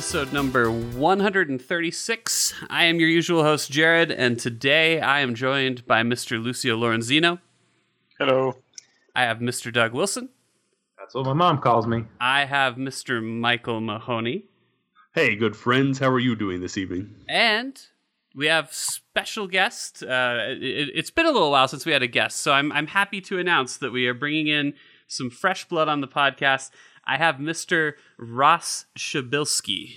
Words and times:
episode 0.00 0.32
number 0.32 0.70
136. 0.70 2.54
I 2.70 2.84
am 2.84 2.98
your 2.98 3.10
usual 3.10 3.42
host, 3.42 3.70
Jared, 3.70 4.10
and 4.10 4.38
today 4.38 4.98
I 4.98 5.20
am 5.20 5.34
joined 5.34 5.86
by 5.86 6.02
Mr. 6.02 6.42
Lucio 6.42 6.74
Lorenzino. 6.74 7.38
Hello. 8.18 8.56
I 9.14 9.24
have 9.24 9.40
Mr. 9.40 9.70
Doug 9.70 9.92
Wilson. 9.92 10.30
That's 10.98 11.14
what 11.14 11.26
my 11.26 11.34
mom 11.34 11.58
calls 11.58 11.86
me. 11.86 12.06
I 12.18 12.46
have 12.46 12.76
Mr. 12.76 13.22
Michael 13.22 13.82
Mahoney. 13.82 14.46
Hey, 15.14 15.36
good 15.36 15.54
friends, 15.54 15.98
how 15.98 16.08
are 16.08 16.18
you 16.18 16.34
doing 16.34 16.62
this 16.62 16.78
evening? 16.78 17.14
And 17.28 17.78
we 18.34 18.46
have 18.46 18.72
special 18.72 19.48
guest. 19.48 20.02
Uh, 20.02 20.38
it, 20.48 20.92
it's 20.94 21.10
been 21.10 21.26
a 21.26 21.30
little 21.30 21.50
while 21.50 21.68
since 21.68 21.84
we 21.84 21.92
had 21.92 22.02
a 22.02 22.08
guest, 22.08 22.38
so 22.38 22.54
I'm, 22.54 22.72
I'm 22.72 22.86
happy 22.86 23.20
to 23.20 23.38
announce 23.38 23.76
that 23.76 23.92
we 23.92 24.06
are 24.06 24.14
bringing 24.14 24.46
in 24.46 24.72
some 25.08 25.28
fresh 25.28 25.68
blood 25.68 25.88
on 25.88 26.00
the 26.00 26.08
podcast. 26.08 26.70
I 27.04 27.16
have 27.16 27.36
Mr. 27.36 27.94
Ross 28.18 28.86
Shabilsky. 28.98 29.96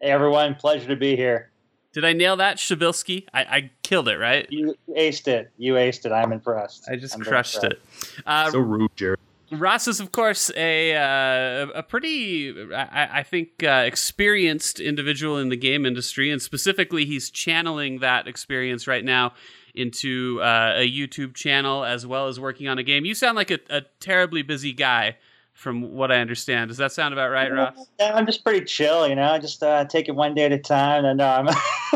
Hey 0.00 0.10
everyone, 0.10 0.54
pleasure 0.54 0.88
to 0.88 0.96
be 0.96 1.16
here. 1.16 1.50
Did 1.92 2.04
I 2.04 2.12
nail 2.12 2.36
that, 2.36 2.56
Shabilsky? 2.58 3.26
I, 3.34 3.40
I 3.42 3.70
killed 3.82 4.08
it, 4.08 4.16
right? 4.16 4.46
You 4.48 4.76
aced 4.96 5.26
it. 5.26 5.50
You 5.56 5.74
aced 5.74 6.06
it. 6.06 6.12
I'm 6.12 6.32
impressed. 6.32 6.88
I 6.88 6.96
just 6.96 7.16
I'm 7.16 7.22
crushed 7.22 7.64
it. 7.64 7.80
Uh, 8.24 8.50
so 8.50 8.60
rude, 8.60 8.94
Jared. 8.94 9.18
Ross 9.52 9.88
is, 9.88 9.98
of 9.98 10.12
course, 10.12 10.52
a 10.56 10.94
uh, 10.94 11.66
a 11.74 11.82
pretty, 11.82 12.54
I, 12.72 13.18
I 13.18 13.22
think, 13.24 13.64
uh, 13.64 13.82
experienced 13.84 14.78
individual 14.78 15.38
in 15.38 15.48
the 15.48 15.56
game 15.56 15.84
industry, 15.84 16.30
and 16.30 16.40
specifically, 16.40 17.04
he's 17.04 17.30
channeling 17.30 17.98
that 17.98 18.28
experience 18.28 18.86
right 18.86 19.04
now 19.04 19.34
into 19.74 20.40
uh, 20.40 20.74
a 20.76 20.88
YouTube 20.88 21.34
channel 21.34 21.84
as 21.84 22.06
well 22.06 22.28
as 22.28 22.38
working 22.38 22.68
on 22.68 22.78
a 22.78 22.84
game. 22.84 23.04
You 23.04 23.14
sound 23.14 23.34
like 23.34 23.50
a, 23.50 23.58
a 23.68 23.82
terribly 23.98 24.42
busy 24.42 24.72
guy, 24.72 25.16
from 25.60 25.92
what 25.92 26.10
I 26.10 26.20
understand. 26.20 26.68
Does 26.68 26.78
that 26.78 26.90
sound 26.90 27.12
about 27.12 27.30
right, 27.30 27.52
Ross? 27.52 27.86
Yeah, 27.98 28.14
I'm 28.14 28.24
just 28.24 28.42
pretty 28.42 28.64
chill, 28.64 29.06
you 29.06 29.14
know. 29.14 29.30
I 29.30 29.38
just 29.38 29.62
uh, 29.62 29.84
take 29.84 30.08
it 30.08 30.12
one 30.14 30.34
day 30.34 30.46
at 30.46 30.52
a 30.52 30.58
time, 30.58 31.04
and 31.04 31.20
um, 31.20 31.48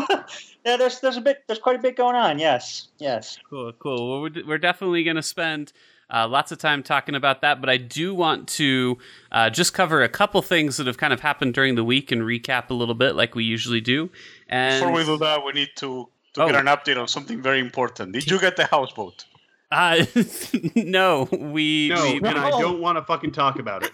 yeah, 0.65 0.77
there's 0.77 0.99
there's 0.99 1.17
a 1.17 1.21
bit 1.21 1.43
there's 1.47 1.57
quite 1.59 1.75
a 1.75 1.81
bit 1.81 1.95
going 1.97 2.15
on. 2.15 2.37
Yes, 2.37 2.89
yes. 2.99 3.39
Cool, 3.49 3.73
cool. 3.73 4.11
Well, 4.11 4.21
we're, 4.21 4.45
we're 4.47 4.57
definitely 4.59 5.03
going 5.03 5.15
to 5.15 5.23
spend 5.23 5.73
uh, 6.13 6.27
lots 6.27 6.51
of 6.51 6.59
time 6.59 6.83
talking 6.83 7.15
about 7.15 7.41
that, 7.41 7.59
but 7.59 7.67
I 7.69 7.77
do 7.77 8.13
want 8.13 8.47
to 8.49 8.99
uh, 9.31 9.49
just 9.49 9.73
cover 9.73 10.03
a 10.03 10.09
couple 10.09 10.41
things 10.43 10.77
that 10.77 10.85
have 10.85 10.97
kind 10.99 11.11
of 11.11 11.21
happened 11.21 11.55
during 11.55 11.73
the 11.73 11.83
week 11.83 12.11
and 12.11 12.21
recap 12.21 12.69
a 12.69 12.75
little 12.75 12.93
bit, 12.95 13.15
like 13.15 13.33
we 13.33 13.43
usually 13.45 13.81
do. 13.81 14.11
And 14.47 14.79
Before 14.79 14.95
we 14.95 15.03
do 15.03 15.17
that, 15.17 15.43
we 15.43 15.53
need 15.53 15.69
to, 15.77 16.07
to 16.33 16.43
Oh. 16.43 16.45
get 16.45 16.55
an 16.55 16.67
update 16.67 17.01
on 17.01 17.07
something 17.07 17.41
very 17.41 17.59
important. 17.59 18.13
Did 18.13 18.29
you 18.29 18.39
get 18.39 18.57
the 18.57 18.65
houseboat? 18.65 19.25
Uh, 19.71 20.05
no, 20.75 21.27
we 21.31 21.89
No, 21.89 22.03
we, 22.03 22.17
and 22.17 22.27
I 22.27 22.49
don't 22.51 22.79
want 22.81 22.97
to 22.97 23.03
fucking 23.03 23.31
talk 23.31 23.59
about 23.59 23.83
it. 23.83 23.91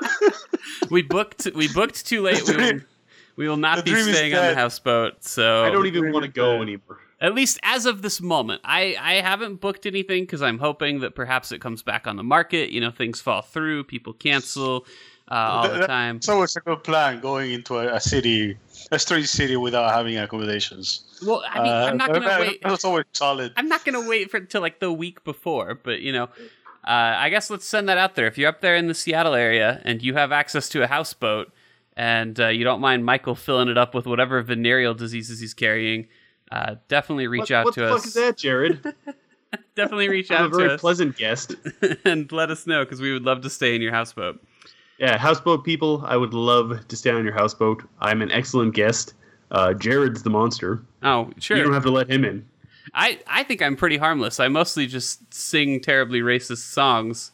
we 0.90 1.02
booked 1.02 1.48
we 1.54 1.68
booked 1.72 2.06
too 2.06 2.22
late. 2.22 2.46
We 2.46 2.56
will, 2.56 2.80
we 3.36 3.48
will 3.48 3.56
not 3.56 3.84
The 3.84 3.92
be 3.92 4.02
staying 4.02 4.34
on 4.34 4.46
the 4.48 4.54
houseboat. 4.54 5.24
So 5.24 5.64
I 5.64 5.70
don't 5.70 5.86
even 5.86 6.12
want 6.12 6.24
to 6.24 6.30
go 6.30 6.60
anymore. 6.62 6.98
at 7.20 7.34
least 7.34 7.58
as 7.62 7.86
of 7.86 8.02
this 8.02 8.20
moment 8.20 8.60
i 8.64 8.96
i 9.00 9.14
haven't 9.14 9.60
booked 9.60 9.86
anything 9.86 10.24
because 10.24 10.42
i'm 10.42 10.58
hoping 10.58 11.00
that 11.00 11.14
perhaps 11.14 11.52
it 11.52 11.60
comes 11.60 11.80
back 11.82 12.06
on 12.08 12.16
the 12.16 12.22
market 12.24 12.70
you 12.70 12.80
know 12.80 12.90
things 12.90 13.20
fall 13.20 13.42
through 13.42 13.84
people 13.84 14.12
cancel 14.12 14.84
uh, 15.32 15.50
all 15.52 15.68
the 15.68 15.78
That- 15.78 15.86
time 15.86 16.16
It's 16.16 16.28
always 16.28 16.54
a 16.56 16.60
good 16.60 16.82
plan 16.84 17.20
going 17.20 17.52
into 17.52 17.72
a, 17.78 17.94
a 17.94 18.00
city, 18.00 18.58
a 18.90 18.98
strange 18.98 19.28
city 19.28 19.56
without 19.56 19.88
having 19.98 20.16
accommodations. 20.18 20.86
well 21.26 21.42
i 21.48 21.62
mean 21.62 21.72
i'm 21.72 21.96
not 21.96 22.10
Uh, 22.10 22.14
gonna 22.14 22.26
that- 22.26 22.40
wait 22.46 22.58
That's 22.62 22.84
always 22.84 23.04
solid. 23.12 23.52
i'm 23.56 23.68
not 23.68 23.84
gonna 23.86 24.06
wait 24.12 24.30
for 24.30 24.36
until 24.38 24.60
like 24.60 24.78
the 24.80 24.92
week 24.92 25.24
before 25.24 25.68
but 25.86 26.00
you 26.06 26.12
know 26.12 26.24
uh, 26.94 27.14
i 27.24 27.28
guess 27.30 27.48
let's 27.48 27.64
send 27.74 27.88
that 27.88 27.98
out 27.98 28.14
there 28.16 28.26
if 28.26 28.36
you're 28.38 28.48
up 28.54 28.60
there 28.60 28.76
in 28.76 28.86
the 28.88 28.94
seattle 28.94 29.34
area 29.34 29.80
and 29.84 30.02
you 30.02 30.14
have 30.14 30.32
access 30.32 30.68
to 30.68 30.82
a 30.82 30.86
houseboat 30.88 31.46
and 31.96 32.40
uh, 32.40 32.48
you 32.48 32.64
don't 32.64 32.80
mind 32.80 33.04
michael 33.04 33.34
filling 33.36 33.68
it 33.68 33.78
up 33.78 33.94
with 33.94 34.04
whatever 34.06 34.42
venereal 34.42 34.94
diseases 34.94 35.38
he's 35.40 35.54
carrying 35.54 36.08
uh, 36.50 36.74
definitely 36.88 37.26
reach 37.28 37.48
what 37.48 37.50
out 37.52 37.64
what 37.66 37.74
to 37.74 37.80
the 37.80 37.86
us 37.94 38.00
fuck 38.00 38.06
is 38.08 38.14
that, 38.14 38.36
Jared? 38.36 38.82
definitely 39.76 40.08
reach 40.08 40.30
I'm 40.30 40.36
a 40.36 40.44
out 40.46 40.50
to 40.52 40.56
very 40.58 40.70
us 40.74 40.80
pleasant 40.80 41.16
guest. 41.16 41.54
and 42.04 42.30
let 42.32 42.50
us 42.50 42.66
know 42.66 42.84
because 42.84 43.00
we 43.00 43.12
would 43.12 43.22
love 43.22 43.40
to 43.42 43.50
stay 43.50 43.74
in 43.76 43.80
your 43.82 43.92
houseboat 43.92 44.40
Yeah, 45.02 45.18
houseboat 45.18 45.64
people, 45.64 46.02
I 46.06 46.16
would 46.16 46.32
love 46.32 46.86
to 46.86 46.96
stay 46.96 47.10
on 47.10 47.24
your 47.24 47.34
houseboat. 47.34 47.82
I'm 48.00 48.22
an 48.22 48.30
excellent 48.30 48.74
guest. 48.74 49.14
Uh, 49.50 49.74
Jared's 49.74 50.22
the 50.22 50.30
monster. 50.30 50.80
oh 51.02 51.30
sure 51.38 51.56
You 51.56 51.64
don't 51.64 51.74
have 51.74 51.82
to 51.82 51.90
let 51.90 52.08
him 52.10 52.24
in. 52.24 52.46
I, 52.94 53.18
I 53.26 53.42
think 53.42 53.60
I'm 53.62 53.76
pretty 53.76 53.96
harmless. 53.96 54.38
I 54.40 54.48
mostly 54.48 54.86
just 54.86 55.34
sing 55.34 55.80
terribly 55.80 56.20
racist 56.20 56.72
songs, 56.72 57.32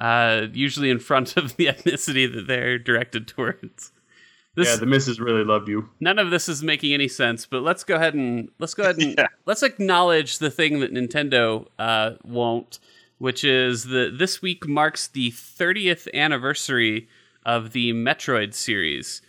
uh, 0.00 0.46
usually 0.52 0.90
in 0.90 0.98
front 0.98 1.36
of 1.36 1.56
the 1.56 1.66
ethnicity 1.72 2.32
that 2.34 2.46
they're 2.46 2.78
directed 2.78 3.26
towards. 3.26 3.92
This, 4.54 4.68
Yeah, 4.68 4.76
the 4.76 4.86
missus 4.86 5.18
really 5.20 5.44
loved 5.44 5.68
you. 5.68 5.88
none 6.00 6.18
of 6.18 6.30
this 6.30 6.48
is 6.50 6.62
making 6.62 6.92
any 6.92 7.08
sense, 7.08 7.46
but 7.46 7.62
let's 7.62 7.82
go 7.84 7.94
ahead 7.96 8.14
and 8.14 8.50
let's 8.58 8.74
go 8.74 8.82
ahead 8.82 8.98
and 8.98 9.14
Yeah. 9.18 9.28
let's 9.46 9.62
acknowledge 9.62 10.38
the 10.38 10.50
thing 10.50 10.80
that 10.80 10.92
Nintendo 10.92 11.66
uh, 11.78 12.12
won't, 12.24 12.78
which 13.20 13.44
is 13.44 13.84
that 13.84 14.16
this 14.18 14.40
week 14.42 14.66
marks 14.66 15.06
the 15.06 15.30
30th 15.30 16.08
anniversary 16.14 17.06
of 17.44 17.72
the 17.72 17.92
Metroid 17.92 18.54
series. 18.54 19.20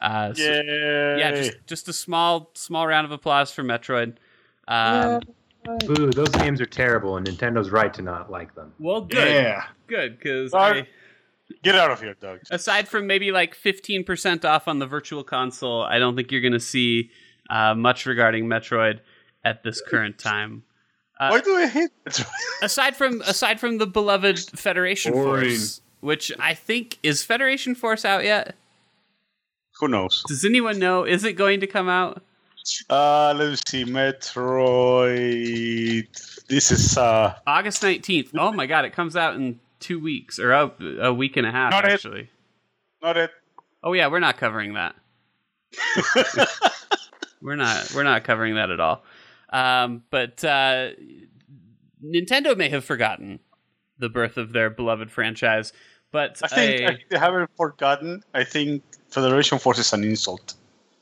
Uh, 0.00 0.32
so- 0.32 0.42
Yay. 0.42 1.16
yeah, 1.18 1.30
just 1.32 1.52
just 1.66 1.88
a 1.88 1.92
small 1.92 2.50
small 2.54 2.86
round 2.86 3.04
of 3.04 3.10
applause 3.10 3.52
for 3.52 3.62
Metroid. 3.62 4.14
Um, 4.68 5.20
Boo, 5.86 6.10
those 6.10 6.28
games 6.30 6.60
are 6.60 6.66
terrible, 6.66 7.16
and 7.16 7.26
Nintendo's 7.26 7.70
right 7.70 7.92
to 7.94 8.02
not 8.02 8.30
like 8.30 8.54
them. 8.54 8.72
Well, 8.80 9.02
good, 9.02 9.28
Yeah. 9.28 9.64
good, 9.86 10.18
because 10.18 10.50
Sorry. 10.52 10.88
Get 11.62 11.74
out 11.76 11.90
of 11.90 12.00
here, 12.00 12.14
Doug. 12.20 12.40
aside 12.50 12.88
from 12.88 13.06
maybe 13.06 13.30
like 13.30 13.54
fifteen 13.54 14.02
percent 14.04 14.44
off 14.44 14.66
on 14.68 14.78
the 14.78 14.86
Virtual 14.86 15.22
Console, 15.22 15.82
I 15.82 15.98
don't 15.98 16.16
think 16.16 16.32
you're 16.32 16.40
going 16.40 16.52
to 16.52 16.60
see 16.60 17.10
uh, 17.50 17.74
much 17.74 18.06
regarding 18.06 18.46
Metroid 18.46 19.00
at 19.44 19.62
this 19.62 19.80
current 19.86 20.16
time. 20.18 20.62
Uh, 21.22 21.28
Why 21.28 21.40
do 21.40 21.54
I 21.56 21.66
hate 21.68 21.90
it? 22.06 22.24
Aside 22.62 22.96
from 22.96 23.20
aside 23.22 23.60
from 23.60 23.78
the 23.78 23.86
beloved 23.86 24.40
Federation 24.58 25.12
Boring. 25.12 25.50
Force, 25.50 25.80
which 26.00 26.32
I 26.40 26.52
think 26.54 26.98
is 27.04 27.22
Federation 27.22 27.76
Force 27.76 28.04
out 28.04 28.24
yet? 28.24 28.56
Who 29.78 29.86
knows? 29.86 30.24
Does 30.26 30.44
anyone 30.44 30.80
know? 30.80 31.04
Is 31.04 31.22
it 31.22 31.34
going 31.34 31.60
to 31.60 31.68
come 31.68 31.88
out? 31.88 32.20
Uh, 32.90 33.34
let 33.36 33.50
me 33.50 33.56
see. 33.68 33.84
Metroid. 33.84 36.08
This 36.48 36.72
is 36.72 36.98
uh, 36.98 37.36
August 37.46 37.84
nineteenth. 37.84 38.32
Oh 38.36 38.50
my 38.50 38.66
god, 38.66 38.84
it 38.84 38.92
comes 38.92 39.14
out 39.14 39.36
in 39.36 39.60
two 39.78 40.00
weeks 40.00 40.40
or 40.40 40.50
a, 40.52 40.72
a 41.02 41.14
week 41.14 41.36
and 41.36 41.46
a 41.46 41.52
half 41.52 41.70
Not 41.70 41.84
it. 41.84 41.92
actually. 41.92 42.30
not 43.00 43.16
it. 43.16 43.30
Oh 43.84 43.92
yeah, 43.92 44.08
we're 44.08 44.18
not 44.18 44.38
covering 44.38 44.74
that. 44.74 44.96
we're 47.42 47.54
not 47.56 47.92
we're 47.94 48.02
not 48.02 48.24
covering 48.24 48.56
that 48.56 48.70
at 48.70 48.80
all. 48.80 49.04
Um, 49.52 50.02
but 50.10 50.42
uh, 50.44 50.90
Nintendo 52.04 52.56
may 52.56 52.68
have 52.70 52.84
forgotten 52.84 53.38
the 53.98 54.08
birth 54.08 54.36
of 54.36 54.52
their 54.52 54.70
beloved 54.70 55.10
franchise, 55.10 55.72
but 56.10 56.40
I 56.42 56.48
think, 56.48 56.80
a- 56.80 56.84
I 56.84 56.88
think 56.96 57.08
they 57.10 57.18
haven't 57.18 57.50
forgotten. 57.56 58.22
I 58.34 58.44
think 58.44 58.82
Federation 59.10 59.58
Force 59.58 59.78
is 59.78 59.92
an 59.92 60.02
insult. 60.04 60.54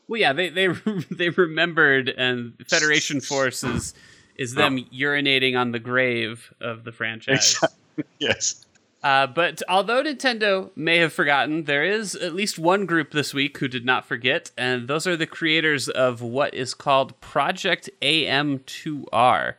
well, 0.08 0.20
yeah, 0.20 0.32
they 0.32 0.48
they 0.50 0.66
they 1.10 1.30
remembered, 1.30 2.08
and 2.08 2.54
Federation 2.68 3.20
Force 3.20 3.62
is 3.64 3.94
is 4.36 4.54
them 4.54 4.78
urinating 4.92 5.58
on 5.58 5.70
the 5.72 5.78
grave 5.78 6.52
of 6.60 6.84
the 6.84 6.92
franchise. 6.92 7.52
Exactly. 7.54 7.76
Yes. 8.18 8.64
Uh, 9.02 9.26
but 9.26 9.62
although 9.68 10.02
Nintendo 10.02 10.70
may 10.76 10.98
have 10.98 11.12
forgotten, 11.12 11.64
there 11.64 11.84
is 11.84 12.14
at 12.14 12.34
least 12.34 12.58
one 12.58 12.84
group 12.84 13.12
this 13.12 13.32
week 13.32 13.56
who 13.58 13.68
did 13.68 13.84
not 13.84 14.04
forget, 14.04 14.50
and 14.58 14.88
those 14.88 15.06
are 15.06 15.16
the 15.16 15.26
creators 15.26 15.88
of 15.88 16.20
what 16.20 16.52
is 16.52 16.74
called 16.74 17.18
Project 17.20 17.88
AM2R. 18.02 19.54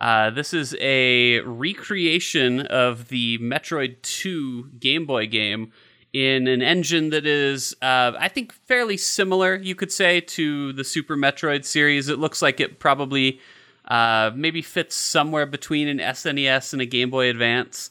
Uh, 0.00 0.30
this 0.30 0.54
is 0.54 0.74
a 0.80 1.40
recreation 1.40 2.60
of 2.62 3.08
the 3.08 3.36
Metroid 3.38 4.00
2 4.02 4.70
Game 4.78 5.04
Boy 5.04 5.26
game 5.26 5.72
in 6.12 6.46
an 6.46 6.62
engine 6.62 7.10
that 7.10 7.26
is, 7.26 7.74
uh, 7.82 8.12
I 8.18 8.28
think, 8.28 8.52
fairly 8.52 8.96
similar, 8.96 9.56
you 9.56 9.74
could 9.74 9.92
say, 9.92 10.20
to 10.20 10.72
the 10.72 10.84
Super 10.84 11.16
Metroid 11.16 11.64
series. 11.64 12.08
It 12.08 12.18
looks 12.18 12.40
like 12.40 12.60
it 12.60 12.78
probably 12.78 13.40
uh, 13.86 14.30
maybe 14.34 14.62
fits 14.62 14.94
somewhere 14.94 15.46
between 15.46 15.88
an 15.88 15.98
SNES 15.98 16.72
and 16.72 16.80
a 16.80 16.86
Game 16.86 17.10
Boy 17.10 17.28
Advance. 17.28 17.90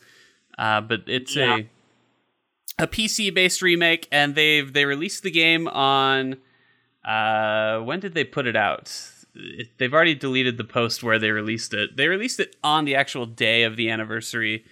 Uh, 0.57 0.81
but 0.81 1.03
it's 1.07 1.35
Yeah. 1.35 1.57
a 1.57 1.69
a 2.79 2.87
PC 2.87 3.33
based 3.33 3.61
remake, 3.61 4.07
and 4.11 4.35
they've 4.35 4.71
they 4.71 4.85
released 4.85 5.23
the 5.23 5.31
game 5.31 5.67
on 5.67 6.37
uh, 7.05 7.79
when 7.79 7.99
did 7.99 8.13
they 8.13 8.23
put 8.23 8.45
it 8.47 8.55
out? 8.55 8.93
It, 9.35 9.69
they've 9.77 9.93
already 9.93 10.15
deleted 10.15 10.57
the 10.57 10.63
post 10.63 11.03
where 11.03 11.17
they 11.19 11.31
released 11.31 11.73
it. 11.73 11.95
They 11.95 12.07
released 12.07 12.39
it 12.39 12.55
on 12.63 12.85
the 12.85 12.95
actual 12.95 13.25
day 13.25 13.63
of 13.63 13.75
the 13.77 13.89
anniversary. 13.89 14.65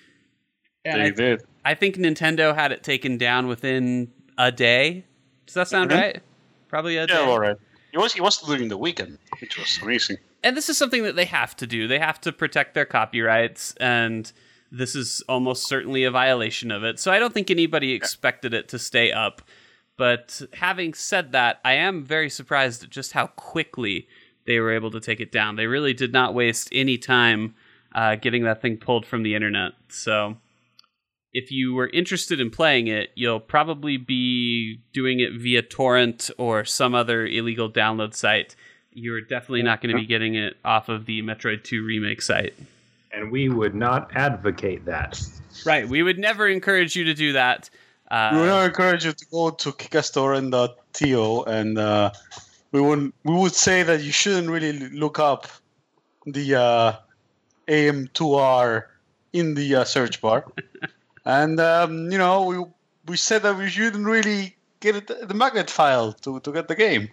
And 0.84 1.02
They 1.02 1.06
I, 1.06 1.10
did. 1.12 1.42
I 1.64 1.74
think 1.76 1.96
Nintendo 1.98 2.54
had 2.54 2.72
it 2.72 2.84
taken 2.84 3.18
down 3.18 3.48
within 3.48 4.12
a 4.38 4.52
day. 4.52 5.06
Does 5.46 5.56
that 5.56 5.68
sound 5.68 5.92
Mhm. 5.92 5.96
right? 6.02 6.24
Probably 6.68 6.98
a 6.98 7.02
Yeah, 7.02 7.06
day. 7.08 7.14
Yeah, 7.14 7.30
all 7.30 7.40
right. 7.40 7.56
It 7.94 7.98
was 7.98 8.16
it 8.16 8.22
was 8.22 8.38
during 8.40 8.68
the 8.68 8.78
weekend, 8.78 9.18
which 9.40 9.58
was 9.58 9.80
amazing. 9.82 10.18
and 10.44 10.56
this 10.58 10.68
is 10.70 10.78
something 10.78 11.04
that 11.04 11.16
they 11.16 11.26
have 11.26 11.56
to 11.58 11.66
do. 11.66 11.88
They 11.88 11.98
have 12.00 12.20
to 12.22 12.32
protect 12.32 12.74
their 12.76 12.86
copyrights, 12.86 13.74
and 13.80 14.32
this 14.78 14.96
is 14.96 15.24
almost 15.30 15.68
certainly 15.68 16.04
a 16.04 16.12
violation 16.12 16.72
of 16.72 16.84
it. 16.84 17.00
So 17.00 17.12
I 17.12 17.20
don't 17.20 17.34
think 17.34 17.50
anybody 17.50 17.94
expected 17.94 18.54
it 18.54 18.68
to 18.70 18.80
stay 18.80 19.12
up. 19.12 19.42
But 19.98 20.42
having 20.54 20.94
said 20.94 21.32
that, 21.32 21.62
I 21.64 21.74
am 21.74 22.04
very 22.04 22.30
surprised 22.30 22.84
at 22.84 22.90
just 22.90 23.14
how 23.14 23.28
quickly 23.28 24.08
they 24.46 24.60
were 24.60 24.74
able 24.74 24.92
to 24.92 25.00
take 25.00 25.22
it 25.22 25.32
down. 25.32 25.56
They 25.56 25.68
really 25.68 25.94
did 25.94 26.12
not 26.12 26.34
waste 26.34 26.68
any 26.72 26.98
time 26.98 27.56
uh, 27.94 28.16
getting 28.16 28.44
that 28.44 28.62
thing 28.62 28.78
pulled 28.78 29.06
from 29.06 29.24
the 29.24 29.36
internet. 29.36 29.72
So 29.88 30.36
if 31.32 31.52
you 31.52 31.74
were 31.74 31.90
interested 31.90 32.42
in 32.42 32.50
playing 32.50 32.88
it, 32.88 33.12
you'll 33.16 33.40
probably 33.40 33.96
be 33.96 34.82
doing 34.92 35.22
it 35.22 35.34
via 35.34 35.62
torrent 35.62 36.30
or 36.38 36.66
some 36.66 36.94
other 36.94 37.26
illegal 37.26 37.72
download 37.72 38.14
site. 38.14 38.56
You're 38.92 39.22
definitely 39.22 39.64
not 39.64 39.82
going 39.82 39.96
to 39.96 40.02
be 40.02 40.08
getting 40.08 40.36
it 40.36 40.58
off 40.66 40.90
of 40.90 41.06
the 41.06 41.22
Metroid 41.22 41.64
2 41.64 41.84
remake 41.84 42.22
site. 42.22 42.54
And 43.12 43.32
we 43.32 43.50
would 43.50 43.76
not 43.76 44.12
advocate 44.16 44.86
that. 44.86 45.22
Right. 45.66 45.88
We 45.88 46.04
would 46.04 46.20
never 46.20 46.48
encourage 46.48 46.96
you 46.96 47.06
to 47.06 47.14
do 47.14 47.34
that. 47.34 47.70
Uh, 48.12 48.32
we 48.34 48.40
would 48.42 48.48
not 48.48 48.66
encourage 48.66 49.06
you 49.06 49.14
to 49.14 49.26
go 49.32 49.50
to 49.50 49.72
kickastorrent.to 49.72 51.44
and 51.48 51.78
uh, 51.78 52.12
we 52.72 52.82
would 52.82 53.14
we 53.24 53.34
would 53.34 53.56
say 53.56 53.84
that 53.84 54.02
you 54.02 54.12
shouldn't 54.12 54.50
really 54.50 54.74
look 54.90 55.18
up 55.20 55.48
the 56.26 56.56
uh, 56.56 56.94
AM2R 57.68 58.84
in 59.34 59.54
the 59.54 59.76
uh, 59.76 59.84
search 59.84 60.22
bar. 60.22 60.46
and 61.26 61.60
um, 61.60 62.12
you 62.12 62.18
know, 62.18 62.44
we 62.44 62.64
we 63.08 63.18
said 63.18 63.44
that 63.44 63.58
we 63.58 63.70
shouldn't 63.70 64.06
really 64.06 64.56
get 64.80 64.96
it, 64.96 65.28
the 65.28 65.34
magnet 65.34 65.70
file 65.70 66.14
to, 66.14 66.40
to 66.42 66.52
get 66.52 66.68
the 66.68 66.76
game. 66.76 67.10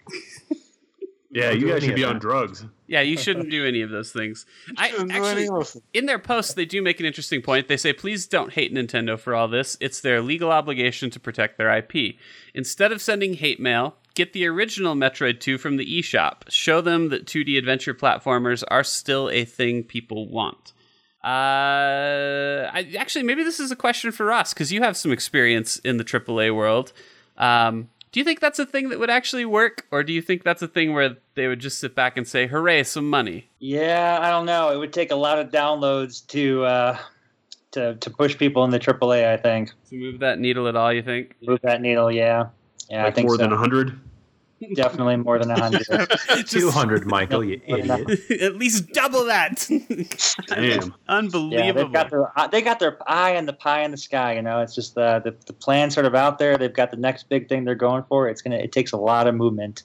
Yeah, 1.31 1.49
you 1.49 1.67
guys 1.67 1.83
should 1.83 1.95
be 1.95 2.01
that. 2.01 2.09
on 2.09 2.19
drugs. 2.19 2.63
Yeah, 2.93 3.01
you 3.01 3.17
shouldn't 3.25 3.49
do 3.49 3.65
any 3.65 3.81
of 3.81 3.89
those 3.89 4.11
things. 4.11 4.45
I 4.77 4.89
actually 4.89 5.31
any 5.31 5.49
of 5.49 5.75
it. 5.75 5.83
in 5.93 6.05
their 6.05 6.19
post 6.19 6.55
they 6.55 6.65
do 6.65 6.81
make 6.81 6.99
an 6.99 7.07
interesting 7.07 7.41
point. 7.41 7.67
They 7.67 7.77
say 7.77 7.91
please 7.91 8.27
don't 8.27 8.53
hate 8.53 8.71
Nintendo 8.71 9.19
for 9.19 9.33
all 9.33 9.47
this. 9.47 9.75
It's 9.81 9.99
their 9.99 10.21
legal 10.21 10.51
obligation 10.51 11.09
to 11.09 11.19
protect 11.19 11.57
their 11.57 11.75
IP. 11.75 12.15
Instead 12.53 12.91
of 12.91 13.01
sending 13.01 13.33
hate 13.33 13.59
mail, 13.59 13.95
get 14.13 14.33
the 14.33 14.45
original 14.45 14.93
Metroid 14.93 15.39
2 15.39 15.57
from 15.57 15.77
the 15.77 16.01
eShop. 16.01 16.49
Show 16.49 16.81
them 16.81 17.09
that 17.09 17.25
2D 17.25 17.57
adventure 17.57 17.95
platformers 17.95 18.63
are 18.69 18.83
still 18.83 19.27
a 19.29 19.43
thing 19.43 19.83
people 19.83 20.29
want. 20.29 20.73
Uh, 21.23 22.69
I, 22.71 22.93
actually, 22.99 23.23
maybe 23.23 23.43
this 23.43 23.59
is 23.59 23.71
a 23.71 23.77
question 23.77 24.11
for 24.11 24.25
Ross 24.25 24.53
because 24.53 24.71
you 24.71 24.83
have 24.83 24.95
some 24.95 25.11
experience 25.11 25.79
in 25.79 25.97
the 25.97 26.03
AAA 26.03 26.53
world. 26.53 26.93
Um, 27.37 27.89
do 28.13 28.19
you 28.19 28.23
think 28.23 28.39
that's 28.39 28.59
a 28.59 28.65
thing 28.65 28.89
that 28.89 28.99
would 28.99 29.09
actually 29.09 29.43
work, 29.43 29.85
or 29.91 30.03
do 30.03 30.13
you 30.13 30.21
think 30.21 30.43
that's 30.43 30.61
a 30.61 30.67
thing 30.67 30.93
where 30.93 31.17
they 31.33 31.47
would 31.47 31.59
just 31.59 31.79
sit 31.79 31.95
back 31.95 32.15
and 32.15 32.27
say, 32.27 32.45
"Hooray, 32.47 32.83
some 32.83 33.09
money"? 33.09 33.49
Yeah, 33.59 34.19
I 34.21 34.29
don't 34.29 34.45
know. 34.45 34.71
It 34.71 34.77
would 34.77 34.93
take 34.93 35.11
a 35.11 35.15
lot 35.15 35.39
of 35.39 35.49
downloads 35.49 36.25
to 36.27 36.63
uh, 36.63 36.97
to 37.71 37.95
to 37.95 38.09
push 38.11 38.37
people 38.37 38.63
in 38.65 38.69
the 38.69 38.79
AAA. 38.79 39.27
I 39.27 39.35
think 39.37 39.71
To 39.89 39.95
move 39.95 40.19
that 40.19 40.37
needle 40.39 40.67
at 40.67 40.75
all, 40.75 40.93
you 40.93 41.01
think? 41.01 41.35
move 41.41 41.59
that 41.63 41.81
needle. 41.81 42.11
Yeah, 42.11 42.49
yeah, 42.89 43.03
I 43.05 43.11
think 43.11 43.27
more 43.27 43.35
so. 43.35 43.41
than 43.41 43.49
100. 43.49 43.99
Definitely 44.75 45.17
more 45.17 45.39
than 45.39 45.51
a 45.51 45.59
hundred. 45.59 45.85
Two 46.47 46.69
hundred, 46.71 47.05
Michael, 47.05 47.43
you 47.43 47.61
More 47.67 47.77
than 47.81 47.91
a- 47.91 47.99
idiot. 48.11 48.31
at 48.41 48.55
least 48.55 48.89
double 48.93 49.25
that. 49.25 49.67
Damn. 50.47 50.93
Unbelievable. 51.07 51.65
yeah, 51.65 51.71
they've 51.71 51.91
got 51.91 52.09
their 52.09 52.37
uh, 52.39 52.47
they 52.47 52.61
got 52.61 52.79
their 52.79 52.97
eye 53.09 53.35
on 53.35 53.45
the 53.45 53.53
pie 53.53 53.81
in 53.83 53.91
the 53.91 53.97
sky. 53.97 54.35
You 54.35 54.41
know, 54.41 54.61
it's 54.61 54.75
just 54.75 54.97
uh, 54.97 55.19
the 55.19 55.35
the 55.45 55.53
plan 55.53 55.91
sort 55.91 56.05
of 56.05 56.15
out 56.15 56.39
there. 56.39 56.57
They've 56.57 56.73
got 56.73 56.91
the 56.91 56.97
next 56.97 57.29
big 57.29 57.49
thing 57.49 57.63
they're 57.65 57.75
going 57.75 58.03
for. 58.03 58.27
It's 58.27 58.41
gonna 58.41 58.57
it 58.57 58.71
takes 58.71 58.91
a 58.91 58.97
lot 58.97 59.27
of 59.27 59.35
movement 59.35 59.83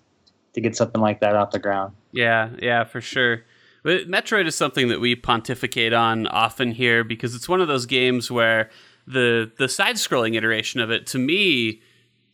to 0.54 0.60
get 0.60 0.76
something 0.76 1.00
like 1.00 1.20
that 1.20 1.34
off 1.36 1.50
the 1.50 1.58
ground. 1.58 1.94
Yeah, 2.12 2.50
yeah, 2.60 2.84
for 2.84 3.00
sure. 3.00 3.44
But 3.82 4.08
Metroid 4.08 4.46
is 4.46 4.56
something 4.56 4.88
that 4.88 5.00
we 5.00 5.14
pontificate 5.14 5.92
on 5.92 6.26
often 6.26 6.72
here 6.72 7.04
because 7.04 7.34
it's 7.34 7.48
one 7.48 7.60
of 7.60 7.68
those 7.68 7.86
games 7.86 8.30
where 8.30 8.70
the 9.06 9.50
the 9.58 9.68
side-scrolling 9.68 10.36
iteration 10.36 10.80
of 10.80 10.90
it 10.90 11.06
to 11.08 11.18
me 11.18 11.80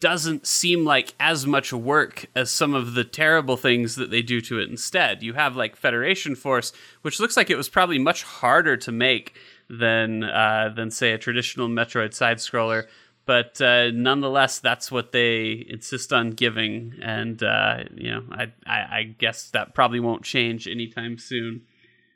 doesn't 0.01 0.47
seem 0.47 0.85
like 0.85 1.15
as 1.19 1.47
much 1.47 1.73
work 1.73 2.27
as 2.35 2.51
some 2.51 2.75
of 2.75 2.95
the 2.95 3.05
terrible 3.05 3.57
things 3.57 3.97
that 3.97 4.11
they 4.11 4.23
do 4.23 4.41
to 4.43 4.59
it 4.59 4.69
instead. 4.69 5.23
You 5.23 5.35
have 5.35 5.57
like 5.57 5.77
Federation 5.77 6.35
Force, 6.35 6.73
which 7.03 7.21
looks 7.21 7.37
like 7.37 7.51
it 7.51 7.57
was 7.57 7.69
probably 7.69 7.99
much 7.99 8.23
harder 8.23 8.77
to 8.77 8.93
make 8.93 9.35
than 9.69 10.25
uh, 10.25 10.73
than 10.75 10.91
say 10.91 11.13
a 11.13 11.19
traditional 11.19 11.69
Metroid 11.69 12.15
side 12.15 12.39
scroller. 12.39 12.87
But 13.27 13.59
uh, 13.63 13.91
nonetheless, 13.91 14.59
that's 14.59 14.93
what 14.93 15.13
they 15.13 15.65
insist 15.69 16.13
on 16.13 16.33
giving, 16.33 16.95
and 17.03 17.43
uh, 17.43 17.85
you 17.95 18.11
know, 18.11 18.25
I, 18.31 18.53
I 18.67 18.79
I 18.99 19.03
guess 19.19 19.51
that 19.51 19.75
probably 19.75 20.01
won't 20.01 20.25
change 20.25 20.69
anytime 20.69 21.17
soon. 21.17 21.63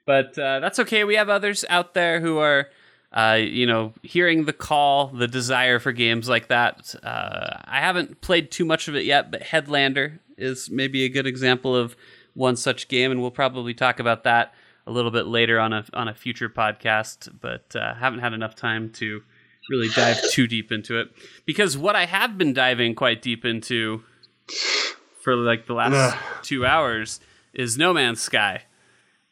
But 0.04 0.38
uh, 0.38 0.60
that's 0.60 0.78
okay. 0.80 1.04
We 1.04 1.16
have 1.16 1.28
others 1.28 1.64
out 1.68 1.92
there 1.92 2.20
who 2.20 2.38
are, 2.38 2.68
uh, 3.12 3.38
you 3.40 3.66
know, 3.66 3.94
hearing 4.02 4.44
the 4.44 4.52
call, 4.52 5.08
the 5.08 5.28
desire 5.28 5.78
for 5.78 5.92
games 5.92 6.28
like 6.28 6.48
that. 6.48 6.94
Uh, 7.02 7.56
I 7.64 7.80
haven't 7.80 8.20
played 8.20 8.50
too 8.50 8.64
much 8.64 8.88
of 8.88 8.94
it 8.94 9.04
yet, 9.04 9.30
but 9.30 9.42
Headlander 9.42 10.18
is 10.36 10.70
maybe 10.70 11.04
a 11.04 11.08
good 11.08 11.26
example 11.26 11.74
of 11.74 11.96
one 12.34 12.56
such 12.56 12.88
game, 12.88 13.10
and 13.10 13.20
we'll 13.20 13.30
probably 13.30 13.74
talk 13.74 13.98
about 13.98 14.24
that 14.24 14.54
a 14.86 14.92
little 14.92 15.10
bit 15.10 15.26
later 15.26 15.58
on 15.58 15.72
a 15.72 15.84
on 15.94 16.08
a 16.08 16.14
future 16.14 16.48
podcast. 16.48 17.28
But 17.40 17.74
uh, 17.74 17.94
haven't 17.94 18.20
had 18.20 18.32
enough 18.32 18.54
time 18.54 18.90
to 18.94 19.22
really 19.70 19.88
dive 19.88 20.18
too 20.30 20.46
deep 20.46 20.72
into 20.72 20.98
it 20.98 21.08
because 21.44 21.76
what 21.76 21.94
I 21.96 22.06
have 22.06 22.38
been 22.38 22.54
diving 22.54 22.94
quite 22.94 23.20
deep 23.20 23.44
into 23.44 24.02
for 25.20 25.36
like 25.36 25.66
the 25.66 25.74
last 25.74 26.16
two 26.42 26.64
hours 26.64 27.20
is 27.52 27.76
No 27.76 27.92
Man's 27.92 28.20
Sky. 28.20 28.62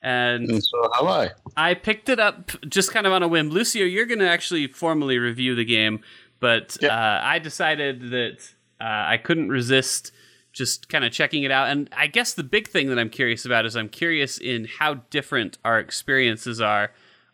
And 0.06 0.49
And 0.49 0.64
so 0.64 0.88
have 0.94 1.06
I. 1.06 1.31
I 1.56 1.75
picked 1.75 2.08
it 2.08 2.20
up 2.20 2.53
just 2.69 2.93
kind 2.93 3.06
of 3.06 3.12
on 3.12 3.23
a 3.25 3.29
whim. 3.29 3.50
Lucio, 3.50 3.85
you're 3.85 4.06
going 4.06 4.20
to 4.20 4.29
actually 4.29 4.69
formally 4.69 5.19
review 5.19 5.55
the 5.56 5.64
game, 5.64 6.00
but 6.38 6.76
Yep. 6.81 6.93
uh, 6.93 7.20
I 7.22 7.39
decided 7.41 8.10
that 8.10 8.36
uh, 8.81 8.84
I 8.84 9.17
couldn't 9.17 9.48
resist 9.48 10.13
just 10.53 10.89
kind 10.89 11.05
of 11.05 11.10
checking 11.13 11.43
it 11.43 11.51
out. 11.51 11.69
And 11.69 11.89
I 11.96 12.06
guess 12.06 12.34
the 12.34 12.44
big 12.44 12.69
thing 12.69 12.89
that 12.89 12.98
I'm 12.98 13.10
curious 13.10 13.44
about 13.44 13.67
is 13.67 13.77
I'm 13.77 13.89
curious 13.89 14.39
in 14.39 14.67
how 14.79 14.94
different 15.10 15.58
our 15.65 15.79
experiences 15.81 16.60
are, 16.60 16.93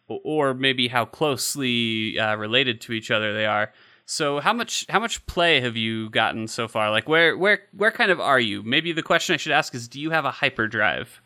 or 0.09 0.55
maybe 0.55 0.89
how 0.89 1.05
closely 1.05 2.19
uh, 2.19 2.37
related 2.37 2.81
to 2.83 2.93
each 2.93 3.11
other 3.11 3.33
they 3.35 3.47
are. 3.47 3.73
So 4.07 4.41
how 4.41 4.53
much 4.53 4.85
how 4.89 4.99
much 4.99 5.25
play 5.27 5.61
have 5.61 5.77
you 5.77 6.11
gotten 6.11 6.49
so 6.49 6.69
far? 6.69 6.91
Like 6.91 7.09
where 7.09 7.37
where 7.37 7.61
where 7.77 7.91
kind 7.93 8.11
of 8.11 8.19
are 8.19 8.41
you? 8.41 8.63
Maybe 8.63 8.93
the 8.93 9.03
question 9.03 9.35
I 9.35 9.37
should 9.37 9.53
ask 9.53 9.75
is, 9.75 9.89
do 9.89 10.01
you 10.01 10.11
have 10.11 10.25
a 10.25 10.31
hyperdrive? 10.33 11.21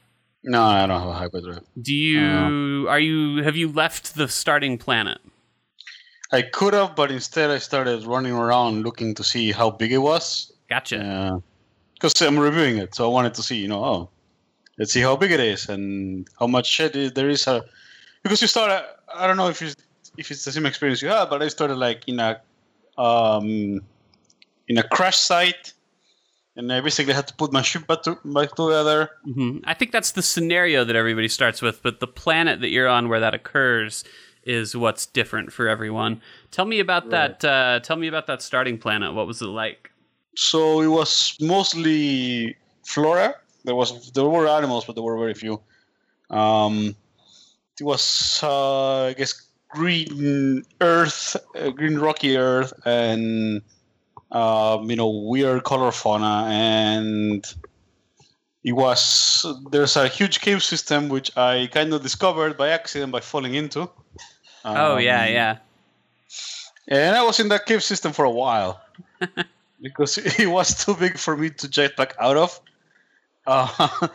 No, 0.45 0.62
I 0.62 0.87
don't 0.87 1.00
have 1.00 1.09
a 1.09 1.12
hyperdrive. 1.12 1.64
Do 1.81 1.93
you 1.93 2.87
are 2.88 3.00
you 3.00 3.43
have 3.43 3.57
you 3.57 3.71
left 3.71 4.14
the 4.14 4.28
starting 4.28 4.78
planet? 4.78 5.19
I 6.33 6.43
could 6.43 6.75
have, 6.75 6.97
but 6.97 7.11
instead 7.11 7.50
I 7.50 7.59
started 7.59 8.05
running 8.05 8.33
around 8.33 8.83
looking 8.83 9.14
to 9.14 9.25
see 9.25 9.52
how 9.52 9.71
big 9.71 9.93
it 9.93 9.99
was. 9.99 10.52
Gotcha. 10.69 11.43
Because 11.95 12.21
I'm 12.21 12.38
reviewing 12.38 12.78
it, 12.78 12.95
so 12.95 13.09
I 13.09 13.12
wanted 13.12 13.35
to 13.35 13.43
see, 13.43 13.57
you 13.57 13.69
know, 13.69 13.85
oh, 13.85 14.11
let's 14.78 14.93
see 14.93 15.00
how 15.00 15.16
big 15.16 15.31
it 15.31 15.40
is 15.40 15.69
and 15.69 16.28
how 16.38 16.47
much 16.47 16.66
shit 16.66 17.14
there 17.14 17.28
is. 17.28 17.47
A, 17.47 17.64
because 18.23 18.43
you 18.43 18.49
start, 18.49 18.71
uh, 18.71 18.83
I 19.14 19.26
don't 19.26 19.37
know 19.37 19.49
if 19.49 19.62
it's, 19.62 19.76
if 20.16 20.31
it's 20.31 20.45
the 20.45 20.52
same 20.52 20.66
experience 20.66 21.00
you 21.00 21.09
had, 21.09 21.31
but 21.31 21.43
I 21.43 21.49
started 21.49 21.76
like 21.76 22.07
in 22.09 22.19
a 22.21 22.40
um, 22.99 23.81
in 24.69 24.78
a 24.78 24.83
crash 24.83 25.19
site, 25.19 25.73
and 26.57 26.73
I 26.73 26.81
basically 26.81 27.13
had 27.13 27.29
to 27.29 27.35
put 27.35 27.53
my 27.53 27.63
ship 27.63 27.87
back, 27.87 28.03
to, 28.03 28.19
back 28.25 28.55
together. 28.55 29.11
hmm 29.25 29.59
I 29.65 29.75
think 29.75 29.93
that's 29.93 30.13
the 30.13 30.23
scenario 30.23 30.85
that 30.85 30.97
everybody 30.97 31.29
starts 31.29 31.61
with, 31.63 31.83
but 31.83 32.01
the 32.01 32.07
planet 32.07 32.61
that 32.61 32.71
you're 32.71 32.89
on 32.89 33.09
where 33.09 33.21
that 33.21 33.35
occurs 33.35 34.05
is 34.45 34.77
what's 34.77 35.07
different 35.07 35.53
for 35.53 35.69
everyone. 35.69 36.23
Tell 36.51 36.65
me 36.65 36.79
about 36.81 37.11
that. 37.11 37.45
Uh, 37.45 37.81
tell 37.81 37.97
me 37.97 38.07
about 38.07 38.27
that 38.29 38.41
starting 38.43 38.79
planet. 38.79 39.13
What 39.13 39.27
was 39.27 39.43
it 39.43 39.47
like? 39.47 39.91
So 40.37 40.81
it 40.81 40.87
was 40.87 41.37
mostly 41.41 42.57
flora. 42.85 43.35
There 43.65 43.75
was 43.75 44.13
there 44.13 44.25
were 44.25 44.47
animals, 44.47 44.85
but 44.85 44.95
there 44.95 45.03
were 45.03 45.19
very 45.19 45.35
few. 45.35 45.61
Um, 46.31 46.95
it 47.81 47.85
was 47.85 48.41
uh, 48.43 49.07
I 49.07 49.15
guess 49.15 49.49
green 49.69 50.65
earth, 50.81 51.37
uh, 51.57 51.71
green 51.71 51.99
rocky 51.99 52.37
earth, 52.37 52.73
and 52.85 53.63
um, 54.33 54.90
you 54.90 54.97
know 54.97 55.09
weird 55.09 55.64
color 55.64 55.92
fauna, 55.92 56.47
and 56.49 57.45
it 58.64 58.73
was 58.73 59.47
there's 59.71 59.97
a 59.97 60.09
huge 60.09 60.40
cave 60.40 60.62
system 60.62 61.09
which 61.09 61.37
I 61.37 61.68
kind 61.73 61.92
of 61.95 62.02
discovered 62.02 62.56
by 62.56 62.68
accident 62.71 63.12
by 63.12 63.21
falling 63.21 63.54
into. 63.54 63.88
oh 64.64 64.97
yeah, 64.99 65.23
Um, 65.25 65.33
yeah. 65.33 65.59
and 66.88 67.16
I 67.16 67.23
was 67.23 67.38
in 67.40 67.49
that 67.49 67.66
cave 67.66 67.83
system 67.83 68.12
for 68.12 68.25
a 68.25 68.30
while 68.30 68.80
because 69.83 70.18
it 70.18 70.47
was 70.49 70.85
too 70.85 70.95
big 70.95 71.18
for 71.18 71.37
me 71.37 71.50
to 71.50 71.68
jetpack 71.68 72.12
out 72.21 72.37
of. 72.37 72.61
Uh, 73.47 73.68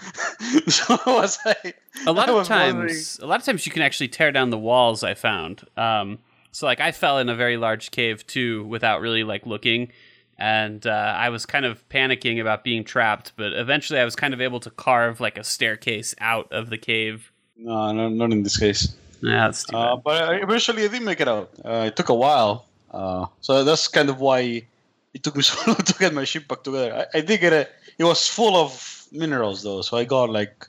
so 0.68 0.98
I 1.06 1.14
was 1.14 1.38
like, 1.46 1.80
A 2.06 2.12
lot 2.12 2.28
I 2.28 2.32
of 2.34 2.38
was 2.40 2.50
wondering- 2.50 2.88
times, 2.90 3.20
a 3.22 3.26
lot 3.26 3.40
of 3.40 3.46
times 3.46 3.66
you 3.66 3.72
can 3.72 3.82
actually 3.82 4.10
tear 4.10 4.30
down 4.34 4.50
the 4.50 4.58
walls. 4.58 5.04
I 5.06 5.14
found. 5.14 5.64
Um, 5.78 6.20
so 6.52 6.66
like 6.66 6.80
I 6.80 6.92
fell 6.92 7.20
in 7.20 7.30
a 7.30 7.36
very 7.36 7.58
large 7.58 7.92
cave 7.92 8.26
too 8.28 8.66
without 8.66 9.02
really 9.02 9.24
like 9.24 9.46
looking, 9.46 9.92
and 10.38 10.86
uh, 10.86 11.16
I 11.18 11.30
was 11.30 11.46
kind 11.46 11.66
of 11.66 11.88
panicking 11.90 12.40
about 12.40 12.64
being 12.64 12.84
trapped. 12.84 13.34
But 13.36 13.54
eventually, 13.54 14.00
I 14.00 14.06
was 14.06 14.16
kind 14.16 14.34
of 14.34 14.42
able 14.42 14.60
to 14.62 14.70
carve 14.70 15.20
like 15.20 15.38
a 15.38 15.44
staircase 15.44 16.16
out 16.20 16.52
of 16.52 16.70
the 16.70 16.78
cave. 16.78 17.32
No, 17.58 17.92
no, 17.92 18.10
not 18.10 18.32
in 18.32 18.44
this 18.44 18.58
case. 18.58 18.96
Yeah, 19.22 19.46
that's 19.46 19.64
too 19.64 19.78
Uh, 19.78 19.98
but 19.98 20.24
I, 20.24 20.36
eventually 20.38 20.84
I 20.84 20.88
did 20.88 21.04
make 21.04 21.22
it 21.22 21.28
out. 21.28 21.52
Uh, 21.64 21.86
it 21.88 21.96
took 21.96 22.10
a 22.10 22.16
while. 22.16 22.66
Uh, 22.90 23.28
so 23.40 23.64
that's 23.64 23.88
kind 23.88 24.10
of 24.10 24.20
why 24.20 24.66
it 25.14 25.24
took 25.24 25.36
me 25.36 25.42
so 25.50 25.58
long 25.68 25.78
to 25.78 25.94
get 26.00 26.14
my 26.14 26.24
ship 26.24 26.48
back 26.48 26.64
together. 26.64 27.08
I, 27.14 27.20
I 27.20 27.22
did 27.22 27.40
get 27.40 27.54
it. 27.54 27.72
It 27.98 28.04
was 28.04 28.28
full 28.28 28.56
of 28.56 29.08
minerals 29.12 29.64
though, 29.64 29.82
so 29.82 29.98
I 29.98 30.06
got 30.06 30.30
like 30.30 30.68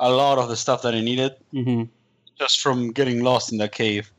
a 0.00 0.10
lot 0.10 0.38
of 0.38 0.48
the 0.48 0.56
stuff 0.56 0.82
that 0.82 0.94
I 0.94 1.00
needed 1.00 1.36
hmm 1.52 1.84
just 2.38 2.60
from 2.60 2.90
getting 2.90 3.22
lost 3.22 3.52
in 3.52 3.58
that 3.58 3.70
cave. 3.72 4.10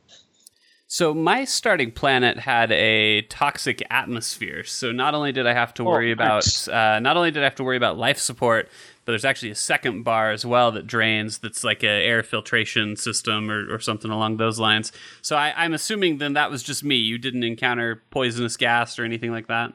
So 0.94 1.12
my 1.12 1.44
starting 1.44 1.90
planet 1.90 2.38
had 2.38 2.70
a 2.70 3.22
toxic 3.22 3.82
atmosphere. 3.90 4.62
So 4.62 4.92
not 4.92 5.12
only 5.12 5.32
did 5.32 5.44
I 5.44 5.52
have 5.52 5.74
to 5.74 5.82
Oh, 5.82 5.86
worry 5.86 6.14
nice. 6.14 6.68
about 6.68 6.72
uh, 6.72 7.00
not 7.00 7.16
only 7.16 7.32
did 7.32 7.42
I 7.42 7.46
have 7.46 7.56
to 7.56 7.64
worry 7.64 7.76
about 7.76 7.98
life 7.98 8.16
support, 8.16 8.68
but 9.04 9.10
there's 9.10 9.24
actually 9.24 9.50
a 9.50 9.56
second 9.56 10.04
bar 10.04 10.30
as 10.30 10.46
well 10.46 10.70
that 10.70 10.86
drains. 10.86 11.38
That's 11.38 11.64
like 11.64 11.82
a 11.82 11.88
air 11.88 12.22
filtration 12.22 12.94
system 12.94 13.50
or, 13.50 13.74
or 13.74 13.80
something 13.80 14.12
along 14.12 14.36
those 14.36 14.60
lines. 14.60 14.92
So 15.20 15.34
I, 15.34 15.52
I'm 15.56 15.74
assuming 15.74 16.18
then 16.18 16.34
that 16.34 16.48
was 16.48 16.62
just 16.62 16.84
me. 16.84 16.94
You 16.94 17.18
didn't 17.18 17.42
encounter 17.42 18.00
poisonous 18.10 18.56
gas 18.56 18.96
or 18.96 19.04
anything 19.04 19.32
like 19.32 19.48
that. 19.48 19.72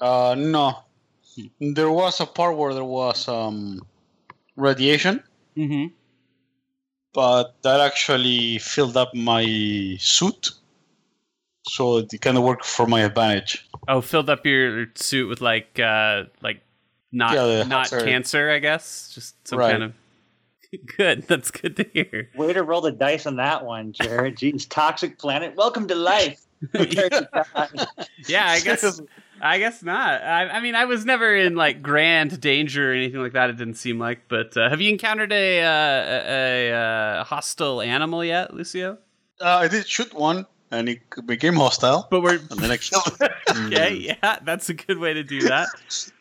Uh, 0.00 0.34
no, 0.36 0.78
there 1.60 1.92
was 1.92 2.18
a 2.18 2.26
part 2.26 2.56
where 2.56 2.74
there 2.74 2.82
was 2.82 3.28
um, 3.28 3.80
radiation, 4.56 5.22
Mm-hmm. 5.56 5.94
But 7.16 7.54
that 7.62 7.80
actually 7.80 8.58
filled 8.58 8.96
up 8.96 9.12
my 9.14 9.96
suit, 9.98 10.50
so 11.66 11.96
it 11.96 12.12
kind 12.20 12.36
of 12.36 12.44
worked 12.44 12.64
for 12.66 12.86
my 12.86 13.00
advantage. 13.00 13.66
Oh, 13.88 14.00
filled 14.02 14.28
up 14.30 14.44
your 14.46 14.86
suit 14.94 15.26
with 15.28 15.40
like 15.40 15.80
uh 15.80 16.24
like 16.42 16.60
not 17.10 17.32
Yeah, 17.34 17.46
the 17.46 17.64
not 17.64 17.88
hazard. 17.90 18.04
cancer, 18.06 18.50
I 18.50 18.58
guess. 18.60 19.10
Just 19.14 19.48
some 19.48 19.58
Right. 19.58 19.72
kind 19.72 19.82
of 19.84 19.92
good. 20.96 21.22
That's 21.26 21.50
good 21.50 21.74
to 21.76 21.86
hear. 21.92 22.28
Way 22.36 22.52
to 22.52 22.62
roll 22.62 22.82
the 22.82 22.92
dice 22.92 23.26
on 23.26 23.36
that 23.36 23.64
one, 23.64 23.92
Jared. 23.92 24.36
Jeez, 24.40 24.68
toxic 24.68 25.18
planet. 25.18 25.56
Welcome 25.56 25.88
to 25.88 25.94
life. 25.94 26.42
Yeah, 28.28 28.46
I 28.48 28.60
guess 28.60 29.00
I 29.40 29.58
guess 29.58 29.82
not. 29.82 30.22
I, 30.22 30.48
I 30.48 30.60
mean, 30.60 30.74
I 30.74 30.86
was 30.86 31.04
never 31.04 31.34
in 31.36 31.54
like 31.56 31.82
grand 31.82 32.40
danger 32.40 32.90
or 32.90 32.94
anything 32.94 33.20
like 33.20 33.32
that. 33.34 33.50
It 33.50 33.56
didn't 33.56 33.74
seem 33.74 33.98
like. 33.98 34.28
But 34.28 34.56
uh, 34.56 34.68
have 34.70 34.80
you 34.80 34.90
encountered 34.90 35.32
a 35.32 35.62
uh, 35.62 35.68
a, 35.68 36.70
a, 36.70 36.72
uh 37.20 37.24
hostile 37.24 37.82
animal 37.82 38.24
yet, 38.24 38.54
Lucio? 38.54 38.98
Uh, 39.40 39.58
I 39.58 39.68
did 39.68 39.86
shoot 39.86 40.14
one, 40.14 40.46
and 40.70 40.88
it 40.88 41.00
became 41.26 41.54
hostile, 41.54 42.08
But 42.10 42.22
we're 42.22 42.38
and 42.50 42.58
then 42.58 42.70
I 42.70 42.78
killed 42.78 43.16
it. 43.20 43.32
okay. 43.66 43.94
Yeah, 43.94 44.38
that's 44.42 44.70
a 44.70 44.74
good 44.74 44.98
way 44.98 45.12
to 45.12 45.22
do 45.22 45.42
that. 45.42 45.68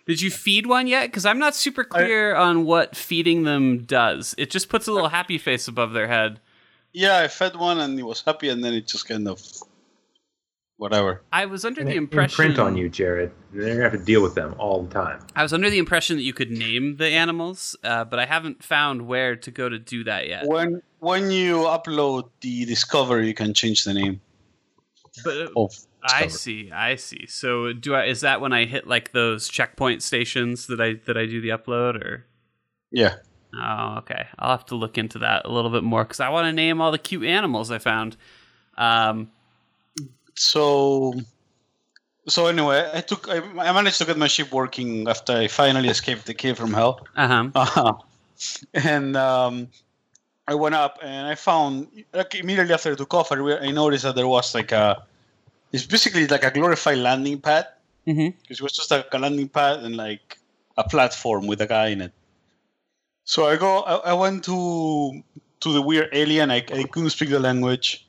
Did 0.05 0.21
you 0.21 0.29
feed 0.29 0.67
one 0.67 0.85
yet? 0.87 1.07
Because 1.07 1.25
I'm 1.25 1.39
not 1.39 1.55
super 1.55 1.83
clear 1.85 2.35
on 2.35 2.65
what 2.65 2.95
feeding 2.95 3.43
them 3.43 3.85
does. 3.85 4.35
It 4.37 4.51
just 4.51 4.67
puts 4.69 4.87
a 4.87 4.91
little 4.91 5.09
happy 5.09 5.37
face 5.37 5.67
above 5.69 5.93
their 5.93 6.07
head. 6.07 6.41
yeah, 6.91 7.17
I 7.19 7.27
fed 7.29 7.55
one, 7.55 7.79
and 7.79 7.97
it 7.97 8.03
was 8.03 8.21
happy, 8.21 8.49
and 8.49 8.63
then 8.63 8.73
it 8.73 8.85
just 8.87 9.07
kind 9.07 9.27
of 9.27 9.41
whatever. 10.77 11.21
I 11.31 11.45
was 11.45 11.65
under 11.65 11.81
And 11.81 11.89
the 11.89 11.95
impression 11.95 12.45
imprint 12.45 12.59
on 12.59 12.77
you, 12.77 12.89
Jared. 12.89 13.31
You're 13.53 13.67
gonna 13.67 13.81
have 13.81 13.91
to 13.93 13.97
deal 13.97 14.21
with 14.21 14.35
them 14.35 14.55
all 14.57 14.83
the 14.83 14.93
time. 14.93 15.19
I 15.35 15.43
was 15.43 15.53
under 15.53 15.69
the 15.69 15.77
impression 15.77 16.17
that 16.17 16.23
you 16.23 16.33
could 16.33 16.51
name 16.51 16.97
the 16.97 17.07
animals, 17.07 17.75
uh, 17.83 18.05
but 18.05 18.19
I 18.19 18.25
haven't 18.25 18.63
found 18.63 19.07
where 19.07 19.35
to 19.35 19.51
go 19.51 19.69
to 19.69 19.79
do 19.79 20.03
that 20.03 20.27
yet. 20.27 20.47
When 20.47 20.81
when 20.99 21.31
you 21.31 21.57
upload 21.59 22.29
the 22.41 22.65
discovery, 22.65 23.27
you 23.27 23.33
can 23.33 23.53
change 23.53 23.83
the 23.83 23.93
name 23.93 24.21
But 25.23 25.51
of. 25.55 25.73
I 26.07 26.27
see, 26.27 26.71
I 26.71 26.97
see. 26.97 27.25
So 27.27 27.73
do 27.73 27.95
I? 27.95 28.05
Is 28.05 28.21
that 28.21 28.41
when 28.41 28.53
I 28.53 28.65
hit 28.65 28.85
like 28.85 29.11
those 29.11 29.47
checkpoint 29.47 30.03
stations 30.03 30.67
that 30.67 30.79
I 30.79 30.95
that 31.05 31.17
I 31.17 31.25
do 31.25 31.41
the 31.41 31.49
upload 31.49 31.95
or? 32.03 32.25
Yeah. 32.91 33.15
Oh, 33.57 33.95
okay. 33.99 34.27
I'll 34.37 34.51
have 34.51 34.65
to 34.67 34.75
look 34.75 34.97
into 34.97 35.19
that 35.19 35.45
a 35.45 35.51
little 35.51 35.71
bit 35.71 35.83
more 35.83 36.03
because 36.03 36.19
I 36.19 36.29
want 36.29 36.45
to 36.45 36.53
name 36.53 36.81
all 36.81 36.91
the 36.91 36.97
cute 36.97 37.23
animals 37.23 37.71
I 37.71 37.77
found. 37.77 38.17
Um, 38.77 39.31
So. 40.35 41.13
So 42.27 42.47
anyway, 42.47 42.89
I 42.91 43.01
took 43.01 43.29
I, 43.29 43.37
I 43.37 43.71
managed 43.71 43.99
to 43.99 44.05
get 44.05 44.17
my 44.17 44.27
ship 44.27 44.51
working 44.51 45.07
after 45.07 45.33
I 45.33 45.47
finally 45.47 45.89
escaped 45.89 46.25
the 46.25 46.33
cave 46.33 46.57
from 46.57 46.73
hell. 46.73 47.05
uh 47.15 47.27
huh. 47.27 47.49
Uh-huh. 47.53 47.93
And 48.73 49.15
um, 49.15 49.69
I 50.47 50.55
went 50.55 50.75
up 50.75 50.99
and 51.01 51.27
I 51.27 51.35
found 51.35 51.87
like 52.13 52.35
immediately 52.35 52.73
after 52.73 52.91
I 52.91 52.95
took 52.95 53.13
off, 53.13 53.31
I, 53.31 53.35
re- 53.35 53.59
I 53.59 53.71
noticed 53.71 54.03
that 54.03 54.15
there 54.15 54.27
was 54.27 54.53
like 54.55 54.71
a 54.71 55.03
it's 55.71 55.85
basically 55.85 56.27
like 56.27 56.43
a 56.43 56.51
glorified 56.51 56.97
landing 56.97 57.41
pad. 57.41 57.67
Mm-hmm. 58.07 58.37
It 58.49 58.61
was 58.61 58.71
just 58.73 58.91
like 58.91 59.07
a 59.13 59.17
landing 59.17 59.49
pad 59.49 59.79
and 59.83 59.95
like 59.95 60.37
a 60.77 60.83
platform 60.83 61.47
with 61.47 61.61
a 61.61 61.67
guy 61.67 61.87
in 61.87 62.01
it. 62.01 62.11
So 63.23 63.45
I 63.45 63.55
go. 63.57 63.81
I, 63.81 64.11
I 64.11 64.13
went 64.13 64.43
to 64.45 65.23
to 65.61 65.73
the 65.73 65.81
weird 65.81 66.09
alien. 66.13 66.51
I, 66.51 66.57
I 66.57 66.83
couldn't 66.83 67.09
speak 67.09 67.29
the 67.29 67.39
language. 67.39 68.04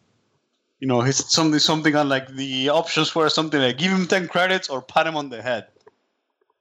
You 0.81 0.89
know, 0.89 1.01
he's 1.01 1.25
something 1.33 1.59
something 1.59 1.97
on 1.97 2.09
like 2.09 2.29
the 2.29 2.69
options 2.69 3.15
were 3.15 3.29
something 3.31 3.61
like 3.61 3.79
give 3.79 3.93
him 3.93 4.07
ten 4.07 4.29
credits 4.29 4.69
or 4.69 4.83
pat 4.83 5.07
him 5.07 5.17
on 5.17 5.31
the 5.31 5.43
head. 5.43 5.69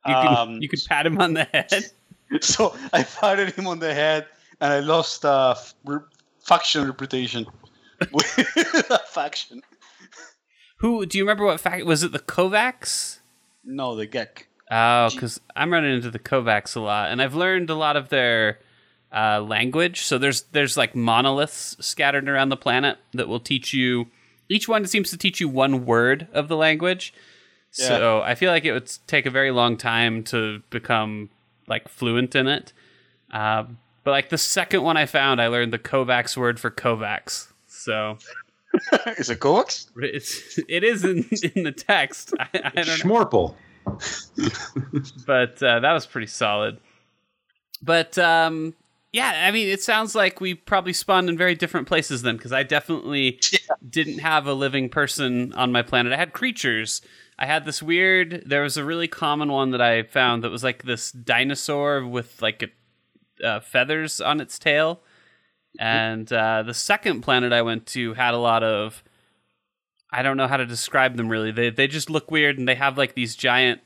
You 0.06 0.14
can 0.14 0.38
Um, 0.38 0.62
you 0.62 0.70
could 0.70 0.80
pat 0.88 1.06
him 1.06 1.18
on 1.20 1.34
the 1.34 1.44
head. 1.46 1.92
so 2.42 2.76
I 2.94 3.04
patted 3.04 3.54
him 3.56 3.68
on 3.68 3.80
the 3.80 3.94
head, 3.94 4.28
and 4.62 4.72
I 4.72 4.80
lost 4.80 5.26
uh, 5.26 5.56
re- 5.84 6.00
faction 6.40 6.86
reputation 6.86 7.46
with 8.12 8.36
that 8.36 9.10
faction. 9.10 9.62
Who 10.78 11.06
do 11.06 11.18
you 11.18 11.24
remember? 11.24 11.46
What 11.46 11.60
fact 11.60 11.86
was 11.86 12.04
it? 12.04 12.12
The 12.12 12.20
Korvax. 12.20 13.20
No, 13.64 13.96
the 13.96 14.08
Gek. 14.08 14.44
Oh, 14.72 15.10
because 15.10 15.40
I'm 15.56 15.72
running 15.72 15.96
into 15.96 16.12
the 16.12 16.20
Korvax 16.20 16.76
a 16.76 16.80
lot, 16.80 17.12
and 17.12 17.22
I've 17.22 17.36
learned 17.36 17.70
a 17.70 17.76
lot 17.76 17.96
of 17.96 18.10
their 18.10 18.60
uh, 19.16 19.42
language. 19.42 20.02
So 20.02 20.18
there's 20.18 20.42
there's 20.52 20.78
like 20.78 20.96
monoliths 20.96 21.78
scattered 21.80 22.28
around 22.28 22.50
the 22.50 22.58
planet 22.58 22.98
that 23.14 23.28
will 23.28 23.40
teach 23.40 23.74
you. 23.74 24.08
Each 24.50 24.68
one 24.68 24.86
seems 24.86 25.10
to 25.12 25.18
teach 25.18 25.40
you 25.40 25.48
one 25.50 25.86
word 25.86 26.28
of 26.34 26.48
the 26.48 26.58
language. 26.58 27.14
So 27.72 28.22
I 28.22 28.36
feel 28.36 28.52
like 28.52 28.64
it 28.64 28.72
would 28.72 28.90
take 29.06 29.26
a 29.26 29.30
very 29.30 29.52
long 29.52 29.76
time 29.76 30.24
to 30.26 30.62
become 30.70 31.30
like 31.68 31.90
fluent 31.90 32.34
in 32.34 32.48
it. 32.48 32.72
Um, 33.32 33.80
but 34.06 34.12
like 34.12 34.30
the 34.30 34.38
second 34.38 34.84
one 34.84 34.96
I 34.96 35.08
found, 35.08 35.42
I 35.42 35.48
learned 35.48 35.74
the 35.74 35.80
Korvax 35.80 36.38
word 36.38 36.58
for 36.58 36.72
Korvax. 36.72 37.52
So 37.68 38.18
Is 39.18 39.30
it 39.30 39.40
Korvax? 39.40 39.88
it's 39.98 40.60
it 40.70 40.84
is 40.84 41.04
in, 41.04 41.26
in 41.56 41.64
the 41.64 41.72
text. 41.72 42.34
I, 42.40 42.48
I 42.54 42.70
don't 42.70 42.88
know 42.88 42.94
Schmorple. 42.96 43.56
but 45.26 45.62
uh, 45.62 45.80
that 45.80 45.94
was 45.94 46.06
pretty 46.06 46.28
solid. 46.28 46.80
But 47.82 48.18
um, 48.18 48.74
yeah, 49.16 49.46
I 49.48 49.52
mean, 49.52 49.70
it 49.70 49.82
sounds 49.82 50.14
like 50.14 50.42
we 50.42 50.54
probably 50.54 50.92
spawned 50.92 51.30
in 51.30 51.38
very 51.38 51.56
different 51.56 51.88
places 51.88 52.22
then, 52.22 52.36
because 52.36 52.52
I 52.52 52.64
definitely 52.64 53.40
didn't 53.90 54.20
have 54.20 54.46
a 54.46 54.54
living 54.54 54.90
person 54.90 55.54
on 55.54 55.72
my 55.72 55.84
planet. 55.84 56.12
I 56.12 56.18
had 56.18 56.34
creatures. 56.34 57.02
I 57.40 57.46
had 57.46 57.64
this 57.64 57.82
weird. 57.82 58.44
There 58.46 58.62
was 58.62 58.76
a 58.76 58.84
really 58.84 59.08
common 59.08 59.54
one 59.54 59.72
that 59.72 59.80
I 59.80 60.04
found 60.04 60.44
that 60.44 60.52
was 60.52 60.66
like 60.66 60.84
this 60.84 61.14
dinosaur 61.14 62.06
with 62.06 62.42
like 62.42 62.70
a, 63.42 63.48
uh, 63.48 63.60
feathers 63.62 64.20
on 64.20 64.42
its 64.42 64.60
tail. 64.60 65.00
And 65.80 66.32
uh, 66.34 66.64
the 66.64 66.74
second 66.74 67.22
planet 67.22 67.54
I 67.54 67.62
went 67.62 67.86
to 67.88 68.16
had 68.16 68.34
a 68.34 68.38
lot 68.38 68.64
of. 68.64 69.02
I 70.12 70.24
don't 70.24 70.36
know 70.36 70.48
how 70.48 70.58
to 70.58 70.66
describe 70.66 71.16
them 71.16 71.30
really. 71.30 71.52
They 71.52 71.70
they 71.70 71.88
just 71.88 72.10
look 72.10 72.32
weird 72.32 72.58
and 72.58 72.68
they 72.68 72.76
have 72.76 72.98
like 72.98 73.16
these 73.16 73.34
giant 73.34 73.80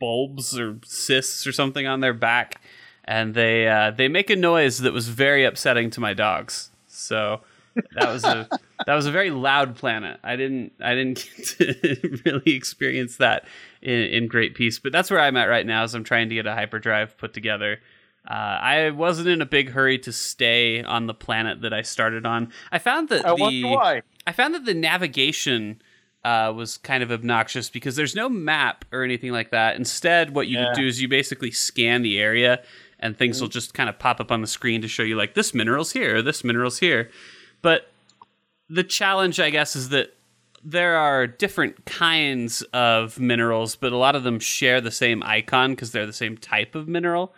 bulbs 0.00 0.58
or 0.58 0.78
cysts 0.84 1.46
or 1.46 1.52
something 1.52 1.86
on 1.86 2.00
their 2.00 2.12
back, 2.12 2.60
and 3.04 3.34
they 3.34 3.68
uh, 3.68 3.90
they 3.90 4.08
make 4.08 4.30
a 4.30 4.36
noise 4.36 4.78
that 4.78 4.92
was 4.92 5.08
very 5.08 5.44
upsetting 5.44 5.90
to 5.90 6.00
my 6.00 6.14
dogs. 6.14 6.70
So 6.86 7.40
that 7.74 8.08
was 8.08 8.24
a 8.24 8.48
that 8.86 8.94
was 8.94 9.06
a 9.06 9.10
very 9.12 9.30
loud 9.30 9.76
planet. 9.76 10.20
I 10.22 10.36
didn't 10.36 10.72
I 10.80 10.94
didn't 10.94 11.28
get 11.36 11.46
to 11.58 12.18
really 12.24 12.52
experience 12.54 13.16
that 13.18 13.46
in, 13.82 13.92
in 14.04 14.26
great 14.28 14.54
peace. 14.54 14.78
But 14.78 14.92
that's 14.92 15.10
where 15.10 15.20
I'm 15.20 15.36
at 15.36 15.46
right 15.46 15.66
now. 15.66 15.82
As 15.82 15.94
I'm 15.94 16.04
trying 16.04 16.28
to 16.28 16.34
get 16.34 16.46
a 16.46 16.54
hyperdrive 16.54 17.16
put 17.18 17.34
together. 17.34 17.80
Uh, 18.26 18.32
I 18.32 18.88
wasn't 18.88 19.28
in 19.28 19.42
a 19.42 19.46
big 19.46 19.68
hurry 19.72 19.98
to 19.98 20.10
stay 20.10 20.82
on 20.82 21.06
the 21.06 21.12
planet 21.12 21.60
that 21.60 21.74
I 21.74 21.82
started 21.82 22.24
on. 22.24 22.52
I 22.72 22.78
found 22.78 23.10
that 23.10 23.26
I 23.26 23.34
the. 23.34 24.02
I 24.26 24.32
found 24.32 24.54
that 24.54 24.64
the 24.64 24.72
navigation 24.72 25.82
uh, 26.24 26.50
was 26.56 26.78
kind 26.78 27.02
of 27.02 27.12
obnoxious 27.12 27.68
because 27.68 27.96
there's 27.96 28.14
no 28.14 28.30
map 28.30 28.86
or 28.92 29.02
anything 29.02 29.30
like 29.30 29.50
that. 29.50 29.76
Instead, 29.76 30.34
what 30.34 30.46
you 30.46 30.58
Yeah. 30.58 30.72
do 30.74 30.86
is 30.86 31.02
you 31.02 31.08
basically 31.08 31.50
scan 31.50 32.00
the 32.00 32.18
area, 32.18 32.62
and 33.04 33.18
things 33.18 33.40
will 33.40 33.48
mm-hmm. 33.48 33.52
just 33.52 33.74
kind 33.74 33.90
of 33.90 33.98
pop 33.98 34.18
up 34.18 34.32
on 34.32 34.40
the 34.40 34.46
screen 34.46 34.80
to 34.80 34.88
show 34.88 35.02
you 35.02 35.14
like 35.14 35.34
this 35.34 35.52
mineral's 35.52 35.92
here, 35.92 36.22
this 36.22 36.42
mineral's 36.42 36.78
here. 36.78 37.10
But 37.60 37.90
the 38.70 38.82
challenge, 38.82 39.38
I 39.38 39.50
guess, 39.50 39.76
is 39.76 39.90
that 39.90 40.16
there 40.64 40.96
are 40.96 41.26
different 41.26 41.84
kinds 41.84 42.62
of 42.72 43.20
minerals, 43.20 43.76
but 43.76 43.92
a 43.92 43.98
lot 43.98 44.16
of 44.16 44.22
them 44.24 44.40
share 44.40 44.80
the 44.80 44.90
same 44.90 45.22
icon 45.22 45.72
because 45.72 45.92
they're 45.92 46.06
the 46.06 46.14
same 46.14 46.38
type 46.38 46.74
of 46.74 46.88
mineral. 46.88 47.34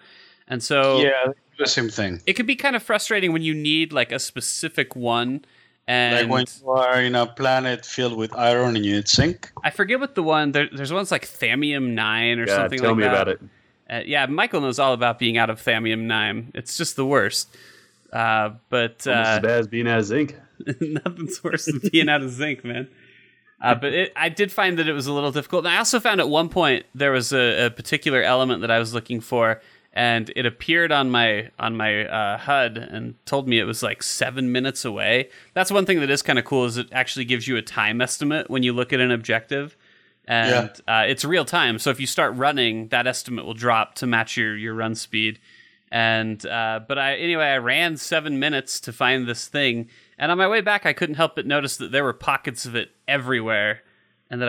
And 0.46 0.62
so 0.62 1.00
Yeah, 1.00 1.32
the 1.58 1.66
same 1.66 1.88
thing. 1.88 2.23
it 2.26 2.35
can 2.35 2.46
be 2.46 2.54
kind 2.54 2.76
of 2.76 2.82
frustrating 2.85 3.32
when 3.32 3.42
you 3.42 3.52
need 3.52 3.92
like 3.92 4.12
a 4.12 4.20
specific 4.20 4.94
one. 4.94 5.44
And 5.88 6.28
like 6.28 6.30
when 6.30 6.46
you 6.62 6.70
are 6.70 7.00
in 7.00 7.16
a 7.16 7.26
planet 7.26 7.85
filled 7.85 8.16
with 8.16 8.32
iron 8.37 8.76
and 8.76 8.87
you 8.87 8.94
need 8.94 9.08
zinc. 9.08 9.50
I 9.64 9.70
forget 9.70 9.99
what 9.99 10.14
the 10.14 10.23
one 10.23 10.52
there, 10.52 10.68
there's 10.73 10.92
one's 10.92 11.11
like 11.11 11.26
Thamium 11.26 11.94
nine 11.94 12.38
or 12.38 12.46
something 12.46 12.46
like 12.46 12.49
that. 12.49 12.52
Yeah, 12.52 12.56
something 12.62 12.78
tell 12.78 12.90
like 12.90 12.99
me 12.99 13.02
that. 13.02 13.12
about 13.12 13.28
it. 13.28 13.40
Uh, 13.88 14.00
yeah, 14.04 14.26
Michael 14.26 14.60
knows 14.60 14.78
all 14.78 14.92
about 14.92 15.18
being 15.18 15.38
out 15.38 15.50
of 15.50 15.62
Thamium 15.62 16.02
nine. 16.02 16.50
It's 16.54 16.76
just 16.76 16.96
the 16.96 17.06
worst. 17.06 17.54
Uh, 18.12 18.50
but 18.68 19.06
uh, 19.06 19.10
as 19.10 19.40
bad 19.40 19.60
as 19.60 19.66
being 19.66 19.88
out 19.88 19.98
of 19.98 20.04
zinc. 20.04 20.36
nothing's 20.80 21.42
worse 21.44 21.66
than 21.66 21.80
being 21.92 22.08
out 22.08 22.22
of 22.22 22.30
zinc, 22.30 22.64
man. 22.64 22.88
Uh, 23.60 23.74
but 23.74 23.92
it, 23.92 24.12
I 24.16 24.28
did 24.28 24.52
find 24.52 24.78
that 24.78 24.88
it 24.88 24.92
was 24.92 25.06
a 25.06 25.12
little 25.12 25.32
difficult. 25.32 25.64
And 25.64 25.74
I 25.74 25.78
also 25.78 25.98
found 25.98 26.20
at 26.20 26.28
one 26.28 26.48
point 26.48 26.84
there 26.94 27.12
was 27.12 27.32
a, 27.32 27.66
a 27.66 27.70
particular 27.70 28.22
element 28.22 28.60
that 28.60 28.70
I 28.70 28.78
was 28.78 28.92
looking 28.92 29.20
for, 29.20 29.62
and 29.92 30.30
it 30.36 30.44
appeared 30.44 30.92
on 30.92 31.10
my 31.10 31.50
on 31.58 31.76
my 31.76 32.06
uh, 32.06 32.38
HUD 32.38 32.76
and 32.76 33.14
told 33.24 33.48
me 33.48 33.58
it 33.58 33.64
was 33.64 33.82
like 33.82 34.02
seven 34.02 34.52
minutes 34.52 34.84
away. 34.84 35.30
That's 35.54 35.70
one 35.70 35.86
thing 35.86 36.00
that 36.00 36.10
is 36.10 36.22
kind 36.22 36.38
of 36.38 36.44
cool 36.44 36.66
is 36.66 36.76
it 36.76 36.88
actually 36.92 37.24
gives 37.24 37.48
you 37.48 37.56
a 37.56 37.62
time 37.62 38.00
estimate 38.00 38.50
when 38.50 38.62
you 38.62 38.74
look 38.74 38.92
at 38.92 39.00
an 39.00 39.10
objective, 39.10 39.74
and 40.26 40.71
uh, 40.88 41.04
it's 41.06 41.25
real 41.25 41.45
time. 41.45 41.78
So 41.78 41.90
if 41.90 42.00
you 42.00 42.06
start 42.06 42.35
running, 42.37 42.88
that 42.88 43.06
estimate 43.06 43.45
will 43.45 43.54
drop 43.54 43.95
to 43.97 44.06
match 44.06 44.37
your 44.37 44.56
your 44.56 44.75
run 44.75 44.95
speed. 44.95 45.38
And 45.90 46.45
uh, 46.45 46.80
but 46.87 46.99
I 46.99 47.14
anyway, 47.16 47.45
I 47.45 47.59
ran 47.59 47.97
seven 47.97 48.38
minutes 48.38 48.80
to 48.80 48.92
find 48.92 49.26
this 49.28 49.47
thing, 49.47 49.88
and 50.18 50.33
on 50.33 50.38
my 50.38 50.49
way 50.49 50.61
back, 50.61 50.85
I 50.85 50.92
couldn't 50.92 51.14
help 51.14 51.37
but 51.37 51.47
notice 51.47 51.76
that 51.76 51.92
there 51.92 52.02
were 52.04 52.12
pockets 52.12 52.66
of 52.66 52.75
it 52.75 52.90
everywhere, 53.06 53.83
and 54.28 54.42
that 54.42 54.49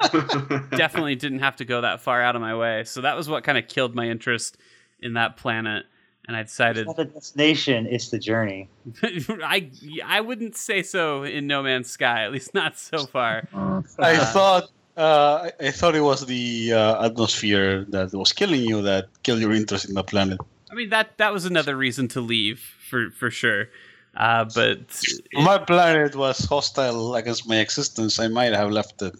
I 0.00 0.66
definitely 0.76 1.14
didn't 1.14 1.40
have 1.40 1.56
to 1.56 1.64
go 1.66 1.82
that 1.82 2.00
far 2.00 2.22
out 2.22 2.36
of 2.36 2.42
my 2.42 2.56
way. 2.56 2.84
So 2.84 3.02
that 3.02 3.16
was 3.16 3.28
what 3.28 3.44
kind 3.44 3.58
of 3.58 3.68
killed 3.68 3.94
my 3.94 4.08
interest 4.08 4.56
in 5.00 5.14
that 5.14 5.36
planet. 5.36 5.84
And 6.26 6.36
I 6.36 6.42
decided 6.44 6.86
It's 6.86 6.86
not 6.86 6.96
the 6.96 7.04
destination; 7.04 7.86
it's 7.90 8.08
the 8.10 8.18
journey. 8.18 8.68
I 9.02 9.70
I 10.04 10.20
wouldn't 10.20 10.56
say 10.56 10.82
so 10.82 11.24
in 11.24 11.46
No 11.48 11.62
Man's 11.64 11.90
Sky, 11.90 12.24
at 12.24 12.32
least 12.32 12.54
not 12.54 12.78
so 12.78 13.06
far. 13.06 13.48
I 13.52 13.82
Uh, 13.98 14.24
thought 14.32 14.70
uh, 14.96 15.50
I, 15.60 15.68
I 15.68 15.70
thought 15.70 15.94
it 15.94 16.00
was 16.00 16.26
the 16.26 16.72
uh, 16.72 17.06
atmosphere 17.06 17.84
that 17.88 18.12
was 18.12 18.32
killing 18.32 18.62
you 18.62 18.82
that 18.82 19.08
killed 19.22 19.40
your 19.40 19.52
interest 19.52 19.88
in 19.88 19.94
the 19.94 20.04
planet. 20.04 20.38
I 20.70 20.74
mean 20.74 20.90
that 20.90 21.18
that 21.18 21.32
was 21.32 21.44
another 21.44 21.76
reason 21.76 22.08
to 22.08 22.20
leave 22.20 22.60
for 22.88 23.10
for 23.10 23.30
sure. 23.30 23.68
Uh, 24.14 24.44
but 24.54 25.00
my 25.32 25.56
planet 25.58 26.14
was 26.14 26.44
hostile 26.44 27.14
against 27.14 27.48
my 27.48 27.56
existence, 27.56 28.18
I 28.18 28.28
might 28.28 28.52
have 28.52 28.70
left 28.70 29.00
it 29.00 29.14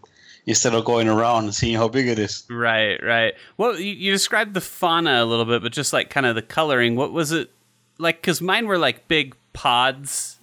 instead 0.46 0.74
of 0.74 0.84
going 0.84 1.08
around 1.08 1.44
and 1.44 1.54
seeing 1.54 1.76
how 1.76 1.88
big 1.88 2.08
it 2.08 2.18
is. 2.18 2.44
Right, 2.50 3.02
right. 3.02 3.34
Well, 3.56 3.78
you, 3.78 3.92
you 3.92 4.12
described 4.12 4.54
the 4.54 4.60
fauna 4.60 5.22
a 5.22 5.24
little 5.24 5.44
bit, 5.44 5.62
but 5.62 5.72
just 5.72 5.92
like 5.92 6.10
kind 6.10 6.26
of 6.26 6.34
the 6.34 6.42
coloring. 6.42 6.96
What 6.96 7.12
was 7.12 7.32
it 7.32 7.50
like? 7.98 8.20
Because 8.20 8.40
mine 8.40 8.66
were 8.66 8.78
like 8.78 9.08
big 9.08 9.34
pods. 9.52 10.38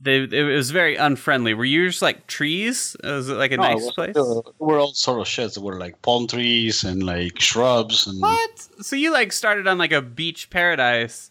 They 0.00 0.22
it 0.22 0.44
was 0.44 0.70
very 0.70 0.94
unfriendly. 0.96 1.54
Were 1.54 1.64
yours 1.64 2.00
like 2.02 2.26
trees? 2.28 2.96
Was 3.02 3.28
it 3.28 3.34
like 3.34 3.50
a 3.52 3.56
No, 3.56 3.62
nice 3.64 3.82
was- 3.82 3.94
place? 3.94 4.16
uh, 4.16 4.42
there 4.42 4.52
were 4.60 4.78
all 4.78 4.92
sort 4.92 5.20
of 5.20 5.26
sheds. 5.26 5.54
There 5.54 5.64
were 5.64 5.78
like 5.78 6.00
palm 6.02 6.26
trees 6.28 6.84
and 6.84 7.02
like 7.02 7.40
shrubs 7.40 8.06
and 8.06 8.20
what? 8.20 8.68
So 8.80 8.94
you 8.94 9.12
like 9.12 9.32
started 9.32 9.66
on 9.66 9.76
like 9.78 9.90
a 9.92 10.00
beach 10.02 10.50
paradise? 10.50 11.30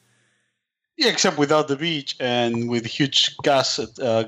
yeah, 0.98 1.10
except 1.10 1.38
without 1.38 1.68
the 1.70 1.76
beach 1.78 2.18
and 2.20 2.68
with 2.70 2.86
huge 2.86 3.38
gas 3.44 3.80
uh, 3.80 4.24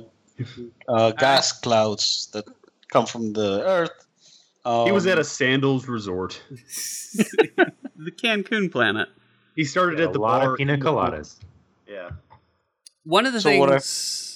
uh, 0.87 1.11
gas 1.11 1.51
clouds 1.59 2.29
that 2.33 2.45
come 2.93 3.05
from 3.05 3.33
the 3.33 3.61
earth. 3.65 4.05
Um, 4.63 4.85
He 4.85 4.91
was 4.93 5.05
at 5.07 5.17
a 5.19 5.23
sandals 5.23 5.87
resort. 5.87 6.41
the 7.15 8.11
Cancun 8.11 8.71
planet. 8.71 9.09
He 9.55 9.65
started 9.65 9.99
a 9.99 10.03
at 10.03 10.13
the 10.13 10.19
lot 10.19 10.41
bar. 10.41 10.51
of 10.53 10.57
pina 10.57 10.77
coladas. 10.77 11.35
Yeah. 11.87 12.11
One 13.03 13.25
of 13.25 13.33
the 13.33 13.41
So 13.41 13.57
what 13.57 13.69
I- 13.69 13.73
things. 13.79 14.27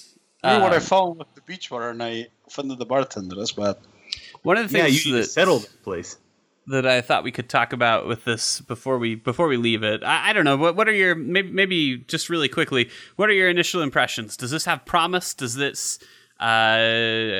I 0.44 0.58
what 0.62 0.72
I 0.72 0.76
um, 0.76 0.82
found 0.82 1.18
with 1.18 1.34
the 1.34 1.40
beach 1.42 1.70
water, 1.70 1.90
and 1.90 2.02
I 2.02 2.28
offended 2.46 2.78
the 2.78 2.86
bartender. 2.86 3.36
That's 3.36 3.52
bad. 3.52 3.76
one 4.42 4.56
of 4.56 4.70
the 4.70 4.78
Yeah, 4.78 4.86
you 4.86 4.98
things 5.00 5.04
to 5.04 5.12
that 5.12 5.24
settle 5.24 5.58
that 5.60 5.82
place. 5.82 6.16
that 6.66 6.86
I 6.86 7.00
thought 7.00 7.24
we 7.24 7.32
could 7.32 7.48
talk 7.48 7.72
about 7.72 8.06
with 8.06 8.24
this 8.24 8.60
before 8.60 8.98
we 8.98 9.14
before 9.14 9.48
we 9.48 9.56
leave 9.56 9.82
it. 9.82 10.02
I, 10.04 10.30
I 10.30 10.32
don't 10.32 10.44
know. 10.44 10.56
What 10.56 10.76
what 10.76 10.88
are 10.88 10.92
your 10.92 11.14
maybe 11.14 11.50
maybe 11.50 11.98
just 11.98 12.28
really 12.28 12.48
quickly? 12.48 12.90
What 13.16 13.28
are 13.28 13.32
your 13.32 13.48
initial 13.48 13.82
impressions? 13.82 14.36
Does 14.36 14.50
this 14.50 14.64
have 14.66 14.84
promise? 14.84 15.34
Does 15.34 15.54
this 15.54 15.98
uh, 16.40 16.44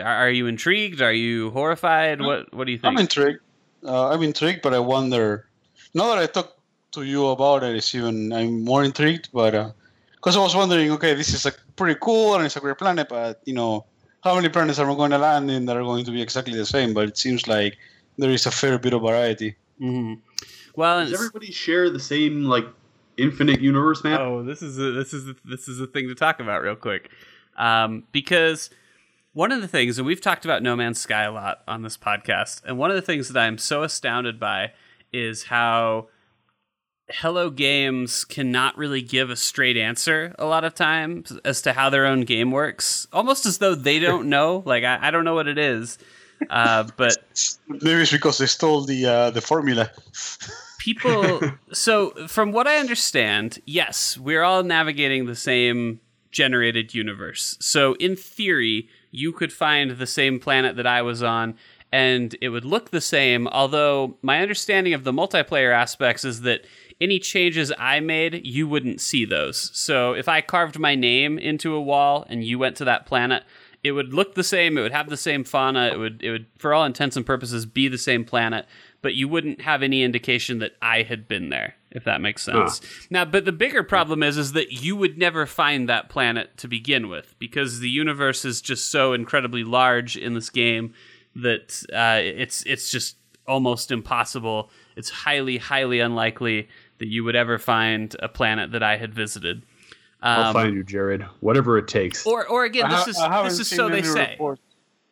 are, 0.05 0.17
are 0.27 0.31
you 0.31 0.47
intrigued? 0.47 1.03
Are 1.03 1.13
you 1.13 1.51
horrified? 1.51 2.21
What 2.21 2.53
what 2.55 2.67
do 2.67 2.73
you 2.73 2.79
think? 2.79 2.95
I'm 2.95 2.99
intrigued. 2.99 3.41
Uh, 3.85 4.09
I'm 4.09 4.23
intrigued, 4.23 4.63
but 4.63 4.73
I 4.73 4.79
wonder. 4.79 5.49
Now 5.93 6.09
that 6.09 6.19
I 6.19 6.27
talk 6.27 6.57
to 6.93 7.03
you 7.03 7.27
about 7.27 7.63
it, 7.65 7.77
it's 7.77 7.95
even 7.95 8.33
I'm 8.33 8.65
more 8.65 8.83
intrigued. 8.83 9.29
But 9.33 9.75
because 10.25 10.39
I 10.39 10.41
was 10.41 10.57
wondering, 10.57 10.91
okay, 10.93 11.13
this 11.13 11.35
is 11.35 11.45
a 11.45 11.53
pretty 11.77 11.99
cool 12.01 12.35
and 12.35 12.47
it's 12.47 12.57
a 12.57 12.61
great 12.61 12.79
planet, 12.79 13.11
but 13.11 13.43
you 13.45 13.53
know, 13.53 13.85
how 14.23 14.35
many 14.35 14.49
planets 14.49 14.79
are 14.79 14.89
we 14.89 14.97
going 14.97 15.11
to 15.11 15.19
land 15.19 15.51
in 15.51 15.67
that 15.67 15.77
are 15.77 15.83
going 15.83 16.03
to 16.07 16.11
be 16.11 16.23
exactly 16.23 16.57
the 16.57 16.65
same? 16.65 16.95
But 16.95 17.09
it 17.09 17.19
seems 17.19 17.47
like 17.47 17.77
there 18.17 18.31
is 18.31 18.47
a 18.47 18.51
fair 18.51 18.79
bit 18.79 18.95
of 18.95 19.03
variety. 19.03 19.55
Mhm. 19.79 20.21
Well, 20.77 21.05
Does 21.05 21.13
everybody 21.13 21.53
share 21.53 21.91
the 21.91 22.01
same 22.01 22.45
like 22.45 22.65
infinite 23.19 23.61
universe 23.61 24.03
map? 24.03 24.21
Oh, 24.21 24.43
this 24.43 24.63
is 24.63 24.79
a, 24.79 24.93
this 24.93 25.13
is 25.13 25.29
a, 25.29 25.37
this 25.45 25.69
is 25.69 25.79
a 25.79 25.87
thing 25.87 26.09
to 26.09 26.15
talk 26.15 26.41
about 26.41 26.63
real 26.63 26.75
quick, 26.75 27.11
um, 27.59 28.05
because 28.11 28.71
one 29.35 29.53
of 29.53 29.61
the 29.61 29.69
things, 29.69 29.99
and 29.99 30.07
we've 30.07 30.23
talked 30.23 30.47
about 30.47 30.63
No 30.63 30.75
Man's 30.75 31.01
Sky 31.01 31.25
a 31.25 31.33
lot 31.33 31.63
on 31.69 31.83
this 31.83 31.99
podcast, 31.99 32.63
and 32.65 32.79
one 32.79 32.91
of 32.91 32.97
the 32.97 33.03
things 33.03 33.29
that 33.29 33.39
I'm 33.39 33.59
so 33.59 33.83
astounded 33.83 34.41
by 34.41 34.73
is 35.13 35.45
how 35.45 36.09
Hello 37.11 37.51
Games 37.51 38.25
cannot 38.25 38.79
really 38.79 39.03
give 39.03 39.29
a 39.29 39.37
straight 39.37 39.77
answer 39.77 40.35
a 40.39 40.47
lot 40.47 40.65
of 40.65 40.75
times 40.75 41.33
as 41.45 41.61
to 41.63 41.75
how 41.75 41.91
their 41.91 42.07
own 42.07 42.23
game 42.23 42.51
works, 42.51 43.07
almost 43.13 43.45
as 43.45 43.59
though 43.59 43.75
they 43.75 43.99
don't 43.99 44.29
know. 44.29 44.63
Like 44.67 44.85
I, 44.85 44.99
I 45.09 45.11
don't 45.11 45.25
know 45.25 45.35
what 45.35 45.47
it 45.49 45.59
is, 45.59 45.99
uh, 46.49 46.85
but 46.97 47.17
Maybe 47.69 48.01
it's 48.03 48.11
because 48.13 48.39
they 48.39 48.47
stole 48.47 48.83
the 48.85 49.05
uh, 49.07 49.31
the 49.31 49.41
formula. 49.43 49.91
people 50.79 51.41
so 51.73 52.11
from 52.27 52.53
what 52.53 52.67
i 52.67 52.77
understand 52.77 53.59
yes 53.65 54.19
we're 54.19 54.43
all 54.43 54.63
navigating 54.63 55.25
the 55.25 55.35
same 55.35 55.99
generated 56.31 56.93
universe 56.93 57.57
so 57.59 57.95
in 57.95 58.15
theory 58.17 58.87
you 59.11 59.33
could 59.33 59.51
find 59.53 59.93
the 59.93 60.07
same 60.07 60.39
planet 60.39 60.77
that 60.77 60.87
i 60.87 61.01
was 61.01 61.23
on 61.23 61.55
and 61.91 62.37
it 62.43 62.51
would 62.51 62.65
look 62.67 62.91
the 62.91 63.01
same 63.01 63.47
although 63.49 64.19
my 64.21 64.41
understanding 64.43 64.93
of 64.93 65.05
the 65.05 65.13
multiplayer 65.13 65.73
aspects 65.73 66.23
is 66.25 66.43
that 66.43 66.67
any 67.01 67.19
changes 67.19 67.73
i 67.79 68.01
made 68.01 68.45
you 68.45 68.67
wouldn't 68.67 69.01
see 69.01 69.25
those 69.25 69.71
so 69.75 70.13
if 70.13 70.29
i 70.29 70.41
carved 70.41 70.79
my 70.79 70.95
name 70.95 71.39
into 71.39 71.75
a 71.75 71.83
wall 71.83 72.27
and 72.29 72.45
you 72.45 72.59
went 72.59 72.77
to 72.77 72.85
that 72.85 73.07
planet 73.07 73.43
it 73.83 73.93
would 73.93 74.15
look 74.15 74.35
the 74.35 74.45
same 74.45 74.79
it 74.79 74.83
would 74.83 74.93
have 74.93 75.09
the 75.09 75.17
same 75.17 75.45
fauna 75.45 75.89
it 75.89 75.99
would 75.99 76.23
it 76.23 76.31
would 76.31 76.47
for 76.59 76.73
all 76.73 76.85
intents 76.85 77.17
and 77.17 77.27
purposes 77.27 77.67
be 77.67 77.89
the 77.89 77.99
same 77.99 78.25
planet 78.25 78.67
but 79.05 79.15
you 79.15 79.29
wouldn't 79.29 79.61
have 79.61 79.83
any 79.83 80.03
indication 80.03 80.61
that 80.61 80.73
I 80.81 81.03
had 81.03 81.29
been 81.29 81.51
there, 81.51 81.75
if 81.91 82.05
that 82.05 82.23
makes 82.23 82.43
sense. 82.43 82.81
Now, 83.11 83.27
but 83.27 83.45
the 83.45 83.53
bigger 83.53 83.83
problem 83.83 84.23
is 84.23 84.39
is 84.39 84.53
that 84.53 84.73
you 84.83 84.97
would 84.97 85.19
never 85.19 85.45
find 85.45 85.91
that 85.91 86.09
planet 86.09 86.57
to 86.57 86.69
begin 86.69 87.11
with 87.11 87.39
because 87.39 87.81
the 87.81 87.91
universe 87.91 88.47
is 88.47 88.63
just 88.63 88.91
so 88.91 89.13
incredibly 89.13 89.63
large 89.63 90.17
in 90.17 90.33
this 90.33 90.49
game 90.49 90.95
that 91.37 91.85
uh, 91.93 92.19
it's 92.23 92.63
it's 92.63 92.91
just 92.91 93.17
almost 93.47 93.91
impossible. 93.91 94.71
It's 94.97 95.11
highly 95.11 95.59
highly 95.59 96.01
unlikely 96.01 96.71
that 96.99 97.09
you 97.09 97.25
would 97.25 97.37
ever 97.37 97.59
find 97.59 98.15
a 98.21 98.29
planet 98.29 98.73
that 98.73 98.83
I 98.83 98.97
had 98.97 99.15
visited. 99.15 99.63
I'll 100.23 100.49
Um, 100.49 100.53
find 100.55 100.75
you, 100.75 100.85
Jared. 100.85 101.23
Whatever 101.41 101.77
it 101.79 101.89
takes. 101.89 102.27
or 102.27 102.47
or 102.47 102.65
again, 102.65 102.89
this 102.91 103.09
is 103.09 103.19
I 103.19 103.31
haven't 103.33 103.51
this 103.51 103.61
is 103.61 103.69
so 103.69 103.89
they 103.89 104.03
say. 104.03 104.31
reports. 104.33 104.63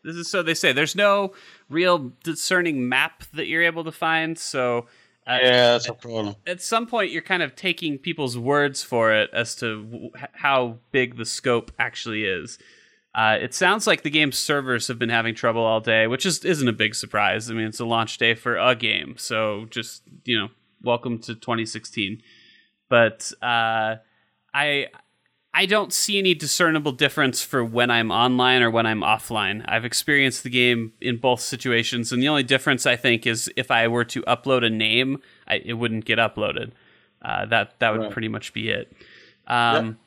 This 0.05 0.17
is 0.17 0.29
so 0.31 0.43
they 0.43 0.55
say. 0.55 0.73
There's 0.73 0.97
no 0.97 1.33
real 1.69 2.13
discerning 2.25 2.89
map 2.89 3.25
that 3.35 3.47
you're 3.47 3.63
able 3.63 3.85
to 3.85 3.93
find. 3.93 4.37
So 4.39 4.87
uh, 5.27 5.39
Yeah, 5.41 5.73
that's 5.73 5.89
a 5.89 5.95
problem. 5.95 6.35
at 6.47 6.61
some 6.61 6.87
point, 6.89 7.13
you're 7.13 7.23
kind 7.23 7.43
of 7.43 7.55
taking 7.55 7.99
people's 7.99 8.37
words 8.37 8.83
for 8.83 9.13
it 9.13 9.31
as 9.33 9.55
to 9.57 9.85
w- 9.85 10.11
h- 10.17 10.25
how 10.33 10.79
big 10.91 11.17
the 11.17 11.25
scope 11.25 11.71
actually 11.79 12.25
is. 12.25 12.59
Uh, 13.15 13.39
it 13.41 13.55
sounds 13.55 13.87
like 13.87 14.03
the 14.03 14.11
game's 14.11 14.39
servers 14.39 14.89
have 14.89 14.99
been 14.99 15.11
having 15.11 15.35
trouble 15.35 15.63
all 15.63 15.79
day, 15.81 16.07
which 16.09 16.25
is 16.27 16.45
isn't 16.45 16.67
a 16.67 16.73
big 16.73 16.95
surprise. 16.97 17.49
I 17.51 17.55
mean, 17.55 17.67
it's 17.67 17.79
a 17.79 17.85
launch 17.85 18.17
day 18.19 18.35
for 18.35 18.57
a 18.57 18.75
game, 18.75 19.15
so 19.19 19.67
just 19.71 20.03
you 20.25 20.37
know, 20.39 20.49
welcome 20.83 21.19
to 21.21 21.35
2016. 21.35 22.23
But 22.89 23.33
uh, 23.43 23.97
I 24.55 24.87
I 25.55 25.67
don't 25.67 25.93
see 25.93 26.19
any 26.19 26.35
discernible 26.35 26.93
difference 26.93 27.43
for 27.43 27.65
when 27.65 27.91
I'm 27.91 28.11
online 28.11 28.63
or 28.63 28.71
when 28.71 28.87
I'm 28.87 29.01
offline. 29.01 29.65
I've 29.69 29.85
experienced 29.85 30.43
the 30.45 30.51
game 30.51 30.93
in 31.01 31.19
both 31.19 31.41
situations, 31.41 32.13
and 32.13 32.23
the 32.23 32.29
only 32.29 32.43
difference 32.43 32.87
I 32.87 32.97
think 32.97 33.27
is 33.27 33.51
if 33.57 33.71
I 33.71 33.89
were 33.89 34.05
to 34.07 34.23
upload 34.23 34.65
a 34.65 34.71
name, 34.71 35.21
I, 35.47 35.57
it 35.65 35.75
wouldn't 35.75 36.05
get 36.05 36.19
uploaded. 36.19 36.73
Uh, 37.21 37.47
that 37.47 37.79
that 37.81 37.93
would 37.93 38.01
Right. 38.03 38.11
pretty 38.11 38.29
much 38.29 38.53
be 38.53 38.69
it. 38.71 38.93
Um, 39.47 39.99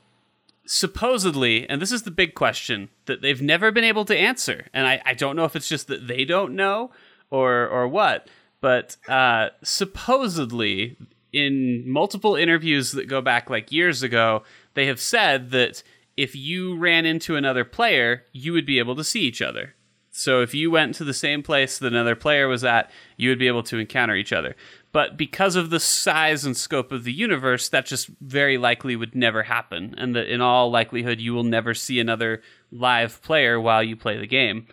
Supposedly, 0.67 1.69
and 1.69 1.79
this 1.79 1.91
is 1.91 2.03
the 2.03 2.11
big 2.11 2.33
question 2.33 2.89
that 3.05 3.21
they've 3.21 3.39
never 3.41 3.71
been 3.71 3.83
able 3.83 4.03
to 4.05 4.17
answer, 4.17 4.65
and 4.73 4.87
I, 4.87 4.99
I 5.05 5.13
don't 5.13 5.35
know 5.35 5.45
if 5.45 5.55
it's 5.55 5.69
just 5.69 5.85
that 5.89 6.07
they 6.07 6.25
don't 6.25 6.55
know 6.55 6.89
or 7.29 7.67
or 7.67 7.87
what, 7.87 8.27
but 8.65 8.97
uh, 9.07 9.49
supposedly 9.61 10.97
in 11.31 11.83
multiple 11.85 12.35
interviews 12.35 12.93
that 12.93 13.07
go 13.07 13.21
back 13.21 13.47
like 13.47 13.71
years 13.71 14.01
ago, 14.01 14.41
they 14.73 14.87
have 14.87 14.99
said 14.99 15.51
that 15.51 15.83
if 16.17 16.35
you 16.35 16.75
ran 16.75 17.05
into 17.05 17.35
another 17.35 17.63
player, 17.63 18.23
you 18.31 18.53
would 18.53 18.65
be 18.65 18.79
able 18.79 18.95
to 18.95 19.03
see 19.03 19.21
each 19.21 19.39
other. 19.39 19.75
So 20.09 20.41
if 20.41 20.55
you 20.55 20.71
went 20.71 20.95
to 20.95 21.03
the 21.03 21.13
same 21.13 21.43
place 21.43 21.77
that 21.77 21.93
another 21.93 22.15
player 22.15 22.47
was 22.47 22.63
at, 22.63 22.89
you 23.17 23.29
would 23.29 23.37
be 23.37 23.45
able 23.45 23.61
to 23.61 23.77
encounter 23.77 24.15
each 24.15 24.33
other. 24.33 24.55
But 24.91 25.15
because 25.15 25.55
of 25.55 25.69
the 25.69 25.79
size 25.79 26.43
and 26.43 26.57
scope 26.57 26.91
of 26.91 27.03
the 27.03 27.13
universe, 27.13 27.69
that 27.69 27.85
just 27.85 28.07
very 28.19 28.57
likely 28.57 28.95
would 28.95 29.13
never 29.13 29.43
happen, 29.43 29.93
and 29.95 30.15
that 30.15 30.27
in 30.27 30.41
all 30.41 30.71
likelihood 30.71 31.21
you 31.21 31.35
will 31.35 31.43
never 31.43 31.75
see 31.75 31.99
another 31.99 32.41
live 32.71 33.21
player 33.21 33.61
while 33.61 33.83
you 33.83 33.95
play 33.95 34.17
the 34.17 34.25
game. 34.25 34.65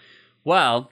Well, 0.44 0.90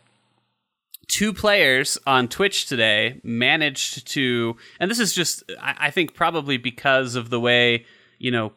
two 1.10 1.32
players 1.32 1.98
on 2.06 2.28
Twitch 2.28 2.66
today 2.66 3.20
managed 3.24 4.06
to, 4.06 4.56
and 4.78 4.88
this 4.88 5.00
is 5.00 5.12
just, 5.12 5.42
I, 5.60 5.90
think, 5.90 6.14
probably 6.14 6.56
because 6.56 7.16
of 7.16 7.30
the 7.30 7.40
way, 7.40 7.84
you 8.18 8.30
know, 8.30 8.52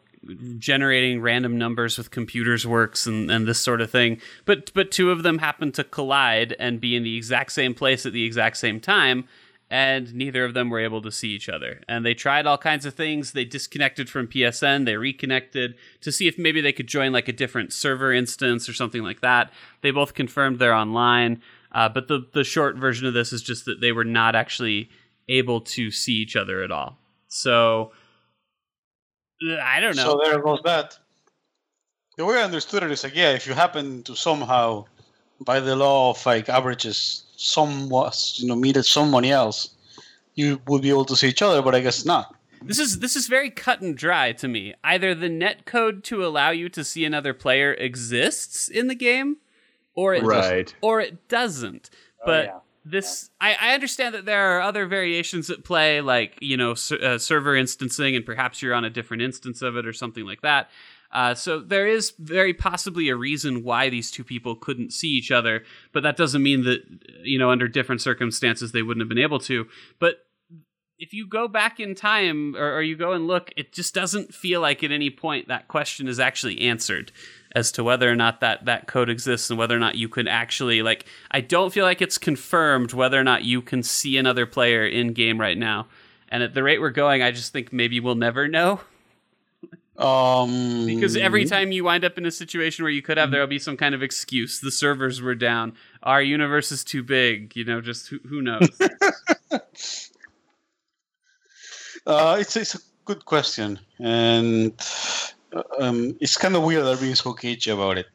generating 0.58 1.20
random 1.20 1.58
numbers 1.58 1.98
with 1.98 2.12
computers 2.12 2.64
works 2.64 3.06
and, 3.06 3.28
and 3.30 3.46
this 3.46 3.60
sort 3.60 3.80
of 3.80 3.90
thing. 3.90 4.20
But 4.44 4.72
but 4.72 4.90
two 4.90 5.10
of 5.10 5.22
them 5.22 5.38
happened 5.38 5.74
to 5.74 5.84
collide 5.84 6.54
and 6.58 6.80
be 6.80 6.96
in 6.96 7.02
the 7.02 7.16
exact 7.16 7.52
same 7.52 7.74
place 7.74 8.06
at 8.06 8.12
the 8.12 8.24
exact 8.24 8.56
same 8.56 8.80
time, 8.80 9.28
and 9.68 10.14
neither 10.14 10.44
of 10.44 10.54
them 10.54 10.70
were 10.70 10.78
able 10.78 11.02
to 11.02 11.10
see 11.10 11.30
each 11.30 11.48
other. 11.48 11.82
And 11.88 12.06
they 12.06 12.14
tried 12.14 12.46
all 12.46 12.56
kinds 12.56 12.86
of 12.86 12.94
things. 12.94 13.32
They 13.32 13.44
disconnected 13.44 14.08
from 14.08 14.28
PSN, 14.28 14.84
they 14.84 14.96
reconnected 14.96 15.74
to 16.02 16.12
see 16.12 16.28
if 16.28 16.38
maybe 16.38 16.60
they 16.60 16.72
could 16.72 16.86
join 16.86 17.12
like 17.12 17.28
a 17.28 17.32
different 17.32 17.72
server 17.72 18.12
instance 18.12 18.68
or 18.68 18.74
something 18.74 19.02
like 19.02 19.20
that. 19.22 19.52
They 19.82 19.90
both 19.90 20.14
confirmed 20.14 20.60
they're 20.60 20.72
online. 20.72 21.42
Uh, 21.74 21.88
but 21.88 22.06
the 22.06 22.26
the 22.32 22.44
short 22.44 22.76
version 22.76 23.06
of 23.06 23.14
this 23.14 23.32
is 23.32 23.42
just 23.42 23.64
that 23.64 23.80
they 23.80 23.92
were 23.92 24.04
not 24.04 24.36
actually 24.36 24.88
able 25.28 25.60
to 25.60 25.90
see 25.90 26.12
each 26.12 26.36
other 26.36 26.62
at 26.62 26.70
all. 26.70 26.96
So 27.26 27.92
I 29.60 29.80
don't 29.80 29.96
know. 29.96 30.04
So 30.04 30.20
there 30.22 30.40
goes 30.40 30.60
that. 30.64 30.98
The 32.16 32.24
way 32.24 32.36
I 32.36 32.44
understood 32.44 32.84
it 32.84 32.92
is 32.92 33.02
like, 33.02 33.16
yeah, 33.16 33.32
if 33.32 33.46
you 33.48 33.54
happen 33.54 34.04
to 34.04 34.14
somehow, 34.14 34.84
by 35.40 35.58
the 35.58 35.74
law 35.74 36.10
of 36.10 36.24
like 36.24 36.48
averages, 36.48 37.24
somewhat, 37.36 38.34
you 38.36 38.46
know, 38.46 38.54
meet 38.54 38.76
someone 38.84 39.24
else, 39.24 39.70
you 40.36 40.60
would 40.68 40.82
be 40.82 40.90
able 40.90 41.04
to 41.06 41.16
see 41.16 41.28
each 41.28 41.42
other. 41.42 41.60
But 41.60 41.74
I 41.74 41.80
guess 41.80 42.04
not. 42.04 42.36
This 42.62 42.78
is 42.78 43.00
this 43.00 43.16
is 43.16 43.26
very 43.26 43.50
cut 43.50 43.80
and 43.80 43.96
dry 43.96 44.32
to 44.32 44.46
me. 44.46 44.74
Either 44.84 45.14
the 45.14 45.28
net 45.28 45.66
code 45.66 46.04
to 46.04 46.24
allow 46.24 46.50
you 46.50 46.68
to 46.68 46.84
see 46.84 47.04
another 47.04 47.34
player 47.34 47.74
exists 47.74 48.68
in 48.68 48.86
the 48.86 48.94
game, 48.94 49.38
or 49.94 50.14
it 50.14 50.22
Right. 50.22 50.74
or 50.80 51.00
it 51.00 51.28
doesn't. 51.28 51.90
Oh, 51.92 52.26
But 52.26 52.44
yeah. 52.46 52.58
this, 52.84 53.30
I, 53.40 53.56
I 53.60 53.74
understand 53.74 54.14
that 54.14 54.24
there 54.24 54.56
are 54.56 54.60
other 54.60 54.86
variations 54.86 55.50
at 55.50 55.64
play, 55.64 56.00
like 56.00 56.38
you 56.40 56.56
know, 56.56 56.74
ser- 56.74 57.02
uh, 57.02 57.18
server 57.18 57.56
instancing, 57.56 58.16
and 58.16 58.24
perhaps 58.26 58.60
you're 58.62 58.74
on 58.74 58.84
a 58.84 58.90
different 58.90 59.22
instance 59.22 59.62
of 59.62 59.76
it 59.76 59.86
or 59.86 59.92
something 59.92 60.24
like 60.24 60.42
that. 60.42 60.70
Uh, 61.12 61.32
so 61.32 61.60
there 61.60 61.86
is 61.86 62.12
very 62.18 62.52
possibly 62.52 63.08
a 63.08 63.14
reason 63.14 63.62
why 63.62 63.88
these 63.88 64.10
two 64.10 64.24
people 64.24 64.56
couldn't 64.56 64.92
see 64.92 65.10
each 65.10 65.30
other, 65.30 65.62
but 65.92 66.02
that 66.02 66.16
doesn't 66.16 66.42
mean 66.42 66.64
that 66.64 66.82
you 67.22 67.38
know, 67.38 67.50
under 67.50 67.68
different 67.68 68.00
circumstances, 68.00 68.72
they 68.72 68.82
wouldn't 68.82 69.00
have 69.02 69.08
been 69.08 69.18
able 69.18 69.38
to. 69.38 69.66
But 70.00 70.26
if 70.98 71.12
you 71.12 71.26
go 71.28 71.46
back 71.48 71.78
in 71.78 71.94
time 71.94 72.56
or, 72.56 72.76
or 72.76 72.82
you 72.82 72.96
go 72.96 73.12
and 73.12 73.26
look, 73.28 73.52
it 73.56 73.72
just 73.72 73.94
doesn't 73.94 74.34
feel 74.34 74.60
like 74.60 74.82
at 74.82 74.90
any 74.90 75.10
point 75.10 75.46
that 75.48 75.68
question 75.68 76.08
is 76.08 76.18
actually 76.18 76.60
answered 76.62 77.12
as 77.54 77.70
to 77.72 77.84
whether 77.84 78.10
or 78.10 78.16
not 78.16 78.40
that, 78.40 78.64
that 78.64 78.86
code 78.86 79.08
exists 79.08 79.50
and 79.50 79.58
whether 79.58 79.76
or 79.76 79.78
not 79.78 79.94
you 79.94 80.08
can 80.08 80.26
actually 80.26 80.82
like 80.82 81.06
I 81.30 81.40
don't 81.40 81.72
feel 81.72 81.84
like 81.84 82.02
it's 82.02 82.18
confirmed 82.18 82.92
whether 82.92 83.18
or 83.18 83.24
not 83.24 83.44
you 83.44 83.62
can 83.62 83.82
see 83.82 84.16
another 84.16 84.46
player 84.46 84.86
in 84.86 85.12
game 85.12 85.40
right 85.40 85.58
now. 85.58 85.86
And 86.28 86.42
at 86.42 86.54
the 86.54 86.62
rate 86.62 86.80
we're 86.80 86.90
going, 86.90 87.22
I 87.22 87.30
just 87.30 87.52
think 87.52 87.72
maybe 87.72 88.00
we'll 88.00 88.16
never 88.16 88.48
know. 88.48 88.80
Um, 89.96 90.86
Because 90.86 91.16
every 91.16 91.44
time 91.44 91.70
you 91.70 91.84
wind 91.84 92.04
up 92.04 92.18
in 92.18 92.26
a 92.26 92.30
situation 92.30 92.82
where 92.82 92.90
you 92.90 93.00
could 93.00 93.16
have, 93.16 93.30
there'll 93.30 93.46
be 93.46 93.60
some 93.60 93.76
kind 93.76 93.94
of 93.94 94.02
excuse. 94.02 94.58
The 94.58 94.72
servers 94.72 95.22
were 95.22 95.36
down. 95.36 95.74
Our 96.02 96.20
universe 96.20 96.72
is 96.72 96.82
too 96.82 97.04
big. 97.04 97.54
You 97.54 97.64
know, 97.64 97.80
just 97.80 98.08
who, 98.08 98.18
who 98.28 98.42
knows? 98.42 98.68
Uh, 102.06 102.36
it's 102.38 102.54
it's 102.54 102.74
a 102.74 102.78
good 103.06 103.24
question, 103.24 103.78
and 103.98 104.74
um, 105.78 106.16
it's 106.20 106.36
kind 106.36 106.56
of 106.56 106.62
weird 106.62 106.84
they're 106.84 106.96
being 106.96 107.14
so 107.14 107.32
cagey 107.32 107.70
about 107.70 107.98
it. 107.98 108.06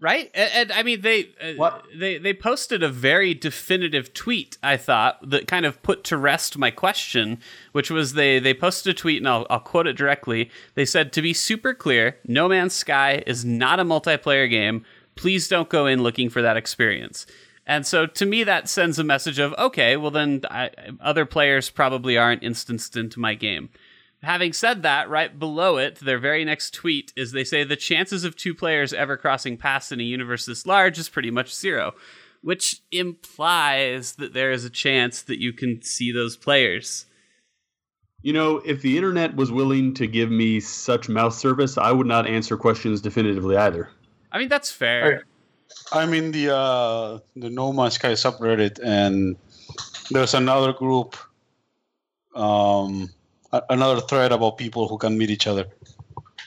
right? 0.00 0.30
And, 0.34 0.50
and 0.54 0.72
i 0.72 0.82
mean 0.82 1.00
they 1.00 1.30
uh, 1.40 1.52
What? 1.56 1.84
they 1.94 2.18
they 2.18 2.34
posted 2.34 2.82
a 2.82 2.88
very 2.88 3.32
definitive 3.34 4.12
tweet 4.12 4.58
i 4.62 4.76
thought 4.76 5.18
that 5.30 5.46
kind 5.46 5.64
of 5.64 5.82
put 5.82 6.04
to 6.04 6.16
rest 6.18 6.58
my 6.58 6.70
question 6.70 7.38
which 7.72 7.90
was 7.90 8.12
they 8.12 8.38
they 8.38 8.52
posted 8.54 8.90
a 8.94 8.94
tweet 8.94 9.18
and 9.18 9.28
I'll, 9.28 9.46
I'll 9.48 9.60
quote 9.60 9.86
it 9.86 9.96
directly. 9.96 10.50
They 10.74 10.84
said 10.84 11.12
to 11.14 11.22
be 11.22 11.32
super 11.32 11.72
clear 11.74 12.16
no 12.26 12.48
man's 12.48 12.74
sky 12.74 13.22
is 13.26 13.44
not 13.44 13.80
a 13.80 13.84
multiplayer 13.84 14.48
game. 14.50 14.84
Please 15.14 15.48
don't 15.48 15.70
go 15.70 15.86
in 15.86 16.02
looking 16.02 16.28
for 16.28 16.42
that 16.42 16.58
experience. 16.58 17.26
And 17.66 17.86
so 17.86 18.04
to 18.06 18.26
me 18.26 18.44
that 18.44 18.68
sends 18.68 18.98
a 18.98 19.04
message 19.04 19.38
of 19.38 19.54
okay 19.54 19.96
well 19.96 20.10
then 20.10 20.42
I, 20.50 20.70
other 21.00 21.24
players 21.24 21.70
probably 21.70 22.18
aren't 22.18 22.42
instanced 22.42 22.96
into 22.96 23.18
my 23.18 23.34
game 23.34 23.70
Having 24.26 24.54
said 24.54 24.82
that, 24.82 25.08
right 25.08 25.38
below 25.38 25.76
it, 25.76 26.00
their 26.00 26.18
very 26.18 26.44
next 26.44 26.74
tweet 26.74 27.12
is 27.14 27.30
they 27.30 27.44
say 27.44 27.62
the 27.62 27.76
chances 27.76 28.24
of 28.24 28.34
two 28.34 28.56
players 28.56 28.92
ever 28.92 29.16
crossing 29.16 29.56
paths 29.56 29.92
in 29.92 30.00
a 30.00 30.02
universe 30.02 30.46
this 30.46 30.66
large 30.66 30.98
is 30.98 31.08
pretty 31.08 31.30
much 31.30 31.54
zero, 31.54 31.94
which 32.42 32.80
implies 32.90 34.16
that 34.16 34.34
there 34.34 34.50
is 34.50 34.64
a 34.64 34.70
chance 34.70 35.22
that 35.22 35.40
you 35.40 35.52
can 35.52 35.80
see 35.80 36.10
those 36.10 36.36
players. 36.36 37.06
You 38.20 38.32
know, 38.32 38.56
if 38.64 38.82
the 38.82 38.96
internet 38.96 39.36
was 39.36 39.52
willing 39.52 39.94
to 39.94 40.08
give 40.08 40.32
me 40.32 40.58
such 40.58 41.08
mouth 41.08 41.32
service, 41.32 41.78
I 41.78 41.92
would 41.92 42.08
not 42.08 42.26
answer 42.26 42.56
questions 42.56 43.00
definitively 43.00 43.56
either. 43.56 43.90
I 44.32 44.40
mean, 44.40 44.48
that's 44.48 44.72
fair. 44.72 45.22
I'm 45.92 46.12
in 46.12 46.32
the 46.32 46.52
uh, 46.52 47.18
the 47.36 47.48
No 47.48 47.72
Man's 47.72 47.94
Sky 47.94 48.14
subreddit, 48.14 48.80
and 48.82 49.36
there's 50.10 50.34
another 50.34 50.72
group, 50.72 51.14
um, 52.34 53.08
a- 53.08 53.15
another 53.70 54.00
thread 54.00 54.32
about 54.32 54.58
people 54.58 54.88
who 54.88 54.98
can 54.98 55.16
meet 55.18 55.30
each 55.30 55.46
other. 55.46 55.66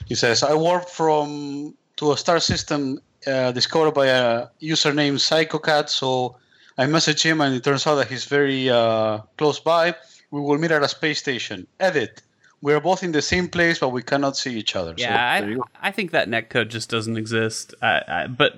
He 0.06 0.14
says, 0.14 0.42
"I 0.42 0.54
warped 0.54 0.90
from 0.90 1.74
to 1.96 2.12
a 2.12 2.16
star 2.16 2.40
system 2.40 3.00
uh, 3.26 3.52
discovered 3.52 3.92
by 3.92 4.06
a 4.06 4.46
user 4.58 4.92
named 4.92 5.18
PsychoCat, 5.18 5.88
so 5.88 6.36
I 6.78 6.86
message 6.86 7.22
him, 7.22 7.40
and 7.40 7.54
it 7.54 7.64
turns 7.64 7.86
out 7.86 7.96
that 7.96 8.08
he's 8.08 8.24
very 8.24 8.70
uh, 8.70 9.18
close 9.38 9.60
by. 9.60 9.94
We 10.30 10.40
will 10.40 10.58
meet 10.58 10.70
at 10.70 10.82
a 10.82 10.88
space 10.88 11.18
station. 11.18 11.66
Edit." 11.78 12.22
We 12.62 12.74
are 12.74 12.80
both 12.80 13.02
in 13.02 13.12
the 13.12 13.22
same 13.22 13.48
place, 13.48 13.78
but 13.78 13.88
we 13.88 14.02
cannot 14.02 14.36
see 14.36 14.54
each 14.54 14.76
other. 14.76 14.92
Yeah, 14.98 15.40
there 15.40 15.50
you 15.50 15.56
go. 15.56 15.64
I, 15.80 15.88
I 15.88 15.92
think 15.92 16.10
that 16.10 16.28
netcode 16.28 16.68
just 16.68 16.90
doesn't 16.90 17.16
exist. 17.16 17.72
I, 17.80 18.02
I, 18.06 18.26
but 18.26 18.54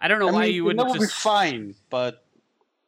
I 0.00 0.06
don't 0.06 0.20
know 0.20 0.28
I 0.28 0.32
why 0.32 0.44
mean, 0.46 0.54
you 0.54 0.64
wouldn't 0.64 0.86
that 0.86 0.92
would 0.92 1.00
just. 1.00 1.18
be 1.18 1.20
fine, 1.20 1.74
but 1.90 2.24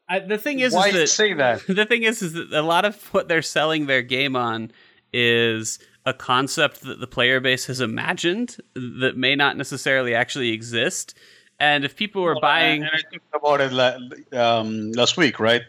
I, 0.09 0.21
the 0.21 0.39
thing 0.39 0.61
is, 0.61 0.75
why 0.75 0.89
is 0.89 0.95
that 0.95 1.09
say 1.09 1.33
that? 1.35 1.63
the 1.69 1.87
thing 1.87 2.03
is 2.03 2.23
is 2.23 2.35
that 2.35 2.53
a 2.53 2.63
lot 2.63 2.85
of 2.85 3.03
what 3.15 3.29
they're 3.29 3.43
selling 3.43 3.87
their 3.87 4.03
game 4.03 4.37
on 4.37 4.71
is 5.13 5.79
a 6.05 6.13
concept 6.13 6.81
that 6.83 7.01
the 7.01 7.07
player 7.07 7.41
base 7.41 7.67
has 7.67 7.81
imagined 7.81 8.57
that 8.75 9.17
may 9.17 9.37
not 9.37 9.57
necessarily 9.57 10.15
actually 10.15 10.51
exist 10.51 11.15
and 11.61 11.85
if 11.85 11.95
people 11.97 12.23
were 12.23 12.41
buying 12.41 12.83
And 12.83 12.91
I 12.93 13.01
talked 13.03 13.35
about 13.35 13.61
it 13.61 13.73
la- 13.73 14.61
um, 14.61 14.91
last 14.93 15.17
week, 15.17 15.39
right? 15.39 15.63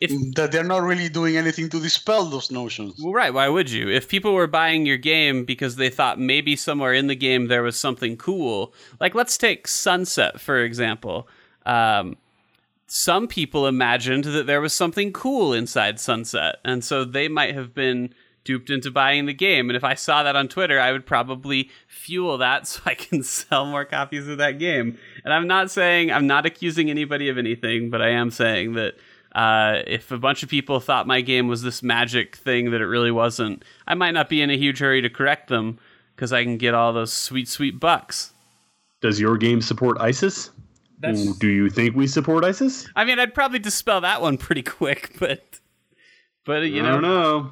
if 0.00 0.10
That 0.34 0.50
they're 0.52 0.64
not 0.64 0.82
really 0.82 1.08
doing 1.08 1.36
anything 1.36 1.70
to 1.70 1.80
dispel 1.80 2.24
those 2.26 2.50
notions. 2.50 2.94
well, 3.00 3.12
right 3.12 3.32
why 3.32 3.48
would 3.48 3.70
you 3.70 3.88
if 3.88 4.08
people 4.08 4.34
were 4.34 4.48
buying 4.48 4.84
your 4.84 4.96
game 4.98 5.44
because 5.44 5.76
they 5.76 5.88
thought 5.88 6.18
maybe 6.18 6.56
somewhere 6.56 6.92
in 6.92 7.06
the 7.06 7.14
game 7.14 7.46
there 7.46 7.62
was 7.62 7.76
something 7.78 8.16
cool 8.16 8.74
like 9.00 9.14
let's 9.14 9.38
take 9.38 9.68
sunset 9.68 10.40
for 10.40 10.58
example 10.62 11.28
um, 11.64 12.16
some 12.86 13.26
people 13.28 13.66
imagined 13.66 14.24
that 14.24 14.46
there 14.46 14.60
was 14.60 14.72
something 14.72 15.12
cool 15.12 15.52
inside 15.54 15.98
Sunset, 15.98 16.56
and 16.64 16.84
so 16.84 17.04
they 17.04 17.28
might 17.28 17.54
have 17.54 17.74
been 17.74 18.14
duped 18.44 18.70
into 18.70 18.90
buying 18.90 19.26
the 19.26 19.34
game. 19.34 19.70
And 19.70 19.76
if 19.76 19.84
I 19.84 19.94
saw 19.94 20.22
that 20.22 20.36
on 20.36 20.48
Twitter, 20.48 20.78
I 20.78 20.92
would 20.92 21.06
probably 21.06 21.70
fuel 21.88 22.38
that 22.38 22.66
so 22.68 22.80
I 22.86 22.94
can 22.94 23.22
sell 23.22 23.66
more 23.66 23.84
copies 23.84 24.28
of 24.28 24.38
that 24.38 24.58
game. 24.58 24.98
And 25.24 25.32
I'm 25.32 25.46
not 25.46 25.70
saying, 25.70 26.12
I'm 26.12 26.26
not 26.26 26.46
accusing 26.46 26.90
anybody 26.90 27.28
of 27.28 27.38
anything, 27.38 27.90
but 27.90 28.02
I 28.02 28.10
am 28.10 28.30
saying 28.30 28.74
that 28.74 28.94
uh, 29.34 29.82
if 29.86 30.12
a 30.12 30.18
bunch 30.18 30.42
of 30.42 30.48
people 30.48 30.78
thought 30.78 31.06
my 31.06 31.20
game 31.20 31.48
was 31.48 31.62
this 31.62 31.82
magic 31.82 32.36
thing 32.36 32.70
that 32.70 32.80
it 32.80 32.86
really 32.86 33.10
wasn't, 33.10 33.64
I 33.86 33.94
might 33.94 34.12
not 34.12 34.28
be 34.28 34.40
in 34.40 34.50
a 34.50 34.56
huge 34.56 34.78
hurry 34.78 35.02
to 35.02 35.10
correct 35.10 35.48
them 35.48 35.78
because 36.14 36.32
I 36.32 36.44
can 36.44 36.56
get 36.56 36.74
all 36.74 36.92
those 36.92 37.12
sweet, 37.12 37.48
sweet 37.48 37.80
bucks. 37.80 38.32
Does 39.00 39.18
your 39.18 39.36
game 39.36 39.60
support 39.60 40.00
ISIS? 40.00 40.50
That's, 41.00 41.36
Do 41.38 41.48
you 41.48 41.68
think 41.68 41.96
we 41.96 42.06
support 42.06 42.44
ISIS? 42.44 42.88
I 42.94 43.04
mean, 43.04 43.18
I'd 43.18 43.34
probably 43.34 43.58
dispel 43.58 44.00
that 44.02 44.22
one 44.22 44.38
pretty 44.38 44.62
quick, 44.62 45.16
but, 45.18 45.42
but 46.44 46.62
you 46.62 46.82
know, 46.82 46.88
I 46.88 46.92
don't 46.92 47.02
know. 47.02 47.50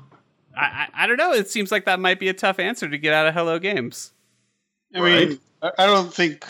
I, 0.57 0.65
I, 0.65 1.05
I 1.05 1.07
don't 1.07 1.17
know. 1.17 1.33
It 1.33 1.51
seems 1.51 1.73
like 1.73 1.87
that 1.87 2.01
might 2.01 2.21
be 2.21 2.29
a 2.29 2.35
tough 2.35 2.59
answer 2.59 2.89
to 2.89 2.99
get 2.99 3.15
out 3.15 3.27
of 3.27 3.35
Hello 3.35 3.59
Games. 3.59 4.13
I 4.95 5.01
mean, 5.01 5.39
I 5.63 5.71
I 5.79 5.87
don't 5.87 6.13
think 6.13 6.45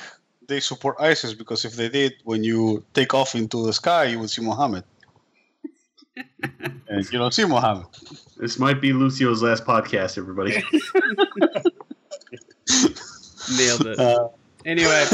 they 0.49 0.61
support 0.61 0.97
ISIS 0.99 1.35
because 1.35 1.65
if 1.65 1.75
they 1.75 1.89
did, 1.89 2.15
when 2.25 2.43
you 2.43 2.85
take 2.95 3.15
off 3.15 3.35
into 3.35 3.65
the 3.65 3.73
sky, 3.73 4.05
you 4.05 4.19
would 4.19 4.31
see 4.31 4.43
Mohammed. 4.43 4.85
and 6.89 7.13
you 7.13 7.19
don't 7.19 7.33
see 7.33 7.45
Mohammed. 7.45 7.87
This 8.37 8.59
might 8.59 8.81
be 8.81 8.93
Lucio's 8.93 9.43
last 9.43 9.65
podcast, 9.65 10.19
everybody. 10.19 10.53
Nailed 13.57 13.87
it. 13.87 13.99
Uh, 13.99 14.29
Anyway, 14.65 15.05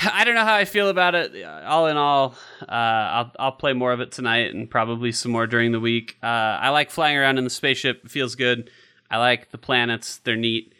I 0.12 0.24
don't 0.24 0.34
know 0.34 0.44
how 0.44 0.54
I 0.54 0.64
feel 0.64 0.88
about 0.88 1.14
it. 1.14 1.44
All 1.44 1.86
in 1.86 1.96
all, 1.96 2.34
uh, 2.62 2.64
I'll 2.72 3.32
I'll 3.38 3.52
play 3.52 3.72
more 3.72 3.92
of 3.92 4.00
it 4.00 4.12
tonight 4.12 4.54
and 4.54 4.70
probably 4.70 5.12
some 5.12 5.32
more 5.32 5.46
during 5.46 5.72
the 5.72 5.80
week. 5.80 6.16
Uh, 6.22 6.26
I 6.26 6.70
like 6.70 6.90
flying 6.90 7.16
around 7.16 7.38
in 7.38 7.44
the 7.44 7.50
spaceship; 7.50 8.02
it 8.04 8.10
feels 8.10 8.34
good. 8.34 8.70
I 9.10 9.18
like 9.18 9.50
the 9.50 9.58
planets; 9.58 10.18
they're 10.18 10.36
neat. 10.36 10.72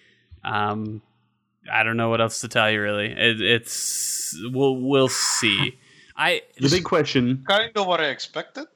Um, 0.45 1.03
I 1.71 1.83
don't 1.83 1.97
know 1.97 2.09
what 2.09 2.21
else 2.21 2.41
to 2.41 2.49
tell 2.49 2.71
you. 2.71 2.81
Really, 2.81 3.07
it, 3.13 3.41
it's 3.41 4.35
we'll 4.53 4.77
we'll 4.77 5.09
see. 5.09 5.79
I 6.17 6.43
The 6.59 6.69
big 6.69 6.85
question: 6.85 7.45
Kind 7.49 7.73
of 7.77 7.87
what 7.87 8.01
I 8.01 8.07
expected. 8.11 8.67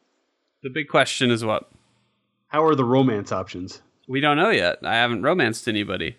the 0.62 0.70
big 0.70 0.88
question 0.88 1.30
is 1.30 1.44
what 1.44 1.70
How 2.48 2.64
are 2.64 2.74
the 2.74 2.84
romance 2.84 3.32
options? 3.32 3.80
we 4.06 4.20
don't 4.20 4.36
know 4.36 4.50
yet. 4.50 4.78
I 4.82 4.94
haven't 4.96 5.22
romanced 5.22 5.66
anybody. 5.66 6.16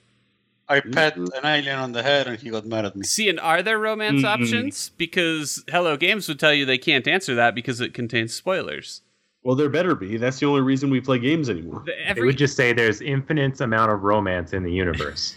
I 0.67 0.79
pet 0.79 1.15
an 1.15 1.27
alien 1.43 1.77
on 1.77 1.91
the 1.91 2.01
head 2.01 2.27
and 2.27 2.39
he 2.39 2.49
got 2.49 2.65
mad 2.65 2.85
at 2.85 2.95
me. 2.95 3.03
See, 3.03 3.29
and 3.29 3.39
are 3.39 3.61
there 3.61 3.77
romance 3.77 4.23
Mm-mm. 4.23 4.25
options? 4.41 4.89
Because 4.97 5.63
Hello 5.69 5.95
Games 5.95 6.27
would 6.27 6.39
tell 6.39 6.53
you 6.53 6.65
they 6.65 6.77
can't 6.79 7.07
answer 7.07 7.35
that 7.35 7.53
because 7.53 7.81
it 7.81 7.93
contains 7.93 8.33
spoilers. 8.33 9.01
Well, 9.43 9.55
there 9.55 9.69
better 9.69 9.93
be. 9.93 10.17
That's 10.17 10.39
the 10.39 10.47
only 10.47 10.61
reason 10.61 10.89
we 10.89 11.01
play 11.01 11.19
games 11.19 11.51
anymore. 11.51 11.83
The- 11.85 12.13
They 12.15 12.21
would 12.21 12.37
just 12.37 12.57
say 12.57 12.73
there's 12.73 12.99
infinite 13.01 13.61
amount 13.61 13.91
of 13.91 14.01
romance 14.03 14.53
in 14.53 14.63
the 14.63 14.71
universe. 14.71 15.35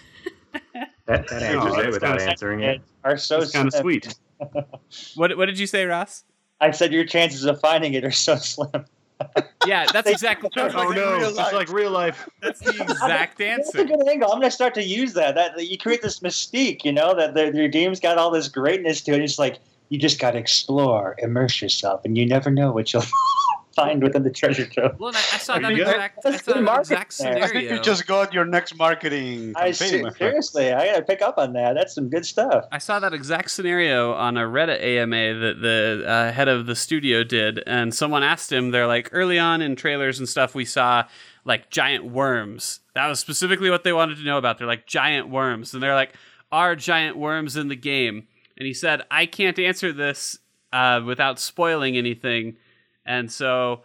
that, 1.06 1.28
that 1.28 1.42
answers 1.42 1.74
that's 1.74 1.86
it 1.86 1.90
without 1.92 2.20
answering 2.22 2.60
it. 2.60 2.80
Are 3.04 3.18
so 3.18 3.40
That's 3.40 3.52
kind 3.52 3.68
of 3.68 3.74
sweet. 3.74 4.14
what 5.14 5.36
what 5.36 5.46
did 5.46 5.58
you 5.58 5.66
say, 5.66 5.84
Ross? 5.84 6.24
I 6.60 6.70
said 6.70 6.92
your 6.92 7.04
chances 7.04 7.44
of 7.44 7.60
finding 7.60 7.92
it 7.94 8.04
are 8.04 8.10
so 8.10 8.36
slim. 8.36 8.86
Yeah, 9.66 9.86
that's 9.92 10.08
exactly 10.08 10.48
Just 10.54 10.76
Oh 10.76 10.84
like 10.86 10.96
no, 10.96 11.16
it's 11.18 11.36
like 11.36 11.70
real 11.70 11.90
life. 11.90 12.28
that's 12.40 12.60
the 12.60 12.70
exact 12.82 13.40
answer. 13.40 13.78
That's 13.78 13.90
a 13.90 13.96
good 13.96 14.08
angle. 14.08 14.32
I'm 14.32 14.40
gonna 14.40 14.50
start 14.50 14.74
to 14.74 14.82
use 14.82 15.14
that. 15.14 15.34
That, 15.34 15.56
that 15.56 15.66
you 15.66 15.76
create 15.76 16.02
this 16.02 16.20
mystique, 16.20 16.84
you 16.84 16.92
know, 16.92 17.14
that 17.14 17.34
the, 17.34 17.52
your 17.54 17.68
game's 17.68 18.00
got 18.00 18.18
all 18.18 18.30
this 18.30 18.48
greatness 18.48 19.00
to 19.02 19.12
it. 19.14 19.22
It's 19.22 19.38
like 19.38 19.58
you 19.88 19.98
just 19.98 20.20
got 20.20 20.32
to 20.32 20.38
explore, 20.38 21.16
immerse 21.18 21.60
yourself, 21.60 22.04
and 22.04 22.16
you 22.16 22.26
never 22.26 22.50
know 22.50 22.72
what 22.72 22.92
you'll 22.92 23.02
find 23.78 24.02
within 24.02 24.22
the 24.22 24.30
treasure 24.30 24.66
trove. 24.66 24.98
Well, 24.98 25.12
I, 25.14 25.18
I 25.18 25.38
saw 25.38 25.58
There 25.58 25.62
that 25.62 25.72
exact, 25.72 26.26
I 26.26 26.36
saw 26.36 26.52
that 26.60 26.78
exact 26.78 27.20
marketing 27.20 27.34
there. 27.34 27.36
I 27.36 27.40
think 27.40 27.48
scenario. 27.50 27.74
you 27.74 27.80
just 27.82 28.06
got 28.06 28.32
your 28.32 28.44
next 28.44 28.76
marketing 28.76 29.52
I 29.56 29.72
campaign, 29.72 29.74
see, 29.74 30.02
my 30.02 30.12
seriously, 30.12 30.72
I 30.72 30.86
gotta 30.86 31.02
pick 31.02 31.22
up 31.22 31.38
on 31.38 31.52
that. 31.54 31.74
That's 31.74 31.94
some 31.94 32.08
good 32.08 32.26
stuff. 32.26 32.66
I 32.72 32.78
saw 32.78 32.98
that 33.00 33.12
exact 33.14 33.50
scenario 33.50 34.12
on 34.14 34.36
a 34.36 34.42
Reddit 34.42 34.82
AMA 34.82 35.38
that 35.40 35.62
the 35.62 36.04
uh, 36.06 36.32
head 36.32 36.48
of 36.48 36.66
the 36.66 36.76
studio 36.76 37.24
did, 37.24 37.62
and 37.66 37.94
someone 37.94 38.22
asked 38.22 38.52
him, 38.52 38.70
they're 38.70 38.86
like, 38.86 39.08
early 39.12 39.38
on 39.38 39.62
in 39.62 39.76
trailers 39.76 40.18
and 40.18 40.28
stuff, 40.28 40.54
we 40.54 40.64
saw 40.64 41.04
like 41.44 41.70
giant 41.70 42.04
worms. 42.04 42.80
That 42.94 43.08
was 43.08 43.20
specifically 43.20 43.70
what 43.70 43.84
they 43.84 43.92
wanted 43.92 44.18
to 44.18 44.24
know 44.24 44.38
about. 44.38 44.58
They're 44.58 44.66
like 44.66 44.86
giant 44.86 45.28
worms, 45.28 45.72
and 45.74 45.82
they're 45.82 45.94
like, 45.94 46.14
are 46.50 46.76
giant 46.76 47.16
worms 47.16 47.56
in 47.56 47.68
the 47.68 47.76
game? 47.76 48.26
And 48.56 48.66
he 48.66 48.74
said, 48.74 49.02
I 49.10 49.26
can't 49.26 49.58
answer 49.58 49.92
this 49.92 50.38
uh, 50.72 51.00
without 51.04 51.38
spoiling 51.38 51.96
anything, 51.96 52.56
and 53.08 53.32
so 53.32 53.82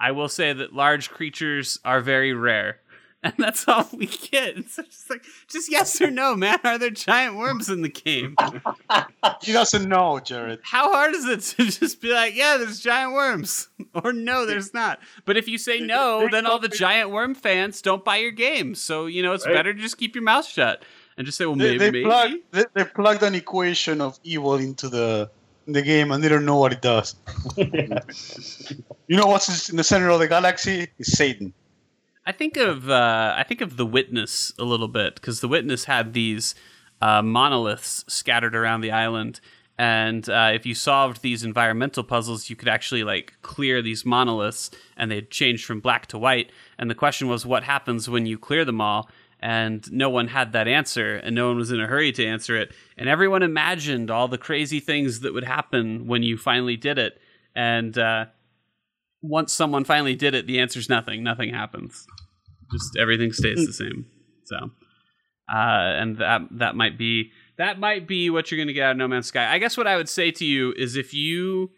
I 0.00 0.10
will 0.10 0.28
say 0.28 0.52
that 0.52 0.72
large 0.74 1.10
creatures 1.10 1.78
are 1.84 2.00
very 2.00 2.32
rare. 2.34 2.80
And 3.22 3.34
that's 3.38 3.66
all 3.66 3.88
we 3.92 4.06
get. 4.06 4.56
It's 4.58 4.76
just 4.76 5.10
like, 5.10 5.24
just 5.48 5.68
yes 5.72 6.00
or 6.00 6.12
no, 6.12 6.36
man. 6.36 6.60
Are 6.62 6.78
there 6.78 6.90
giant 6.90 7.34
worms 7.36 7.68
in 7.68 7.82
the 7.82 7.88
game? 7.88 8.36
He 9.42 9.52
doesn't 9.52 9.88
know, 9.88 10.20
Jared. 10.20 10.60
How 10.62 10.92
hard 10.92 11.14
is 11.14 11.24
it 11.24 11.40
to 11.56 11.64
just 11.64 12.00
be 12.00 12.12
like, 12.12 12.36
yeah, 12.36 12.56
there's 12.56 12.78
giant 12.78 13.14
worms, 13.14 13.68
or 13.94 14.12
no, 14.12 14.46
there's 14.46 14.72
not? 14.72 15.00
But 15.24 15.36
if 15.36 15.48
you 15.48 15.58
say 15.58 15.80
no, 15.80 16.28
then 16.30 16.46
all 16.46 16.60
the 16.60 16.68
giant 16.68 17.10
worm 17.10 17.34
fans 17.34 17.82
don't 17.82 18.04
buy 18.04 18.18
your 18.18 18.30
game. 18.30 18.74
So 18.76 19.06
you 19.06 19.22
know 19.22 19.32
it's 19.32 19.46
Right. 19.46 19.54
better 19.54 19.74
to 19.74 19.80
just 19.80 19.98
keep 19.98 20.14
your 20.14 20.22
mouth 20.24 20.46
shut 20.46 20.84
and 21.16 21.26
just 21.26 21.36
say, 21.38 21.46
well, 21.46 21.56
They, 21.56 21.64
maybe, 21.76 21.78
they, 21.78 21.90
maybe. 21.90 22.04
plug, 22.04 22.30
they, 22.52 22.64
they 22.74 22.84
plugged 22.84 23.22
an 23.24 23.34
equation 23.34 24.00
of 24.00 24.20
evil 24.22 24.54
into 24.56 24.88
the 24.88 25.30
in 25.66 25.72
the 25.72 25.82
game 25.82 26.12
and 26.12 26.22
they 26.22 26.28
don't 26.28 26.44
know 26.44 26.58
what 26.58 26.72
it 26.72 26.82
does. 26.82 27.16
You 29.08 29.16
know 29.16 29.26
what's 29.26 29.68
in 29.68 29.76
the 29.76 29.84
center 29.84 30.08
of 30.08 30.18
the 30.18 30.28
galaxy? 30.28 30.88
Is 30.98 31.12
Satan. 31.12 31.52
I 32.24 32.32
think 32.32 32.56
of 32.56 32.90
uh, 32.90 33.34
I 33.36 33.44
think 33.44 33.60
of 33.60 33.76
the 33.76 33.86
Witness 33.86 34.52
a 34.58 34.64
little 34.64 34.88
bit 34.88 35.14
because 35.14 35.40
the 35.40 35.48
Witness 35.48 35.84
had 35.84 36.12
these 36.12 36.56
uh, 37.00 37.22
monoliths 37.22 38.04
scattered 38.08 38.56
around 38.56 38.80
the 38.80 38.90
island, 38.90 39.40
and 39.78 40.28
uh, 40.28 40.50
if 40.52 40.66
you 40.66 40.74
solved 40.74 41.22
these 41.22 41.44
environmental 41.44 42.02
puzzles, 42.02 42.50
you 42.50 42.56
could 42.56 42.68
actually 42.68 43.04
like 43.04 43.34
clear 43.42 43.80
these 43.80 44.04
monoliths, 44.04 44.70
and 44.96 45.10
they'd 45.10 45.30
change 45.30 45.64
from 45.64 45.78
black 45.78 46.06
to 46.06 46.18
white. 46.18 46.50
And 46.78 46.90
the 46.90 46.94
question 46.96 47.28
was, 47.28 47.46
what 47.46 47.62
happens 47.62 48.10
when 48.10 48.26
you 48.26 48.38
clear 48.38 48.64
them 48.64 48.80
all? 48.80 49.08
And 49.46 49.88
no 49.92 50.10
one 50.10 50.26
had 50.26 50.54
that 50.54 50.66
answer, 50.66 51.14
and 51.14 51.32
no 51.32 51.46
one 51.46 51.56
was 51.56 51.70
in 51.70 51.80
a 51.80 51.86
hurry 51.86 52.10
to 52.10 52.26
answer 52.26 52.56
it. 52.56 52.74
And 52.98 53.08
everyone 53.08 53.44
imagined 53.44 54.10
all 54.10 54.26
the 54.26 54.38
crazy 54.38 54.80
things 54.80 55.20
that 55.20 55.32
would 55.32 55.44
happen 55.44 56.08
when 56.08 56.24
you 56.24 56.36
finally 56.36 56.76
did 56.76 56.98
it. 56.98 57.20
And 57.54 57.96
uh, 57.96 58.24
once 59.22 59.52
someone 59.52 59.84
finally 59.84 60.16
did 60.16 60.34
it, 60.34 60.48
the 60.48 60.58
answer's 60.58 60.88
nothing. 60.88 61.22
Nothing 61.22 61.54
happens. 61.54 62.08
Just 62.72 62.98
everything 63.00 63.32
stays 63.32 63.64
the 63.64 63.72
same. 63.72 64.06
So, 64.46 64.56
uh, 64.56 65.94
and 66.00 66.18
that 66.18 66.40
that 66.50 66.74
might 66.74 66.98
be 66.98 67.30
that 67.56 67.78
might 67.78 68.08
be 68.08 68.30
what 68.30 68.50
you're 68.50 68.58
going 68.58 68.66
to 68.66 68.74
get 68.74 68.82
out 68.82 68.90
of 68.90 68.96
No 68.96 69.06
Man's 69.06 69.28
Sky. 69.28 69.48
I 69.48 69.58
guess 69.58 69.76
what 69.76 69.86
I 69.86 69.96
would 69.96 70.08
say 70.08 70.32
to 70.32 70.44
you 70.44 70.74
is 70.76 70.96
if 70.96 71.14
you 71.14 71.70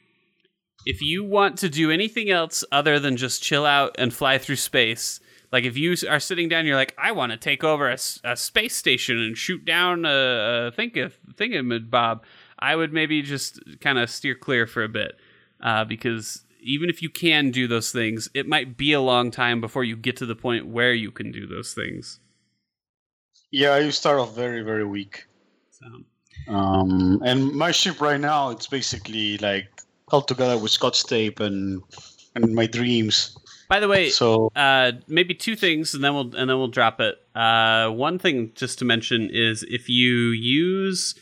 if 0.87 1.02
you 1.02 1.22
want 1.22 1.59
to 1.59 1.68
do 1.68 1.90
anything 1.90 2.31
else 2.31 2.64
other 2.72 2.98
than 2.98 3.18
just 3.18 3.42
chill 3.42 3.66
out 3.66 3.94
and 3.98 4.14
fly 4.14 4.38
through 4.38 4.57
space, 4.57 5.20
like 5.52 5.64
if 5.64 5.76
you 5.76 5.96
are 6.08 6.20
sitting 6.20 6.48
down, 6.48 6.66
you're 6.66 6.76
like, 6.76 6.94
I 6.98 7.12
want 7.12 7.32
to 7.32 7.38
take 7.38 7.64
over 7.64 7.88
a 7.90 8.37
space 8.37 8.76
station 8.76 9.18
and 9.18 9.37
shoot 9.37 9.64
down 9.64 10.04
a, 10.04 10.68
a 10.68 10.72
think 10.72 11.90
bob. 11.90 12.24
I 12.58 12.76
would 12.76 12.92
maybe 12.92 13.22
just 13.22 13.61
kind 13.80 13.98
of 13.98 14.11
steer 14.11 14.34
clear 14.34 14.66
for 14.66 14.82
a 14.82 14.88
bit 14.88 15.12
uh, 15.62 15.84
because 15.84 16.44
even 16.61 16.90
if 16.90 17.02
you 17.02 17.08
can 17.08 17.50
do 17.50 17.66
those 17.66 17.92
things, 17.92 18.28
it 18.34 18.46
might 18.46 18.76
be 18.76 18.92
a 18.92 19.00
long 19.00 19.30
time 19.30 19.61
before 19.61 19.84
you 19.84 19.96
get 19.96 20.16
to 20.16 20.26
the 20.26 20.34
point 20.34 20.66
where 20.66 20.92
you 20.92 21.11
can 21.11 21.30
do 21.32 21.46
those 21.46 21.72
things. 21.72 22.20
Yeah, 23.50 23.78
you 23.78 23.90
start 23.92 24.18
off 24.18 24.34
very, 24.34 24.62
very 24.62 24.84
weak. 24.84 25.26
So, 25.70 25.87
Um, 26.52 27.22
and 27.24 27.52
my 27.52 27.70
ship 27.72 28.00
right 28.00 28.20
now, 28.20 28.50
it's 28.50 28.66
basically 28.66 29.38
like 29.38 29.68
held 30.11 30.28
together 30.28 30.58
with 30.58 30.70
scotch 30.70 31.04
tape 31.04 31.40
and 31.40 31.82
and 32.34 32.54
my 32.54 32.66
dreams. 32.66 33.37
By 33.68 33.81
the 33.81 33.88
way, 33.88 34.11
So 34.11 34.50
uh, 34.57 34.92
maybe 35.07 35.35
two 35.35 35.54
things, 35.54 35.94
and 35.94 36.02
then 36.02 36.14
we'll 36.14 36.35
and 36.35 36.48
then 36.48 36.59
we'll 36.59 36.68
drop 36.68 37.00
it. 37.00 37.16
Uh, 37.35 37.90
one 37.90 38.18
thing 38.18 38.52
just 38.54 38.78
to 38.81 38.85
mention 38.85 39.28
is 39.31 39.62
if 39.62 39.88
you 39.88 40.31
use 40.31 41.14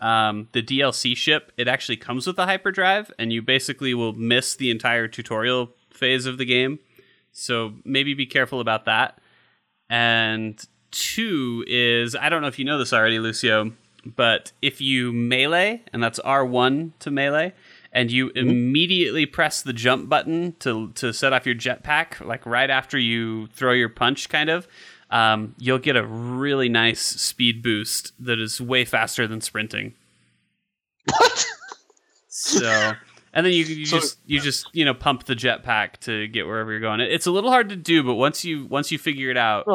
um, 0.00 0.48
the 0.52 0.62
DLC 0.62 1.16
ship, 1.16 1.52
it 1.56 1.68
actually 1.68 1.96
comes 1.96 2.26
with 2.26 2.38
a 2.38 2.44
hyperdrive, 2.44 3.12
and 3.18 3.32
you 3.32 3.40
basically 3.40 3.94
will 3.94 4.12
miss 4.14 4.56
the 4.56 4.70
entire 4.70 5.06
tutorial 5.06 5.70
phase 5.90 6.26
of 6.26 6.38
the 6.38 6.44
game. 6.44 6.80
So 7.30 7.74
maybe 7.84 8.14
be 8.14 8.26
careful 8.26 8.60
about 8.60 8.84
that. 8.86 9.18
And 9.88 10.60
two 10.90 11.64
is 11.68 12.16
I 12.16 12.28
don't 12.28 12.42
know 12.42 12.48
if 12.48 12.58
you 12.58 12.64
know 12.64 12.78
this 12.78 12.92
already, 12.92 13.18
Lucio, 13.20 13.72
but 14.04 14.52
if 14.60 14.80
you 14.80 15.12
melee, 15.12 15.82
and 15.92 16.02
that's 16.02 16.18
R 16.18 16.44
one 16.44 16.94
to 16.98 17.10
melee, 17.10 17.54
and 17.92 18.10
you 18.10 18.30
immediately 18.34 19.26
press 19.26 19.60
the 19.62 19.72
jump 19.72 20.08
button 20.08 20.54
to 20.60 20.90
to 20.92 21.12
set 21.12 21.32
off 21.32 21.44
your 21.46 21.54
jetpack, 21.54 22.24
like 22.24 22.44
right 22.46 22.70
after 22.70 22.98
you 22.98 23.48
throw 23.48 23.72
your 23.72 23.88
punch, 23.90 24.28
kind 24.28 24.48
of, 24.50 24.66
um, 25.10 25.54
you'll 25.58 25.78
get 25.78 25.96
a 25.96 26.04
really 26.04 26.68
nice 26.68 27.00
speed 27.02 27.62
boost 27.62 28.12
that 28.18 28.38
is 28.40 28.60
way 28.60 28.84
faster 28.84 29.26
than 29.26 29.40
sprinting. 29.40 29.94
what? 31.10 31.46
So, 32.28 32.92
and 33.34 33.44
then 33.46 33.52
you, 33.52 33.64
you 33.64 33.86
So- 33.86 33.98
just 34.00 34.18
you 34.26 34.40
just 34.40 34.66
you 34.72 34.84
know 34.84 34.94
pump 34.94 35.24
the 35.24 35.34
jetpack 35.34 35.98
to 36.00 36.26
get 36.28 36.46
wherever 36.46 36.70
you're 36.70 36.80
going. 36.80 37.00
It- 37.00 37.12
It's 37.12 37.26
a 37.26 37.30
little 37.30 37.50
hard 37.50 37.68
to 37.70 37.76
do, 37.76 38.02
but 38.02 38.14
once 38.14 38.44
you 38.44 38.64
once 38.66 38.90
you 38.90 38.98
figure 38.98 39.30
it 39.30 39.36
out, 39.36 39.66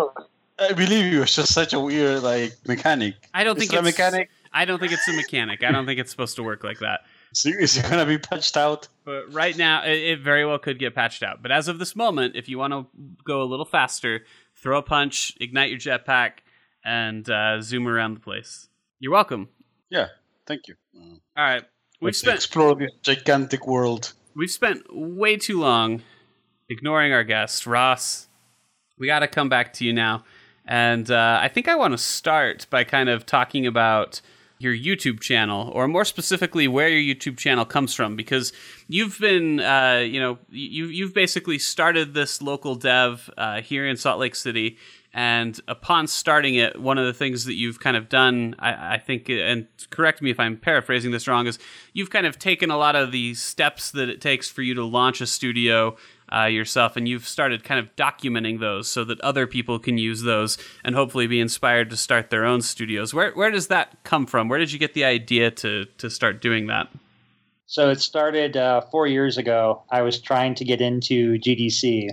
I 0.60 0.74
believe 0.74 1.12
you. 1.12 1.22
It's 1.22 1.36
just 1.36 1.54
such 1.54 1.74
a 1.74 1.80
weird 1.80 2.24
like 2.24 2.54
mechanic. 2.68 3.16
I 3.34 3.44
don't 3.44 3.60
think 3.60 3.74
it 3.74 3.78
a 3.80 3.82
mechanic? 3.84 4.30
I 4.52 4.66
don't 4.66 4.80
think 4.80 4.92
it's 4.92 5.08
a 5.08 5.14
mechanic. 5.14 5.64
I 5.64 5.72
don't 5.72 5.86
think 5.86 6.00
it's 6.00 6.10
supposed 6.10 6.36
to 6.38 6.44
work 6.44 6.64
like 6.64 6.80
that. 6.80 7.02
So 7.38 7.50
is 7.50 7.78
it 7.78 7.84
gonna 7.88 8.06
be 8.06 8.18
patched 8.18 8.58
out? 8.58 8.88
But 9.06 9.32
right 9.32 9.56
now, 9.56 9.84
it, 9.84 9.98
it 9.98 10.20
very 10.22 10.44
well 10.44 10.58
could 10.58 10.80
get 10.80 10.96
patched 10.96 11.22
out. 11.22 11.44
But 11.44 11.52
as 11.52 11.68
of 11.68 11.78
this 11.78 11.96
moment, 11.96 12.36
if 12.36 12.50
you 12.50 12.58
want 12.58 12.74
to 12.74 12.88
go 13.24 13.44
a 13.44 13.46
little 13.46 13.66
faster, 13.66 14.26
throw 14.56 14.80
a 14.80 14.82
punch, 14.82 15.34
ignite 15.40 15.70
your 15.70 15.80
jetpack, 15.80 16.40
and 16.84 17.30
uh, 17.30 17.62
zoom 17.62 17.88
around 17.88 18.16
the 18.16 18.20
place. 18.22 18.70
You're 19.00 19.12
welcome. 19.12 19.50
Yeah. 19.92 20.08
Thank 20.48 20.68
you. 20.68 20.76
Uh, 20.98 21.18
All 21.38 21.44
right, 21.44 21.64
we've 22.02 22.08
let's 22.08 22.20
spent 22.20 22.38
explore 22.38 22.74
this 22.74 22.92
gigantic 23.04 23.68
world. 23.68 24.14
we've 24.36 24.50
spent 24.50 24.84
way 24.92 25.36
too 25.38 25.60
long 25.60 26.02
ignoring 26.70 27.14
our 27.14 27.24
guest 27.24 27.68
Ross. 27.68 28.28
We 28.98 29.06
got 29.06 29.20
to 29.20 29.28
come 29.28 29.48
back 29.48 29.74
to 29.74 29.86
you 29.86 29.94
now, 29.94 30.24
and 30.66 31.12
uh, 31.12 31.40
I 31.40 31.50
think 31.50 31.68
I 31.68 31.76
want 31.76 31.92
to 31.92 32.00
start 32.00 32.66
by 32.72 32.84
kind 32.84 33.10
of 33.10 33.28
talking 33.28 33.68
about 33.68 34.22
your 34.60 34.74
YouTube 34.74 35.20
channel, 35.20 35.70
or 35.74 35.88
more 35.88 36.06
specifically, 36.06 36.68
where 36.68 36.90
your 36.90 37.16
YouTube 37.16 37.38
channel 37.38 37.66
comes 37.66 37.94
from, 37.94 38.16
because 38.16 38.54
you've 38.88 39.20
been, 39.20 39.60
uh, 39.60 40.04
you 40.06 40.20
know, 40.20 40.38
you 40.50 40.86
you've 40.88 41.14
basically 41.14 41.60
started 41.60 42.14
this 42.14 42.42
local 42.42 42.76
dev 42.76 43.30
uh, 43.38 43.62
here 43.62 43.88
in 43.88 43.98
Salt 43.98 44.20
Lake 44.20 44.36
City, 44.36 44.78
And 45.18 45.60
upon 45.68 46.06
starting 46.06 46.56
it, 46.56 46.80
one 46.80 47.00
of 47.00 47.08
the 47.08 47.14
things 47.14 47.46
that 47.46 47.56
you've 47.56 47.80
kind 47.80 47.98
of 47.98 48.08
done, 48.08 48.56
I, 48.60 48.96
I 48.96 48.98
think, 49.00 49.30
and 49.30 49.66
correct 49.90 50.22
me 50.22 50.30
if 50.30 50.40
I'm 50.40 50.58
paraphrasing 50.58 51.10
this 51.10 51.28
wrong, 51.28 51.48
is 51.48 51.58
you've 51.94 52.12
kind 52.12 52.28
of 52.28 52.38
taken 52.38 52.70
a 52.70 52.78
lot 52.78 52.96
of 52.96 53.12
the 53.12 53.34
steps 53.34 53.90
that 53.92 54.10
it 54.10 54.22
takes 54.22 54.48
for 54.48 54.62
you 54.62 54.76
to 54.76 54.86
launch 54.86 55.20
a 55.20 55.26
studio 55.26 55.98
uh, 56.34 56.46
yourself, 56.46 56.96
and 56.96 57.08
you've 57.08 57.28
started 57.28 57.64
kind 57.64 57.80
of 57.80 57.96
documenting 57.96 58.60
those 58.60 58.88
so 58.88 59.04
that 59.06 59.20
other 59.22 59.48
people 59.48 59.80
can 59.80 59.98
use 59.98 60.24
those 60.24 60.58
and 60.84 60.96
hopefully 60.96 61.28
be 61.28 61.40
inspired 61.40 61.90
to 61.90 61.98
start 61.98 62.30
their 62.30 62.46
own 62.46 62.62
studios. 62.62 63.14
Where 63.14 63.32
where 63.32 63.52
does 63.52 63.68
that 63.68 64.04
come 64.04 64.26
from? 64.26 64.50
Where 64.50 64.60
did 64.60 64.72
you 64.72 64.80
get 64.80 64.94
the 64.94 65.06
idea 65.06 65.52
to 65.52 65.86
to 65.86 66.10
start 66.10 66.42
doing 66.42 66.68
that? 66.68 66.90
So 67.66 67.90
it 67.90 68.00
started 68.00 68.56
uh, 68.56 68.82
four 68.92 69.08
years 69.08 69.38
ago. 69.38 69.84
I 69.90 70.02
was 70.02 70.22
trying 70.22 70.56
to 70.56 70.66
get 70.66 70.80
into 70.80 71.38
GDC 71.38 72.10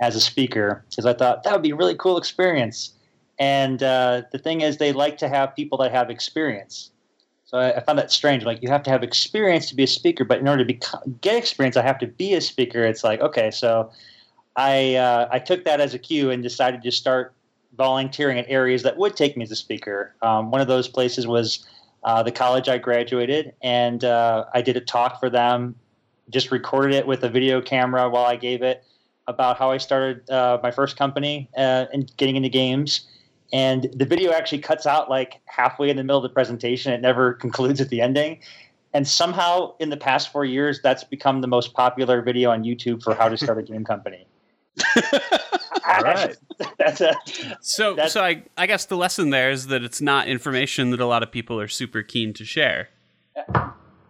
as 0.00 0.16
a 0.16 0.20
speaker 0.20 0.84
because 0.90 1.06
I 1.06 1.12
thought 1.12 1.44
that 1.44 1.52
would 1.52 1.62
be 1.62 1.70
a 1.70 1.76
really 1.76 1.94
cool 1.94 2.18
experience. 2.18 2.92
And 3.38 3.82
uh, 3.82 4.22
the 4.32 4.38
thing 4.38 4.60
is, 4.60 4.76
they 4.76 4.92
like 4.92 5.16
to 5.18 5.28
have 5.28 5.54
people 5.56 5.78
that 5.78 5.92
have 5.92 6.10
experience. 6.10 6.90
So 7.50 7.58
I, 7.58 7.78
I, 7.78 7.80
found 7.80 7.98
that 7.98 8.12
strange. 8.12 8.44
Like 8.44 8.62
you 8.62 8.68
have 8.68 8.84
to 8.84 8.90
have 8.90 9.02
experience 9.02 9.68
to 9.70 9.74
be 9.74 9.82
a 9.82 9.88
speaker, 9.88 10.24
but 10.24 10.38
in 10.38 10.46
order 10.46 10.64
to 10.64 10.72
get 11.20 11.34
experience, 11.34 11.76
I 11.76 11.82
have 11.82 11.98
to 11.98 12.06
be 12.06 12.34
a 12.34 12.40
speaker. 12.40 12.84
It's 12.84 13.02
like 13.02 13.20
okay, 13.20 13.50
so 13.50 13.90
I 14.54 14.94
uh, 14.94 15.28
I 15.32 15.40
took 15.40 15.64
that 15.64 15.80
as 15.80 15.92
a 15.92 15.98
cue 15.98 16.30
and 16.30 16.44
decided 16.44 16.80
to 16.82 16.92
start 16.92 17.34
volunteering 17.76 18.38
at 18.38 18.46
areas 18.48 18.84
that 18.84 18.96
would 18.98 19.16
take 19.16 19.36
me 19.36 19.42
as 19.42 19.50
a 19.50 19.56
speaker. 19.56 20.14
Um, 20.22 20.52
one 20.52 20.60
of 20.60 20.68
those 20.68 20.86
places 20.86 21.26
was 21.26 21.66
uh, 22.04 22.22
the 22.22 22.30
college 22.30 22.68
I 22.68 22.78
graduated, 22.78 23.52
and 23.62 24.04
uh, 24.04 24.44
I 24.54 24.62
did 24.62 24.76
a 24.76 24.80
talk 24.80 25.18
for 25.18 25.28
them. 25.28 25.74
Just 26.28 26.52
recorded 26.52 26.94
it 26.94 27.08
with 27.08 27.24
a 27.24 27.28
video 27.28 27.60
camera 27.60 28.08
while 28.08 28.26
I 28.26 28.36
gave 28.36 28.62
it 28.62 28.84
about 29.26 29.58
how 29.58 29.72
I 29.72 29.78
started 29.78 30.30
uh, 30.30 30.60
my 30.62 30.70
first 30.70 30.96
company 30.96 31.48
uh, 31.56 31.86
and 31.92 32.16
getting 32.16 32.36
into 32.36 32.48
games. 32.48 33.08
And 33.52 33.88
the 33.94 34.04
video 34.04 34.32
actually 34.32 34.60
cuts 34.60 34.86
out 34.86 35.10
like 35.10 35.40
halfway 35.46 35.90
in 35.90 35.96
the 35.96 36.04
middle 36.04 36.18
of 36.18 36.22
the 36.22 36.28
presentation. 36.28 36.92
It 36.92 37.00
never 37.00 37.32
concludes 37.44 37.80
at 37.80 37.88
the 37.88 38.00
ending. 38.00 38.40
And 38.92 39.06
somehow, 39.06 39.74
in 39.78 39.90
the 39.90 39.96
past 39.96 40.32
four 40.32 40.44
years, 40.44 40.80
that's 40.82 41.04
become 41.04 41.42
the 41.42 41.46
most 41.46 41.74
popular 41.74 42.22
video 42.22 42.50
on 42.50 42.64
YouTube 42.64 43.02
for 43.02 43.14
how 43.14 43.28
to 43.28 43.36
start 43.36 43.58
a 43.58 43.62
game 43.62 43.84
company. 43.84 44.26
All 45.86 46.02
right. 46.02 46.36
that's 46.78 47.00
a, 47.00 47.14
so, 47.60 47.94
that's, 47.94 48.12
so 48.12 48.22
I, 48.22 48.42
I 48.56 48.66
guess 48.66 48.86
the 48.86 48.96
lesson 48.96 49.30
there 49.30 49.50
is 49.50 49.68
that 49.68 49.84
it's 49.84 50.00
not 50.00 50.28
information 50.28 50.90
that 50.90 51.00
a 51.00 51.06
lot 51.06 51.22
of 51.22 51.30
people 51.30 51.60
are 51.60 51.68
super 51.68 52.02
keen 52.02 52.32
to 52.34 52.44
share. 52.44 52.88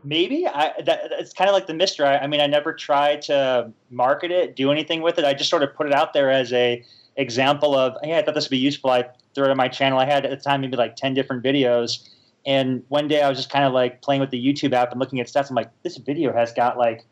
Maybe 0.02 0.46
I, 0.46 0.72
that, 0.82 1.12
it's 1.12 1.34
kind 1.34 1.48
of 1.48 1.54
like 1.54 1.66
the 1.66 1.74
mystery 1.74 2.06
I, 2.06 2.20
I 2.20 2.26
mean, 2.26 2.40
I 2.40 2.46
never 2.46 2.72
tried 2.72 3.22
to 3.22 3.70
market 3.90 4.30
it, 4.30 4.56
do 4.56 4.72
anything 4.72 5.02
with 5.02 5.18
it. 5.18 5.26
I 5.26 5.34
just 5.34 5.50
sort 5.50 5.62
of 5.62 5.74
put 5.74 5.86
it 5.86 5.92
out 5.92 6.14
there 6.14 6.30
as 6.30 6.52
a 6.54 6.82
example 7.16 7.74
of, 7.74 7.96
hey, 8.02 8.18
I 8.18 8.22
thought 8.22 8.34
this 8.34 8.44
would 8.44 8.50
be 8.50 8.58
useful. 8.58 8.90
I 8.90 9.04
threw 9.34 9.44
it 9.44 9.50
on 9.50 9.56
my 9.56 9.68
channel. 9.68 9.98
I 9.98 10.04
had 10.04 10.24
at 10.24 10.30
the 10.30 10.36
time 10.36 10.60
maybe 10.60 10.76
like 10.76 10.96
ten 10.96 11.14
different 11.14 11.42
videos, 11.42 12.08
and 12.46 12.82
one 12.88 13.08
day 13.08 13.22
I 13.22 13.28
was 13.28 13.38
just 13.38 13.50
kind 13.50 13.64
of 13.64 13.72
like 13.72 14.02
playing 14.02 14.20
with 14.20 14.30
the 14.30 14.44
YouTube 14.44 14.72
app 14.72 14.90
and 14.90 15.00
looking 15.00 15.20
at 15.20 15.26
stats. 15.26 15.50
I'm 15.50 15.56
like, 15.56 15.70
this 15.82 15.96
video 15.98 16.32
has 16.32 16.52
got 16.52 16.78
like 16.78 17.04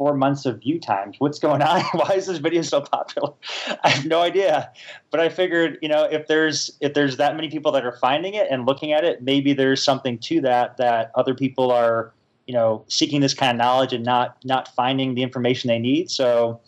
four 0.00 0.14
months 0.14 0.46
of 0.46 0.60
view 0.60 0.80
times. 0.80 1.16
What's 1.18 1.38
going 1.38 1.60
on? 1.60 1.82
Why 1.92 2.14
is 2.14 2.26
this 2.26 2.38
video 2.38 2.62
so 2.62 2.80
popular? 2.80 3.34
I 3.84 3.90
have 3.90 4.06
no 4.06 4.22
idea. 4.22 4.72
But 5.10 5.20
I 5.20 5.28
figured, 5.28 5.78
you 5.82 5.90
know, 5.90 6.04
if 6.04 6.26
there's 6.26 6.70
if 6.80 6.94
there's 6.94 7.18
that 7.18 7.36
many 7.36 7.50
people 7.50 7.70
that 7.72 7.84
are 7.84 7.96
finding 7.98 8.32
it 8.32 8.48
and 8.50 8.64
looking 8.64 8.92
at 8.92 9.04
it, 9.04 9.22
maybe 9.22 9.52
there's 9.52 9.84
something 9.84 10.18
to 10.20 10.40
that 10.40 10.78
that 10.78 11.12
other 11.14 11.34
people 11.34 11.70
are 11.70 12.14
you 12.46 12.54
know 12.54 12.82
seeking 12.88 13.20
this 13.20 13.34
kind 13.34 13.50
of 13.50 13.58
knowledge 13.58 13.92
and 13.92 14.02
not 14.02 14.38
not 14.42 14.68
finding 14.74 15.14
the 15.14 15.22
information 15.22 15.68
they 15.68 15.78
need. 15.78 16.10
So 16.10 16.60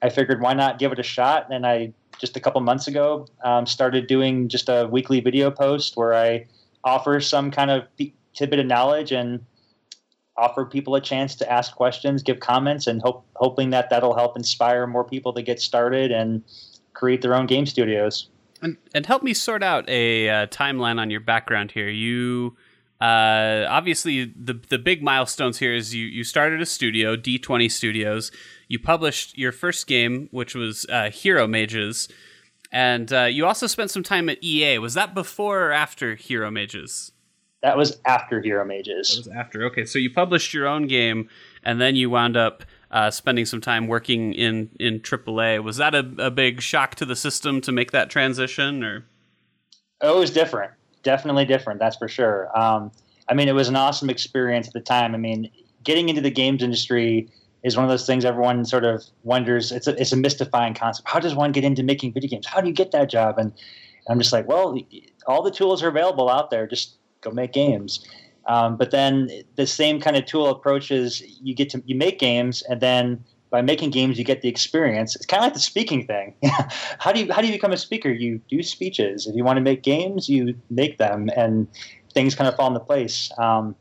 I 0.00 0.08
figured 0.08 0.40
why 0.40 0.54
not 0.54 0.78
give 0.78 0.90
it 0.90 0.98
a 0.98 1.02
shot. 1.02 1.52
And 1.52 1.66
I 1.66 1.92
just 2.20 2.36
a 2.36 2.40
couple 2.40 2.60
months 2.60 2.86
ago 2.86 3.26
um, 3.44 3.66
started 3.66 4.06
doing 4.06 4.48
just 4.48 4.68
a 4.68 4.86
weekly 4.90 5.20
video 5.20 5.50
post 5.50 5.96
where 5.96 6.14
I 6.14 6.46
offer 6.84 7.20
some 7.20 7.50
kind 7.50 7.70
of 7.70 7.84
tidbit 8.34 8.58
of 8.58 8.66
knowledge 8.66 9.10
and 9.10 9.44
offer 10.36 10.64
people 10.64 10.94
a 10.94 11.00
chance 11.00 11.34
to 11.36 11.50
ask 11.50 11.74
questions, 11.74 12.22
give 12.22 12.40
comments, 12.40 12.86
and 12.86 13.02
hope 13.02 13.26
hoping 13.36 13.70
that 13.70 13.90
that'll 13.90 14.14
help 14.14 14.36
inspire 14.36 14.86
more 14.86 15.04
people 15.04 15.32
to 15.32 15.42
get 15.42 15.60
started 15.60 16.10
and 16.12 16.42
create 16.94 17.22
their 17.22 17.34
own 17.34 17.46
game 17.46 17.66
studios. 17.66 18.28
And, 18.62 18.76
and 18.94 19.06
help 19.06 19.22
me 19.22 19.32
sort 19.32 19.62
out 19.62 19.88
a 19.88 20.28
uh, 20.28 20.46
timeline 20.48 20.98
on 20.98 21.10
your 21.10 21.20
background 21.20 21.72
here. 21.72 21.88
You 21.88 22.56
uh, 23.00 23.66
obviously, 23.70 24.26
the 24.36 24.60
the 24.68 24.78
big 24.78 25.02
milestones 25.02 25.58
here 25.58 25.74
is 25.74 25.94
you 25.94 26.04
you 26.04 26.22
started 26.22 26.60
a 26.60 26.66
studio, 26.66 27.16
D 27.16 27.38
twenty 27.38 27.68
Studios. 27.68 28.30
You 28.68 28.78
published 28.78 29.38
your 29.38 29.52
first 29.52 29.86
game, 29.86 30.28
which 30.32 30.54
was 30.54 30.84
uh, 30.90 31.10
Hero 31.10 31.46
Mages, 31.46 32.08
and 32.70 33.10
uh, 33.10 33.24
you 33.24 33.46
also 33.46 33.66
spent 33.66 33.90
some 33.90 34.02
time 34.02 34.28
at 34.28 34.42
EA. 34.44 34.78
Was 34.78 34.94
that 34.94 35.14
before 35.14 35.68
or 35.68 35.72
after 35.72 36.14
Hero 36.14 36.50
Mages? 36.50 37.12
That 37.62 37.76
was 37.76 37.98
after 38.04 38.42
Hero 38.42 38.66
Mages. 38.66 39.10
That 39.10 39.18
was 39.18 39.28
after. 39.28 39.64
Okay, 39.64 39.86
so 39.86 39.98
you 39.98 40.12
published 40.12 40.52
your 40.52 40.66
own 40.66 40.86
game, 40.86 41.30
and 41.62 41.80
then 41.80 41.96
you 41.96 42.10
wound 42.10 42.36
up 42.36 42.64
uh, 42.90 43.10
spending 43.10 43.46
some 43.46 43.62
time 43.62 43.86
working 43.88 44.34
in 44.34 44.68
in 44.78 45.00
AAA. 45.00 45.64
Was 45.64 45.78
that 45.78 45.94
a, 45.94 46.06
a 46.18 46.30
big 46.30 46.60
shock 46.60 46.96
to 46.96 47.06
the 47.06 47.16
system 47.16 47.62
to 47.62 47.72
make 47.72 47.92
that 47.92 48.10
transition, 48.10 48.84
or? 48.84 49.06
Oh, 50.02 50.18
it 50.18 50.20
was 50.20 50.30
different 50.30 50.72
definitely 51.02 51.44
different. 51.44 51.80
That's 51.80 51.96
for 51.96 52.08
sure. 52.08 52.56
Um, 52.58 52.90
I 53.28 53.34
mean, 53.34 53.48
it 53.48 53.54
was 53.54 53.68
an 53.68 53.76
awesome 53.76 54.10
experience 54.10 54.66
at 54.66 54.72
the 54.72 54.80
time. 54.80 55.14
I 55.14 55.18
mean, 55.18 55.50
getting 55.84 56.08
into 56.08 56.20
the 56.20 56.30
games 56.30 56.62
industry 56.62 57.28
is 57.62 57.76
one 57.76 57.84
of 57.84 57.90
those 57.90 58.06
things 58.06 58.24
everyone 58.24 58.64
sort 58.64 58.84
of 58.84 59.04
wonders. 59.22 59.70
It's 59.70 59.86
a, 59.86 60.00
it's 60.00 60.12
a 60.12 60.16
mystifying 60.16 60.74
concept. 60.74 61.08
How 61.08 61.20
does 61.20 61.34
one 61.34 61.52
get 61.52 61.64
into 61.64 61.82
making 61.82 62.12
video 62.12 62.30
games? 62.30 62.46
How 62.46 62.60
do 62.60 62.68
you 62.68 62.74
get 62.74 62.90
that 62.92 63.10
job? 63.10 63.38
And 63.38 63.52
I'm 64.08 64.18
just 64.18 64.32
like, 64.32 64.48
well, 64.48 64.76
all 65.26 65.42
the 65.42 65.50
tools 65.50 65.82
are 65.82 65.88
available 65.88 66.28
out 66.28 66.50
there. 66.50 66.66
Just 66.66 66.96
go 67.20 67.30
make 67.30 67.52
games. 67.52 68.06
Um, 68.46 68.76
but 68.76 68.90
then 68.90 69.30
the 69.56 69.66
same 69.66 70.00
kind 70.00 70.16
of 70.16 70.24
tool 70.24 70.48
approaches 70.48 71.22
you 71.42 71.54
get 71.54 71.70
to 71.70 71.82
you 71.86 71.94
make 71.94 72.18
games 72.18 72.62
and 72.62 72.80
then 72.80 73.22
by 73.50 73.62
making 73.62 73.90
games 73.90 74.18
you 74.18 74.24
get 74.24 74.42
the 74.42 74.48
experience. 74.48 75.16
It's 75.16 75.26
kind 75.26 75.40
of 75.40 75.46
like 75.46 75.54
the 75.54 75.60
speaking 75.60 76.06
thing. 76.06 76.34
How 76.98 77.12
do 77.12 77.20
you 77.20 77.32
how 77.32 77.40
do 77.40 77.48
you 77.48 77.52
become 77.52 77.72
a 77.72 77.76
speaker? 77.76 78.10
You 78.10 78.40
do 78.48 78.62
speeches. 78.62 79.26
If 79.26 79.34
you 79.34 79.44
want 79.44 79.56
to 79.56 79.60
make 79.60 79.82
games 79.82 80.28
you 80.28 80.54
make 80.70 80.98
them 80.98 81.28
and 81.36 81.66
things 82.14 82.34
kind 82.34 82.48
of 82.48 82.56
fall 82.56 82.68
into 82.68 82.80
place. 82.80 83.30
Um, 83.38 83.74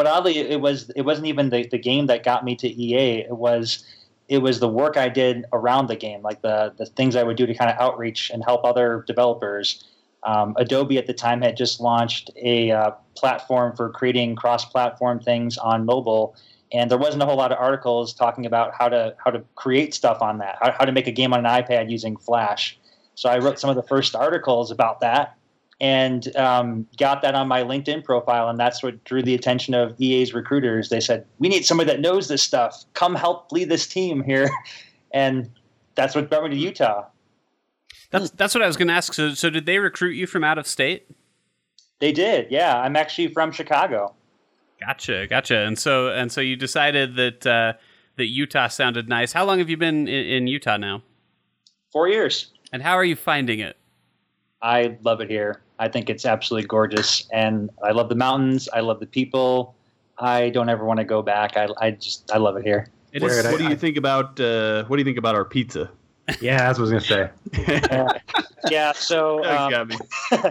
but 0.00 0.06
oddly 0.06 0.38
it 0.38 0.62
was 0.62 0.88
it 0.96 1.02
wasn't 1.02 1.26
even 1.26 1.50
the, 1.50 1.66
the 1.66 1.78
game 1.78 2.06
that 2.06 2.24
got 2.24 2.42
me 2.42 2.56
to 2.56 2.68
ea 2.68 3.18
it 3.18 3.36
was 3.36 3.84
it 4.28 4.38
was 4.38 4.58
the 4.58 4.66
work 4.68 4.96
i 4.96 5.10
did 5.10 5.44
around 5.52 5.88
the 5.88 5.96
game 5.96 6.22
like 6.22 6.40
the 6.40 6.72
the 6.78 6.86
things 6.86 7.16
i 7.16 7.22
would 7.22 7.36
do 7.36 7.44
to 7.44 7.52
kind 7.54 7.70
of 7.70 7.76
outreach 7.78 8.30
and 8.30 8.42
help 8.42 8.64
other 8.64 9.04
developers. 9.06 9.84
Um, 10.22 10.54
adobe 10.56 10.96
at 10.98 11.06
the 11.06 11.14
time 11.14 11.42
had 11.42 11.56
just 11.56 11.80
launched 11.80 12.30
a 12.36 12.70
uh, 12.70 12.90
platform 13.14 13.74
for 13.76 13.90
creating 13.90 14.36
cross-platform 14.36 15.20
things 15.20 15.58
on 15.58 15.84
mobile 15.84 16.34
and 16.72 16.90
there 16.90 16.98
wasn't 16.98 17.22
a 17.22 17.26
whole 17.26 17.36
lot 17.36 17.52
of 17.52 17.58
articles 17.58 18.14
talking 18.14 18.46
about 18.46 18.72
how 18.74 18.88
to 18.88 19.14
how 19.22 19.30
to 19.30 19.42
create 19.54 19.94
stuff 19.94 20.22
on 20.22 20.38
that, 20.38 20.58
how, 20.60 20.72
how 20.72 20.84
to 20.84 20.92
make 20.92 21.06
a 21.06 21.12
game 21.12 21.32
on 21.32 21.44
an 21.44 21.62
iPad 21.62 21.90
using 21.90 22.16
Flash. 22.16 22.78
So 23.14 23.28
I 23.28 23.38
wrote 23.38 23.58
some 23.58 23.70
of 23.70 23.76
the 23.76 23.82
first 23.82 24.14
articles 24.14 24.70
about 24.70 25.00
that, 25.00 25.36
and 25.80 26.34
um, 26.36 26.86
got 26.96 27.22
that 27.22 27.34
on 27.34 27.48
my 27.48 27.62
LinkedIn 27.62 28.04
profile, 28.04 28.48
and 28.48 28.58
that's 28.58 28.82
what 28.82 29.02
drew 29.04 29.22
the 29.22 29.34
attention 29.34 29.74
of 29.74 30.00
EA's 30.00 30.32
recruiters. 30.32 30.88
They 30.88 31.00
said, 31.00 31.26
"We 31.38 31.48
need 31.48 31.64
somebody 31.64 31.90
that 31.90 32.00
knows 32.00 32.28
this 32.28 32.42
stuff. 32.42 32.84
Come 32.94 33.14
help 33.14 33.50
lead 33.52 33.68
this 33.68 33.86
team 33.86 34.22
here," 34.22 34.48
and 35.10 35.50
that's 35.96 36.14
what 36.14 36.30
brought 36.30 36.44
me 36.44 36.50
to 36.50 36.56
Utah. 36.56 37.06
That's 38.10 38.30
that's 38.30 38.54
what 38.54 38.62
I 38.62 38.66
was 38.66 38.76
going 38.76 38.88
to 38.88 38.94
ask. 38.94 39.12
So, 39.12 39.34
so 39.34 39.50
did 39.50 39.66
they 39.66 39.78
recruit 39.78 40.12
you 40.12 40.26
from 40.26 40.44
out 40.44 40.58
of 40.58 40.66
state? 40.66 41.06
They 41.98 42.12
did. 42.12 42.50
Yeah, 42.50 42.80
I'm 42.80 42.96
actually 42.96 43.28
from 43.28 43.52
Chicago. 43.52 44.14
Gotcha, 44.80 45.26
gotcha. 45.26 45.58
And 45.58 45.78
so 45.78 46.08
and 46.08 46.32
so 46.32 46.40
you 46.40 46.56
decided 46.56 47.16
that 47.16 47.46
uh, 47.46 47.74
that 48.16 48.26
Utah 48.26 48.68
sounded 48.68 49.08
nice. 49.08 49.32
How 49.32 49.44
long 49.44 49.58
have 49.58 49.68
you 49.68 49.76
been 49.76 50.08
in, 50.08 50.26
in 50.26 50.46
Utah 50.46 50.76
now? 50.76 51.02
Four 51.92 52.08
years. 52.08 52.50
And 52.72 52.82
how 52.82 52.94
are 52.94 53.04
you 53.04 53.16
finding 53.16 53.60
it? 53.60 53.76
I 54.62 54.96
love 55.02 55.20
it 55.20 55.28
here. 55.28 55.60
I 55.78 55.88
think 55.88 56.10
it's 56.10 56.26
absolutely 56.26 56.68
gorgeous, 56.68 57.26
and 57.32 57.70
I 57.82 57.92
love 57.92 58.08
the 58.08 58.14
mountains. 58.14 58.68
I 58.72 58.80
love 58.80 59.00
the 59.00 59.06
people. 59.06 59.74
I 60.18 60.50
don't 60.50 60.68
ever 60.68 60.84
want 60.84 60.98
to 60.98 61.04
go 61.04 61.22
back. 61.22 61.56
I, 61.56 61.68
I 61.80 61.90
just 61.92 62.30
I 62.30 62.36
love 62.36 62.56
it 62.56 62.64
here. 62.64 62.88
It 63.12 63.22
what, 63.22 63.30
is, 63.32 63.44
what 63.44 63.58
do 63.58 63.68
you 63.68 63.76
think 63.76 63.96
about 63.96 64.38
uh, 64.38 64.84
what 64.84 64.96
do 64.96 65.00
you 65.00 65.04
think 65.04 65.18
about 65.18 65.34
our 65.34 65.44
pizza? 65.44 65.90
Yeah, 66.40 66.58
that's 66.58 66.78
what 66.78 66.90
I 66.90 66.94
was 66.94 67.06
gonna 67.08 67.30
say. 67.54 67.82
uh, 67.90 68.42
yeah, 68.70 68.92
so 68.92 69.44
um, 69.44 69.70
got 69.70 69.88
me. 69.88 69.96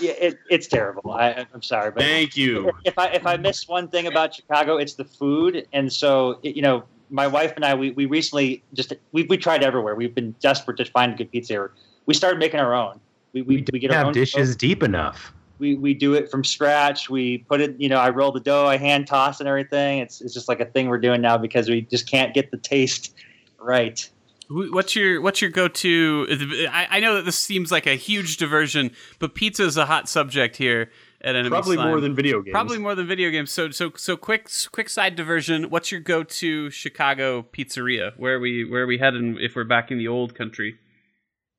yeah, 0.00 0.12
it, 0.12 0.38
it's 0.50 0.66
terrible. 0.66 1.12
I, 1.12 1.46
I'm 1.52 1.62
sorry, 1.62 1.90
but 1.90 2.02
Thank 2.02 2.36
you. 2.36 2.70
if 2.84 2.98
I 2.98 3.08
if 3.08 3.26
I 3.26 3.36
miss 3.36 3.66
one 3.68 3.88
thing 3.88 4.06
about 4.06 4.34
Chicago, 4.34 4.76
it's 4.76 4.94
the 4.94 5.04
food. 5.04 5.66
And 5.72 5.92
so 5.92 6.38
it- 6.42 6.56
you 6.56 6.62
know, 6.62 6.84
my 7.10 7.26
wife 7.26 7.52
and 7.56 7.64
I 7.64 7.74
we, 7.74 7.90
we 7.92 8.06
recently 8.06 8.62
just 8.74 8.92
we 9.12 9.24
we 9.24 9.36
tried 9.36 9.62
everywhere. 9.62 9.94
We've 9.94 10.14
been 10.14 10.32
desperate 10.40 10.76
to 10.78 10.84
find 10.84 11.12
a 11.12 11.16
good 11.16 11.30
pizza 11.30 11.52
here. 11.54 11.72
We 12.06 12.14
started 12.14 12.38
making 12.38 12.60
our 12.60 12.74
own. 12.74 13.00
We 13.32 13.42
we, 13.42 13.64
we 13.72 13.78
get 13.78 13.90
our 13.90 13.96
have 13.98 14.06
own 14.08 14.12
dishes 14.12 14.56
deep 14.56 14.82
enough. 14.82 15.32
We 15.58 15.74
we 15.74 15.94
do 15.94 16.14
it 16.14 16.30
from 16.30 16.44
scratch. 16.44 17.10
We 17.10 17.38
put 17.38 17.60
it. 17.60 17.74
You 17.80 17.88
know, 17.88 17.98
I 17.98 18.10
roll 18.10 18.30
the 18.32 18.40
dough. 18.40 18.66
I 18.66 18.76
hand 18.76 19.06
toss 19.06 19.40
and 19.40 19.48
everything. 19.48 19.98
It's 19.98 20.20
it's 20.20 20.32
just 20.34 20.48
like 20.48 20.60
a 20.60 20.66
thing 20.66 20.88
we're 20.88 20.98
doing 20.98 21.20
now 21.20 21.36
because 21.36 21.68
we 21.68 21.82
just 21.82 22.08
can't 22.08 22.32
get 22.32 22.50
the 22.50 22.58
taste 22.58 23.14
right. 23.58 24.08
Wh- 24.48 24.72
What's 24.72 24.96
your 24.96 25.20
what's 25.20 25.40
your 25.40 25.50
go 25.50 25.68
to? 25.68 26.26
I, 26.70 26.86
I 26.90 27.00
know 27.00 27.16
that 27.16 27.24
this 27.24 27.38
seems 27.38 27.70
like 27.70 27.86
a 27.86 27.94
huge 27.94 28.36
diversion, 28.36 28.90
but 29.18 29.34
pizza 29.34 29.64
is 29.64 29.76
a 29.76 29.86
hot 29.86 30.08
subject 30.08 30.56
here 30.56 30.90
at 31.20 31.34
Enemy 31.34 31.50
Probably 31.50 31.76
Slime. 31.76 31.88
more 31.88 32.00
than 32.00 32.14
video 32.14 32.40
games. 32.40 32.52
Probably 32.52 32.78
more 32.78 32.94
than 32.94 33.06
video 33.06 33.30
games. 33.30 33.50
So 33.50 33.70
so 33.70 33.92
so 33.96 34.16
quick 34.16 34.48
quick 34.72 34.88
side 34.88 35.16
diversion. 35.16 35.70
What's 35.70 35.92
your 35.92 36.00
go 36.00 36.22
to 36.22 36.70
Chicago 36.70 37.42
pizzeria? 37.42 38.12
Where 38.16 38.36
are 38.36 38.40
we 38.40 38.64
where 38.64 38.82
are 38.84 38.86
we 38.86 38.98
heading 38.98 39.36
if 39.40 39.54
we're 39.56 39.64
back 39.64 39.90
in 39.90 39.98
the 39.98 40.08
old 40.08 40.34
country? 40.34 40.78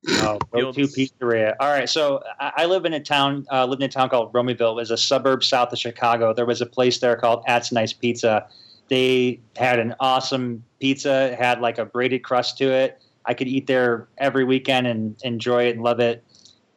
Oh, 0.08 0.40
go 0.54 0.72
to 0.72 0.82
pizzeria. 0.82 1.56
All 1.60 1.70
right, 1.70 1.90
so 1.90 2.24
I, 2.40 2.52
I 2.58 2.66
live 2.66 2.86
in 2.86 2.94
a 2.94 3.00
town. 3.02 3.46
Uh, 3.52 3.66
lived 3.66 3.82
in 3.84 3.90
a 3.90 3.92
town 3.92 4.10
called 4.10 4.34
Romeoville. 4.34 4.72
It 4.72 4.76
was 4.76 4.92
a 4.92 4.98
suburb 4.98 5.44
south 5.44 5.74
of 5.74 5.78
Chicago. 5.80 6.34
There 6.34 6.46
was 6.46 6.62
a 6.62 6.66
place 6.66 7.00
there 7.00 7.18
called 7.18 7.44
At's 7.48 7.72
Nice 7.72 7.94
Pizza. 7.94 8.48
They 8.90 9.40
had 9.56 9.80
an 9.80 9.96
awesome 10.00 10.64
pizza. 10.80 11.32
It 11.32 11.40
had 11.40 11.62
like 11.62 11.78
a 11.78 11.86
braided 11.86 12.24
crust 12.24 12.58
to 12.58 12.72
it. 12.72 13.02
I 13.26 13.34
could 13.34 13.48
eat 13.48 13.68
there 13.68 14.08
every 14.18 14.44
weekend 14.44 14.88
and 14.88 15.16
enjoy 15.24 15.68
it 15.68 15.76
and 15.76 15.84
love 15.84 16.00
it. 16.00 16.24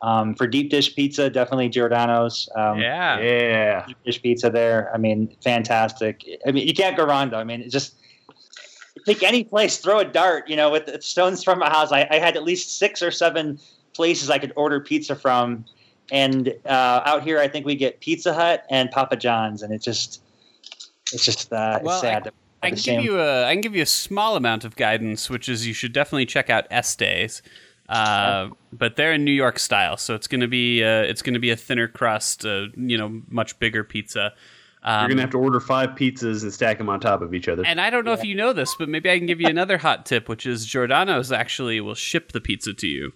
Um, 0.02 0.34
for 0.34 0.46
deep 0.46 0.70
dish 0.70 0.94
pizza, 0.94 1.30
definitely 1.30 1.68
Giordano's. 1.68 2.48
Um, 2.56 2.78
yeah. 2.78 3.20
Yeah. 3.20 3.86
deep 3.86 3.96
dish 4.04 4.20
pizza 4.20 4.50
there. 4.50 4.90
I 4.92 4.98
mean, 4.98 5.34
fantastic. 5.42 6.24
I 6.46 6.50
mean, 6.50 6.66
you 6.66 6.74
can't 6.74 6.96
go 6.96 7.06
wrong 7.06 7.30
though. 7.30 7.38
I 7.38 7.44
mean, 7.44 7.60
it's 7.62 7.72
just 7.72 7.94
pick 9.06 9.22
any 9.22 9.44
place, 9.44 9.78
throw 9.78 10.00
a 10.00 10.04
dart. 10.04 10.48
You 10.48 10.56
know, 10.56 10.70
with 10.70 11.02
stones 11.02 11.42
from 11.42 11.60
my 11.60 11.70
house, 11.70 11.92
I, 11.92 12.06
I 12.10 12.18
had 12.18 12.36
at 12.36 12.42
least 12.42 12.78
six 12.78 13.02
or 13.02 13.10
seven 13.10 13.58
places 13.94 14.30
I 14.30 14.38
could 14.38 14.52
order 14.56 14.80
pizza 14.80 15.14
from. 15.14 15.64
And 16.10 16.54
uh, 16.66 17.00
out 17.04 17.22
here, 17.22 17.38
I 17.38 17.48
think 17.48 17.64
we 17.64 17.74
get 17.74 18.00
Pizza 18.00 18.34
Hut 18.34 18.66
and 18.68 18.90
Papa 18.90 19.16
John's, 19.16 19.62
and 19.62 19.72
it 19.72 19.80
just, 19.80 20.21
it's 21.12 21.24
just 21.24 21.52
uh, 21.52 21.78
Well, 21.82 21.94
it's 21.94 22.00
sad. 22.02 22.24
that 22.24 22.34
I 22.62 22.68
can 22.70 22.76
same- 22.78 22.96
give 22.96 23.04
you 23.04 23.20
a 23.20 23.46
I 23.46 23.52
can 23.54 23.60
give 23.60 23.74
you 23.76 23.82
a 23.82 23.86
small 23.86 24.36
amount 24.36 24.64
of 24.64 24.76
guidance, 24.76 25.28
which 25.30 25.48
is 25.48 25.66
you 25.66 25.74
should 25.74 25.92
definitely 25.92 26.26
check 26.26 26.50
out 26.50 26.66
Estes. 26.70 27.42
Uh, 27.88 28.48
but 28.72 28.96
they're 28.96 29.12
in 29.12 29.24
New 29.24 29.32
York 29.32 29.58
style, 29.58 29.96
so 29.96 30.14
it's 30.14 30.26
gonna 30.26 30.48
be 30.48 30.82
uh, 30.82 31.02
it's 31.02 31.20
gonna 31.20 31.38
be 31.40 31.50
a 31.50 31.56
thinner 31.56 31.88
crust, 31.88 32.46
uh, 32.46 32.66
you 32.76 32.96
know, 32.96 33.20
much 33.28 33.58
bigger 33.58 33.84
pizza. 33.84 34.32
Um, 34.84 35.02
You're 35.02 35.08
gonna 35.10 35.20
have 35.22 35.30
to 35.32 35.38
order 35.38 35.60
five 35.60 35.90
pizzas 35.90 36.42
and 36.42 36.52
stack 36.52 36.78
them 36.78 36.88
on 36.88 37.00
top 37.00 37.20
of 37.22 37.34
each 37.34 37.48
other. 37.48 37.64
and 37.66 37.80
I 37.80 37.90
don't 37.90 38.04
know 38.04 38.12
if 38.14 38.24
you 38.24 38.34
know 38.34 38.52
this, 38.52 38.74
but 38.78 38.88
maybe 38.88 39.10
I 39.10 39.18
can 39.18 39.26
give 39.26 39.40
you 39.40 39.46
another 39.48 39.78
hot 39.78 40.06
tip, 40.06 40.28
which 40.28 40.46
is 40.46 40.64
Giordano's 40.66 41.30
actually 41.32 41.80
will 41.80 41.94
ship 41.94 42.32
the 42.32 42.40
pizza 42.40 42.72
to 42.72 42.86
you, 42.86 43.12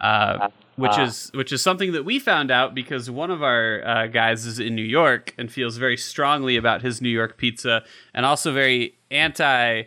uh, 0.00 0.48
which 0.78 0.92
Ah. 0.94 1.04
is 1.04 1.30
which 1.34 1.52
is 1.52 1.60
something 1.60 1.92
that 1.92 2.04
we 2.04 2.18
found 2.18 2.50
out 2.50 2.74
because 2.74 3.10
one 3.10 3.30
of 3.30 3.42
our 3.42 3.86
uh, 3.86 4.06
guys 4.06 4.46
is 4.46 4.58
in 4.58 4.74
New 4.74 4.82
York 5.00 5.34
and 5.36 5.50
feels 5.52 5.76
very 5.76 5.96
strongly 5.96 6.56
about 6.56 6.82
his 6.82 7.02
New 7.02 7.08
York 7.10 7.36
pizza, 7.36 7.82
and 8.14 8.24
also 8.24 8.52
very 8.52 8.94
anti 9.10 9.82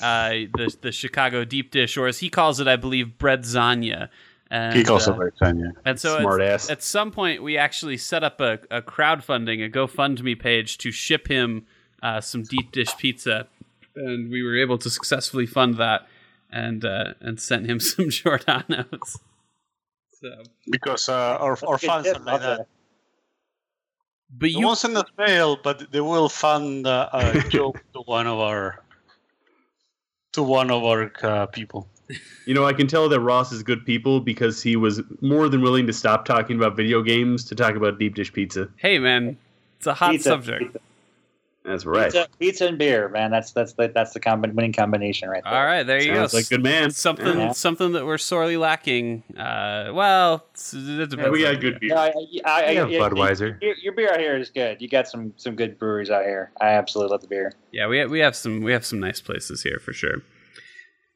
uh, 0.00 0.30
the 0.58 0.76
the 0.82 0.92
Chicago 0.92 1.44
deep 1.44 1.70
dish, 1.70 1.96
or 1.96 2.06
as 2.08 2.18
he 2.18 2.28
calls 2.28 2.58
it, 2.60 2.66
I 2.68 2.76
believe, 2.76 3.16
bread 3.18 3.42
zanya. 3.44 4.08
And, 4.50 4.76
He 4.76 4.84
calls 4.84 5.08
uh, 5.08 5.14
it 5.14 5.18
like 5.18 5.36
Tanya. 5.36 5.72
and 5.84 5.98
so 5.98 6.18
Smart 6.20 6.40
at, 6.40 6.48
ass. 6.48 6.70
at 6.70 6.82
some 6.82 7.10
point, 7.10 7.42
we 7.42 7.56
actually 7.56 7.96
set 7.96 8.22
up 8.22 8.40
a, 8.40 8.58
a 8.70 8.82
crowdfunding, 8.82 9.64
a 9.64 9.70
GoFundMe 9.70 10.38
page 10.38 10.78
to 10.78 10.92
ship 10.92 11.26
him 11.28 11.64
uh, 12.02 12.20
some 12.20 12.42
deep 12.42 12.70
dish 12.70 12.94
pizza, 12.98 13.48
and 13.96 14.30
we 14.30 14.42
were 14.42 14.56
able 14.56 14.76
to 14.78 14.90
successfully 14.90 15.46
fund 15.46 15.76
that 15.78 16.06
and 16.50 16.84
uh, 16.84 17.14
and 17.20 17.40
sent 17.40 17.66
him 17.66 17.80
some 17.90 18.10
Giordano's. 18.10 19.18
So, 20.24 20.42
Because 20.70 21.10
uh, 21.10 21.36
our, 21.38 21.50
our 21.50 21.56
That's 21.56 21.62
a 21.62 21.68
good 21.68 21.80
fans 21.86 22.06
are 22.06 22.18
like 22.20 22.34
okay. 22.40 22.56
that. 22.56 22.66
but 24.30 24.40
They 24.40 24.48
you 24.48 24.64
won't 24.64 24.78
send 24.78 24.96
us 24.96 25.04
mail, 25.18 25.58
but 25.62 25.92
they 25.92 26.00
will 26.00 26.30
fund 26.30 26.86
uh, 26.86 27.10
a 27.12 27.40
joke 27.50 27.84
to 27.92 28.00
one 28.00 28.26
of 28.26 28.38
our 28.38 28.82
to 30.32 30.42
one 30.42 30.70
of 30.70 30.82
our 30.82 31.12
uh, 31.22 31.44
people. 31.46 31.86
You 32.46 32.54
know, 32.54 32.64
I 32.64 32.72
can 32.72 32.86
tell 32.86 33.08
that 33.10 33.20
Ross 33.20 33.52
is 33.52 33.62
good 33.62 33.84
people 33.84 34.20
because 34.20 34.62
he 34.62 34.76
was 34.76 35.02
more 35.20 35.50
than 35.50 35.60
willing 35.60 35.86
to 35.88 35.92
stop 35.92 36.24
talking 36.24 36.56
about 36.56 36.74
video 36.74 37.02
games 37.02 37.44
to 37.44 37.54
talk 37.54 37.74
about 37.76 37.98
deep 37.98 38.14
dish 38.14 38.32
pizza. 38.32 38.68
hey 38.76 38.98
man, 38.98 39.36
it's 39.76 39.86
a 39.86 39.92
hot 39.94 40.12
Pizza, 40.12 40.30
subject. 40.30 40.62
Pizza, 40.72 40.80
That's 41.64 41.86
right. 41.86 42.04
pizza, 42.12 42.28
pizza 42.38 42.66
and 42.66 42.76
beer, 42.78 43.08
man. 43.08 43.30
That's 43.30 43.52
that's 43.52 43.72
the 43.72 43.90
that's 43.94 44.12
the 44.12 44.20
combi- 44.20 44.52
winning 44.52 44.74
combination 44.74 45.30
right 45.30 45.42
there. 45.42 45.52
All 45.54 45.64
right, 45.64 45.82
there 45.82 45.98
you 46.02 46.14
Sounds 46.14 46.32
go. 46.32 46.38
like 46.38 46.48
good 46.50 46.62
man. 46.62 46.90
Something 46.90 47.38
Yeah. 47.38 47.52
something 47.52 47.92
that 47.92 48.04
we're 48.04 48.18
sorely 48.18 48.58
lacking. 48.58 49.22
Uh, 49.34 49.90
well, 49.94 50.46
it's- 50.52 50.74
it 50.74 51.08
depends 51.08 51.16
Yeah, 51.24 51.30
we 51.30 51.42
got 51.42 51.60
good 51.60 51.80
beer. 51.80 51.88
No, 51.94 51.96
I, 51.96 52.12
I, 52.44 52.76
I, 52.76 52.84
We 52.84 52.94
have 52.94 53.12
Budweiser. 53.12 53.62
Your, 53.62 53.74
your 53.82 53.92
beer 53.94 54.10
out 54.12 54.20
here 54.20 54.36
is 54.36 54.50
good. 54.50 54.82
You 54.82 54.88
got 54.88 55.08
some 55.08 55.32
some 55.36 55.56
good 55.56 55.78
breweries 55.78 56.10
out 56.10 56.24
here. 56.24 56.52
I 56.60 56.68
absolutely 56.74 57.12
love 57.12 57.22
the 57.22 57.28
beer. 57.28 57.52
Yeah, 57.72 57.86
we 57.86 58.04
we 58.06 58.18
have 58.20 58.36
some 58.36 58.60
we 58.60 58.72
have 58.72 58.84
some 58.84 59.00
nice 59.00 59.22
places 59.22 59.62
here 59.62 59.78
for 59.82 59.94
sure. 59.94 60.16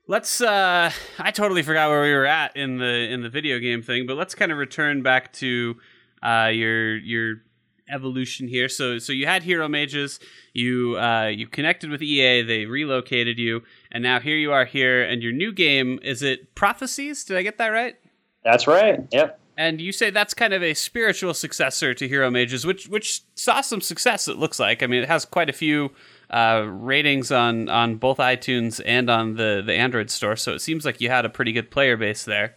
Let's 0.06 0.40
uh 0.40 0.90
I 1.18 1.30
totally 1.30 1.62
forgot 1.62 1.90
where 1.90 2.02
we 2.02 2.12
were 2.14 2.24
at 2.24 2.56
in 2.56 2.78
the 2.78 2.86
in 3.12 3.22
the 3.22 3.28
video 3.28 3.58
game 3.58 3.82
thing, 3.82 4.06
but 4.06 4.16
let's 4.16 4.34
kind 4.34 4.50
of 4.50 4.56
return 4.56 5.02
back 5.02 5.32
to 5.34 5.76
uh 6.22 6.48
your 6.50 6.96
your 6.96 7.42
evolution 7.90 8.48
here. 8.48 8.68
So 8.68 8.98
so 8.98 9.12
you 9.12 9.26
had 9.26 9.42
Hero 9.42 9.68
Mages, 9.68 10.20
you 10.52 10.98
uh 10.98 11.26
you 11.26 11.46
connected 11.46 11.90
with 11.90 12.02
EA, 12.02 12.42
they 12.42 12.66
relocated 12.66 13.38
you, 13.38 13.62
and 13.90 14.02
now 14.02 14.20
here 14.20 14.36
you 14.36 14.52
are 14.52 14.64
here 14.64 15.02
and 15.02 15.22
your 15.22 15.32
new 15.32 15.52
game 15.52 15.98
is 16.02 16.22
it 16.22 16.54
Prophecies? 16.54 17.24
Did 17.24 17.36
I 17.36 17.42
get 17.42 17.58
that 17.58 17.68
right? 17.68 17.96
That's 18.44 18.66
right. 18.66 19.00
Yep. 19.12 19.38
And 19.56 19.80
you 19.80 19.90
say 19.90 20.10
that's 20.10 20.34
kind 20.34 20.54
of 20.54 20.62
a 20.62 20.72
spiritual 20.72 21.34
successor 21.34 21.92
to 21.92 22.06
Hero 22.06 22.30
Mages, 22.30 22.64
which 22.64 22.86
which 22.88 23.22
saw 23.34 23.60
some 23.60 23.80
success. 23.80 24.28
It 24.28 24.36
looks 24.36 24.60
like. 24.60 24.84
I 24.84 24.86
mean, 24.86 25.02
it 25.02 25.08
has 25.08 25.24
quite 25.24 25.50
a 25.50 25.52
few 25.52 25.90
uh, 26.30 26.64
ratings 26.68 27.32
on 27.32 27.68
on 27.68 27.96
both 27.96 28.18
iTunes 28.18 28.80
and 28.86 29.10
on 29.10 29.34
the 29.34 29.60
the 29.66 29.74
Android 29.74 30.10
store. 30.10 30.36
So 30.36 30.52
it 30.52 30.60
seems 30.60 30.84
like 30.84 31.00
you 31.00 31.10
had 31.10 31.24
a 31.24 31.28
pretty 31.28 31.50
good 31.50 31.72
player 31.72 31.96
base 31.96 32.24
there. 32.24 32.54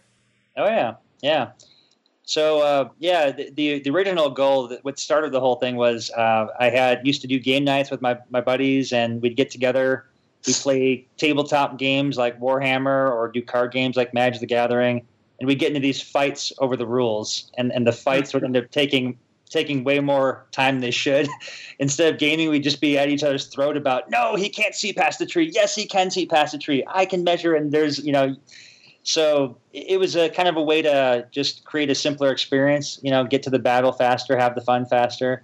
Oh 0.56 0.66
yeah, 0.66 0.94
yeah. 1.20 1.50
So 2.24 2.60
uh, 2.60 2.88
yeah, 2.98 3.30
the, 3.30 3.50
the 3.50 3.80
the 3.80 3.90
original 3.90 4.30
goal, 4.30 4.68
that 4.68 4.84
what 4.84 4.98
started 4.98 5.32
the 5.32 5.40
whole 5.40 5.56
thing 5.56 5.76
was 5.76 6.10
uh, 6.12 6.46
I 6.58 6.70
had 6.70 7.06
used 7.06 7.20
to 7.22 7.26
do 7.26 7.38
game 7.38 7.64
nights 7.64 7.90
with 7.90 8.00
my 8.00 8.18
my 8.30 8.40
buddies, 8.40 8.92
and 8.92 9.20
we'd 9.20 9.36
get 9.36 9.50
together. 9.50 10.06
We 10.46 10.52
play 10.54 11.06
tabletop 11.18 11.78
games 11.78 12.16
like 12.16 12.40
Warhammer, 12.40 13.10
or 13.10 13.30
do 13.32 13.42
card 13.42 13.72
games 13.72 13.96
like 13.96 14.12
Magic 14.12 14.40
the 14.40 14.46
Gathering, 14.46 15.06
and 15.38 15.46
we 15.46 15.54
get 15.54 15.68
into 15.68 15.80
these 15.80 16.00
fights 16.00 16.52
over 16.58 16.76
the 16.76 16.86
rules, 16.86 17.50
and 17.58 17.72
and 17.72 17.86
the 17.86 17.92
fights 17.92 18.32
would 18.34 18.44
end 18.44 18.56
up 18.56 18.70
taking 18.70 19.18
taking 19.52 19.84
way 19.84 20.00
more 20.00 20.46
time 20.50 20.76
than 20.76 20.80
they 20.80 20.90
should. 20.90 21.28
Instead 21.78 22.12
of 22.12 22.18
gaming, 22.18 22.48
we'd 22.48 22.64
just 22.64 22.80
be 22.80 22.96
at 22.98 23.08
each 23.08 23.22
other's 23.22 23.46
throat 23.46 23.76
about 23.76 24.10
no, 24.10 24.36
he 24.36 24.48
can't 24.48 24.74
see 24.74 24.92
past 24.92 25.18
the 25.18 25.26
tree. 25.26 25.50
Yes, 25.52 25.74
he 25.74 25.86
can 25.86 26.10
see 26.10 26.26
past 26.26 26.52
the 26.52 26.58
tree. 26.58 26.84
I 26.86 27.04
can 27.04 27.24
measure, 27.24 27.54
and 27.54 27.72
there's 27.72 27.98
you 27.98 28.12
know 28.12 28.36
so 29.02 29.56
it 29.72 29.98
was 29.98 30.14
a 30.14 30.28
kind 30.28 30.48
of 30.48 30.56
a 30.56 30.62
way 30.62 30.80
to 30.82 31.26
just 31.30 31.64
create 31.64 31.90
a 31.90 31.94
simpler 31.94 32.30
experience 32.30 33.00
you 33.02 33.10
know 33.10 33.24
get 33.24 33.42
to 33.42 33.50
the 33.50 33.58
battle 33.58 33.92
faster 33.92 34.38
have 34.38 34.54
the 34.54 34.60
fun 34.60 34.86
faster. 34.86 35.42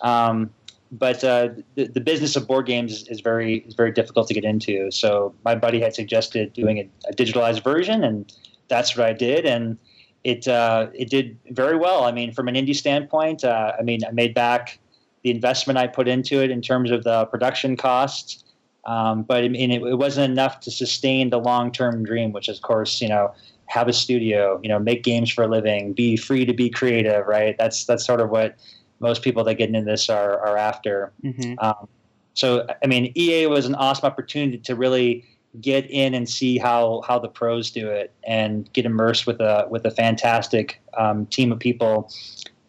Um, 0.00 0.50
but 0.90 1.22
uh, 1.22 1.50
the, 1.74 1.86
the 1.86 2.00
business 2.00 2.34
of 2.34 2.46
board 2.46 2.64
games 2.66 2.92
is, 2.92 3.08
is 3.08 3.20
very 3.20 3.58
is 3.58 3.74
very 3.74 3.92
difficult 3.92 4.28
to 4.28 4.34
get 4.34 4.44
into. 4.44 4.90
So 4.90 5.34
my 5.44 5.54
buddy 5.54 5.80
had 5.80 5.94
suggested 5.94 6.52
doing 6.52 6.78
a, 6.78 6.88
a 7.08 7.14
digitalized 7.14 7.62
version 7.62 8.04
and 8.04 8.32
that's 8.68 8.96
what 8.96 9.06
i 9.06 9.12
did. 9.12 9.46
And 9.46 9.78
it 10.24 10.48
uh, 10.48 10.88
it 10.94 11.10
did 11.10 11.38
very 11.50 11.76
well. 11.76 12.04
I 12.04 12.12
mean 12.12 12.32
from 12.32 12.48
an 12.48 12.54
indie 12.54 12.76
standpoint 12.76 13.44
uh, 13.44 13.72
i 13.78 13.82
mean 13.82 14.00
i 14.06 14.10
made 14.10 14.34
back 14.34 14.78
the 15.22 15.30
investment 15.30 15.78
i 15.78 15.86
put 15.86 16.08
into 16.08 16.42
it 16.42 16.50
in 16.50 16.62
terms 16.62 16.90
of 16.90 17.04
the 17.04 17.26
production 17.26 17.76
costs 17.76 18.44
um, 18.86 19.22
but 19.22 19.44
I 19.44 19.48
mean, 19.48 19.70
it, 19.70 19.82
it 19.82 19.96
wasn't 19.96 20.30
enough 20.30 20.60
to 20.60 20.70
sustain 20.70 21.30
the 21.30 21.38
long-term 21.38 22.04
dream, 22.04 22.32
which, 22.32 22.48
is 22.48 22.58
of 22.58 22.62
course, 22.62 23.00
you 23.00 23.08
know, 23.08 23.32
have 23.66 23.88
a 23.88 23.92
studio, 23.92 24.58
you 24.62 24.68
know, 24.68 24.78
make 24.78 25.02
games 25.02 25.30
for 25.30 25.44
a 25.44 25.48
living, 25.48 25.92
be 25.92 26.16
free 26.16 26.44
to 26.44 26.54
be 26.54 26.70
creative, 26.70 27.26
right? 27.26 27.56
That's 27.58 27.84
that's 27.84 28.04
sort 28.04 28.20
of 28.20 28.30
what 28.30 28.56
most 29.00 29.22
people 29.22 29.44
that 29.44 29.54
get 29.54 29.68
into 29.68 29.82
this 29.82 30.08
are 30.08 30.40
are 30.40 30.56
after. 30.56 31.12
Mm-hmm. 31.22 31.54
Um, 31.58 31.88
so, 32.34 32.66
I 32.82 32.86
mean, 32.86 33.12
EA 33.16 33.46
was 33.46 33.66
an 33.66 33.74
awesome 33.74 34.06
opportunity 34.06 34.58
to 34.58 34.74
really 34.74 35.24
get 35.60 35.90
in 35.90 36.14
and 36.14 36.28
see 36.28 36.56
how 36.58 37.02
how 37.06 37.18
the 37.18 37.28
pros 37.28 37.70
do 37.70 37.88
it 37.88 38.12
and 38.24 38.72
get 38.72 38.86
immersed 38.86 39.26
with 39.26 39.40
a 39.40 39.66
with 39.70 39.84
a 39.84 39.90
fantastic 39.90 40.80
um, 40.96 41.26
team 41.26 41.52
of 41.52 41.58
people, 41.58 42.10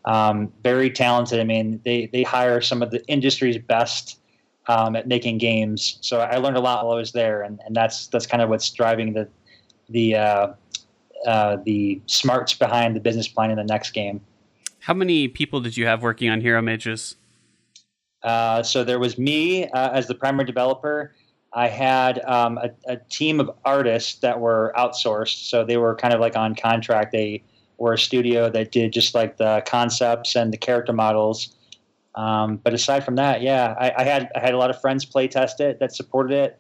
um, 0.06 0.52
very 0.64 0.90
talented. 0.90 1.40
I 1.40 1.44
mean, 1.44 1.80
they 1.86 2.08
they 2.08 2.24
hire 2.24 2.62
some 2.62 2.82
of 2.82 2.92
the 2.92 3.06
industry's 3.08 3.58
best 3.58 4.19
um, 4.70 4.96
at 4.96 5.08
making 5.08 5.40
games. 5.40 5.98
So 6.02 6.22
I 6.22 6.38
learned 6.38 6.56
a 6.56 6.62
lot 6.62 6.86
while 6.86 6.94
I 6.94 7.00
was 7.00 7.12
there, 7.12 7.42
and, 7.42 7.60
and 7.66 7.76
that's 7.76 8.08
that's 8.08 8.28
kind 8.28 8.42
of 8.42 8.50
what's 8.50 8.70
driving 8.70 9.14
the 9.14 9.28
the 9.90 10.16
uh, 10.16 10.54
uh, 11.26 11.58
the 11.66 12.00
smarts 12.06 12.54
behind 12.54 12.96
the 12.96 13.00
business 13.00 13.28
plan 13.28 13.50
in 13.50 13.58
the 13.58 13.64
next 13.64 13.92
game. 13.92 14.22
How 14.80 14.94
many 14.94 15.28
people 15.28 15.60
did 15.60 15.76
you 15.76 15.88
have 15.88 16.04
working 16.04 16.30
on 16.30 16.40
Hero 16.40 16.62
Mages? 16.62 17.16
Uh, 18.22 18.62
so 18.62 18.84
there 18.84 19.00
was 19.00 19.18
me 19.18 19.68
uh, 19.70 19.90
as 19.92 20.08
the 20.08 20.16
primary 20.16 20.46
developer. 20.46 21.14
I 21.52 21.68
had 21.68 22.24
um, 22.26 22.60
a, 22.60 22.70
a 22.88 22.98
team 23.10 23.40
of 23.40 23.50
artists 23.66 24.20
that 24.20 24.40
were 24.40 24.72
outsourced, 24.78 25.50
so 25.50 25.66
they 25.66 25.78
were 25.78 25.96
kind 25.96 26.14
of 26.14 26.20
like 26.20 26.36
on 26.36 26.54
contract. 26.54 27.12
They 27.12 27.42
were 27.80 27.94
a 27.94 27.98
studio 27.98 28.50
that 28.52 28.72
did 28.72 28.94
just 28.94 29.16
like 29.16 29.38
the 29.38 29.64
concepts 29.66 30.36
and 30.36 30.54
the 30.54 30.58
character 30.58 30.94
models. 30.94 31.56
Um, 32.16 32.58
but 32.58 32.74
aside 32.74 33.04
from 33.06 33.16
that, 33.16 33.42
yeah, 33.42 33.76
I, 33.80 33.92
I 33.98 34.04
had 34.04 34.30
I 34.36 34.40
had 34.40 34.54
a 34.54 34.58
lot 34.58 34.70
of 34.70 34.82
friends 34.82 35.06
play 35.06 35.28
test 35.28 35.60
it 35.62 35.80
that 35.80 35.94
supported 35.96 36.34
it. 36.36 36.60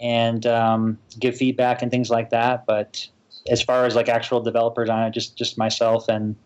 and 0.00 0.46
um, 0.46 0.98
give 1.18 1.36
feedback 1.36 1.82
and 1.82 1.90
things 1.90 2.10
like 2.10 2.30
that. 2.30 2.66
But 2.66 3.06
as 3.48 3.62
far 3.62 3.86
as 3.86 3.94
like 3.94 4.08
actual 4.08 4.40
developers 4.40 4.88
on 4.88 5.04
it, 5.04 5.10
just 5.12 5.36
just 5.36 5.58
myself 5.58 6.08
and 6.08 6.36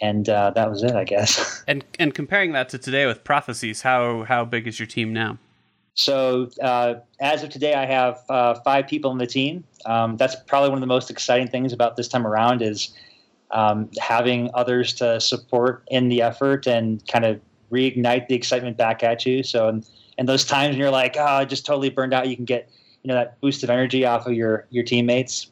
and 0.00 0.28
uh, 0.28 0.50
that 0.54 0.70
was 0.70 0.82
it, 0.82 0.94
I 0.94 1.04
guess. 1.04 1.64
And 1.68 1.84
and 1.98 2.14
comparing 2.14 2.52
that 2.52 2.68
to 2.70 2.78
today 2.78 3.06
with 3.06 3.24
prophecies, 3.24 3.82
how 3.82 4.24
how 4.24 4.44
big 4.44 4.66
is 4.66 4.78
your 4.78 4.86
team 4.86 5.12
now? 5.12 5.38
So 5.94 6.50
uh, 6.62 6.96
as 7.20 7.42
of 7.42 7.48
today, 7.50 7.74
I 7.74 7.86
have 7.86 8.22
uh, 8.28 8.54
five 8.64 8.86
people 8.86 9.10
in 9.12 9.18
the 9.18 9.26
team. 9.26 9.64
Um, 9.86 10.16
that's 10.18 10.36
probably 10.46 10.68
one 10.68 10.76
of 10.78 10.82
the 10.82 10.86
most 10.86 11.10
exciting 11.10 11.48
things 11.48 11.72
about 11.72 11.96
this 11.96 12.06
time 12.06 12.26
around 12.26 12.60
is 12.60 12.94
um, 13.50 13.90
having 13.98 14.50
others 14.54 14.94
to 14.94 15.20
support 15.20 15.84
in 15.88 16.08
the 16.08 16.22
effort 16.22 16.66
and 16.66 17.06
kind 17.08 17.24
of 17.24 17.40
reignite 17.70 18.28
the 18.28 18.34
excitement 18.34 18.76
back 18.76 19.02
at 19.02 19.26
you. 19.26 19.42
So, 19.42 19.68
and, 19.68 19.86
and 20.18 20.28
those 20.28 20.44
times 20.44 20.72
when 20.72 20.78
you're 20.78 20.90
like, 20.90 21.16
oh, 21.18 21.44
just 21.44 21.66
totally 21.66 21.90
burned 21.90 22.14
out, 22.14 22.28
you 22.28 22.36
can 22.36 22.44
get 22.44 22.70
you 23.02 23.08
know 23.08 23.14
that 23.14 23.40
boost 23.40 23.62
of 23.62 23.70
energy 23.70 24.04
off 24.04 24.26
of 24.26 24.32
your 24.32 24.66
your 24.70 24.82
teammates. 24.82 25.50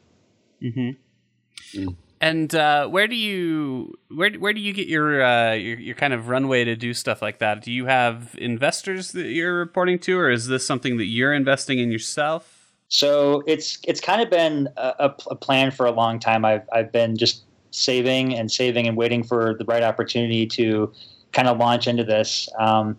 Mm-hmm. 0.60 1.78
Mm. 1.78 1.96
And 2.20 2.54
uh, 2.54 2.88
where 2.88 3.06
do 3.06 3.14
you 3.14 3.94
where 4.08 4.32
where 4.32 4.52
do 4.52 4.60
you 4.60 4.72
get 4.72 4.88
your, 4.88 5.22
uh, 5.22 5.52
your 5.52 5.78
your 5.78 5.94
kind 5.94 6.12
of 6.12 6.28
runway 6.28 6.64
to 6.64 6.74
do 6.74 6.94
stuff 6.94 7.20
like 7.20 7.38
that? 7.38 7.62
Do 7.62 7.70
you 7.70 7.86
have 7.86 8.34
investors 8.38 9.12
that 9.12 9.26
you're 9.26 9.54
reporting 9.54 9.98
to, 10.00 10.18
or 10.18 10.30
is 10.30 10.46
this 10.46 10.66
something 10.66 10.96
that 10.96 11.06
you're 11.06 11.34
investing 11.34 11.78
in 11.78 11.92
yourself? 11.92 12.72
So 12.88 13.42
it's 13.46 13.78
it's 13.84 14.00
kind 14.00 14.22
of 14.22 14.30
been 14.30 14.68
a, 14.76 15.12
a 15.30 15.36
plan 15.36 15.70
for 15.70 15.86
a 15.86 15.92
long 15.92 16.18
time. 16.18 16.44
I've 16.44 16.66
I've 16.72 16.90
been 16.90 17.16
just 17.16 17.44
saving 17.74 18.34
and 18.34 18.50
saving 18.50 18.86
and 18.86 18.96
waiting 18.96 19.22
for 19.22 19.54
the 19.54 19.64
right 19.64 19.82
opportunity 19.82 20.46
to 20.46 20.92
kind 21.32 21.48
of 21.48 21.58
launch 21.58 21.86
into 21.86 22.04
this. 22.04 22.48
Um, 22.58 22.98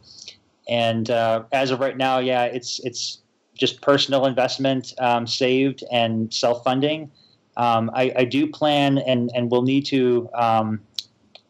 and 0.67 1.09
uh, 1.09 1.43
as 1.51 1.71
of 1.71 1.79
right 1.79 1.97
now, 1.97 2.19
yeah, 2.19 2.43
it's 2.43 2.79
it's 2.79 3.19
just 3.53 3.81
personal 3.81 4.25
investment 4.25 4.93
um, 4.99 5.25
saved 5.25 5.83
and 5.91 6.33
self 6.33 6.63
funding. 6.63 7.11
Um, 7.57 7.89
I, 7.93 8.11
I, 8.17 8.25
do 8.25 8.47
plan 8.47 8.97
and 8.97 9.31
and 9.33 9.49
will 9.49 9.61
need 9.61 9.85
to 9.85 10.29
um, 10.33 10.81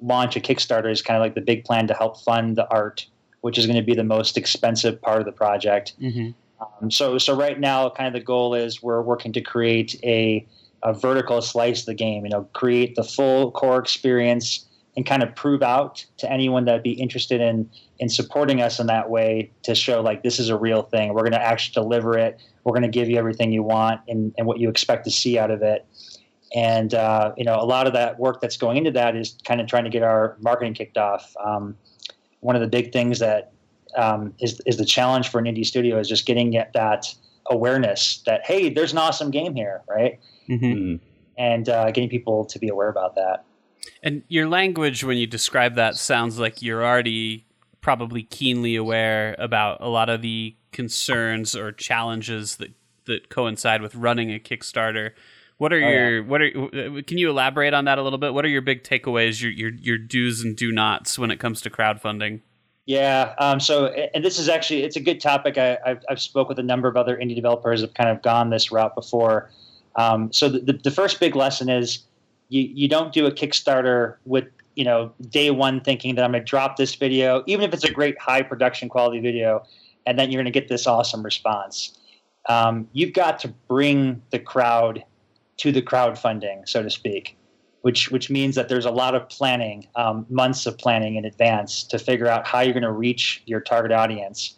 launch 0.01 0.35
a 0.35 0.39
Kickstarter 0.39 0.91
is 0.91 1.01
kind 1.01 1.17
of 1.17 1.21
like 1.21 1.33
the 1.33 1.41
big 1.41 1.65
plan 1.65 1.87
to 1.87 1.95
help 1.95 2.21
fund 2.21 2.55
the 2.55 2.69
art, 2.69 3.07
which 3.41 3.57
is 3.57 3.65
going 3.65 3.77
to 3.77 3.81
be 3.81 3.95
the 3.95 4.03
most 4.03 4.37
expensive 4.37 5.01
part 5.01 5.19
of 5.19 5.25
the 5.25 5.31
project. 5.31 5.93
Mm-hmm. 5.99 6.29
Um, 6.63 6.91
so 6.91 7.17
so 7.17 7.35
right 7.35 7.59
now, 7.59 7.89
kind 7.89 8.07
of 8.07 8.13
the 8.13 8.23
goal 8.23 8.53
is 8.53 8.83
we're 8.83 9.01
working 9.01 9.33
to 9.33 9.41
create 9.41 9.99
a, 10.03 10.45
a 10.85 10.93
vertical 10.93 11.41
slice 11.41 11.81
of 11.81 11.87
the 11.87 11.93
game. 11.93 12.23
You 12.23 12.29
know, 12.29 12.43
create 12.53 12.95
the 12.95 13.03
full 13.03 13.51
core 13.51 13.79
experience 13.79 14.65
and 14.95 15.05
kind 15.05 15.23
of 15.23 15.35
prove 15.35 15.61
out 15.61 16.05
to 16.17 16.31
anyone 16.31 16.63
that'd 16.65 16.83
be 16.83 16.93
interested 16.93 17.41
in 17.41 17.69
in 17.99 18.07
supporting 18.07 18.61
us 18.61 18.79
in 18.79 18.87
that 18.87 19.09
way 19.09 19.51
to 19.63 19.73
show 19.73 20.01
like 20.01 20.23
this 20.23 20.39
is 20.39 20.49
a 20.49 20.57
real 20.57 20.83
thing. 20.83 21.13
We're 21.13 21.21
going 21.21 21.31
to 21.31 21.41
actually 21.41 21.73
deliver 21.73 22.17
it. 22.17 22.41
We're 22.63 22.73
going 22.73 22.83
to 22.83 22.89
give 22.89 23.09
you 23.09 23.17
everything 23.17 23.51
you 23.51 23.63
want 23.63 24.01
and, 24.07 24.33
and 24.37 24.47
what 24.47 24.59
you 24.59 24.69
expect 24.69 25.05
to 25.05 25.11
see 25.11 25.37
out 25.37 25.51
of 25.51 25.61
it. 25.61 25.85
And 26.53 26.93
uh, 26.93 27.33
you 27.35 27.43
know, 27.43 27.55
a 27.55 27.65
lot 27.65 27.87
of 27.87 27.93
that 27.93 28.19
work 28.19 28.39
that's 28.39 28.57
going 28.57 28.77
into 28.77 28.91
that 28.91 29.15
is 29.15 29.37
kind 29.45 29.59
of 29.59 29.67
trying 29.67 29.85
to 29.85 29.89
get 29.89 30.03
our 30.03 30.37
marketing 30.39 30.73
kicked 30.73 30.97
off. 30.97 31.33
Um, 31.43 31.75
one 32.41 32.55
of 32.55 32.61
the 32.61 32.67
big 32.67 32.93
things 32.93 33.19
that 33.19 33.51
um, 33.97 34.33
is 34.39 34.61
is 34.65 34.77
the 34.77 34.85
challenge 34.85 35.29
for 35.29 35.39
an 35.39 35.45
indie 35.45 35.65
studio 35.65 35.97
is 35.97 36.07
just 36.07 36.25
getting 36.25 36.51
that 36.51 37.13
awareness 37.49 38.21
that 38.25 38.45
hey, 38.45 38.69
there's 38.69 38.91
an 38.91 38.97
awesome 38.99 39.31
game 39.31 39.55
here, 39.55 39.81
right? 39.89 40.19
Mm-hmm. 40.49 41.03
And 41.37 41.69
uh, 41.69 41.91
getting 41.91 42.09
people 42.09 42.45
to 42.45 42.59
be 42.59 42.69
aware 42.69 42.89
about 42.89 43.15
that. 43.15 43.45
And 44.01 44.23
your 44.27 44.47
language, 44.47 45.03
when 45.03 45.17
you 45.17 45.27
describe 45.27 45.75
that, 45.75 45.95
sounds 45.95 46.39
like 46.39 46.61
you're 46.61 46.83
already 46.83 47.45
probably 47.81 48.23
keenly 48.23 48.75
aware 48.75 49.35
about 49.37 49.79
a 49.81 49.87
lot 49.87 50.09
of 50.09 50.21
the 50.21 50.55
concerns 50.71 51.55
or 51.55 51.71
challenges 51.71 52.55
that 52.57 52.71
that 53.05 53.29
coincide 53.29 53.81
with 53.81 53.93
running 53.95 54.33
a 54.33 54.39
Kickstarter. 54.39 55.11
What 55.57 55.71
are 55.71 55.77
Oh, 55.77 55.89
your 55.89 56.23
what 56.23 56.41
are 56.41 56.51
can 57.03 57.17
you 57.17 57.29
elaborate 57.29 57.73
on 57.73 57.85
that 57.85 57.97
a 57.97 58.01
little 58.01 58.17
bit? 58.17 58.33
What 58.33 58.43
are 58.43 58.49
your 58.49 58.61
big 58.61 58.83
takeaways, 58.83 59.41
your 59.41 59.51
your 59.51 59.71
your 59.71 59.97
do's 59.97 60.41
and 60.41 60.55
do 60.55 60.71
nots 60.71 61.19
when 61.19 61.31
it 61.31 61.39
comes 61.39 61.61
to 61.61 61.69
crowdfunding? 61.69 62.41
Yeah. 62.85 63.33
Um, 63.39 63.59
so, 63.59 63.87
and 63.87 64.23
this 64.23 64.37
is 64.37 64.47
actually 64.49 64.83
it's 64.83 64.95
a 64.95 64.99
good 64.99 65.21
topic. 65.21 65.57
I, 65.57 65.77
I've 65.85 66.03
I've 66.09 66.21
spoke 66.21 66.49
with 66.49 66.59
a 66.59 66.63
number 66.63 66.87
of 66.87 66.97
other 66.97 67.15
indie 67.17 67.35
developers 67.35 67.81
that 67.81 67.87
have 67.89 67.93
kind 67.93 68.09
of 68.09 68.21
gone 68.21 68.49
this 68.49 68.71
route 68.71 68.95
before. 68.95 69.51
Um, 69.95 70.31
so 70.33 70.49
the, 70.49 70.73
the 70.73 70.91
first 70.91 71.19
big 71.19 71.35
lesson 71.35 71.69
is 71.69 71.99
you 72.49 72.61
you 72.61 72.87
don't 72.87 73.13
do 73.13 73.25
a 73.25 73.31
Kickstarter 73.31 74.15
with 74.25 74.45
you 74.75 74.83
know 74.83 75.11
day 75.29 75.51
one 75.51 75.81
thinking 75.81 76.15
that 76.15 76.23
I'm 76.23 76.31
going 76.31 76.43
to 76.43 76.49
drop 76.49 76.77
this 76.77 76.95
video, 76.95 77.43
even 77.47 77.65
if 77.65 77.73
it's 77.73 77.83
a 77.83 77.91
great 77.91 78.19
high 78.19 78.41
production 78.41 78.89
quality 78.89 79.19
video, 79.19 79.65
and 80.05 80.19
then 80.19 80.31
you're 80.31 80.41
going 80.41 80.51
to 80.51 80.59
get 80.59 80.67
this 80.67 80.87
awesome 80.87 81.23
response. 81.23 81.97
Um, 82.47 82.87
you've 82.93 83.13
got 83.13 83.39
to 83.39 83.47
bring 83.67 84.21
the 84.31 84.39
crowd 84.39 85.03
to 85.57 85.71
the 85.71 85.81
crowdfunding, 85.81 86.67
so 86.67 86.83
to 86.83 86.89
speak, 86.89 87.37
which 87.81 88.11
which 88.11 88.29
means 88.29 88.55
that 88.55 88.69
there's 88.69 88.85
a 88.85 88.91
lot 88.91 89.15
of 89.15 89.27
planning, 89.29 89.87
um, 89.95 90.25
months 90.29 90.65
of 90.65 90.77
planning 90.77 91.15
in 91.15 91.25
advance 91.25 91.83
to 91.85 91.97
figure 91.97 92.27
out 92.27 92.45
how 92.45 92.59
you're 92.59 92.73
going 92.73 92.83
to 92.83 92.91
reach 92.91 93.41
your 93.45 93.61
target 93.61 93.91
audience. 93.91 94.55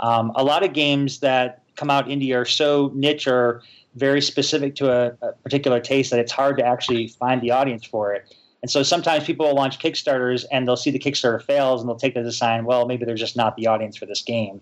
Um, 0.00 0.32
a 0.34 0.44
lot 0.44 0.62
of 0.62 0.72
games 0.72 1.20
that 1.20 1.62
come 1.76 1.90
out 1.90 2.06
indie 2.06 2.34
are 2.34 2.44
so 2.44 2.90
niche 2.94 3.26
or 3.26 3.62
very 3.94 4.20
specific 4.20 4.74
to 4.76 4.90
a, 4.90 5.16
a, 5.22 5.32
particular 5.42 5.80
taste 5.80 6.10
that 6.10 6.20
it's 6.20 6.32
hard 6.32 6.56
to 6.58 6.64
actually 6.64 7.08
find 7.08 7.40
the 7.40 7.50
audience 7.50 7.84
for 7.84 8.12
it. 8.12 8.34
And 8.62 8.70
so 8.70 8.82
sometimes 8.82 9.24
people 9.24 9.46
will 9.46 9.54
launch 9.54 9.78
Kickstarters 9.78 10.44
and 10.50 10.66
they'll 10.66 10.76
see 10.76 10.90
the 10.90 10.98
Kickstarter 10.98 11.42
fails 11.42 11.80
and 11.80 11.88
they'll 11.88 11.96
take 11.96 12.14
that 12.14 12.20
as 12.20 12.26
a 12.26 12.32
sign, 12.32 12.64
well, 12.64 12.86
maybe 12.86 13.04
they're 13.04 13.14
just 13.14 13.36
not 13.36 13.56
the 13.56 13.66
audience 13.66 13.96
for 13.96 14.06
this 14.06 14.22
game. 14.22 14.60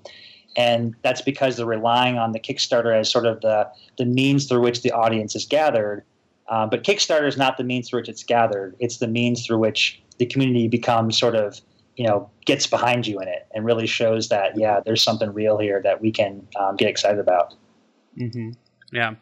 And 0.56 0.94
that's 1.02 1.20
because 1.20 1.56
they're 1.56 1.66
relying 1.66 2.16
on 2.18 2.32
the 2.32 2.40
Kickstarter 2.40 2.98
as 2.98 3.10
sort 3.10 3.26
of 3.26 3.40
the, 3.40 3.68
the 3.98 4.06
means 4.06 4.46
through 4.46 4.62
which 4.62 4.82
the 4.82 4.90
audience 4.92 5.34
is 5.34 5.44
gathered. 5.44 6.02
Uh, 6.48 6.66
but 6.66 6.82
Kickstarter 6.82 7.26
is 7.26 7.36
not 7.36 7.56
the 7.56 7.64
means 7.64 7.88
through 7.88 8.00
which 8.00 8.08
it's 8.08 8.22
gathered. 8.22 8.76
It's 8.78 8.98
the 8.98 9.08
means 9.08 9.44
through 9.46 9.58
which 9.58 10.00
the 10.18 10.26
community 10.26 10.68
becomes 10.68 11.18
sort 11.18 11.34
of, 11.34 11.60
you 11.96 12.06
know, 12.06 12.30
gets 12.44 12.66
behind 12.66 13.06
you 13.06 13.18
in 13.20 13.28
it 13.28 13.46
and 13.54 13.64
really 13.64 13.86
shows 13.86 14.28
that, 14.28 14.56
yeah, 14.56 14.80
there's 14.84 15.02
something 15.02 15.32
real 15.32 15.58
here 15.58 15.82
that 15.82 16.00
we 16.00 16.10
can 16.10 16.46
um, 16.58 16.76
get 16.76 16.88
excited 16.88 17.18
about. 17.18 17.54
Mm-hmm. 18.18 18.52
Yeah. 18.92 19.14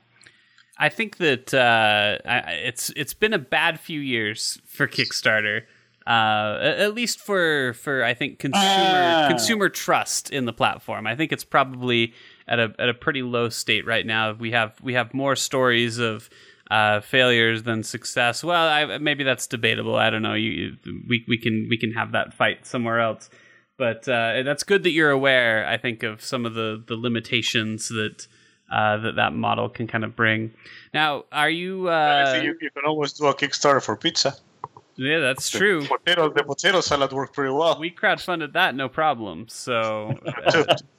I 0.78 0.88
think 0.88 1.18
that 1.18 1.54
uh, 1.54 2.18
it's 2.24 2.90
it's 2.96 3.14
been 3.14 3.32
a 3.32 3.38
bad 3.38 3.78
few 3.78 4.00
years 4.00 4.60
for 4.66 4.88
Kickstarter, 4.88 5.62
uh, 6.04 6.58
at 6.60 6.94
least 6.94 7.20
for 7.20 7.74
for 7.74 8.02
I 8.02 8.12
think 8.14 8.40
consumer 8.40 8.64
Ah. 8.66 9.26
consumer 9.28 9.68
trust 9.68 10.30
in 10.30 10.46
the 10.46 10.52
platform. 10.52 11.06
I 11.06 11.14
think 11.14 11.30
it's 11.32 11.44
probably 11.44 12.12
at 12.48 12.58
a 12.58 12.74
at 12.78 12.88
a 12.88 12.94
pretty 12.94 13.22
low 13.22 13.50
state 13.50 13.86
right 13.86 14.04
now. 14.04 14.32
We 14.32 14.50
have 14.50 14.80
we 14.82 14.94
have 14.94 15.14
more 15.14 15.36
stories 15.36 15.98
of 15.98 16.28
uh, 16.72 17.00
failures 17.02 17.62
than 17.62 17.84
success. 17.84 18.42
Well, 18.42 18.66
I, 18.66 18.98
maybe 18.98 19.22
that's 19.22 19.46
debatable. 19.46 19.94
I 19.94 20.10
don't 20.10 20.22
know. 20.22 20.34
You, 20.34 20.76
we 21.08 21.24
we 21.28 21.38
can 21.38 21.68
we 21.70 21.78
can 21.78 21.92
have 21.92 22.10
that 22.12 22.34
fight 22.34 22.66
somewhere 22.66 22.98
else. 23.00 23.30
But 23.76 24.08
uh, 24.08 24.42
that's 24.42 24.64
good 24.64 24.82
that 24.84 24.90
you're 24.90 25.10
aware. 25.10 25.66
I 25.68 25.76
think 25.76 26.02
of 26.02 26.20
some 26.24 26.44
of 26.46 26.54
the 26.54 26.82
the 26.84 26.96
limitations 26.96 27.88
that 27.90 28.26
uh, 28.70 28.96
that 28.98 29.16
that 29.16 29.34
model 29.34 29.68
can 29.68 29.86
kind 29.86 30.04
of 30.04 30.16
bring. 30.16 30.52
Now, 30.92 31.24
are 31.32 31.50
you? 31.50 31.88
Uh, 31.88 32.40
you, 32.42 32.56
you 32.60 32.70
can 32.70 32.84
always 32.86 33.12
do 33.12 33.26
a 33.26 33.34
Kickstarter 33.34 33.82
for 33.82 33.96
pizza. 33.96 34.34
yeah, 34.96 35.20
that's 35.20 35.50
true. 35.50 35.82
The 35.82 35.88
potato, 35.88 36.30
the 36.30 36.44
potato 36.44 36.80
salad 36.80 37.12
worked 37.12 37.34
pretty 37.34 37.52
well. 37.52 37.78
We 37.78 37.90
crowdfunded 37.90 38.52
that, 38.52 38.74
no 38.74 38.88
problem. 38.88 39.46
So 39.48 40.18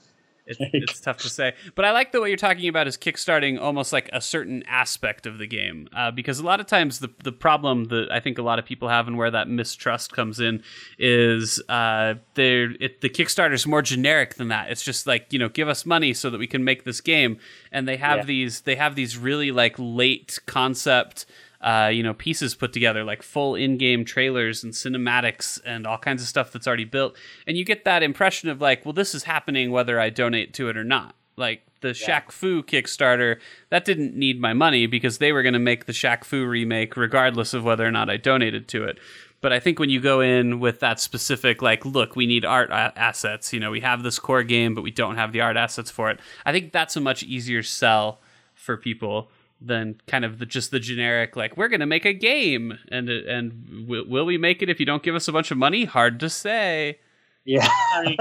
too. 0.47 0.55
it's, 0.73 0.91
it's 0.91 0.99
tough 1.01 1.17
to 1.17 1.29
say. 1.29 1.53
But 1.75 1.85
I 1.85 1.91
like 1.91 2.11
the 2.11 2.21
way 2.21 2.27
you're 2.29 2.37
talking 2.37 2.67
about 2.69 2.87
is 2.87 2.97
kickstarting 2.97 3.59
almost 3.59 3.91
like 3.93 4.09
a 4.13 4.21
certain 4.21 4.63
aspect 4.67 5.25
of 5.25 5.37
the 5.37 5.47
game, 5.47 5.87
uh, 5.95 6.11
because 6.11 6.39
a 6.39 6.43
lot 6.43 6.59
of 6.59 6.67
times 6.67 6.99
the 6.99 7.09
the 7.23 7.31
problem 7.31 7.85
that 7.85 8.11
I 8.11 8.19
think 8.19 8.37
a 8.37 8.41
lot 8.43 8.59
of 8.59 8.65
people 8.65 8.89
have 8.89 9.07
and 9.07 9.17
where 9.17 9.31
that 9.31 9.47
mistrust 9.49 10.13
comes 10.13 10.39
in 10.39 10.63
is 10.99 11.61
uh, 11.69 12.15
they're 12.35 12.71
it, 12.79 13.01
the 13.01 13.09
Kickstarter's 13.09 13.65
more 13.67 13.81
generic 13.81 14.35
than 14.35 14.47
that. 14.49 14.69
It's 14.71 14.83
just 14.83 15.07
like 15.07 15.31
you 15.31 15.39
know, 15.39 15.49
give 15.49 15.67
us 15.67 15.85
money 15.85 16.13
so 16.13 16.29
that 16.29 16.37
we 16.37 16.47
can 16.47 16.63
make 16.63 16.83
this 16.83 17.01
game, 17.01 17.37
and 17.71 17.87
they 17.87 17.97
have 17.97 18.17
Yeah. 18.19 18.25
these 18.25 18.61
they 18.61 18.75
have 18.75 18.95
these 18.95 19.17
really 19.17 19.51
like 19.51 19.75
late 19.77 20.39
concept 20.45 21.25
uh, 21.61 21.89
you 21.91 22.03
know, 22.03 22.13
pieces 22.13 22.55
put 22.55 22.73
together, 22.73 23.03
like 23.03 23.23
full 23.23 23.55
in-game 23.55 24.05
trailers 24.05 24.63
and 24.63 24.73
cinematics 24.73 25.59
and 25.65 25.87
all 25.87 25.97
kinds 25.97 26.21
of 26.21 26.27
stuff 26.27 26.51
that's 26.51 26.67
already 26.67 26.85
built, 26.85 27.15
and 27.47 27.57
you 27.57 27.65
get 27.65 27.85
that 27.85 28.03
impression 28.03 28.49
of 28.49 28.61
like, 28.61 28.85
well, 28.85 28.93
this 28.93 29.15
is 29.15 29.23
happening 29.23 29.71
whether 29.71 29.99
I 29.99 30.09
donate 30.09 30.53
to 30.55 30.69
it 30.69 30.77
or 30.77 30.83
not. 30.83 31.15
Like 31.37 31.63
the 31.81 31.89
Shaq 31.89 32.31
Fu 32.31 32.63
Kickstarter, 32.63 33.39
that 33.69 33.83
didn't 33.83 34.15
need 34.15 34.39
my 34.39 34.53
money 34.53 34.87
because 34.87 35.17
they 35.17 35.33
were 35.33 35.43
going 35.43 35.53
to 35.53 35.59
make 35.59 35.85
the 35.85 35.91
Shaq 35.91 36.23
Fu 36.23 36.45
remake 36.45 36.95
regardless 36.95 37.53
of 37.53 37.65
whether 37.65 37.85
or 37.85 37.91
not 37.91 38.09
I 38.09 38.15
donated 38.17 38.67
to 38.69 38.85
it. 38.85 38.99
But 39.41 39.51
I 39.51 39.59
think 39.59 39.77
when 39.77 39.89
you 39.89 39.99
go 39.99 40.21
in 40.21 40.59
with 40.59 40.79
that 40.79 40.99
specific, 40.99 41.61
like, 41.61 41.85
look, 41.85 42.15
we 42.15 42.25
need 42.25 42.45
art 42.45 42.71
assets. 42.71 43.53
You 43.53 43.59
know, 43.59 43.69
we 43.69 43.81
have 43.81 44.01
this 44.01 44.17
core 44.17 44.43
game, 44.43 44.73
but 44.73 44.81
we 44.81 44.91
don't 44.91 45.17
have 45.17 45.33
the 45.33 45.41
art 45.41 45.57
assets 45.57 45.91
for 45.91 46.09
it. 46.09 46.19
I 46.45 46.51
think 46.51 46.71
that's 46.71 46.95
a 46.95 47.01
much 47.01 47.21
easier 47.21 47.61
sell 47.61 48.19
for 48.55 48.77
people 48.77 49.29
than 49.61 49.99
kind 50.05 50.25
of 50.25 50.39
the, 50.39 50.45
just 50.45 50.69
the 50.71 50.79
generic 50.79 51.35
like 51.35 51.55
we're 51.55 51.69
going 51.69 51.79
to 51.79 51.85
make 51.85 52.05
a 52.05 52.13
game 52.13 52.77
and 52.89 53.09
and 53.09 53.87
will, 53.87 54.05
will 54.07 54.25
we 54.25 54.37
make 54.37 54.61
it 54.61 54.69
if 54.69 54.79
you 54.79 54.85
don't 54.85 55.01
give 55.01 55.15
us 55.15 55.27
a 55.27 55.31
bunch 55.31 55.49
of 55.49 55.57
money 55.57 55.85
hard 55.85 56.19
to 56.19 56.29
say 56.29 56.99
Yeah. 57.45 57.67
I, 57.93 58.17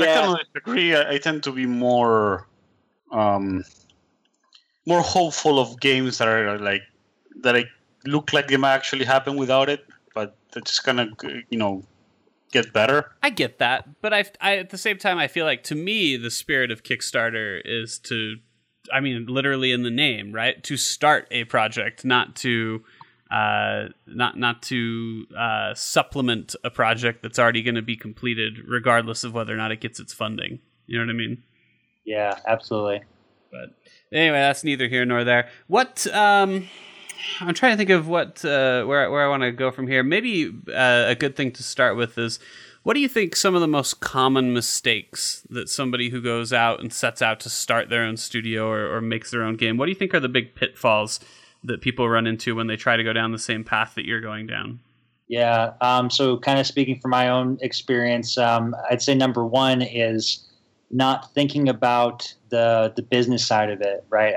I 0.00 0.06
kind 0.06 0.32
of 0.32 0.46
agree. 0.56 0.94
I, 0.94 1.12
I 1.12 1.18
tend 1.18 1.42
to 1.44 1.52
be 1.52 1.66
more 1.66 2.46
um, 3.10 3.64
more 4.86 5.00
hopeful 5.00 5.58
of 5.58 5.80
games 5.80 6.18
that 6.18 6.28
are 6.28 6.58
like 6.58 6.82
that 7.42 7.56
I 7.56 7.64
look 8.04 8.32
like 8.32 8.48
they 8.48 8.56
might 8.56 8.74
actually 8.74 9.04
happen 9.04 9.36
without 9.36 9.68
it, 9.68 9.86
but 10.14 10.36
they're 10.52 10.62
just 10.62 10.84
gonna 10.84 11.08
you 11.50 11.58
know 11.58 11.84
get 12.52 12.72
better. 12.72 13.12
I 13.22 13.30
get 13.30 13.58
that, 13.58 14.00
but 14.00 14.12
I, 14.12 14.24
I 14.40 14.56
at 14.58 14.70
the 14.70 14.78
same 14.78 14.98
time 14.98 15.18
I 15.18 15.28
feel 15.28 15.46
like 15.46 15.62
to 15.64 15.74
me 15.74 16.16
the 16.16 16.30
spirit 16.30 16.70
of 16.70 16.82
Kickstarter 16.82 17.60
is 17.64 17.98
to 18.00 18.36
I 18.92 19.00
mean 19.00 19.26
literally 19.26 19.72
in 19.72 19.82
the 19.82 19.90
name, 19.90 20.32
right? 20.32 20.62
To 20.64 20.76
start 20.76 21.28
a 21.30 21.44
project, 21.44 22.04
not 22.04 22.36
to 22.36 22.82
uh, 23.30 23.88
not 24.06 24.36
not 24.36 24.62
to 24.62 25.26
uh, 25.36 25.74
supplement 25.74 26.54
a 26.64 26.70
project 26.70 27.22
that's 27.22 27.38
already 27.38 27.62
going 27.62 27.76
to 27.76 27.82
be 27.82 27.96
completed, 27.96 28.58
regardless 28.66 29.24
of 29.24 29.32
whether 29.34 29.52
or 29.52 29.56
not 29.56 29.72
it 29.72 29.80
gets 29.80 29.98
its 29.98 30.12
funding. 30.12 30.60
You 30.86 30.98
know 30.98 31.06
what 31.06 31.10
I 31.10 31.16
mean? 31.16 31.42
Yeah, 32.04 32.38
absolutely. 32.46 33.02
But 33.50 33.74
anyway, 34.12 34.38
that's 34.38 34.64
neither 34.64 34.88
here 34.88 35.04
nor 35.04 35.24
there. 35.24 35.48
What 35.66 36.06
um, 36.12 36.68
I'm 37.40 37.54
trying 37.54 37.72
to 37.72 37.76
think 37.76 37.90
of 37.90 38.08
what 38.08 38.44
uh, 38.44 38.84
where 38.84 39.10
where 39.10 39.24
I 39.24 39.28
want 39.28 39.42
to 39.42 39.52
go 39.52 39.70
from 39.70 39.86
here. 39.86 40.02
Maybe 40.02 40.52
uh, 40.68 41.04
a 41.08 41.14
good 41.14 41.36
thing 41.36 41.52
to 41.52 41.62
start 41.62 41.96
with 41.96 42.18
is 42.18 42.38
what 42.82 42.94
do 42.94 43.00
you 43.00 43.08
think 43.08 43.36
some 43.36 43.54
of 43.54 43.60
the 43.60 43.68
most 43.68 44.00
common 44.00 44.52
mistakes 44.52 45.46
that 45.50 45.68
somebody 45.68 46.10
who 46.10 46.20
goes 46.20 46.52
out 46.52 46.80
and 46.80 46.92
sets 46.92 47.22
out 47.22 47.40
to 47.40 47.50
start 47.50 47.88
their 47.88 48.02
own 48.02 48.16
studio 48.16 48.68
or, 48.68 48.96
or 48.96 49.00
makes 49.00 49.30
their 49.30 49.42
own 49.42 49.56
game? 49.56 49.76
What 49.76 49.86
do 49.86 49.92
you 49.92 49.96
think 49.96 50.14
are 50.14 50.20
the 50.20 50.28
big 50.28 50.54
pitfalls 50.54 51.20
that 51.64 51.80
people 51.80 52.08
run 52.08 52.26
into 52.26 52.56
when 52.56 52.66
they 52.66 52.76
try 52.76 52.96
to 52.96 53.04
go 53.04 53.12
down 53.12 53.30
the 53.30 53.38
same 53.38 53.62
path 53.62 53.94
that 53.94 54.04
you're 54.04 54.20
going 54.20 54.46
down? 54.46 54.80
Yeah. 55.28 55.72
Um, 55.80 56.10
so, 56.10 56.38
kind 56.38 56.58
of 56.58 56.66
speaking 56.66 56.98
from 57.00 57.12
my 57.12 57.28
own 57.28 57.56
experience, 57.62 58.36
um, 58.36 58.74
I'd 58.90 59.00
say 59.00 59.14
number 59.14 59.46
one 59.46 59.80
is 59.80 60.46
not 60.90 61.32
thinking 61.32 61.68
about 61.68 62.34
the 62.50 62.92
the 62.96 63.02
business 63.02 63.46
side 63.46 63.70
of 63.70 63.80
it, 63.80 64.04
right? 64.10 64.34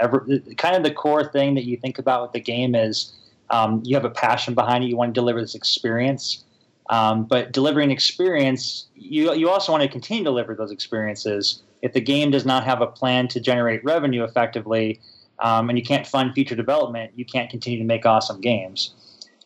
Kind 0.57 0.75
of 0.75 0.83
the 0.83 0.91
core 0.91 1.29
thing 1.29 1.55
that 1.55 1.65
you 1.65 1.75
think 1.75 1.99
about 1.99 2.21
with 2.21 2.31
the 2.31 2.39
game 2.39 2.75
is 2.75 3.13
um, 3.49 3.81
you 3.83 3.95
have 3.95 4.05
a 4.05 4.09
passion 4.09 4.53
behind 4.53 4.83
it. 4.83 4.87
You 4.87 4.95
want 4.95 5.13
to 5.13 5.19
deliver 5.19 5.41
this 5.41 5.53
experience, 5.53 6.44
um, 6.89 7.25
but 7.25 7.51
delivering 7.51 7.91
experience, 7.91 8.87
you 8.95 9.33
you 9.33 9.49
also 9.49 9.71
want 9.71 9.83
to 9.83 9.89
continue 9.89 10.23
to 10.23 10.29
deliver 10.29 10.55
those 10.55 10.71
experiences. 10.71 11.61
If 11.81 11.93
the 11.93 12.01
game 12.01 12.31
does 12.31 12.45
not 12.45 12.63
have 12.63 12.81
a 12.81 12.87
plan 12.87 13.27
to 13.29 13.39
generate 13.39 13.83
revenue 13.83 14.23
effectively, 14.23 14.99
um, 15.39 15.69
and 15.69 15.77
you 15.77 15.83
can't 15.83 16.07
fund 16.07 16.33
future 16.33 16.55
development, 16.55 17.11
you 17.15 17.25
can't 17.25 17.49
continue 17.49 17.79
to 17.79 17.85
make 17.85 18.05
awesome 18.05 18.41
games. 18.41 18.93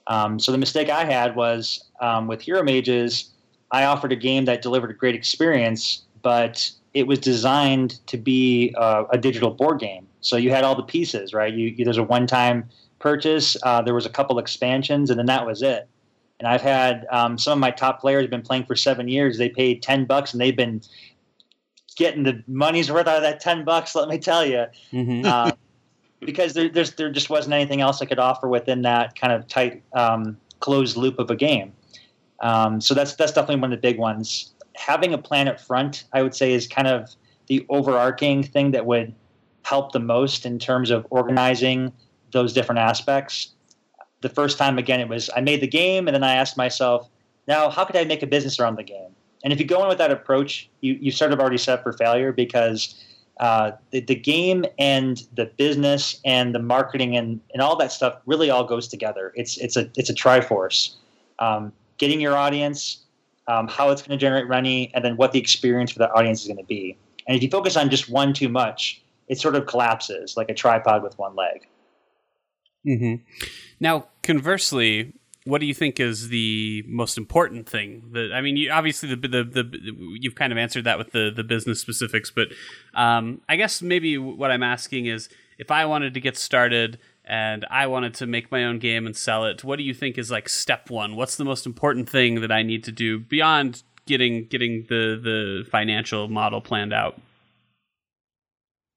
Um, 0.08 0.40
so 0.40 0.52
the 0.52 0.58
mistake 0.58 0.90
I 0.90 1.06
had 1.06 1.36
was 1.36 1.84
um, 2.02 2.28
with 2.28 2.42
Hero 2.42 2.64
Mages, 2.64 3.32
I 3.72 3.86
offered 3.86 4.12
a 4.12 4.16
game 4.16 4.46
that 4.46 4.62
delivered 4.62 4.90
a 4.90 4.94
great 4.94 5.16
experience, 5.16 6.04
but 6.22 6.72
it 6.94 7.08
was 7.08 7.20
designed 7.20 8.06
to 8.08 8.18
be 8.18 8.74
uh, 8.78 9.04
a 9.12 9.18
digital 9.18 9.52
board 9.52 9.80
game. 9.80 10.08
So 10.22 10.36
you 10.36 10.50
had 10.50 10.64
all 10.64 10.76
the 10.76 10.84
pieces, 10.84 11.34
right? 11.34 11.54
You, 11.54 11.68
you 11.68 11.86
there's 11.86 11.98
a 11.98 12.04
one-time 12.04 12.70
purchase. 13.00 13.56
Uh, 13.64 13.82
there 13.82 13.94
was 13.94 14.06
a 14.06 14.10
couple 14.10 14.40
expansions, 14.40 15.10
and 15.10 15.20
then 15.20 15.28
that 15.28 15.46
was 15.46 15.62
it. 15.62 15.88
And 16.40 16.48
I've 16.48 16.62
had 16.62 17.06
um, 17.12 17.38
some 17.38 17.54
of 17.54 17.60
my 17.60 17.72
top 17.72 18.00
players 18.00 18.24
have 18.24 18.30
been 18.30 18.42
playing 18.42 18.66
for 18.66 18.76
seven 18.76 19.08
years. 19.08 19.38
They 19.38 19.50
paid 19.50 19.82
ten 19.82 20.06
bucks, 20.06 20.34
and 20.34 20.40
they've 20.40 20.56
been 20.56 20.82
getting 21.96 22.24
the 22.24 22.42
money's 22.48 22.90
worth 22.90 23.08
out 23.08 23.18
of 23.18 23.24
that 23.24 23.40
ten 23.42 23.66
bucks. 23.66 23.94
Let 23.94 24.08
me 24.08 24.18
tell 24.18 24.46
you. 24.46 24.66
Mm-hmm. 24.94 25.26
Uh, 25.26 25.52
because 26.22 26.54
there, 26.54 26.70
there's 26.70 26.94
there 26.94 27.12
just 27.12 27.30
wasn't 27.30 27.54
anything 27.54 27.82
else 27.82 28.02
I 28.02 28.06
could 28.06 28.20
offer 28.20 28.48
within 28.48 28.82
that 28.84 29.20
kind 29.20 29.34
of 29.34 29.48
tight 29.48 29.84
um, 29.94 30.38
closed 30.60 30.98
loop 30.98 31.20
of 31.20 31.30
a 31.30 31.36
game. 31.36 31.74
Um, 32.42 32.82
so 32.82 32.94
that's 32.94 33.16
that's 33.16 33.32
definitely 33.32 33.62
one 33.62 33.74
of 33.74 33.82
the 33.82 33.88
big 33.88 33.98
ones. 33.98 34.54
Having 34.76 35.14
a 35.14 35.18
plan 35.18 35.48
up 35.48 35.60
front, 35.60 36.06
I 36.14 36.22
would 36.22 36.36
say, 36.36 36.54
is 36.54 36.68
kind 36.68 36.88
of 36.88 37.10
the 37.48 37.66
overarching 37.70 38.44
thing 38.44 38.72
that 38.72 38.86
would 38.86 39.14
help 39.64 39.92
the 39.92 40.00
most 40.00 40.46
in 40.46 40.58
terms 40.58 40.90
of 40.90 41.06
organizing 41.10 41.92
those 42.32 42.54
different 42.54 42.80
aspects. 42.80 43.52
The 44.22 44.30
first 44.30 44.58
time, 44.58 44.78
again, 44.78 45.00
it 45.00 45.08
was 45.08 45.30
I 45.36 45.42
made 45.42 45.62
the 45.62 45.68
game, 45.68 46.08
and 46.08 46.16
then 46.16 46.24
I 46.24 46.34
asked 46.34 46.58
myself, 46.58 47.10
now 47.48 47.70
how 47.70 47.86
could 47.86 47.96
I 47.96 48.04
make 48.04 48.22
a 48.24 48.28
business 48.28 48.60
around 48.60 48.76
the 48.76 48.84
game? 48.84 49.12
And 49.44 49.54
if 49.54 49.60
you 49.60 49.66
go 49.66 49.82
in 49.82 49.88
with 49.88 49.98
that 49.98 50.12
approach, 50.12 50.70
you 50.82 50.98
you 51.00 51.12
sort 51.12 51.32
of 51.32 51.40
already 51.40 51.58
set 51.58 51.80
up 51.80 51.84
for 51.84 51.94
failure 51.94 52.32
because 52.32 53.02
uh, 53.40 53.72
the, 53.92 54.02
the 54.02 54.16
game 54.16 54.66
and 54.78 55.24
the 55.36 55.46
business 55.46 56.20
and 56.26 56.54
the 56.54 56.60
marketing 56.60 57.16
and, 57.16 57.40
and 57.54 57.62
all 57.62 57.78
that 57.78 57.92
stuff 57.92 58.20
really 58.26 58.50
all 58.50 58.66
goes 58.66 58.88
together. 58.88 59.32
It's 59.36 59.58
it's 59.58 59.78
a 59.78 59.90
it's 59.96 60.10
a 60.10 60.14
triforce. 60.14 60.96
Um, 61.40 61.72
getting 61.98 62.20
your 62.20 62.36
audience, 62.36 63.06
um, 63.48 63.68
how 63.70 63.92
it's 63.92 64.02
going 64.02 64.18
to 64.18 64.22
generate 64.22 64.50
money, 64.50 64.92
and 64.94 65.06
then 65.06 65.16
what 65.16 65.32
the 65.32 65.40
experience 65.40 65.92
for 65.92 66.00
the 66.00 66.12
audience 66.12 66.42
is 66.42 66.48
going 66.48 66.58
to 66.58 66.66
be. 66.66 66.98
And 67.28 67.38
if 67.38 67.44
you 67.44 67.50
focus 67.50 67.78
on 67.78 67.90
just 67.90 68.10
one 68.10 68.34
too 68.34 68.50
much, 68.50 69.02
it 69.30 69.40
sort 69.40 69.56
of 69.56 69.68
collapses 69.68 70.36
like 70.36 70.50
a 70.50 70.54
tripod 70.54 71.02
with 71.02 71.18
one 71.18 71.36
leg. 71.36 71.68
Mm-hmm. 72.86 73.24
Now, 73.80 74.08
conversely, 74.24 75.14
what 75.46 75.62
do 75.62 75.66
you 75.66 75.74
think 75.74 76.00
is 76.00 76.30
the 76.30 76.84
most 76.88 77.18
important 77.18 77.68
thing? 77.68 78.10
That 78.12 78.32
I 78.34 78.42
mean, 78.42 78.58
you, 78.58 78.72
obviously 78.72 79.10
the, 79.10 79.28
the 79.28 79.44
the 79.44 80.18
you've 80.20 80.36
kind 80.36 80.52
of 80.52 80.58
answered 80.58 80.84
that 80.84 80.98
with 80.98 81.12
the 81.12 81.32
the 81.36 81.44
business 81.44 81.80
specifics, 81.80 82.32
but 82.32 82.50
um, 82.94 83.42
I 83.50 83.56
guess 83.56 83.82
maybe 83.82 84.18
what 84.18 84.52
I'm 84.52 84.64
asking 84.64 85.08
is 85.08 85.30
if 85.58 85.72
I 85.72 85.86
wanted 85.86 86.14
to 86.14 86.20
get 86.20 86.38
started 86.38 87.00
and 87.26 87.66
I 87.70 87.88
wanted 87.88 88.14
to 88.16 88.28
make 88.28 88.52
my 88.52 88.66
own 88.66 88.80
game 88.80 89.06
and 89.06 89.16
sell 89.16 89.46
it, 89.46 89.64
what 89.64 89.78
do 89.78 89.84
you 89.84 89.94
think 89.94 90.18
is 90.18 90.32
like 90.32 90.50
step 90.50 90.90
one? 90.90 91.16
What's 91.16 91.36
the 91.36 91.46
most 91.46 91.66
important 91.66 92.10
thing 92.10 92.42
that 92.42 92.52
I 92.52 92.64
need 92.64 92.84
to 92.86 92.92
do 92.92 93.20
beyond 93.20 93.84
getting 94.06 94.46
getting 94.46 94.86
the 94.90 95.20
the 95.22 95.68
financial 95.70 96.28
model 96.28 96.62
planned 96.62 96.94
out? 96.94 97.20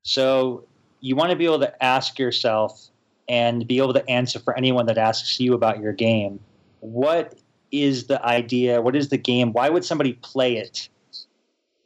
So 0.05 0.65
you 1.01 1.15
want 1.17 1.31
to 1.31 1.37
be 1.37 1.45
able 1.45 1.61
to 1.61 1.83
ask 1.83 2.19
yourself 2.19 2.89
and 3.33 3.67
be 3.67 3.79
able 3.79 3.95
to 3.95 4.07
answer 4.11 4.39
for 4.39 4.55
anyone 4.59 4.85
that 4.85 4.99
asks 4.99 5.41
you 5.41 5.55
about 5.55 5.81
your 5.81 5.95
game. 5.95 6.39
What 6.81 7.39
is 7.73 8.07
the 8.07 8.23
idea? 8.23 8.83
What 8.83 8.95
is 8.95 9.09
the 9.09 9.17
game? 9.17 9.55
Why 9.55 9.71
would 9.71 9.87
somebody 9.87 10.13
play 10.13 10.59
it 10.59 10.91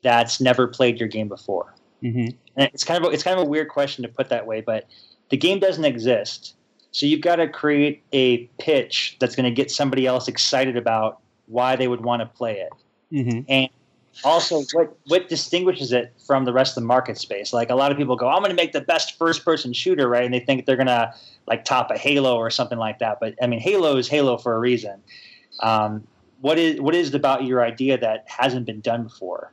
that's 0.03 0.41
never 0.41 0.67
played 0.67 0.99
your 0.99 1.09
game 1.09 1.29
before? 1.29 1.73
Mm-hmm. 2.03 2.37
And 2.57 2.71
it's 2.75 2.83
kind 2.83 3.03
of 3.03 3.09
a, 3.09 3.15
it's 3.15 3.23
kind 3.23 3.39
of 3.39 3.47
a 3.47 3.49
weird 3.49 3.69
question 3.69 4.03
to 4.03 4.09
put 4.09 4.29
that 4.29 4.45
way, 4.45 4.61
but 4.61 4.89
the 5.31 5.37
game 5.37 5.61
doesn't 5.61 5.85
exist. 5.85 6.57
So 6.91 7.07
you've 7.07 7.21
got 7.21 7.37
to 7.37 7.49
create 7.49 8.03
a 8.13 8.47
pitch 8.59 9.17
that's 9.21 9.37
going 9.37 9.45
to 9.45 9.53
get 9.53 9.71
somebody 9.71 10.05
else 10.05 10.27
excited 10.27 10.77
about 10.77 11.21
why 11.47 11.77
they 11.77 11.87
would 11.87 12.01
want 12.01 12.23
to 12.23 12.27
play 12.27 12.59
it. 12.59 12.73
Mm-hmm. 13.13 13.41
And 13.49 13.69
also 14.25 14.63
what 14.73 14.97
what 15.07 15.29
distinguishes 15.29 15.93
it 15.93 16.13
from 16.27 16.45
the 16.45 16.53
rest 16.53 16.77
of 16.77 16.83
the 16.83 16.87
market 16.87 17.19
space? 17.19 17.53
Like 17.53 17.71
a 17.71 17.75
lot 17.75 17.93
of 17.93 17.99
people 17.99 18.17
go 18.17 18.29
i'm 18.29 18.39
going 18.39 18.51
to 18.51 18.57
make 18.57 18.73
the 18.73 18.81
best 18.81 19.19
first 19.19 19.45
person 19.45 19.73
shooter 19.73 20.09
right? 20.09 20.25
And 20.25 20.33
they 20.33 20.41
think 20.41 20.67
they're 20.67 20.77
going 20.77 20.87
to 20.87 21.13
like 21.47 21.65
top 21.65 21.91
a 21.91 21.99
halo 21.99 22.37
or 22.37 22.51
something 22.51 22.79
like 22.79 22.99
that. 23.01 23.19
But 23.21 23.35
i 23.43 23.47
mean 23.47 23.61
halo 23.61 23.97
is 23.97 24.09
halo 24.09 24.37
for 24.37 24.55
a 24.55 24.59
reason. 24.59 25.01
Um, 25.61 26.07
what 26.41 26.59
is 26.59 26.81
what 26.81 26.95
is 26.95 27.15
about 27.15 27.45
your 27.45 27.63
idea 27.65 27.99
that 27.99 28.25
hasn't 28.27 28.67
been 28.67 28.81
done 28.81 29.05
before 29.05 29.53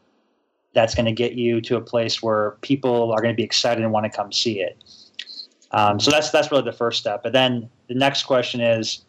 that's 0.73 0.95
going 0.95 1.05
to 1.05 1.11
get 1.11 1.33
you 1.33 1.61
to 1.61 1.77
a 1.77 1.81
place 1.81 2.21
where 2.21 2.51
people 2.61 3.11
are 3.11 3.21
going 3.21 3.33
to 3.33 3.37
be 3.37 3.43
excited 3.43 3.83
and 3.83 3.93
want 3.93 4.05
to 4.05 4.09
come 4.09 4.31
see 4.31 4.59
it? 4.59 4.83
Um, 5.71 5.99
so 5.99 6.11
that's 6.11 6.29
that's 6.29 6.51
really 6.51 6.63
the 6.63 6.73
first 6.73 6.99
step. 6.99 7.23
But 7.23 7.33
then 7.33 7.69
the 7.87 7.95
next 7.95 8.23
question 8.23 8.61
is 8.61 9.03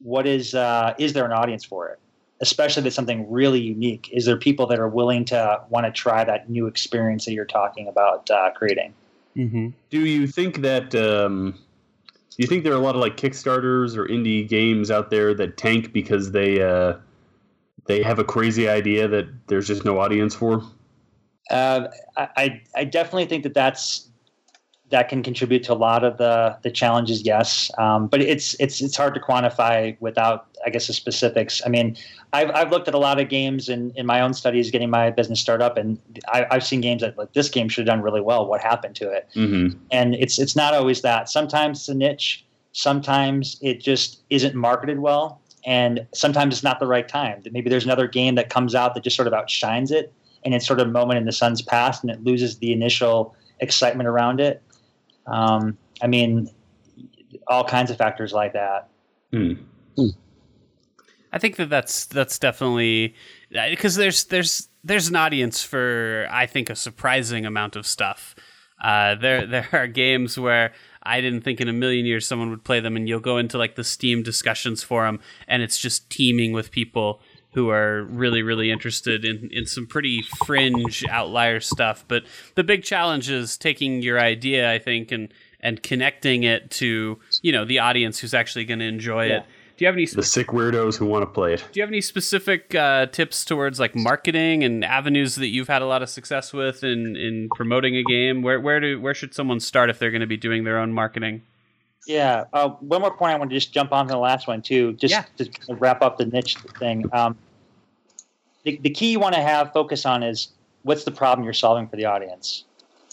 what 0.00 0.26
is 0.26 0.54
uh, 0.54 0.94
is 0.98 1.12
there 1.12 1.24
an 1.24 1.32
audience 1.32 1.64
for 1.64 1.88
it 1.88 1.98
especially 2.40 2.80
if 2.80 2.86
it's 2.86 2.96
something 2.96 3.30
really 3.30 3.60
unique 3.60 4.08
is 4.12 4.24
there 4.24 4.36
people 4.36 4.66
that 4.66 4.78
are 4.78 4.88
willing 4.88 5.24
to 5.24 5.60
want 5.70 5.86
to 5.86 5.92
try 5.92 6.24
that 6.24 6.50
new 6.50 6.66
experience 6.66 7.24
that 7.24 7.32
you're 7.32 7.44
talking 7.44 7.88
about 7.88 8.28
uh, 8.30 8.50
creating 8.52 8.92
Mm-hmm. 9.36 9.70
Do 9.90 10.00
you 10.00 10.26
think 10.26 10.62
that 10.62 10.94
um, 10.94 11.58
do 12.30 12.36
you 12.38 12.46
think 12.46 12.64
there 12.64 12.72
are 12.72 12.76
a 12.76 12.80
lot 12.80 12.94
of 12.94 13.00
like 13.00 13.16
Kickstarters 13.16 13.96
or 13.96 14.06
indie 14.06 14.46
games 14.46 14.90
out 14.90 15.10
there 15.10 15.34
that 15.34 15.56
tank 15.56 15.92
because 15.92 16.30
they 16.30 16.62
uh, 16.62 16.94
they 17.86 18.02
have 18.02 18.18
a 18.18 18.24
crazy 18.24 18.68
idea 18.68 19.08
that 19.08 19.26
there's 19.48 19.66
just 19.66 19.84
no 19.84 19.98
audience 19.98 20.34
for? 20.34 20.62
uh, 21.50 21.88
I, 22.16 22.62
I 22.74 22.84
definitely 22.84 23.26
think 23.26 23.42
that 23.42 23.54
that's 23.54 24.08
that 24.90 25.08
can 25.08 25.22
contribute 25.22 25.64
to 25.64 25.72
a 25.72 25.74
lot 25.74 26.04
of 26.04 26.18
the 26.18 26.56
the 26.62 26.70
challenges 26.70 27.24
yes 27.24 27.70
um, 27.78 28.06
but 28.06 28.20
it's 28.20 28.54
it's 28.60 28.80
it's 28.80 28.96
hard 28.96 29.14
to 29.14 29.20
quantify 29.20 29.96
without 30.00 30.53
i 30.64 30.70
guess 30.70 30.86
the 30.86 30.92
specifics. 30.92 31.60
I 31.64 31.68
mean 31.68 31.96
i've, 32.32 32.50
I've 32.50 32.70
looked 32.70 32.88
at 32.88 32.94
a 32.94 32.98
lot 32.98 33.20
of 33.20 33.28
games 33.28 33.68
in, 33.68 33.92
in 33.96 34.06
my 34.06 34.20
own 34.20 34.34
studies 34.34 34.70
getting 34.70 34.90
my 34.90 35.10
business 35.10 35.40
startup 35.40 35.76
and 35.76 35.98
I, 36.28 36.46
i've 36.50 36.64
seen 36.64 36.80
games 36.80 37.02
that 37.02 37.16
like 37.18 37.32
this 37.32 37.48
game 37.48 37.68
should 37.68 37.86
have 37.86 37.94
done 37.94 38.02
really 38.02 38.20
well. 38.20 38.46
What 38.46 38.60
happened 38.60 38.96
to 38.96 39.10
it? 39.10 39.28
Mm-hmm. 39.34 39.78
and 39.90 40.14
it's 40.14 40.38
it's 40.38 40.56
not 40.56 40.74
always 40.74 41.02
that. 41.02 41.28
Sometimes 41.28 41.80
it's 41.80 41.88
a 41.88 41.94
niche. 41.94 42.44
Sometimes 42.72 43.56
it 43.62 43.80
just 43.80 44.22
isn't 44.30 44.54
marketed 44.54 44.98
well. 44.98 45.40
And 45.66 46.06
sometimes 46.12 46.54
it's 46.54 46.62
not 46.62 46.78
the 46.78 46.86
right 46.86 47.08
time. 47.08 47.40
That 47.42 47.52
maybe 47.54 47.70
there's 47.70 47.84
another 47.84 48.06
game 48.06 48.34
that 48.34 48.50
comes 48.50 48.74
out 48.74 48.94
that 48.94 49.02
just 49.02 49.16
sort 49.16 49.26
of 49.26 49.32
outshines 49.32 49.90
it 49.90 50.12
and 50.44 50.52
it's 50.52 50.66
sort 50.66 50.78
of 50.78 50.88
a 50.88 50.90
moment 50.90 51.18
in 51.18 51.24
the 51.24 51.32
sun's 51.32 51.62
past 51.62 52.02
and 52.04 52.10
it 52.10 52.22
loses 52.22 52.58
the 52.58 52.70
initial 52.72 53.34
excitement 53.60 54.06
around 54.06 54.40
it. 54.40 54.62
Um, 55.26 55.78
i 56.02 56.06
mean 56.06 56.50
all 57.46 57.64
kinds 57.64 57.90
of 57.90 57.96
factors 57.96 58.32
like 58.32 58.52
that. 58.52 58.88
Mm. 59.32 59.58
I 61.34 61.38
think 61.38 61.56
that 61.56 61.68
that's 61.68 62.06
that's 62.06 62.38
definitely 62.38 63.16
because 63.50 63.96
there's 63.96 64.24
there's 64.26 64.68
there's 64.84 65.08
an 65.08 65.16
audience 65.16 65.64
for 65.64 66.28
I 66.30 66.46
think 66.46 66.70
a 66.70 66.76
surprising 66.76 67.44
amount 67.44 67.74
of 67.74 67.86
stuff. 67.88 68.36
Uh, 68.82 69.16
there 69.16 69.44
there 69.54 69.68
are 69.72 69.88
games 69.88 70.38
where 70.38 70.72
I 71.02 71.20
didn't 71.20 71.40
think 71.42 71.60
in 71.60 71.68
a 71.68 71.72
million 71.72 72.06
years 72.06 72.26
someone 72.26 72.50
would 72.50 72.62
play 72.62 72.78
them, 72.78 72.94
and 72.96 73.08
you'll 73.08 73.18
go 73.18 73.38
into 73.38 73.58
like 73.58 73.74
the 73.74 73.82
Steam 73.82 74.22
discussions 74.22 74.84
forum, 74.84 75.18
and 75.48 75.60
it's 75.60 75.78
just 75.78 76.08
teeming 76.08 76.52
with 76.52 76.70
people 76.70 77.20
who 77.54 77.68
are 77.70 78.04
really 78.04 78.42
really 78.42 78.70
interested 78.70 79.24
in 79.24 79.48
in 79.52 79.66
some 79.66 79.88
pretty 79.88 80.22
fringe 80.46 81.04
outlier 81.10 81.58
stuff. 81.58 82.04
But 82.06 82.22
the 82.54 82.62
big 82.62 82.84
challenge 82.84 83.28
is 83.28 83.56
taking 83.56 84.02
your 84.02 84.20
idea, 84.20 84.70
I 84.72 84.78
think, 84.78 85.10
and 85.10 85.34
and 85.60 85.82
connecting 85.82 86.44
it 86.44 86.70
to 86.72 87.18
you 87.42 87.50
know 87.52 87.64
the 87.64 87.80
audience 87.80 88.20
who's 88.20 88.34
actually 88.34 88.66
going 88.66 88.80
to 88.80 88.86
enjoy 88.86 89.26
Yeah. 89.26 89.38
it. 89.38 89.44
Do 89.76 89.84
you 89.84 89.86
have 89.88 89.96
any 89.96 90.06
The 90.06 90.22
sick 90.22 90.48
weirdos 90.48 90.96
who 90.96 91.06
want 91.06 91.22
to 91.22 91.26
play 91.26 91.54
it. 91.54 91.64
do 91.72 91.80
you 91.80 91.82
have 91.82 91.90
any 91.90 92.00
specific 92.00 92.74
uh, 92.76 93.06
tips 93.06 93.44
towards 93.44 93.80
like 93.80 93.96
marketing 93.96 94.62
and 94.62 94.84
avenues 94.84 95.34
that 95.36 95.48
you've 95.48 95.66
had 95.68 95.82
a 95.82 95.86
lot 95.86 96.00
of 96.02 96.08
success 96.08 96.52
with 96.52 96.84
in, 96.84 97.16
in 97.16 97.48
promoting 97.56 97.96
a 97.96 98.04
game? 98.04 98.42
Where 98.42 98.60
where 98.60 98.78
do 98.78 99.00
where 99.00 99.14
should 99.14 99.34
someone 99.34 99.58
start 99.60 99.90
if 99.90 99.98
they're 99.98 100.12
going 100.12 100.20
to 100.20 100.26
be 100.28 100.36
doing 100.36 100.62
their 100.64 100.78
own 100.78 100.92
marketing? 100.92 101.42
Yeah. 102.06 102.44
Uh, 102.52 102.68
one 102.80 103.00
more 103.00 103.16
point 103.16 103.34
I 103.34 103.38
want 103.38 103.50
to 103.50 103.56
just 103.56 103.72
jump 103.72 103.90
on 103.92 104.06
to 104.06 104.12
the 104.12 104.18
last 104.18 104.46
one 104.46 104.62
too, 104.62 104.92
just 104.92 105.10
Yeah. 105.12 105.24
to 105.38 105.44
kind 105.46 105.70
of 105.70 105.80
wrap 105.80 106.02
up 106.02 106.18
the 106.18 106.26
niche 106.26 106.56
thing. 106.78 107.04
Um, 107.12 107.36
the, 108.62 108.78
the 108.82 108.90
key 108.90 109.10
you 109.10 109.18
want 109.18 109.34
to 109.34 109.40
have 109.42 109.72
focus 109.72 110.06
on 110.06 110.22
is 110.22 110.48
what's 110.82 111.04
the 111.04 111.10
problem 111.10 111.44
you're 111.44 111.52
solving 111.52 111.88
for 111.88 111.96
the 111.96 112.04
audience, 112.04 112.64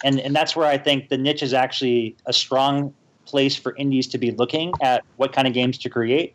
and 0.03 0.19
and 0.19 0.35
that's 0.35 0.55
where 0.55 0.67
I 0.67 0.77
think 0.77 1.09
the 1.09 1.17
niche 1.17 1.41
is 1.41 1.53
actually 1.53 2.15
a 2.27 2.33
strong 2.33 2.93
place 3.25 3.55
for 3.55 3.75
indies 3.77 4.07
to 4.07 4.17
be 4.17 4.31
looking 4.31 4.73
at 4.81 5.03
what 5.17 5.31
kind 5.33 5.47
of 5.47 5.53
games 5.53 5.77
to 5.79 5.89
create, 5.89 6.33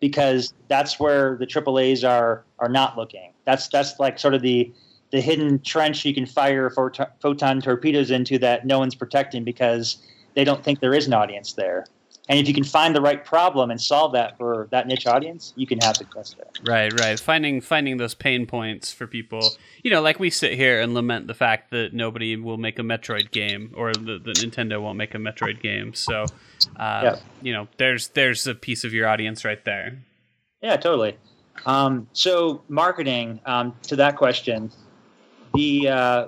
because 0.00 0.54
that's 0.68 1.00
where 1.00 1.36
the 1.36 1.46
AAA's 1.46 2.04
are 2.04 2.44
are 2.58 2.68
not 2.68 2.96
looking. 2.96 3.32
That's 3.44 3.68
that's 3.68 3.98
like 3.98 4.18
sort 4.18 4.34
of 4.34 4.42
the 4.42 4.72
the 5.10 5.20
hidden 5.20 5.58
trench 5.60 6.04
you 6.04 6.14
can 6.14 6.26
fire 6.26 6.70
photon 6.70 7.60
torpedoes 7.60 8.10
into 8.10 8.38
that 8.38 8.66
no 8.66 8.78
one's 8.78 8.94
protecting 8.94 9.44
because 9.44 9.98
they 10.34 10.44
don't 10.44 10.62
think 10.62 10.80
there 10.80 10.94
is 10.94 11.06
an 11.06 11.14
audience 11.14 11.54
there. 11.54 11.86
And 12.30 12.38
if 12.38 12.46
you 12.46 12.52
can 12.52 12.64
find 12.64 12.94
the 12.94 13.00
right 13.00 13.24
problem 13.24 13.70
and 13.70 13.80
solve 13.80 14.12
that 14.12 14.36
for 14.36 14.68
that 14.70 14.86
niche 14.86 15.06
audience, 15.06 15.54
you 15.56 15.66
can 15.66 15.78
have 15.80 15.96
success 15.96 16.34
there. 16.36 16.46
Right, 16.66 16.92
right. 17.00 17.18
Finding 17.18 17.62
finding 17.62 17.96
those 17.96 18.14
pain 18.14 18.44
points 18.44 18.92
for 18.92 19.06
people. 19.06 19.40
You 19.82 19.90
know, 19.90 20.02
like 20.02 20.20
we 20.20 20.28
sit 20.28 20.52
here 20.52 20.80
and 20.80 20.92
lament 20.92 21.26
the 21.26 21.34
fact 21.34 21.70
that 21.70 21.94
nobody 21.94 22.36
will 22.36 22.58
make 22.58 22.78
a 22.78 22.82
Metroid 22.82 23.30
game 23.30 23.72
or 23.74 23.94
the, 23.94 24.20
the 24.22 24.32
Nintendo 24.32 24.80
won't 24.82 24.98
make 24.98 25.14
a 25.14 25.18
Metroid 25.18 25.62
game. 25.62 25.94
So, 25.94 26.26
uh, 26.76 27.00
Yeah. 27.02 27.16
you 27.40 27.52
know, 27.54 27.66
there's 27.78 28.08
there's 28.08 28.46
a 28.46 28.54
piece 28.54 28.84
of 28.84 28.92
your 28.92 29.08
audience 29.08 29.44
right 29.44 29.64
there. 29.64 29.98
Yeah, 30.62 30.76
totally. 30.76 31.16
Um, 31.64 32.08
so 32.12 32.62
marketing 32.68 33.40
um, 33.46 33.74
to 33.84 33.96
that 33.96 34.16
question, 34.16 34.70
the 35.54 35.88
uh, 35.88 36.26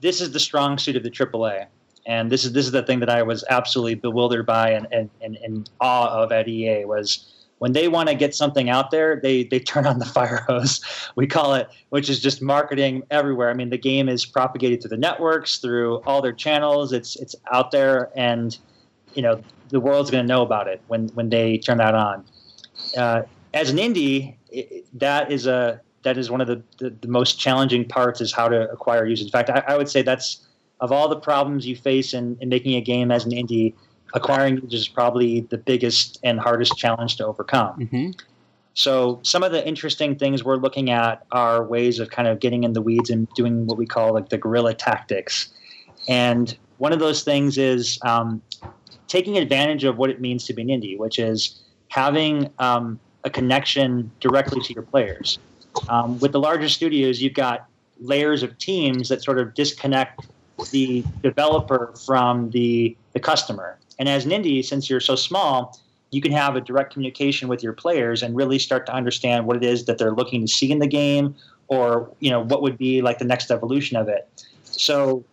this 0.00 0.20
is 0.20 0.30
the 0.32 0.40
strong 0.40 0.78
suit 0.78 0.96
of 0.96 1.02
the 1.02 1.10
AAA, 1.10 1.66
and 2.06 2.30
this 2.30 2.44
is 2.44 2.52
this 2.52 2.66
is 2.66 2.72
the 2.72 2.82
thing 2.82 3.00
that 3.00 3.10
I 3.10 3.22
was 3.22 3.44
absolutely 3.48 3.94
bewildered 3.94 4.46
by 4.46 4.70
and 4.70 4.86
and, 4.92 5.10
and, 5.20 5.70
awe 5.80 6.22
of 6.22 6.32
at 6.32 6.48
EA 6.48 6.84
was 6.84 7.30
when 7.58 7.72
they 7.72 7.88
want 7.88 8.08
to 8.08 8.14
get 8.14 8.34
something 8.34 8.68
out 8.68 8.90
there, 8.90 9.20
they 9.22 9.44
they 9.44 9.58
turn 9.72 9.86
on 9.86 9.98
the 9.98 10.04
fire 10.04 10.44
hose, 10.48 10.80
we 11.16 11.26
call 11.26 11.54
it, 11.54 11.68
which 11.90 12.10
is 12.10 12.20
just 12.20 12.42
marketing 12.42 13.02
everywhere. 13.10 13.50
I 13.50 13.54
mean, 13.54 13.70
the 13.70 13.78
game 13.78 14.08
is 14.08 14.26
propagated 14.26 14.82
through 14.82 14.90
the 14.90 14.96
networks, 14.96 15.58
through 15.58 16.02
all 16.06 16.20
their 16.20 16.32
channels. 16.32 16.92
It's 16.92 17.16
it's 17.16 17.34
out 17.52 17.70
there, 17.70 18.10
and 18.16 18.56
you 19.14 19.22
know 19.22 19.42
the 19.68 19.80
world's 19.80 20.10
going 20.10 20.24
to 20.24 20.28
know 20.28 20.42
about 20.42 20.68
it 20.68 20.82
when 20.88 21.08
when 21.10 21.30
they 21.30 21.58
turn 21.58 21.78
that 21.78 21.94
on. 21.94 22.24
Uh, 22.96 23.22
as 23.54 23.70
an 23.70 23.78
indie, 23.78 24.36
it, 24.50 24.86
that 24.98 25.30
is 25.32 25.46
a 25.46 25.80
that 26.02 26.18
is 26.18 26.30
one 26.30 26.42
of 26.42 26.46
the, 26.46 26.62
the, 26.78 26.90
the 26.90 27.08
most 27.08 27.38
challenging 27.38 27.88
parts 27.88 28.20
is 28.20 28.30
how 28.30 28.46
to 28.46 28.70
acquire 28.70 29.06
users. 29.06 29.26
In 29.26 29.32
fact, 29.32 29.48
I, 29.48 29.62
I 29.66 29.76
would 29.76 29.88
say 29.88 30.02
that's 30.02 30.46
of 30.80 30.92
all 30.92 31.08
the 31.08 31.16
problems 31.16 31.66
you 31.66 31.76
face 31.76 32.14
in, 32.14 32.36
in 32.40 32.48
making 32.48 32.74
a 32.74 32.80
game 32.80 33.10
as 33.10 33.24
an 33.24 33.32
indie, 33.32 33.74
acquiring 34.14 34.56
users 34.56 34.80
is 34.80 34.88
probably 34.88 35.40
the 35.42 35.58
biggest 35.58 36.18
and 36.22 36.38
hardest 36.40 36.76
challenge 36.76 37.16
to 37.16 37.26
overcome. 37.26 37.78
Mm-hmm. 37.80 38.10
So 38.74 39.20
some 39.22 39.42
of 39.42 39.52
the 39.52 39.66
interesting 39.66 40.16
things 40.16 40.42
we're 40.42 40.56
looking 40.56 40.90
at 40.90 41.24
are 41.30 41.64
ways 41.64 42.00
of 42.00 42.10
kind 42.10 42.26
of 42.26 42.40
getting 42.40 42.64
in 42.64 42.72
the 42.72 42.82
weeds 42.82 43.08
and 43.08 43.28
doing 43.34 43.66
what 43.66 43.78
we 43.78 43.86
call 43.86 44.12
like 44.12 44.30
the 44.30 44.38
guerrilla 44.38 44.74
tactics. 44.74 45.48
And 46.08 46.56
one 46.78 46.92
of 46.92 46.98
those 46.98 47.22
things 47.22 47.56
is 47.56 47.98
um, 48.02 48.42
taking 49.06 49.38
advantage 49.38 49.84
of 49.84 49.96
what 49.96 50.10
it 50.10 50.20
means 50.20 50.44
to 50.46 50.52
be 50.52 50.62
an 50.62 50.68
indie, 50.68 50.98
which 50.98 51.20
is 51.20 51.62
having 51.88 52.50
um, 52.58 52.98
a 53.22 53.30
connection 53.30 54.10
directly 54.18 54.60
to 54.60 54.72
your 54.74 54.82
players. 54.82 55.38
Um, 55.88 56.18
with 56.18 56.32
the 56.32 56.40
larger 56.40 56.68
studios, 56.68 57.22
you've 57.22 57.34
got 57.34 57.68
layers 58.00 58.42
of 58.42 58.58
teams 58.58 59.08
that 59.08 59.22
sort 59.22 59.38
of 59.38 59.54
disconnect 59.54 60.26
the 60.70 61.04
developer 61.22 61.92
from 62.04 62.50
the 62.50 62.96
the 63.12 63.20
customer. 63.20 63.78
And 63.98 64.08
as 64.08 64.24
an 64.24 64.32
indie, 64.32 64.64
since 64.64 64.90
you're 64.90 65.00
so 65.00 65.14
small, 65.14 65.78
you 66.10 66.20
can 66.20 66.32
have 66.32 66.56
a 66.56 66.60
direct 66.60 66.92
communication 66.92 67.48
with 67.48 67.62
your 67.62 67.72
players 67.72 68.22
and 68.22 68.36
really 68.36 68.58
start 68.58 68.86
to 68.86 68.92
understand 68.92 69.46
what 69.46 69.56
it 69.56 69.64
is 69.64 69.84
that 69.86 69.98
they're 69.98 70.14
looking 70.14 70.40
to 70.42 70.48
see 70.48 70.70
in 70.70 70.78
the 70.78 70.86
game, 70.86 71.34
or 71.68 72.10
you 72.20 72.30
know 72.30 72.40
what 72.40 72.62
would 72.62 72.78
be 72.78 73.02
like 73.02 73.18
the 73.18 73.24
next 73.24 73.50
evolution 73.50 73.96
of 73.96 74.08
it. 74.08 74.28
So, 74.64 75.24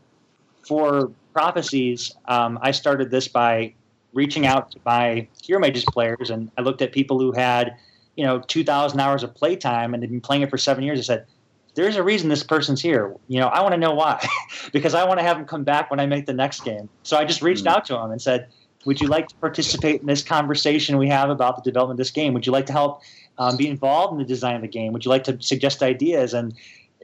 for 0.63 1.11
prophecies, 1.33 2.13
um, 2.25 2.59
I 2.61 2.71
started 2.71 3.11
this 3.11 3.27
by 3.27 3.73
reaching 4.13 4.45
out 4.45 4.71
to 4.71 4.79
my 4.85 5.27
Hero 5.41 5.59
Mages 5.59 5.85
players, 5.85 6.29
and 6.29 6.51
I 6.57 6.61
looked 6.61 6.81
at 6.81 6.91
people 6.91 7.19
who 7.19 7.31
had 7.31 7.75
you 8.15 8.25
know 8.25 8.39
2,000 8.39 8.99
hours 8.99 9.23
of 9.23 9.33
playtime 9.33 9.93
and 9.93 10.03
they've 10.03 10.09
been 10.09 10.21
playing 10.21 10.41
it 10.41 10.49
for 10.49 10.57
seven 10.57 10.83
years. 10.83 10.99
I 10.99 11.03
said, 11.03 11.25
"There's 11.75 11.95
a 11.95 12.03
reason 12.03 12.29
this 12.29 12.43
person's 12.43 12.81
here. 12.81 13.15
You 13.27 13.39
know, 13.39 13.47
I 13.47 13.61
want 13.61 13.73
to 13.73 13.77
know 13.79 13.93
why, 13.93 14.25
because 14.73 14.93
I 14.93 15.03
want 15.05 15.19
to 15.19 15.25
have 15.25 15.37
them 15.37 15.45
come 15.45 15.63
back 15.63 15.89
when 15.89 15.99
I 15.99 16.05
make 16.05 16.25
the 16.25 16.33
next 16.33 16.63
game." 16.63 16.89
So 17.03 17.17
I 17.17 17.25
just 17.25 17.41
reached 17.41 17.65
Mm. 17.65 17.71
out 17.71 17.85
to 17.85 17.93
them 17.93 18.11
and 18.11 18.21
said, 18.21 18.47
"Would 18.85 19.01
you 19.01 19.07
like 19.07 19.27
to 19.27 19.35
participate 19.41 20.01
in 20.01 20.07
this 20.07 20.23
conversation 20.23 20.97
we 20.97 21.09
have 21.09 21.29
about 21.29 21.55
the 21.55 21.61
development 21.69 21.99
of 21.99 22.03
this 22.05 22.11
game? 22.11 22.33
Would 22.33 22.45
you 22.45 22.51
like 22.51 22.65
to 22.67 22.73
help 22.73 23.01
um, 23.37 23.57
be 23.57 23.67
involved 23.67 24.13
in 24.13 24.19
the 24.19 24.25
design 24.25 24.55
of 24.55 24.61
the 24.61 24.67
game? 24.67 24.93
Would 24.93 25.05
you 25.05 25.09
like 25.09 25.23
to 25.25 25.37
suggest 25.41 25.81
ideas?" 25.83 26.33
And 26.33 26.53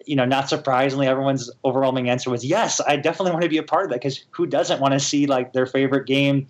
you 0.06 0.16
know, 0.16 0.26
not 0.26 0.48
surprisingly, 0.48 1.08
everyone's 1.08 1.50
overwhelming 1.66 2.10
answer 2.10 2.30
was 2.30 2.46
yes. 2.46 2.80
I 2.88 2.96
definitely 2.96 3.32
want 3.32 3.44
to 3.44 3.50
be 3.50 3.58
a 3.58 3.64
part 3.64 3.86
of 3.86 3.90
that 3.90 3.96
because 4.02 4.24
who 4.32 4.46
doesn't 4.46 4.80
want 4.80 4.94
to 4.94 5.00
see 5.00 5.26
like 5.26 5.54
their 5.54 5.66
favorite 5.66 6.06
game 6.06 6.48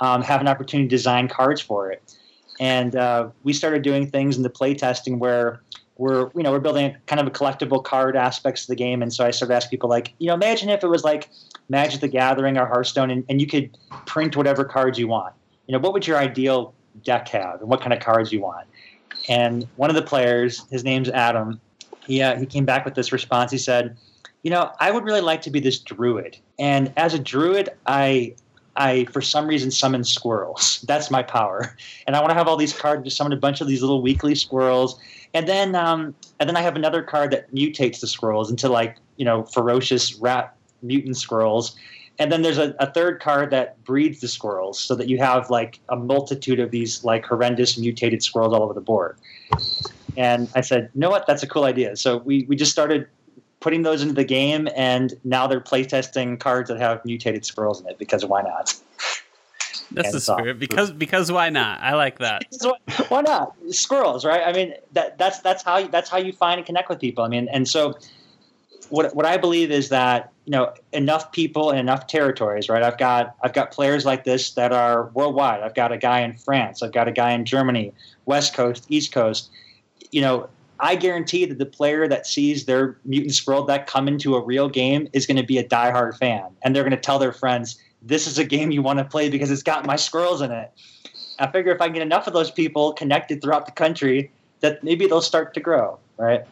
um, 0.00 0.22
have 0.22 0.40
an 0.40 0.46
opportunity 0.48 0.86
to 0.86 0.96
design 0.96 1.26
cards 1.26 1.60
for 1.60 1.90
it? 1.90 2.14
And 2.60 2.94
uh, 2.94 3.30
we 3.42 3.52
started 3.54 3.82
doing 3.82 4.10
things 4.10 4.36
in 4.36 4.42
the 4.42 4.50
play 4.50 4.74
testing 4.74 5.18
where 5.18 5.62
we're 6.00 6.30
you 6.34 6.42
know 6.42 6.50
we're 6.50 6.60
building 6.60 6.96
kind 7.06 7.20
of 7.20 7.26
a 7.26 7.30
collectible 7.30 7.84
card 7.84 8.16
aspects 8.16 8.62
of 8.62 8.68
the 8.68 8.74
game. 8.74 9.02
And 9.02 9.12
so 9.12 9.24
I 9.24 9.30
started 9.30 9.54
asking 9.54 9.70
people 9.70 9.90
like, 9.90 10.14
you 10.18 10.28
know, 10.28 10.34
imagine 10.34 10.70
if 10.70 10.82
it 10.82 10.88
was 10.88 11.04
like 11.04 11.28
Magic 11.68 12.00
the 12.00 12.08
Gathering 12.08 12.56
or 12.56 12.64
Hearthstone, 12.64 13.10
and, 13.10 13.22
and 13.28 13.38
you 13.38 13.46
could 13.46 13.76
print 14.06 14.34
whatever 14.34 14.64
cards 14.64 14.98
you 14.98 15.06
want. 15.06 15.34
You 15.66 15.74
know, 15.74 15.78
what 15.78 15.92
would 15.92 16.06
your 16.06 16.16
ideal 16.16 16.72
deck 17.04 17.28
have, 17.28 17.60
and 17.60 17.68
what 17.68 17.82
kind 17.82 17.92
of 17.92 18.00
cards 18.00 18.32
you 18.32 18.40
want? 18.40 18.66
And 19.28 19.68
one 19.76 19.90
of 19.90 19.96
the 19.96 20.02
players, 20.02 20.66
his 20.70 20.84
name's 20.84 21.10
Adam, 21.10 21.60
he, 22.06 22.22
uh, 22.22 22.38
he 22.38 22.46
came 22.46 22.64
back 22.64 22.86
with 22.86 22.94
this 22.94 23.12
response. 23.12 23.52
He 23.52 23.58
said, 23.58 23.96
You 24.42 24.50
know, 24.50 24.72
I 24.80 24.90
would 24.90 25.04
really 25.04 25.20
like 25.20 25.42
to 25.42 25.50
be 25.50 25.60
this 25.60 25.78
druid. 25.78 26.38
And 26.58 26.94
as 26.96 27.12
a 27.12 27.18
druid, 27.18 27.68
I, 27.86 28.36
I 28.76 29.04
for 29.06 29.20
some 29.20 29.46
reason, 29.46 29.70
summon 29.70 30.04
squirrels. 30.04 30.84
That's 30.86 31.10
my 31.10 31.22
power. 31.22 31.76
And 32.06 32.16
I 32.16 32.20
want 32.20 32.30
to 32.30 32.34
have 32.34 32.48
all 32.48 32.56
these 32.56 32.72
cards 32.72 33.04
to 33.04 33.10
summon 33.10 33.32
a 33.32 33.36
bunch 33.36 33.60
of 33.60 33.68
these 33.68 33.82
little 33.82 34.02
weekly 34.02 34.34
squirrels. 34.34 34.98
And 35.34 35.48
then, 35.48 35.74
um, 35.74 36.14
and 36.38 36.48
then 36.48 36.56
I 36.56 36.62
have 36.62 36.76
another 36.76 37.02
card 37.02 37.30
that 37.32 37.52
mutates 37.54 38.00
the 38.00 38.06
squirrels 38.06 38.50
into 38.50 38.68
like, 38.68 38.96
you 39.16 39.24
know, 39.24 39.44
ferocious 39.44 40.14
rat 40.16 40.56
mutant 40.82 41.16
squirrels. 41.16 41.76
And 42.18 42.30
then 42.30 42.42
there's 42.42 42.58
a, 42.58 42.74
a 42.78 42.92
third 42.92 43.20
card 43.20 43.50
that 43.50 43.82
breeds 43.84 44.20
the 44.20 44.28
squirrels 44.28 44.78
so 44.78 44.94
that 44.94 45.08
you 45.08 45.18
have 45.18 45.48
like 45.50 45.80
a 45.88 45.96
multitude 45.96 46.60
of 46.60 46.70
these 46.70 47.02
like 47.04 47.24
horrendous 47.24 47.78
mutated 47.78 48.22
squirrels 48.22 48.52
all 48.52 48.62
over 48.62 48.74
the 48.74 48.80
board. 48.80 49.16
And 50.16 50.50
I 50.54 50.60
said, 50.60 50.90
you 50.94 51.00
know 51.00 51.10
what? 51.10 51.26
That's 51.26 51.42
a 51.42 51.46
cool 51.46 51.64
idea. 51.64 51.96
So 51.96 52.18
we, 52.18 52.44
we 52.48 52.56
just 52.56 52.72
started 52.72 53.06
putting 53.60 53.82
those 53.82 54.02
into 54.02 54.14
the 54.14 54.24
game, 54.24 54.68
and 54.74 55.14
now 55.24 55.46
they're 55.46 55.60
playtesting 55.60 56.40
cards 56.40 56.68
that 56.68 56.78
have 56.80 57.04
mutated 57.04 57.44
squirrels 57.44 57.80
in 57.80 57.88
it 57.88 57.98
because 57.98 58.24
why 58.24 58.42
not? 58.42 58.74
That's 59.92 60.08
And 60.08 60.14
the 60.14 60.20
so- 60.20 60.36
spirit. 60.36 60.58
Because 60.58 60.90
because 60.92 61.30
why 61.32 61.50
not? 61.50 61.80
I 61.80 61.94
like 61.94 62.18
that. 62.20 62.42
Why 63.08 63.22
not 63.22 63.54
squirrels, 63.70 64.24
right? 64.24 64.42
I 64.46 64.52
mean, 64.52 64.74
that 64.92 65.18
that's 65.18 65.40
that's 65.40 65.62
how 65.62 65.78
you, 65.78 65.88
that's 65.88 66.08
how 66.08 66.18
you 66.18 66.32
find 66.32 66.58
and 66.58 66.66
connect 66.66 66.88
with 66.88 67.00
people. 67.00 67.24
I 67.24 67.28
mean, 67.28 67.48
and 67.52 67.68
so 67.68 67.98
what 68.88 69.14
what 69.16 69.26
I 69.26 69.36
believe 69.36 69.70
is 69.70 69.88
that 69.88 70.32
you 70.44 70.52
know 70.52 70.72
enough 70.92 71.32
people 71.32 71.70
in 71.72 71.78
enough 71.78 72.06
territories, 72.06 72.68
right? 72.68 72.82
I've 72.84 72.98
got 72.98 73.34
I've 73.42 73.52
got 73.52 73.72
players 73.72 74.04
like 74.04 74.22
this 74.24 74.52
that 74.52 74.72
are 74.72 75.06
worldwide. 75.14 75.60
I've 75.62 75.74
got 75.74 75.90
a 75.92 75.98
guy 75.98 76.20
in 76.20 76.34
France. 76.34 76.82
I've 76.84 76.92
got 76.92 77.08
a 77.08 77.12
guy 77.12 77.32
in 77.32 77.44
Germany, 77.44 77.92
West 78.26 78.54
Coast, 78.54 78.86
East 78.88 79.12
Coast. 79.12 79.50
You 80.12 80.20
know, 80.22 80.48
I 80.80 80.96
guarantee 80.96 81.44
that 81.44 81.58
the 81.58 81.66
player 81.66 82.08
that 82.08 82.26
sees 82.26 82.64
their 82.64 82.98
mutant 83.04 83.34
squirrel 83.34 83.64
deck 83.64 83.86
come 83.86 84.08
into 84.08 84.34
a 84.34 84.44
real 84.44 84.68
game 84.68 85.08
is 85.12 85.26
going 85.26 85.36
to 85.36 85.42
be 85.42 85.58
a 85.58 85.64
diehard 85.64 86.16
fan, 86.18 86.46
and 86.62 86.74
they're 86.74 86.82
going 86.82 86.90
to 86.92 86.96
tell 86.96 87.18
their 87.18 87.32
friends, 87.32 87.78
"This 88.02 88.26
is 88.26 88.38
a 88.38 88.44
game 88.44 88.70
you 88.70 88.82
want 88.82 88.98
to 88.98 89.04
play 89.04 89.28
because 89.28 89.50
it's 89.50 89.62
got 89.62 89.86
my 89.86 89.96
squirrels 89.96 90.40
in 90.40 90.50
it." 90.50 90.72
I 91.38 91.50
figure 91.50 91.72
if 91.72 91.80
I 91.80 91.86
can 91.86 91.94
get 91.94 92.02
enough 92.02 92.26
of 92.26 92.32
those 92.32 92.50
people 92.50 92.92
connected 92.92 93.40
throughout 93.40 93.66
the 93.66 93.72
country, 93.72 94.30
that 94.60 94.84
maybe 94.84 95.06
they'll 95.06 95.22
start 95.22 95.54
to 95.54 95.60
grow, 95.60 95.98
right? 96.18 96.44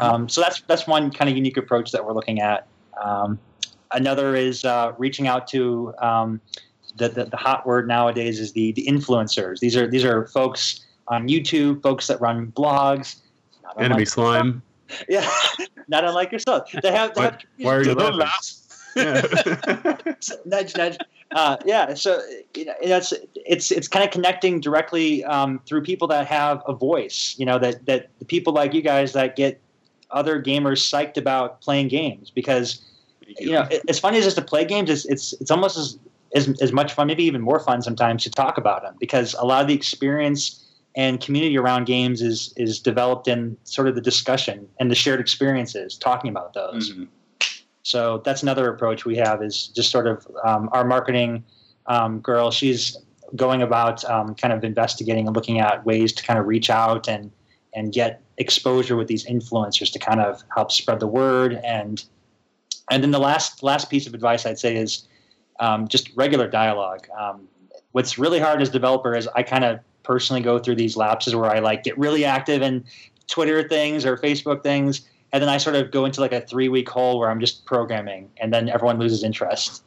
Um, 0.00 0.28
so 0.28 0.40
that's 0.40 0.62
that's 0.62 0.86
one 0.86 1.10
kind 1.10 1.30
of 1.30 1.36
unique 1.36 1.56
approach 1.56 1.92
that 1.92 2.04
we're 2.04 2.12
looking 2.12 2.40
at. 2.40 2.66
Um, 3.00 3.38
another 3.92 4.34
is 4.34 4.64
uh, 4.64 4.92
reaching 4.98 5.26
out 5.26 5.46
to 5.48 5.94
um, 5.98 6.40
the, 6.96 7.08
the, 7.08 7.24
the 7.26 7.36
hot 7.36 7.66
word 7.66 7.88
nowadays 7.88 8.38
is 8.40 8.52
the 8.52 8.72
the 8.72 8.86
influencers. 8.86 9.60
These 9.60 9.76
are 9.76 9.86
these 9.86 10.04
are 10.04 10.26
folks 10.26 10.84
on 11.06 11.28
YouTube, 11.28 11.82
folks 11.82 12.06
that 12.08 12.20
run 12.20 12.52
blogs. 12.52 13.16
Not 13.76 13.84
Enemy 13.84 13.92
unlike- 13.94 14.08
slime. 14.08 14.62
Yeah, 15.08 15.28
not 15.88 16.04
unlike 16.04 16.32
yourself. 16.32 16.70
They 16.82 16.90
have, 16.90 17.14
they 17.14 17.20
Why, 17.20 17.24
have 17.26 17.38
why 17.58 17.74
are 17.76 17.82
you 17.84 17.92
laughing? 17.94 18.18
laugh. 18.18 18.54
Yeah. 18.96 19.96
nudge, 20.46 20.76
nudge. 20.76 20.96
Uh, 21.32 21.56
yeah, 21.66 21.92
so 21.92 22.22
you 22.56 22.64
know, 22.64 22.72
that's 22.82 23.12
it's 23.34 23.70
it's 23.70 23.86
kind 23.86 24.02
of 24.02 24.10
connecting 24.10 24.60
directly 24.60 25.22
um, 25.24 25.60
through 25.66 25.82
people 25.82 26.08
that 26.08 26.26
have 26.26 26.62
a 26.66 26.72
voice. 26.72 27.34
You 27.38 27.44
know 27.44 27.58
that 27.58 27.84
that 27.84 28.08
the 28.18 28.24
people 28.24 28.54
like 28.54 28.72
you 28.72 28.80
guys 28.80 29.12
that 29.12 29.36
get 29.36 29.60
other 30.10 30.40
gamers 30.42 30.80
psyched 30.80 31.18
about 31.18 31.60
playing 31.60 31.88
games 31.88 32.30
because 32.30 32.80
you 33.26 33.52
know 33.52 33.66
it, 33.70 33.82
as 33.88 33.98
funny 33.98 34.16
as 34.16 34.24
it 34.24 34.28
is 34.28 34.34
to 34.34 34.42
play 34.42 34.64
games, 34.64 34.88
it's 34.88 35.04
it's 35.04 35.34
it's 35.34 35.50
almost 35.50 35.76
as, 35.76 35.98
as 36.34 36.48
as 36.62 36.72
much 36.72 36.94
fun, 36.94 37.06
maybe 37.08 37.24
even 37.24 37.42
more 37.42 37.60
fun 37.60 37.82
sometimes 37.82 38.22
to 38.24 38.30
talk 38.30 38.56
about 38.56 38.80
them 38.80 38.94
because 38.98 39.34
a 39.38 39.44
lot 39.44 39.60
of 39.60 39.68
the 39.68 39.74
experience 39.74 40.64
and 40.96 41.20
community 41.20 41.56
around 41.58 41.84
games 41.84 42.22
is 42.22 42.52
is 42.56 42.80
developed 42.80 43.28
in 43.28 43.56
sort 43.64 43.88
of 43.88 43.94
the 43.94 44.00
discussion 44.00 44.66
and 44.80 44.90
the 44.90 44.94
shared 44.94 45.20
experiences, 45.20 45.96
talking 45.96 46.30
about 46.30 46.54
those. 46.54 46.92
Mhm. 46.92 47.08
So 47.82 48.20
that's 48.24 48.42
another 48.42 48.68
approach 48.68 49.04
we 49.04 49.16
have 49.16 49.42
is 49.42 49.68
just 49.68 49.90
sort 49.90 50.06
of 50.06 50.26
um, 50.44 50.68
our 50.72 50.84
marketing 50.84 51.44
um, 51.86 52.20
girl. 52.20 52.50
She's 52.50 52.98
going 53.36 53.62
about 53.62 54.04
um, 54.04 54.34
kind 54.34 54.52
of 54.52 54.64
investigating 54.64 55.26
and 55.26 55.34
looking 55.34 55.60
at 55.60 55.84
ways 55.84 56.12
to 56.14 56.22
kind 56.22 56.38
of 56.38 56.46
reach 56.46 56.70
out 56.70 57.08
and 57.08 57.30
and 57.74 57.92
get 57.92 58.22
exposure 58.38 58.96
with 58.96 59.08
these 59.08 59.26
influencers 59.26 59.92
to 59.92 59.98
kind 59.98 60.20
of 60.20 60.42
help 60.54 60.70
spread 60.72 61.00
the 61.00 61.06
word 61.06 61.60
and 61.64 62.04
and 62.90 63.02
then 63.02 63.10
the 63.10 63.18
last 63.18 63.62
last 63.62 63.90
piece 63.90 64.06
of 64.06 64.14
advice 64.14 64.46
I'd 64.46 64.58
say 64.58 64.76
is 64.76 65.06
um, 65.60 65.88
just 65.88 66.10
regular 66.14 66.48
dialogue. 66.48 67.06
Um, 67.18 67.48
what's 67.92 68.18
really 68.18 68.38
hard 68.38 68.62
as 68.62 68.70
developer 68.70 69.14
is 69.14 69.28
I 69.34 69.42
kind 69.42 69.64
of 69.64 69.80
personally 70.08 70.40
go 70.40 70.58
through 70.58 70.74
these 70.74 70.96
lapses 70.96 71.36
where 71.36 71.50
I 71.50 71.58
like 71.58 71.84
get 71.84 71.96
really 71.98 72.24
active 72.24 72.62
in 72.62 72.84
Twitter 73.28 73.68
things 73.68 74.06
or 74.06 74.16
Facebook 74.16 74.62
things, 74.62 75.02
and 75.32 75.42
then 75.42 75.50
I 75.50 75.58
sort 75.58 75.76
of 75.76 75.90
go 75.90 76.06
into 76.06 76.22
like 76.22 76.32
a 76.32 76.40
three 76.40 76.70
week 76.70 76.88
hole 76.88 77.18
where 77.18 77.30
I'm 77.30 77.38
just 77.38 77.66
programming, 77.66 78.30
and 78.38 78.52
then 78.52 78.70
everyone 78.70 78.98
loses 78.98 79.22
interest. 79.22 79.84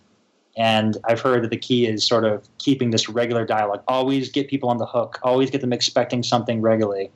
And 0.58 0.98
I've 1.06 1.22
heard 1.22 1.44
that 1.44 1.50
the 1.50 1.58
key 1.58 1.88
is 1.88 2.06
sort 2.06 2.26
of 2.26 2.48
keeping 2.60 2.92
this 2.92 3.10
regular 3.10 3.46
dialogue. 3.46 3.84
Always 3.88 4.30
get 4.30 4.50
people 4.50 4.70
on 4.70 4.78
the 4.78 4.86
hook. 4.86 5.18
Always 5.24 5.50
get 5.50 5.62
them 5.62 5.74
expecting 5.74 6.24
something 6.24 6.62
regularly. 6.62 7.10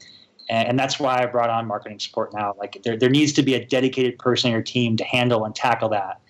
And, 0.49 0.69
and 0.69 0.79
that's 0.79 0.99
why 0.99 1.21
I 1.21 1.25
brought 1.25 1.49
on 1.49 1.67
marketing 1.67 1.99
support 1.99 2.33
now. 2.33 2.55
Like 2.57 2.81
there, 2.83 2.97
there 2.97 3.09
needs 3.09 3.33
to 3.33 3.43
be 3.43 3.53
a 3.53 3.65
dedicated 3.65 4.17
person 4.17 4.47
in 4.47 4.53
your 4.53 4.63
team 4.63 4.95
to 4.97 5.03
handle 5.03 5.43
and 5.43 5.53
tackle 5.53 5.89
that, 5.89 6.21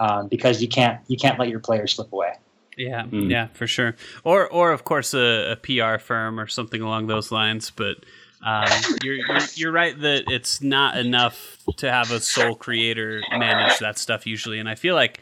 um, 0.00 0.26
because 0.28 0.60
you 0.60 0.68
can't 0.68 0.98
you 1.06 1.16
can't 1.16 1.38
let 1.38 1.48
your 1.48 1.60
players 1.60 1.92
slip 1.92 2.12
away. 2.12 2.32
Yeah, 2.76 3.04
Mm. 3.04 3.30
yeah, 3.30 3.46
for 3.54 3.66
sure. 3.66 3.94
Or, 4.24 4.48
or 4.48 4.72
of 4.72 4.84
course, 4.84 5.14
a, 5.14 5.52
a 5.52 5.56
PR 5.56 5.98
firm 5.98 6.40
or 6.40 6.46
something 6.46 6.80
along 6.80 7.06
those 7.06 7.30
lines. 7.30 7.70
But 7.70 7.98
um, 8.42 8.66
you're, 9.02 9.14
you're 9.14 9.38
you're 9.54 9.72
right 9.72 9.98
that 10.00 10.24
it's 10.28 10.60
not 10.60 10.96
enough 10.96 11.58
to 11.76 11.90
have 11.90 12.10
a 12.10 12.20
sole 12.20 12.54
creator 12.56 13.20
manage 13.30 13.78
that 13.78 13.98
stuff 13.98 14.26
usually. 14.26 14.58
And 14.58 14.68
I 14.68 14.74
feel 14.74 14.94
like 14.94 15.20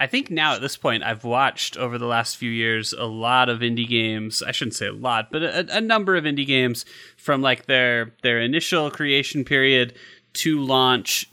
I 0.00 0.08
think 0.08 0.28
now 0.30 0.54
at 0.54 0.60
this 0.60 0.76
point, 0.76 1.04
I've 1.04 1.22
watched 1.24 1.76
over 1.76 1.98
the 1.98 2.06
last 2.06 2.36
few 2.36 2.50
years 2.50 2.92
a 2.92 3.04
lot 3.04 3.48
of 3.48 3.60
indie 3.60 3.86
games. 3.88 4.42
I 4.42 4.50
shouldn't 4.50 4.74
say 4.74 4.86
a 4.86 4.92
lot, 4.92 5.28
but 5.30 5.42
a, 5.44 5.76
a 5.76 5.80
number 5.80 6.16
of 6.16 6.24
indie 6.24 6.46
games 6.46 6.84
from 7.16 7.42
like 7.42 7.66
their 7.66 8.12
their 8.22 8.40
initial 8.40 8.90
creation 8.90 9.44
period 9.44 9.94
to 10.34 10.58
launch 10.60 11.28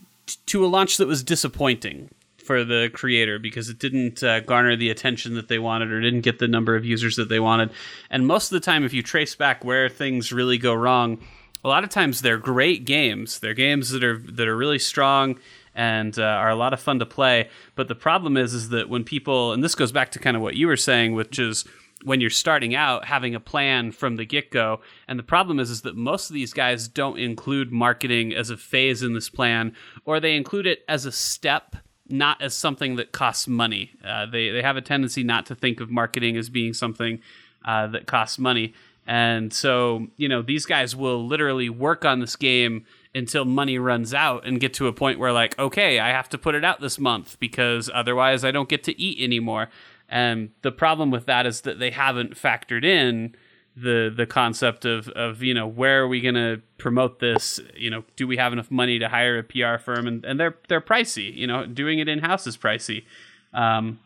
to 0.45 0.63
a 0.63 0.67
launch 0.67 0.97
that 0.97 1.07
was 1.07 1.23
disappointing 1.23 2.09
for 2.41 2.63
the 2.63 2.89
creator 2.93 3.39
because 3.39 3.69
it 3.69 3.79
didn't 3.79 4.23
uh, 4.23 4.41
garner 4.41 4.75
the 4.75 4.89
attention 4.89 5.35
that 5.35 5.47
they 5.47 5.59
wanted 5.59 5.91
or 5.91 6.01
didn't 6.01 6.21
get 6.21 6.39
the 6.39 6.47
number 6.47 6.75
of 6.75 6.85
users 6.85 7.15
that 7.15 7.29
they 7.29 7.39
wanted. 7.39 7.71
And 8.09 8.27
most 8.27 8.51
of 8.51 8.55
the 8.59 8.65
time, 8.65 8.83
if 8.83 8.93
you 8.93 9.03
trace 9.03 9.35
back 9.35 9.63
where 9.63 9.89
things 9.89 10.31
really 10.31 10.57
go 10.57 10.73
wrong, 10.73 11.21
a 11.63 11.67
lot 11.67 11.83
of 11.83 11.89
times 11.89 12.21
they're 12.21 12.37
great 12.37 12.85
games. 12.85 13.39
They're 13.39 13.53
games 13.53 13.91
that 13.91 14.03
are 14.03 14.17
that 14.17 14.47
are 14.47 14.57
really 14.57 14.79
strong 14.79 15.37
and 15.73 16.17
uh, 16.17 16.23
are 16.23 16.49
a 16.49 16.55
lot 16.55 16.73
of 16.73 16.79
fun 16.79 16.99
to 16.99 17.05
play. 17.05 17.49
But 17.75 17.87
the 17.87 17.95
problem 17.95 18.35
is, 18.35 18.53
is 18.53 18.69
that 18.69 18.89
when 18.89 19.03
people, 19.03 19.53
and 19.53 19.63
this 19.63 19.75
goes 19.75 19.91
back 19.91 20.11
to 20.11 20.19
kind 20.19 20.35
of 20.35 20.41
what 20.41 20.55
you 20.55 20.67
were 20.67 20.77
saying, 20.77 21.13
which 21.13 21.39
is 21.39 21.65
when 22.03 22.19
you're 22.19 22.29
starting 22.29 22.75
out, 22.75 23.05
having 23.05 23.35
a 23.35 23.39
plan 23.39 23.91
from 23.91 24.15
the 24.15 24.25
get 24.25 24.51
go. 24.51 24.81
And 25.07 25.19
the 25.19 25.23
problem 25.23 25.59
is, 25.59 25.69
is 25.69 25.81
that 25.83 25.95
most 25.95 26.29
of 26.29 26.33
these 26.33 26.53
guys 26.53 26.87
don't 26.87 27.19
include 27.19 27.71
marketing 27.71 28.33
as 28.33 28.49
a 28.49 28.57
phase 28.57 29.03
in 29.03 29.13
this 29.13 29.29
plan, 29.29 29.75
or 30.03 30.19
they 30.19 30.35
include 30.35 30.65
it 30.65 30.83
as 30.89 31.05
a 31.05 31.11
step 31.11 31.75
not 32.11 32.41
as 32.41 32.53
something 32.53 32.95
that 32.95 33.11
costs 33.11 33.47
money. 33.47 33.91
Uh, 34.03 34.25
they 34.25 34.49
they 34.49 34.61
have 34.61 34.77
a 34.77 34.81
tendency 34.81 35.23
not 35.23 35.45
to 35.47 35.55
think 35.55 35.79
of 35.79 35.89
marketing 35.89 36.37
as 36.37 36.49
being 36.49 36.73
something 36.73 37.19
uh, 37.65 37.87
that 37.87 38.07
costs 38.07 38.39
money, 38.39 38.73
and 39.05 39.53
so 39.53 40.07
you 40.17 40.27
know 40.27 40.41
these 40.41 40.65
guys 40.65 40.95
will 40.95 41.25
literally 41.25 41.69
work 41.69 42.05
on 42.05 42.19
this 42.19 42.35
game 42.35 42.85
until 43.13 43.43
money 43.43 43.77
runs 43.77 44.13
out 44.13 44.45
and 44.45 44.59
get 44.59 44.73
to 44.73 44.87
a 44.87 44.93
point 44.93 45.19
where 45.19 45.33
like 45.33 45.57
okay 45.59 45.99
I 45.99 46.09
have 46.09 46.29
to 46.29 46.37
put 46.37 46.55
it 46.55 46.63
out 46.63 46.79
this 46.79 46.97
month 46.97 47.37
because 47.39 47.89
otherwise 47.93 48.45
I 48.45 48.51
don't 48.51 48.69
get 48.69 48.83
to 48.85 48.99
eat 48.99 49.21
anymore. 49.21 49.69
And 50.07 50.51
the 50.61 50.71
problem 50.71 51.09
with 51.09 51.25
that 51.25 51.45
is 51.45 51.61
that 51.61 51.79
they 51.79 51.91
haven't 51.91 52.35
factored 52.35 52.83
in 52.83 53.33
the 53.75 54.13
the 54.15 54.25
concept 54.25 54.85
of 54.85 55.07
of 55.09 55.41
you 55.41 55.53
know 55.53 55.67
where 55.67 56.03
are 56.03 56.07
we 56.07 56.21
going 56.21 56.35
to 56.35 56.61
promote 56.77 57.19
this? 57.19 57.59
You 57.75 57.89
know 57.89 58.03
do 58.15 58.27
we 58.27 58.37
have 58.37 58.53
enough 58.53 58.69
money 58.69 58.99
to 58.99 59.07
hire 59.07 59.39
a 59.39 59.43
PR 59.43 59.77
firm? 59.81 60.07
And, 60.07 60.25
and 60.25 60.39
they're 60.39 60.55
they're 60.67 60.81
pricey 60.81 61.33
you 61.33 61.47
know 61.47 61.65
doing 61.65 61.99
it 61.99 62.07
in 62.07 62.19
house 62.19 62.47
is 62.47 62.57
pricey. 62.57 63.05
Um, 63.53 63.99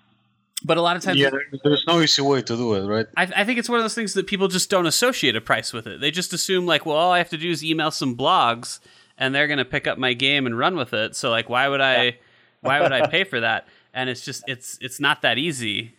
but 0.63 0.77
a 0.77 0.81
lot 0.81 0.95
of 0.95 1.03
times 1.03 1.17
Yeah, 1.17 1.31
there's 1.63 1.85
no 1.87 2.01
easy 2.01 2.21
way 2.21 2.41
to 2.41 2.55
do 2.55 2.73
it, 2.73 2.85
right? 2.85 3.05
I, 3.17 3.23
I 3.35 3.43
think 3.43 3.59
it's 3.59 3.69
one 3.69 3.77
of 3.77 3.83
those 3.83 3.93
things 3.93 4.13
that 4.13 4.25
people 4.25 4.47
just 4.47 4.69
don't 4.69 4.87
associate 4.87 5.35
a 5.35 5.41
price 5.41 5.73
with 5.73 5.85
it. 5.85 5.99
They 5.99 6.11
just 6.11 6.33
assume 6.33 6.65
like 6.65 6.85
well 6.85 6.97
all 6.97 7.11
I 7.11 7.17
have 7.17 7.29
to 7.29 7.37
do 7.37 7.49
is 7.49 7.63
email 7.63 7.91
some 7.91 8.15
blogs 8.15 8.79
and 9.17 9.33
they're 9.33 9.47
going 9.47 9.59
to 9.59 9.65
pick 9.65 9.87
up 9.87 9.97
my 9.97 10.13
game 10.13 10.45
and 10.45 10.57
run 10.57 10.75
with 10.75 10.93
it. 10.93 11.15
So 11.15 11.29
like 11.29 11.49
why 11.49 11.67
would 11.67 11.81
I 11.81 12.19
why 12.61 12.81
would 12.81 12.91
I 12.91 13.07
pay 13.09 13.23
for 13.23 13.39
that? 13.39 13.67
And 13.93 14.09
it's 14.09 14.21
just 14.21 14.43
it's 14.47 14.77
it's 14.79 14.99
not 14.99 15.23
that 15.23 15.37
easy 15.37 15.94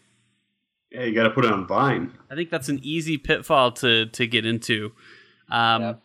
Yeah, 0.91 1.05
you 1.05 1.15
got 1.15 1.25
to 1.25 1.31
put 1.31 1.45
it 1.45 1.53
on 1.53 1.67
Vine. 1.67 2.17
I 2.31 2.35
think 2.35 2.51
that's 2.51 2.69
an 2.69 2.81
easy 2.83 3.19
pitfall 3.19 3.73
to 3.73 4.07
to 4.07 4.27
get 4.27 4.47
into. 4.47 4.93
Um, 5.51 5.83
Yep. 5.83 6.03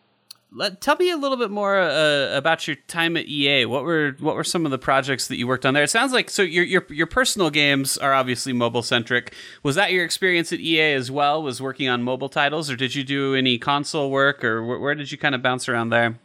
let, 0.54 0.82
tell 0.82 0.96
me 0.98 1.10
a 1.12 1.18
little 1.18 1.38
bit 1.38 1.50
more 1.52 1.80
uh, 1.80 2.36
about 2.36 2.68
your 2.68 2.76
time 2.88 3.16
at 3.16 3.26
EA. 3.28 3.66
What 3.66 3.84
were 3.84 4.16
what 4.20 4.36
were 4.36 4.44
some 4.44 4.66
of 4.66 4.72
the 4.72 4.78
projects 4.80 5.28
that 5.30 5.38
you 5.38 5.48
worked 5.48 5.66
on 5.66 5.74
there? 5.74 5.84
It 5.84 5.90
sounds 5.90 6.12
like 6.14 6.30
so 6.30 6.42
your 6.42 6.64
your 6.66 6.86
your 6.90 7.08
personal 7.08 7.50
games 7.50 7.98
are 7.98 8.14
obviously 8.14 8.54
mobile 8.54 8.82
centric. 8.84 9.34
Was 9.64 9.76
that 9.76 9.92
your 9.94 10.04
experience 10.04 10.52
at 10.52 10.60
EA 10.60 10.94
as 10.94 11.10
well? 11.12 11.42
Was 11.42 11.62
working 11.62 11.88
on 11.88 12.04
mobile 12.04 12.30
titles, 12.30 12.70
or 12.70 12.76
did 12.76 12.96
you 12.96 13.04
do 13.04 13.34
any 13.36 13.58
console 13.58 14.10
work, 14.12 14.44
or 14.44 14.66
where, 14.66 14.80
where 14.80 14.96
did 14.96 15.12
you 15.12 15.18
kind 15.18 15.36
of 15.36 15.42
bounce 15.42 15.70
around 15.70 15.90
there? 15.90 16.20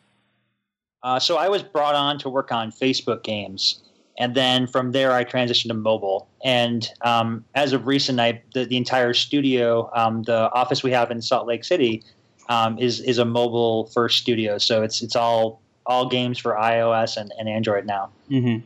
Uh, 1.02 1.20
so 1.20 1.36
I 1.36 1.48
was 1.48 1.62
brought 1.62 1.94
on 1.94 2.18
to 2.20 2.28
work 2.28 2.50
on 2.50 2.72
Facebook 2.72 3.22
games, 3.22 3.82
and 4.18 4.34
then 4.34 4.66
from 4.66 4.92
there 4.92 5.12
I 5.12 5.24
transitioned 5.24 5.68
to 5.68 5.74
mobile. 5.74 6.28
And 6.44 6.88
um, 7.02 7.44
as 7.54 7.72
of 7.72 7.86
recent, 7.86 8.20
I 8.20 8.42
the, 8.54 8.64
the 8.64 8.76
entire 8.76 9.14
studio, 9.14 9.90
um, 9.94 10.22
the 10.22 10.50
office 10.52 10.82
we 10.82 10.90
have 10.92 11.10
in 11.10 11.20
Salt 11.22 11.46
Lake 11.46 11.64
City, 11.64 12.02
um, 12.48 12.78
is 12.78 13.00
is 13.00 13.18
a 13.18 13.24
mobile 13.24 13.86
first 13.86 14.18
studio. 14.18 14.58
So 14.58 14.82
it's 14.82 15.02
it's 15.02 15.16
all 15.16 15.60
all 15.84 16.08
games 16.08 16.38
for 16.38 16.54
iOS 16.54 17.16
and, 17.16 17.32
and 17.38 17.48
Android 17.48 17.86
now. 17.86 18.10
Mm-hmm. 18.30 18.64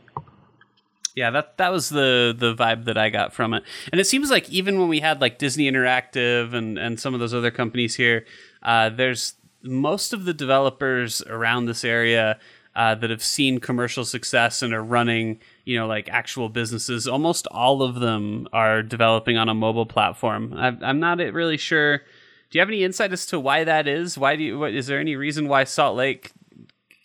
Yeah, 1.15 1.29
that 1.31 1.57
that 1.57 1.71
was 1.71 1.89
the 1.89 2.33
the 2.37 2.55
vibe 2.55 2.85
that 2.85 2.97
I 2.97 3.09
got 3.09 3.33
from 3.33 3.53
it, 3.53 3.63
and 3.91 3.99
it 3.99 4.05
seems 4.05 4.31
like 4.31 4.49
even 4.49 4.79
when 4.79 4.87
we 4.87 5.01
had 5.01 5.19
like 5.19 5.39
Disney 5.39 5.69
Interactive 5.69 6.53
and 6.53 6.77
and 6.77 6.99
some 6.99 7.13
of 7.13 7.19
those 7.19 7.33
other 7.33 7.51
companies 7.51 7.95
here, 7.95 8.25
uh, 8.63 8.89
there's 8.89 9.33
most 9.61 10.13
of 10.13 10.25
the 10.25 10.33
developers 10.33 11.21
around 11.23 11.65
this 11.65 11.83
area 11.83 12.39
uh, 12.75 12.95
that 12.95 13.09
have 13.09 13.23
seen 13.23 13.59
commercial 13.59 14.05
success 14.05 14.61
and 14.61 14.73
are 14.73 14.83
running, 14.83 15.39
you 15.65 15.77
know, 15.77 15.87
like 15.87 16.09
actual 16.09 16.49
businesses. 16.49 17.07
Almost 17.07 17.47
all 17.47 17.83
of 17.83 17.99
them 17.99 18.47
are 18.53 18.81
developing 18.81 19.37
on 19.37 19.49
a 19.49 19.53
mobile 19.53 19.85
platform. 19.85 20.53
I, 20.53 20.77
I'm 20.81 20.99
not 20.99 21.17
really 21.19 21.57
sure. 21.57 21.97
Do 21.97 22.57
you 22.57 22.61
have 22.61 22.69
any 22.69 22.83
insight 22.83 23.11
as 23.13 23.25
to 23.27 23.39
why 23.39 23.63
that 23.63 23.87
is? 23.87 24.17
Why 24.17 24.35
do 24.35 24.43
you? 24.43 24.59
What, 24.59 24.73
is 24.73 24.87
there 24.87 24.99
any 24.99 25.15
reason 25.15 25.47
why 25.47 25.63
Salt 25.63 25.95
Lake 25.95 26.31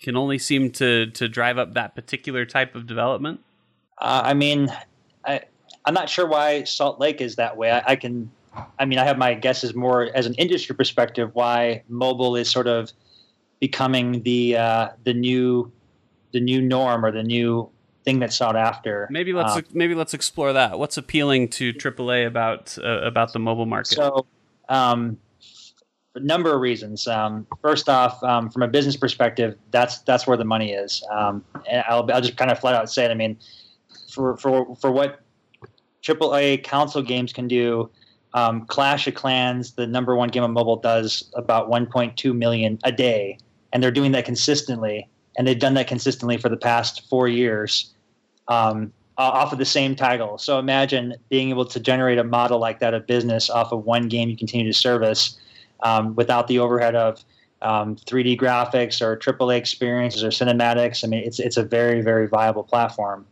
can 0.03 0.17
only 0.17 0.39
seem 0.39 0.71
to 0.73 1.11
to 1.11 1.29
drive 1.29 1.59
up 1.59 1.75
that 1.75 1.95
particular 1.95 2.45
type 2.45 2.75
of 2.75 2.87
development? 2.87 3.41
Uh, 3.99 4.23
I 4.25 4.35
mean, 4.35 4.69
I 5.25 5.43
I'm 5.85 5.95
not 5.95 6.09
sure 6.09 6.27
why 6.27 6.65
Salt 6.65 7.01
Lake 7.01 7.21
is 7.21 7.37
that 7.37 7.57
way. 7.57 7.71
I, 7.71 7.93
I 7.93 7.97
can, 7.97 8.31
I 8.79 8.85
mean, 8.85 8.99
I 8.99 9.05
have 9.05 9.19
my 9.19 9.35
guesses 9.35 9.75
more 9.75 10.11
as 10.15 10.27
an 10.27 10.35
industry 10.35 10.75
perspective 10.75 11.31
why 11.35 11.83
mobile 11.89 12.35
is 12.35 12.51
sort 12.51 12.67
of 12.67 12.93
becoming 13.67 14.23
the 14.23 14.57
uh, 14.57 14.89
the 15.03 15.13
new 15.13 15.73
the 16.33 16.41
new 16.41 16.61
norm 16.61 17.05
or 17.05 17.11
the 17.11 17.23
new 17.23 17.69
thing 18.05 18.21
that's 18.21 18.37
sought 18.37 18.55
after. 18.55 19.09
Maybe 19.11 19.33
let's 19.33 19.57
Uh, 19.57 19.63
maybe 19.73 19.95
let's 19.97 20.15
explore 20.15 20.53
that. 20.53 20.79
What's 20.79 20.97
appealing 20.97 21.49
to 21.59 21.73
AAA 21.73 22.27
about 22.27 22.79
uh, 22.79 23.01
about 23.03 23.33
the 23.33 23.41
mobile 23.41 23.67
market? 23.67 23.97
So, 23.97 24.25
um, 24.69 25.19
a 26.15 26.21
number 26.21 26.55
of 26.55 26.61
reasons. 26.61 27.09
Um, 27.09 27.47
first 27.61 27.89
off, 27.89 28.23
um, 28.23 28.51
from 28.51 28.63
a 28.63 28.69
business 28.69 28.97
perspective, 28.97 29.59
that's 29.73 29.99
that's 30.03 30.27
where 30.29 30.37
the 30.37 30.45
money 30.45 30.73
is. 30.73 31.03
Um, 31.11 31.45
and 31.69 31.83
I'll, 31.89 32.09
I'll 32.13 32.21
just 32.21 32.37
kind 32.37 32.53
of 32.53 32.59
flat 32.61 32.75
out 32.75 32.89
say 32.89 33.05
it. 33.05 33.11
I 33.11 33.15
mean, 33.15 33.37
for 34.09 34.37
for 34.37 34.77
for 34.77 34.93
what 34.93 35.21
AAA 36.03 36.63
console 36.63 37.03
games 37.03 37.33
can 37.33 37.49
do. 37.49 37.91
Um, 38.35 38.67
Clash 38.67 39.07
of 39.07 39.15
Clans, 39.15 39.73
the 39.73 39.87
number 39.87 40.15
one 40.15 40.29
game 40.29 40.43
on 40.43 40.53
mobile, 40.53 40.77
does 40.77 41.31
about 41.35 41.71
1.2 41.71 42.37
million 42.37 42.79
a 42.85 42.93
day, 42.93 43.39
and 43.77 43.83
they're 43.83 43.91
doing 43.91 44.13
that 44.13 44.25
consistently. 44.25 45.07
And 45.37 45.47
they've 45.47 45.59
done 45.59 45.75
that 45.75 45.87
consistently 45.87 46.39
for 46.39 46.49
the 46.49 46.57
past 46.57 47.07
four 47.11 47.29
years, 47.29 47.93
um, 48.49 48.91
off 49.19 49.53
of 49.53 49.59
the 49.59 49.67
same 49.67 49.95
title. 49.95 50.39
So 50.39 50.59
imagine 50.59 51.15
being 51.29 51.51
able 51.51 51.67
to 51.67 51.79
generate 51.79 52.17
a 52.17 52.25
model 52.25 52.59
like 52.59 52.81
that 52.81 52.95
of 52.95 53.07
business 53.07 53.51
off 53.51 53.73
of 53.73 53.85
one 53.85 54.09
game 54.09 54.31
you 54.31 54.37
continue 54.37 54.65
to 54.65 54.73
service, 54.73 55.39
um, 55.83 56.15
without 56.15 56.49
the 56.49 56.59
overhead 56.59 56.95
of 56.95 57.23
um, 57.61 57.97
3D 57.97 58.41
graphics 58.41 59.03
or 59.03 59.15
AAA 59.15 59.59
experiences 59.59 60.25
or 60.25 60.29
cinematics. 60.29 61.05
I 61.05 61.09
mean, 61.09 61.23
it's 61.23 61.39
it's 61.39 61.59
a 61.59 61.63
very 61.63 62.01
very 62.01 62.29
viable 62.29 62.65
platform. 62.65 63.27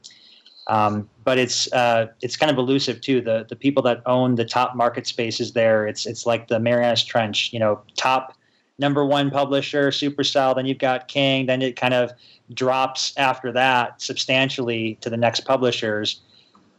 Um, 0.67 1.09
but 1.25 1.39
it's 1.39 1.73
uh, 1.73 2.09
it's 2.21 2.37
kind 2.37 2.53
of 2.53 2.59
elusive 2.59 3.01
too. 3.01 3.23
The 3.23 3.47
the 3.49 3.57
people 3.57 3.83
that 3.85 4.03
own 4.05 4.35
the 4.35 4.45
top 4.45 4.77
market 4.77 5.07
spaces 5.07 5.55
there, 5.55 5.87
it's 5.87 6.05
it's 6.05 6.27
like 6.27 6.49
the 6.49 6.61
Marianas 6.61 7.03
Trench. 7.03 7.51
You 7.51 7.61
know, 7.61 7.81
top 7.97 8.37
number 8.79 9.05
one 9.05 9.31
publisher, 9.31 9.89
Supercell. 9.89 10.55
Then 10.55 10.66
you've 10.66 10.79
got 10.79 11.09
King. 11.09 11.47
Then 11.47 11.62
it 11.62 11.77
kind 11.77 11.95
of 11.95 12.12
drops 12.53 13.12
after 13.16 13.53
that 13.53 14.01
substantially 14.01 14.99
to 15.01 15.09
the 15.09 15.16
next 15.16 15.41
publishers 15.41 16.20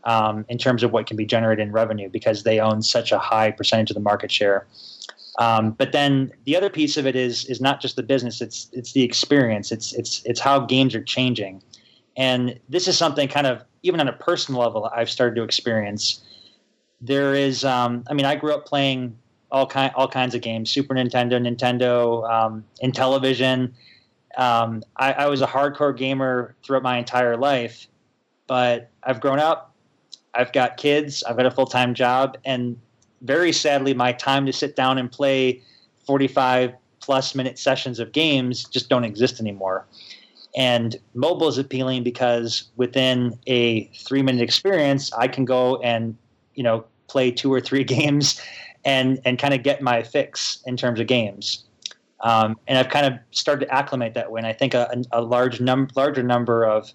um, 0.03 0.45
in 0.49 0.57
terms 0.57 0.83
of 0.83 0.91
what 0.91 1.07
can 1.07 1.17
be 1.17 1.25
generated 1.25 1.67
in 1.67 1.73
revenue 1.73 2.09
because 2.09 2.43
they 2.43 2.59
own 2.59 2.81
such 2.81 3.11
a 3.11 3.19
high 3.19 3.51
percentage 3.51 3.89
of 3.89 3.95
the 3.95 4.01
market 4.01 4.31
share. 4.31 4.67
Um, 5.39 5.71
but 5.71 5.91
then 5.91 6.31
the 6.45 6.55
other 6.55 6.69
piece 6.69 6.95
of 6.95 7.05
it 7.05 7.15
is 7.15 7.45
is 7.45 7.59
not 7.59 7.81
just 7.81 7.97
the 7.97 8.03
business; 8.03 8.41
it's 8.41 8.69
it's 8.71 8.93
the 8.93 9.03
experience. 9.03 9.71
It's 9.71 9.93
it's 9.93 10.21
it's 10.23 10.39
how 10.39 10.59
games 10.59 10.95
are 10.95 11.03
changing, 11.03 11.61
and 12.15 12.57
this 12.69 12.87
is 12.87 12.97
something 12.97 13.27
kind 13.27 13.45
of 13.45 13.63
even 13.83 13.99
on 13.99 14.07
a 14.07 14.13
personal 14.13 14.61
level 14.61 14.89
I've 14.95 15.09
started 15.09 15.35
to 15.35 15.43
experience. 15.43 16.21
There 17.01 17.35
is, 17.35 17.65
um, 17.65 18.05
I 18.09 18.13
mean, 18.13 18.25
I 18.25 18.35
grew 18.35 18.53
up 18.53 18.65
playing 18.65 19.17
all 19.55 19.65
kind 19.65 19.89
all 19.95 20.09
kinds 20.09 20.35
of 20.35 20.41
games: 20.41 20.69
Super 20.69 20.93
Nintendo, 20.93 21.39
Nintendo, 21.39 22.29
um, 22.29 22.65
Intellivision. 22.83 23.71
Um, 24.37 24.83
I, 24.97 25.13
I 25.13 25.27
was 25.27 25.41
a 25.41 25.47
hardcore 25.47 25.95
gamer 25.95 26.55
throughout 26.61 26.83
my 26.83 26.97
entire 26.97 27.37
life, 27.37 27.87
but 28.47 28.89
I've 29.03 29.21
grown 29.21 29.39
up. 29.39 29.73
I've 30.33 30.51
got 30.51 30.75
kids. 30.75 31.23
I've 31.23 31.37
got 31.37 31.45
a 31.45 31.51
full 31.51 31.67
time 31.67 31.93
job, 31.93 32.37
and 32.43 32.77
very 33.21 33.53
sadly, 33.53 33.93
my 33.93 34.11
time 34.11 34.45
to 34.45 34.51
sit 34.51 34.75
down 34.75 34.97
and 34.97 35.09
play 35.09 35.61
45 36.05 36.73
plus 36.99 37.33
minute 37.33 37.57
sessions 37.57 37.97
of 37.99 38.11
games 38.11 38.65
just 38.65 38.89
don't 38.89 39.05
exist 39.05 39.39
anymore. 39.39 39.85
And 40.57 40.97
mobile 41.13 41.47
is 41.47 41.57
appealing 41.57 42.03
because 42.03 42.65
within 42.75 43.39
a 43.47 43.85
three 44.05 44.21
minute 44.21 44.41
experience, 44.41 45.13
I 45.13 45.29
can 45.29 45.45
go 45.45 45.77
and, 45.77 46.17
you 46.55 46.63
know, 46.63 46.83
play 47.07 47.31
two 47.31 47.53
or 47.53 47.61
three 47.61 47.83
games 47.95 48.41
and, 48.85 49.19
and 49.25 49.37
kind 49.39 49.53
of 49.53 49.63
get 49.63 49.81
my 49.81 50.03
fix 50.03 50.61
in 50.65 50.77
terms 50.77 50.99
of 50.99 51.07
games. 51.07 51.65
Um, 52.21 52.57
and 52.67 52.77
I've 52.77 52.89
kind 52.89 53.05
of 53.05 53.19
started 53.31 53.65
to 53.65 53.73
acclimate 53.73 54.13
that 54.13 54.31
way. 54.31 54.39
And 54.39 54.47
I 54.47 54.53
think 54.53 54.73
a, 54.73 55.03
a 55.11 55.21
large 55.21 55.59
num- 55.59 55.89
larger 55.95 56.23
number 56.23 56.63
of, 56.63 56.91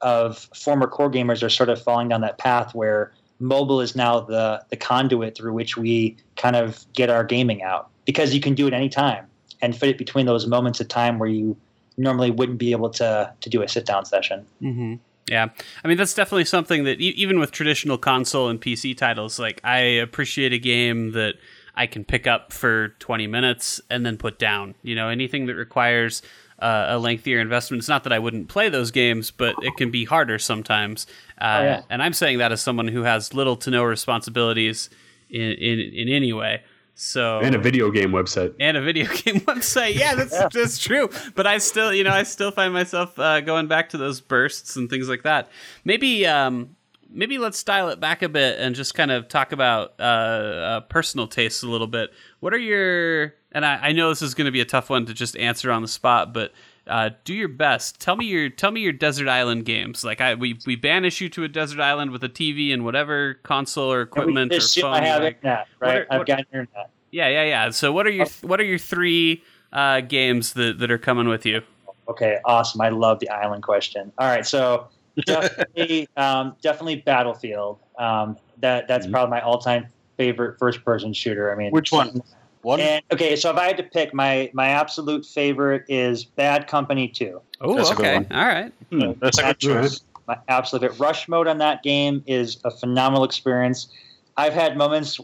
of 0.00 0.48
former 0.54 0.86
core 0.86 1.10
gamers 1.10 1.42
are 1.42 1.48
sort 1.48 1.68
of 1.68 1.82
falling 1.82 2.08
down 2.08 2.20
that 2.20 2.38
path 2.38 2.74
where 2.74 3.12
mobile 3.40 3.80
is 3.80 3.94
now 3.94 4.20
the 4.20 4.62
the 4.70 4.76
conduit 4.76 5.36
through 5.36 5.52
which 5.52 5.76
we 5.76 6.16
kind 6.36 6.56
of 6.56 6.84
get 6.92 7.08
our 7.08 7.24
gaming 7.24 7.62
out 7.62 7.88
because 8.04 8.34
you 8.34 8.40
can 8.40 8.54
do 8.54 8.66
it 8.66 8.72
anytime 8.72 9.26
and 9.60 9.76
fit 9.76 9.88
it 9.90 9.98
between 9.98 10.26
those 10.26 10.46
moments 10.46 10.80
of 10.80 10.88
time 10.88 11.18
where 11.18 11.28
you 11.28 11.56
normally 11.96 12.30
wouldn't 12.30 12.58
be 12.58 12.72
able 12.72 12.90
to 12.90 13.32
to 13.40 13.50
do 13.50 13.62
a 13.62 13.68
sit 13.68 13.86
down 13.86 14.04
session. 14.04 14.46
Mm-hmm. 14.62 14.94
Yeah, 15.28 15.48
I 15.84 15.88
mean 15.88 15.96
that's 15.96 16.14
definitely 16.14 16.46
something 16.46 16.84
that 16.84 17.00
e- 17.00 17.14
even 17.16 17.38
with 17.38 17.50
traditional 17.50 17.98
console 17.98 18.48
and 18.48 18.60
PC 18.60 18.96
titles, 18.96 19.38
like 19.38 19.60
I 19.64 19.78
appreciate 19.78 20.52
a 20.52 20.58
game 20.58 21.12
that 21.12 21.34
I 21.74 21.86
can 21.86 22.04
pick 22.04 22.26
up 22.26 22.52
for 22.52 22.88
20 22.98 23.26
minutes 23.26 23.80
and 23.88 24.04
then 24.04 24.16
put 24.16 24.38
down. 24.38 24.74
You 24.82 24.94
know, 24.94 25.08
anything 25.08 25.46
that 25.46 25.54
requires 25.54 26.22
uh, 26.58 26.86
a 26.88 26.98
lengthier 26.98 27.40
investment. 27.40 27.80
It's 27.80 27.88
not 27.88 28.04
that 28.04 28.12
I 28.12 28.18
wouldn't 28.18 28.48
play 28.48 28.68
those 28.68 28.90
games, 28.90 29.30
but 29.30 29.54
it 29.62 29.76
can 29.76 29.90
be 29.90 30.04
harder 30.04 30.38
sometimes. 30.38 31.06
Uh, 31.40 31.58
oh, 31.60 31.62
yeah. 31.62 31.82
And 31.88 32.02
I'm 32.02 32.12
saying 32.12 32.38
that 32.38 32.50
as 32.50 32.60
someone 32.60 32.88
who 32.88 33.02
has 33.02 33.32
little 33.32 33.56
to 33.58 33.70
no 33.70 33.84
responsibilities 33.84 34.90
in 35.30 35.52
in, 35.52 35.78
in 35.78 36.08
any 36.08 36.32
way. 36.32 36.62
So 37.00 37.38
and 37.38 37.54
a 37.54 37.58
video 37.58 37.92
game 37.92 38.10
website 38.10 38.56
and 38.58 38.76
a 38.76 38.82
video 38.82 39.06
game 39.24 39.40
website. 39.42 39.94
Yeah, 39.94 40.16
that's 40.16 40.32
yeah. 40.32 40.48
that's 40.52 40.78
true. 40.78 41.08
But 41.36 41.46
I 41.46 41.58
still, 41.58 41.94
you 41.94 42.02
know, 42.02 42.10
I 42.10 42.24
still 42.24 42.50
find 42.50 42.74
myself 42.74 43.16
uh, 43.20 43.40
going 43.40 43.68
back 43.68 43.90
to 43.90 43.98
those 43.98 44.20
bursts 44.20 44.74
and 44.74 44.90
things 44.90 45.08
like 45.08 45.22
that. 45.22 45.48
Maybe, 45.84 46.26
um, 46.26 46.74
maybe 47.08 47.38
let's 47.38 47.62
dial 47.62 47.88
it 47.90 48.00
back 48.00 48.22
a 48.22 48.28
bit 48.28 48.58
and 48.58 48.74
just 48.74 48.96
kind 48.96 49.12
of 49.12 49.28
talk 49.28 49.52
about 49.52 49.94
uh, 50.00 50.02
uh, 50.02 50.80
personal 50.80 51.28
tastes 51.28 51.62
a 51.62 51.68
little 51.68 51.86
bit. 51.86 52.10
What 52.40 52.52
are 52.52 52.58
your 52.58 53.34
and 53.52 53.64
I, 53.64 53.76
I 53.76 53.92
know 53.92 54.08
this 54.08 54.20
is 54.20 54.34
going 54.34 54.46
to 54.46 54.50
be 54.52 54.60
a 54.60 54.64
tough 54.64 54.90
one 54.90 55.06
to 55.06 55.14
just 55.14 55.36
answer 55.36 55.70
on 55.70 55.82
the 55.82 55.88
spot, 55.88 56.34
but 56.34 56.52
uh, 56.88 57.10
do 57.24 57.34
your 57.34 57.48
best. 57.48 58.00
Tell 58.00 58.16
me 58.16 58.26
your 58.26 58.48
tell 58.48 58.70
me 58.70 58.80
your 58.80 58.92
desert 58.92 59.28
island 59.28 59.64
games. 59.64 60.04
Like 60.04 60.20
I 60.20 60.34
we 60.34 60.58
we 60.66 60.76
banish 60.76 61.20
you 61.20 61.28
to 61.30 61.44
a 61.44 61.48
desert 61.48 61.80
island 61.80 62.10
with 62.10 62.24
a 62.24 62.28
TV 62.28 62.72
and 62.72 62.84
whatever 62.84 63.34
console 63.42 63.92
or 63.92 64.02
equipment 64.02 64.52
or 64.52 64.60
phone. 64.60 64.92
I 64.94 65.04
have 65.04 65.22
like, 65.22 65.36
internet, 65.36 65.68
right? 65.80 65.96
Are, 65.96 66.06
I've 66.10 66.18
what, 66.20 66.26
got 66.26 66.38
internet. 66.40 66.90
Yeah, 67.10 67.28
yeah, 67.28 67.44
yeah. 67.44 67.70
So 67.70 67.92
what 67.92 68.06
are 68.06 68.10
your 68.10 68.26
what 68.42 68.60
are 68.60 68.64
your 68.64 68.78
three 68.78 69.42
uh, 69.72 70.00
games 70.00 70.54
that 70.54 70.78
that 70.78 70.90
are 70.90 70.98
coming 70.98 71.28
with 71.28 71.46
you? 71.46 71.62
Okay, 72.08 72.38
awesome. 72.44 72.80
I 72.80 72.88
love 72.88 73.20
the 73.20 73.28
island 73.28 73.62
question. 73.62 74.12
All 74.18 74.26
right, 74.26 74.46
so 74.46 74.88
definitely 75.26 76.08
um, 76.16 76.56
definitely 76.62 76.96
Battlefield. 76.96 77.78
Um, 77.98 78.36
that 78.58 78.88
that's 78.88 79.06
mm-hmm. 79.06 79.12
probably 79.12 79.30
my 79.30 79.40
all 79.40 79.58
time 79.58 79.86
favorite 80.16 80.58
first 80.58 80.84
person 80.84 81.12
shooter. 81.12 81.52
I 81.52 81.56
mean, 81.56 81.70
which 81.70 81.92
one? 81.92 82.22
One. 82.62 82.80
And, 82.80 83.02
okay, 83.12 83.36
so 83.36 83.50
if 83.50 83.56
I 83.56 83.66
had 83.66 83.76
to 83.76 83.82
pick, 83.82 84.12
my 84.12 84.50
my 84.52 84.68
absolute 84.68 85.24
favorite 85.24 85.84
is 85.88 86.24
Bad 86.24 86.66
Company 86.66 87.08
Two. 87.08 87.40
Oh, 87.60 87.92
okay, 87.92 88.26
all 88.30 88.46
right. 88.46 88.72
Hmm, 88.90 89.12
that's 89.20 89.38
a 89.38 89.42
good 89.42 89.58
choice. 89.58 90.00
My 90.26 90.38
absolute 90.48 90.82
favorite. 90.82 91.00
rush 91.00 91.28
mode 91.28 91.46
on 91.46 91.58
that 91.58 91.82
game 91.82 92.22
is 92.26 92.58
a 92.64 92.70
phenomenal 92.70 93.24
experience. 93.24 93.88
I've 94.36 94.54
had 94.54 94.76
moments 94.76 95.18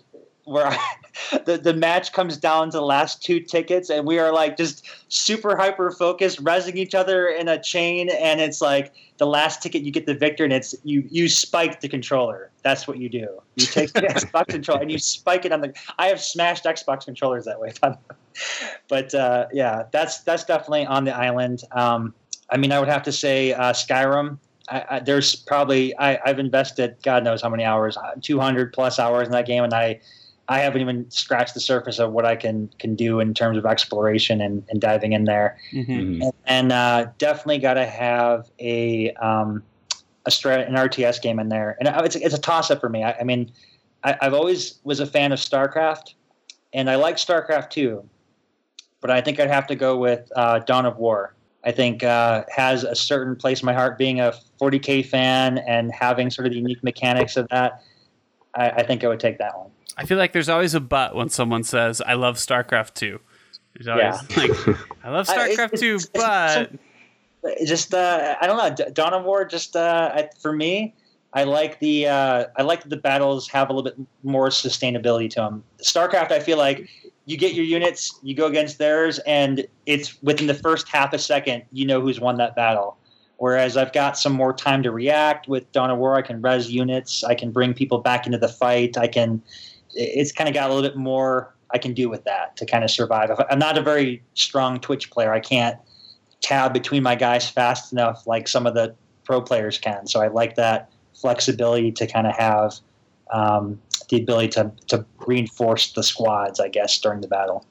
where 0.44 0.66
I, 0.66 0.78
the 1.44 1.58
the 1.58 1.74
match 1.74 2.12
comes 2.12 2.36
down 2.36 2.70
to 2.70 2.78
the 2.78 2.84
last 2.84 3.22
two 3.22 3.40
tickets, 3.40 3.90
and 3.90 4.06
we 4.06 4.18
are 4.18 4.32
like 4.32 4.56
just 4.56 4.86
super 5.08 5.56
hyper 5.56 5.90
focused, 5.90 6.42
resing 6.42 6.76
each 6.76 6.94
other 6.94 7.28
in 7.28 7.48
a 7.48 7.60
chain, 7.60 8.10
and 8.10 8.40
it's 8.40 8.60
like 8.60 8.92
the 9.18 9.26
last 9.26 9.62
ticket 9.62 9.82
you 9.82 9.92
get 9.92 10.06
the 10.06 10.14
victor, 10.14 10.44
and 10.44 10.52
it's 10.52 10.74
you 10.84 11.04
you 11.10 11.28
spike 11.28 11.80
the 11.80 11.88
controller. 11.88 12.50
That's 12.62 12.88
what 12.88 12.98
you 12.98 13.08
do. 13.08 13.28
You 13.56 13.66
take 13.66 13.92
the 13.92 14.00
Xbox 14.02 14.46
controller 14.48 14.82
and 14.82 14.90
you 14.90 14.98
spike 14.98 15.44
it 15.44 15.52
on 15.52 15.60
the. 15.60 15.74
I 15.98 16.06
have 16.06 16.20
smashed 16.20 16.64
Xbox 16.64 17.04
controllers 17.04 17.44
that 17.44 17.60
way, 17.60 17.72
but 18.88 19.14
uh, 19.14 19.46
yeah, 19.52 19.84
that's 19.92 20.20
that's 20.20 20.44
definitely 20.44 20.86
on 20.86 21.04
the 21.04 21.14
island. 21.14 21.62
Um, 21.72 22.14
I 22.50 22.56
mean, 22.56 22.72
I 22.72 22.78
would 22.78 22.88
have 22.88 23.02
to 23.04 23.12
say 23.12 23.52
uh, 23.52 23.72
Skyrim. 23.72 24.38
I, 24.68 24.84
I, 24.90 25.00
there's 25.00 25.36
probably 25.36 25.96
I, 25.98 26.18
have 26.24 26.38
invested 26.38 26.96
God 27.02 27.22
knows 27.22 27.42
how 27.42 27.50
many 27.50 27.64
hours, 27.64 27.98
200 28.22 28.72
plus 28.72 28.98
hours 28.98 29.26
in 29.26 29.32
that 29.32 29.46
game, 29.46 29.62
and 29.62 29.74
I 29.74 30.00
I 30.48 30.60
haven't 30.60 30.82
even 30.82 31.10
scratched 31.10 31.54
the 31.54 31.60
surface 31.60 31.98
of 31.98 32.12
what 32.12 32.26
I 32.26 32.36
can 32.36 32.68
can 32.78 32.94
do 32.94 33.20
in 33.20 33.34
terms 33.34 33.56
of 33.56 33.64
exploration 33.64 34.40
and, 34.40 34.62
and 34.68 34.80
diving 34.80 35.12
in 35.12 35.24
there. 35.24 35.58
Mm-hmm. 35.72 35.92
mm-hmm. 35.92 36.22
And, 36.22 36.32
and 36.46 36.72
uh, 36.72 37.06
definitely 37.18 37.58
got 37.58 37.74
to 37.74 37.86
have 37.86 38.50
a 38.58 39.12
um, 39.14 39.62
a 40.26 40.30
strat, 40.30 40.66
an 40.66 40.74
RTS 40.74 41.20
game 41.20 41.38
in 41.38 41.48
there. 41.48 41.76
And 41.78 41.88
it's 42.04 42.16
it's 42.16 42.34
a 42.34 42.40
toss 42.40 42.70
up 42.70 42.80
for 42.80 42.88
me. 42.88 43.02
I, 43.02 43.12
I 43.12 43.24
mean, 43.24 43.50
I, 44.02 44.16
have 44.20 44.34
always 44.34 44.80
was 44.84 45.00
a 45.00 45.06
fan 45.06 45.32
of 45.32 45.38
StarCraft, 45.38 46.14
and 46.72 46.90
I 46.90 46.96
like 46.96 47.16
StarCraft 47.16 47.70
too. 47.70 48.08
But 49.00 49.10
I 49.10 49.20
think 49.20 49.38
I'd 49.38 49.50
have 49.50 49.66
to 49.66 49.76
go 49.76 49.96
with 49.96 50.30
uh, 50.34 50.60
Dawn 50.60 50.86
of 50.86 50.96
War. 50.96 51.34
I 51.64 51.72
think 51.72 52.02
uh, 52.02 52.44
has 52.54 52.84
a 52.84 52.94
certain 52.94 53.36
place 53.36 53.62
in 53.62 53.66
my 53.66 53.72
heart. 53.72 53.98
Being 53.98 54.20
a 54.20 54.34
40k 54.60 55.06
fan 55.06 55.58
and 55.58 55.92
having 55.92 56.30
sort 56.30 56.46
of 56.46 56.52
the 56.52 56.58
unique 56.58 56.82
mechanics 56.82 57.36
of 57.36 57.48
that, 57.48 57.82
I, 58.56 58.70
I 58.70 58.82
think 58.82 59.04
I 59.04 59.08
would 59.08 59.20
take 59.20 59.38
that 59.38 59.56
one. 59.56 59.70
I 59.96 60.06
feel 60.06 60.18
like 60.18 60.32
there's 60.32 60.48
always 60.48 60.74
a 60.74 60.80
but 60.80 61.14
when 61.14 61.28
someone 61.28 61.64
says, 61.64 62.00
"I 62.00 62.14
love 62.14 62.36
StarCraft 62.36 62.94
2. 62.94 63.20
There's 63.74 63.88
always 63.88 64.04
yeah. 64.04 64.36
like, 64.36 64.78
"I 65.04 65.10
love 65.10 65.26
StarCraft 65.28 65.78
2, 65.78 65.98
but." 66.14 66.72
just 67.64 67.94
uh, 67.94 68.36
I 68.40 68.46
don't 68.46 68.56
know. 68.56 68.90
Dawn 68.90 69.14
of 69.14 69.24
War 69.24 69.44
just 69.44 69.76
uh, 69.76 70.22
for 70.38 70.52
me, 70.52 70.94
I 71.32 71.44
like 71.44 71.78
the 71.80 72.06
uh, 72.06 72.46
I 72.56 72.62
like 72.62 72.82
that 72.82 72.88
the 72.88 72.96
battles 72.96 73.48
have 73.48 73.68
a 73.68 73.72
little 73.72 73.90
bit 73.90 74.06
more 74.22 74.48
sustainability 74.48 75.28
to 75.30 75.40
them. 75.40 75.64
StarCraft, 75.82 76.30
I 76.30 76.40
feel 76.40 76.58
like 76.58 76.88
you 77.26 77.36
get 77.36 77.54
your 77.54 77.64
units, 77.64 78.18
you 78.22 78.34
go 78.34 78.46
against 78.46 78.78
theirs, 78.78 79.18
and 79.20 79.66
it's 79.86 80.22
within 80.22 80.46
the 80.46 80.54
first 80.54 80.88
half 80.88 81.12
a 81.12 81.18
second 81.18 81.64
you 81.72 81.86
know 81.86 82.00
who's 82.00 82.20
won 82.20 82.36
that 82.38 82.54
battle. 82.54 82.96
Whereas 83.38 83.76
I've 83.76 83.92
got 83.92 84.16
some 84.16 84.32
more 84.32 84.52
time 84.52 84.82
to 84.84 84.90
react 84.90 85.48
with 85.48 85.70
Dawn 85.72 85.90
of 85.90 85.98
War. 85.98 86.14
I 86.14 86.22
can 86.22 86.40
res 86.40 86.70
units. 86.70 87.24
I 87.24 87.34
can 87.34 87.50
bring 87.50 87.74
people 87.74 87.98
back 87.98 88.26
into 88.26 88.38
the 88.38 88.48
fight. 88.48 88.96
I 88.96 89.08
can 89.08 89.42
it's 89.96 90.32
kind 90.32 90.48
of 90.48 90.54
got 90.54 90.70
a 90.70 90.74
little 90.74 90.88
bit 90.88 90.96
more 90.96 91.54
I 91.70 91.78
can 91.78 91.92
do 91.92 92.08
with 92.08 92.24
that 92.24 92.56
to 92.56 92.66
kind 92.66 92.84
of 92.84 92.90
survive. 92.90 93.30
I'm 93.50 93.58
not 93.58 93.76
a 93.76 93.82
very 93.82 94.22
strong 94.34 94.78
Twitch 94.78 95.10
player. 95.10 95.32
I 95.32 95.40
can't 95.40 95.78
tab 96.40 96.72
between 96.72 97.02
my 97.02 97.16
guys 97.16 97.48
fast 97.48 97.92
enough 97.92 98.26
like 98.26 98.46
some 98.46 98.66
of 98.66 98.74
the 98.74 98.94
pro 99.24 99.40
players 99.40 99.78
can. 99.78 100.06
So 100.06 100.20
I 100.20 100.28
like 100.28 100.54
that 100.56 100.90
flexibility 101.14 101.90
to 101.92 102.06
kind 102.06 102.26
of 102.26 102.36
have 102.36 102.74
um, 103.32 103.80
the 104.08 104.18
ability 104.18 104.48
to, 104.48 104.70
to 104.88 105.04
reinforce 105.26 105.92
the 105.92 106.02
squads, 106.02 106.60
I 106.60 106.68
guess, 106.68 106.98
during 107.00 107.22
the 107.22 107.28
battle. 107.28 107.66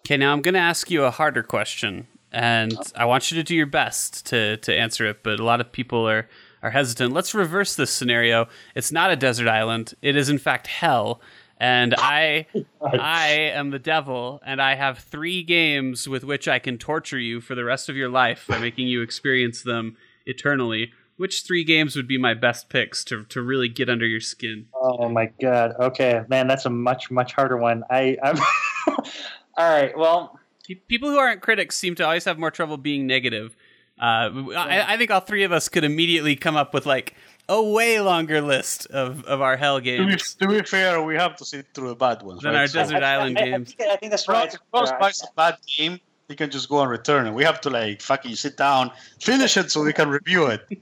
Okay, 0.00 0.16
now 0.16 0.32
I'm 0.32 0.42
going 0.42 0.54
to 0.54 0.60
ask 0.60 0.90
you 0.90 1.04
a 1.04 1.10
harder 1.10 1.42
question, 1.42 2.06
and 2.34 2.74
oh. 2.76 2.82
I 2.96 3.04
want 3.04 3.30
you 3.30 3.36
to 3.36 3.44
do 3.44 3.54
your 3.54 3.66
best 3.66 4.26
to 4.26 4.58
to 4.58 4.76
answer 4.76 5.06
it. 5.06 5.22
But 5.22 5.40
a 5.40 5.44
lot 5.44 5.60
of 5.60 5.72
people 5.72 6.06
are 6.06 6.28
are 6.62 6.70
hesitant. 6.70 7.14
Let's 7.14 7.34
reverse 7.34 7.76
this 7.76 7.90
scenario. 7.90 8.48
It's 8.74 8.90
not 8.90 9.10
a 9.10 9.16
desert 9.16 9.48
island. 9.48 9.94
It 10.02 10.16
is 10.16 10.28
in 10.28 10.38
fact 10.38 10.66
hell. 10.66 11.20
And 11.58 11.94
I 11.98 12.46
I 12.82 13.28
am 13.28 13.70
the 13.70 13.78
devil, 13.78 14.42
and 14.44 14.60
I 14.60 14.74
have 14.74 14.98
three 14.98 15.42
games 15.44 16.08
with 16.08 16.24
which 16.24 16.48
I 16.48 16.58
can 16.58 16.76
torture 16.76 17.18
you 17.18 17.40
for 17.40 17.54
the 17.54 17.64
rest 17.64 17.88
of 17.88 17.96
your 17.96 18.08
life 18.08 18.46
by 18.48 18.58
making 18.58 18.88
you 18.88 19.00
experience 19.00 19.62
them 19.62 19.96
eternally. 20.26 20.92
Which 21.16 21.42
three 21.42 21.62
games 21.62 21.94
would 21.94 22.08
be 22.08 22.18
my 22.18 22.34
best 22.34 22.68
picks 22.68 23.04
to, 23.04 23.24
to 23.26 23.40
really 23.40 23.68
get 23.68 23.88
under 23.88 24.04
your 24.04 24.18
skin? 24.18 24.66
Oh 24.74 25.08
my 25.08 25.26
god. 25.40 25.74
Okay, 25.78 26.22
man, 26.28 26.48
that's 26.48 26.66
a 26.66 26.70
much 26.70 27.08
much 27.12 27.34
harder 27.34 27.56
one. 27.56 27.84
I 27.88 28.18
I'm 28.20 28.36
All 29.56 29.70
right. 29.70 29.96
Well, 29.96 30.40
People 30.88 31.10
who 31.10 31.18
aren't 31.18 31.40
critics 31.42 31.76
seem 31.76 31.94
to 31.96 32.04
always 32.04 32.24
have 32.24 32.38
more 32.38 32.50
trouble 32.50 32.76
being 32.76 33.06
negative. 33.06 33.56
Uh, 34.00 34.30
I, 34.56 34.94
I 34.94 34.96
think 34.96 35.10
all 35.10 35.20
three 35.20 35.44
of 35.44 35.52
us 35.52 35.68
could 35.68 35.84
immediately 35.84 36.34
come 36.36 36.56
up 36.56 36.74
with 36.74 36.84
like 36.86 37.14
a 37.48 37.62
way 37.62 38.00
longer 38.00 38.40
list 38.40 38.86
of, 38.86 39.24
of 39.26 39.40
our 39.40 39.56
hell 39.56 39.76
To 39.78 39.82
be, 39.82 39.96
games 39.96 40.34
to 40.34 40.48
be 40.48 40.62
fair, 40.62 41.00
we 41.02 41.14
have 41.14 41.36
to 41.36 41.44
sit 41.44 41.66
through 41.74 41.88
the 41.88 41.94
bad 41.94 42.22
ones. 42.22 42.42
than 42.42 42.54
right? 42.54 42.60
our 42.62 42.66
So- 42.66 42.80
desert 42.80 43.02
I- 43.02 43.14
island 43.14 43.38
I, 43.38 43.42
I, 43.42 43.44
games. 43.50 43.74
think, 43.74 43.90
I 43.90 43.96
think 43.96 44.10
that's 44.10 44.26
right. 44.28 44.52
if 44.52 44.58
Cross 44.72 44.92
buys 44.98 45.22
a 45.22 45.26
bad 45.36 45.58
game, 45.76 46.00
you 46.28 46.34
can 46.36 46.50
just 46.50 46.70
go 46.70 46.80
and 46.80 46.90
return 46.90 47.26
it. 47.26 47.34
We 47.34 47.44
have 47.44 47.60
to 47.60 47.70
like 47.70 48.00
fucking 48.00 48.34
sit 48.36 48.56
down, 48.56 48.90
finish 49.20 49.56
it, 49.58 49.70
so 49.70 49.82
we 49.84 49.92
can 49.92 50.08
review 50.08 50.46
it. 50.46 50.66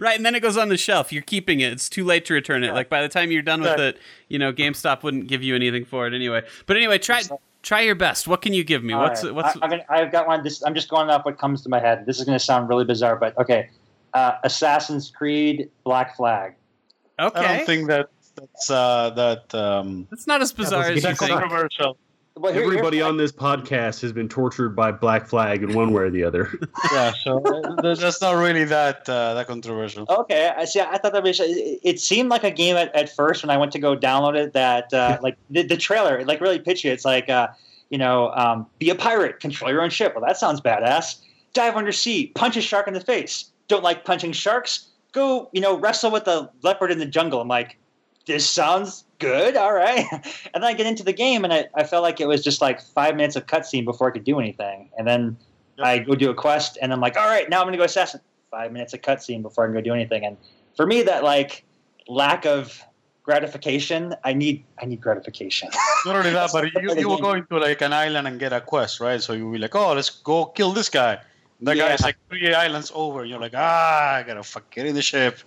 Right, 0.00 0.16
and 0.16 0.24
then 0.24 0.34
it 0.36 0.40
goes 0.40 0.56
on 0.56 0.68
the 0.68 0.76
shelf. 0.76 1.12
You're 1.12 1.22
keeping 1.22 1.60
it. 1.60 1.72
It's 1.72 1.88
too 1.88 2.04
late 2.04 2.24
to 2.26 2.34
return 2.34 2.62
it. 2.64 2.72
Like 2.72 2.88
by 2.88 3.02
the 3.02 3.08
time 3.08 3.30
you're 3.32 3.42
done 3.42 3.60
with 3.60 3.76
Yeah. 3.78 3.86
it, 3.88 3.98
you 4.28 4.38
know, 4.38 4.52
GameStop 4.52 5.02
wouldn't 5.02 5.26
give 5.26 5.42
you 5.42 5.54
anything 5.56 5.84
for 5.84 6.06
it 6.06 6.14
anyway. 6.14 6.42
But 6.66 6.76
anyway, 6.76 6.98
try 6.98 7.22
try 7.62 7.80
your 7.82 7.94
best. 7.94 8.28
What 8.28 8.42
can 8.42 8.52
you 8.52 8.64
give 8.64 8.82
me? 8.84 8.92
All 8.92 9.02
What's 9.02 9.24
right. 9.24 9.34
what's 9.34 9.56
I, 9.56 9.66
I 9.66 9.68
mean, 9.68 9.80
I've 9.88 10.12
got 10.12 10.26
one. 10.26 10.42
This 10.42 10.62
I'm 10.62 10.74
just 10.74 10.88
going 10.88 11.08
off 11.10 11.24
what 11.24 11.38
comes 11.38 11.62
to 11.62 11.68
my 11.68 11.80
head. 11.80 12.06
This 12.06 12.18
is 12.18 12.24
going 12.24 12.38
to 12.38 12.44
sound 12.44 12.68
really 12.68 12.84
bizarre, 12.84 13.16
but 13.16 13.36
okay. 13.38 13.70
Uh, 14.14 14.36
Assassin's 14.44 15.10
Creed 15.10 15.70
Black 15.84 16.16
Flag. 16.16 16.54
Okay. 17.18 17.38
I 17.40 17.56
don't 17.58 17.66
think 17.66 17.88
that 17.88 18.10
that's 18.36 18.70
uh, 18.70 19.10
that 19.10 19.54
um, 19.54 20.06
It's 20.12 20.26
not 20.26 20.42
as 20.42 20.52
bizarre 20.52 20.80
let's 20.80 20.90
as 20.90 21.02
get 21.02 21.08
you 21.10 21.14
that 21.14 21.18
think. 21.18 21.30
controversial. 21.40 21.96
Well, 22.34 22.52
here- 22.52 22.62
Everybody 22.62 22.98
here- 22.98 23.06
on 23.06 23.16
this 23.18 23.30
podcast 23.30 24.00
has 24.00 24.12
been 24.12 24.28
tortured 24.28 24.70
by 24.70 24.90
Black 24.90 25.26
Flag 25.26 25.62
in 25.62 25.74
one 25.74 25.92
way 25.92 26.04
or 26.04 26.10
the 26.10 26.24
other. 26.24 26.50
yeah, 26.92 27.12
so 27.12 27.42
uh, 27.42 27.94
that's 27.94 28.20
not 28.20 28.32
really 28.32 28.64
that 28.64 29.08
uh, 29.08 29.34
that 29.34 29.46
controversial. 29.46 30.06
Okay, 30.08 30.50
I 30.56 30.64
see. 30.64 30.80
I 30.80 30.96
thought 30.98 31.12
that 31.12 31.22
was. 31.22 31.40
It 31.40 31.80
it 31.82 32.00
seemed 32.00 32.30
like 32.30 32.42
a 32.44 32.50
game 32.50 32.76
at, 32.76 32.94
at 32.96 33.14
first 33.14 33.42
when 33.42 33.50
I 33.50 33.56
went 33.58 33.72
to 33.72 33.78
go 33.78 33.96
download 33.96 34.34
it. 34.36 34.54
That 34.54 34.92
uh, 34.94 35.18
like 35.22 35.36
the, 35.50 35.62
the 35.62 35.76
trailer, 35.76 36.24
like 36.24 36.40
really 36.40 36.58
pitchy. 36.58 36.88
It's 36.88 37.04
like, 37.04 37.28
uh, 37.28 37.48
you 37.90 37.98
know, 37.98 38.30
um, 38.30 38.66
be 38.78 38.88
a 38.88 38.94
pirate, 38.94 39.40
control 39.40 39.70
your 39.70 39.82
own 39.82 39.90
ship. 39.90 40.14
Well, 40.14 40.24
that 40.24 40.38
sounds 40.38 40.60
badass. 40.60 41.16
Dive 41.52 41.76
under 41.76 41.92
sea, 41.92 42.28
punch 42.28 42.56
a 42.56 42.62
shark 42.62 42.88
in 42.88 42.94
the 42.94 43.00
face. 43.00 43.50
Don't 43.68 43.84
like 43.84 44.04
punching 44.06 44.32
sharks? 44.32 44.88
Go, 45.12 45.50
you 45.52 45.60
know, 45.60 45.78
wrestle 45.78 46.10
with 46.10 46.26
a 46.26 46.50
leopard 46.62 46.90
in 46.90 46.98
the 46.98 47.04
jungle. 47.04 47.42
I'm 47.42 47.48
like, 47.48 47.76
this 48.26 48.48
sounds 48.48 49.04
good. 49.22 49.56
All 49.56 49.72
right. 49.72 50.06
And 50.54 50.62
then 50.62 50.70
I 50.70 50.74
get 50.74 50.86
into 50.86 51.02
the 51.02 51.12
game, 51.14 51.44
and 51.44 51.52
I, 51.52 51.66
I 51.74 51.84
felt 51.84 52.02
like 52.02 52.20
it 52.20 52.28
was 52.28 52.42
just 52.44 52.60
like 52.60 52.82
five 52.82 53.16
minutes 53.16 53.36
of 53.36 53.46
cutscene 53.46 53.84
before 53.84 54.08
I 54.08 54.10
could 54.10 54.24
do 54.24 54.38
anything. 54.38 54.90
And 54.98 55.06
then 55.06 55.36
Yep. 55.78 55.86
I 55.86 55.98
go 56.00 56.14
do 56.14 56.28
a 56.28 56.34
quest, 56.34 56.76
and 56.82 56.92
I'm 56.92 57.00
like, 57.00 57.16
all 57.16 57.26
right, 57.26 57.48
now 57.48 57.58
I'm 57.60 57.64
going 57.64 57.72
to 57.72 57.78
go 57.78 57.84
assassin. 57.84 58.20
Five 58.50 58.72
minutes 58.72 58.92
of 58.92 59.00
cutscene 59.00 59.40
before 59.40 59.64
I 59.64 59.68
can 59.68 59.74
go 59.74 59.80
do 59.80 59.94
anything. 59.94 60.26
And 60.26 60.36
for 60.76 60.86
me, 60.86 61.02
that 61.04 61.24
like 61.24 61.64
lack 62.06 62.44
of 62.44 62.84
gratification, 63.22 64.14
I 64.24 64.34
need 64.34 64.64
I 64.80 64.84
need 64.84 65.00
gratification. 65.00 65.70
Not 66.06 66.16
only 66.16 66.30
that, 66.32 66.50
but 66.52 66.64
you, 66.74 66.94
you 67.00 67.08
were 67.08 67.16
going 67.16 67.46
to 67.50 67.58
like 67.58 67.80
an 67.80 67.94
island 67.94 68.28
and 68.28 68.38
get 68.38 68.52
a 68.52 68.60
quest, 68.60 69.00
right? 69.00 69.22
So 69.22 69.32
you 69.32 69.46
will 69.46 69.52
be 69.52 69.58
like, 69.58 69.74
oh, 69.74 69.94
let's 69.94 70.10
go 70.10 70.44
kill 70.46 70.72
this 70.72 70.90
guy. 70.90 71.18
And 71.58 71.68
that 71.68 71.76
guy 71.78 71.94
is 71.94 72.02
like 72.02 72.16
three 72.28 72.52
islands 72.52 72.92
over. 72.94 73.24
You're 73.24 73.40
like, 73.40 73.54
ah, 73.56 74.16
I 74.16 74.22
gotta 74.24 74.42
fuck 74.42 74.68
get 74.70 74.84
in 74.84 74.94
the 74.94 75.00
ship. 75.02 75.38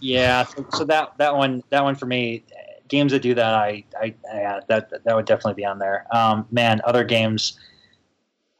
yeah. 0.00 0.44
So, 0.44 0.66
so 0.74 0.84
that 0.84 1.16
that 1.16 1.34
one 1.34 1.62
that 1.70 1.82
one 1.82 1.94
for 1.94 2.06
me, 2.06 2.42
games 2.88 3.12
that 3.12 3.20
do 3.20 3.34
that, 3.34 3.54
I 3.54 3.84
I 4.00 4.14
yeah, 4.32 4.60
that 4.68 4.90
that 5.04 5.14
would 5.16 5.26
definitely 5.26 5.54
be 5.54 5.64
on 5.64 5.78
there. 5.78 6.06
Um, 6.14 6.46
man, 6.50 6.80
other 6.84 7.04
games. 7.04 7.58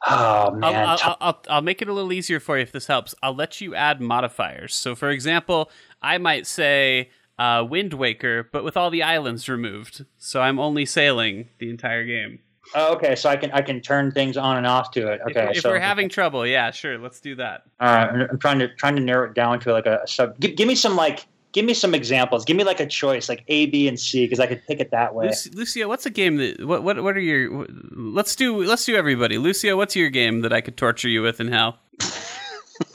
Oh 0.05 0.13
I'll, 0.13 0.51
man, 0.51 0.87
I'll, 0.89 0.97
I'll, 1.01 1.17
I'll, 1.21 1.41
I'll 1.49 1.61
make 1.61 1.81
it 1.81 1.89
a 1.89 1.93
little 1.93 2.13
easier 2.13 2.39
for 2.39 2.57
you 2.57 2.63
if 2.63 2.71
this 2.71 2.87
helps. 2.87 3.15
I'll 3.23 3.35
let 3.35 3.59
you 3.61 3.73
add 3.73 3.99
modifiers. 3.99 4.75
So, 4.75 4.95
for 4.95 5.09
example, 5.09 5.71
I 6.01 6.17
might 6.19 6.45
say 6.45 7.09
uh, 7.39 7.65
Wind 7.67 7.93
Waker, 7.93 8.47
but 8.51 8.63
with 8.63 8.77
all 8.77 8.89
the 8.89 9.01
islands 9.03 9.49
removed. 9.49 10.05
So 10.17 10.41
I'm 10.41 10.59
only 10.59 10.85
sailing 10.85 11.49
the 11.57 11.69
entire 11.69 12.05
game. 12.05 12.39
Oh, 12.75 12.93
okay, 12.95 13.15
so 13.15 13.29
I 13.29 13.37
can 13.37 13.49
I 13.51 13.61
can 13.61 13.79
turn 13.81 14.11
things 14.11 14.35
on 14.35 14.57
and 14.57 14.67
off 14.67 14.91
to 14.91 15.11
it. 15.11 15.21
Okay, 15.29 15.51
if, 15.55 15.61
so 15.61 15.69
we're 15.69 15.79
having 15.79 16.09
trouble, 16.09 16.45
yeah, 16.45 16.69
sure, 16.71 16.97
let's 16.97 17.21
do 17.21 17.35
that. 17.35 17.63
all 17.79 17.87
right, 17.87 18.09
I'm- 18.09 18.27
I'm 18.29 18.39
trying 18.39 18.59
to 18.59 18.67
trying 18.75 18.97
to 18.97 19.01
narrow 19.01 19.29
it 19.29 19.33
down 19.33 19.59
to 19.61 19.71
like 19.71 19.85
a 19.85 20.05
sub. 20.05 20.37
Give, 20.39 20.55
give 20.55 20.67
me 20.67 20.75
some 20.75 20.95
like 20.97 21.25
give 21.51 21.65
me 21.65 21.73
some 21.73 21.93
examples. 21.95 22.45
Give 22.45 22.55
me 22.57 22.63
like 22.63 22.79
a 22.79 22.85
choice, 22.87 23.29
like 23.29 23.43
A, 23.47 23.65
B, 23.67 23.87
and 23.87 23.99
C, 23.99 24.25
because 24.25 24.39
I 24.39 24.47
could 24.47 24.61
pick 24.67 24.79
it 24.79 24.91
that 24.91 25.13
way. 25.15 25.27
Luci- 25.27 25.55
Lucio, 25.55 25.87
what's 25.87 26.05
a 26.05 26.09
game 26.09 26.37
that 26.37 26.65
what 26.65 26.83
what 26.83 27.01
what 27.03 27.15
are 27.17 27.21
your 27.21 27.65
let's 27.91 28.35
do 28.35 28.63
let's 28.63 28.85
do 28.85 28.95
everybody. 28.95 29.37
Lucio, 29.37 29.75
what's 29.77 29.95
your 29.95 30.09
game 30.09 30.41
that 30.41 30.53
I 30.53 30.61
could 30.61 30.77
torture 30.77 31.09
you 31.09 31.21
with 31.21 31.39
in 31.39 31.51
hell? 31.51 31.79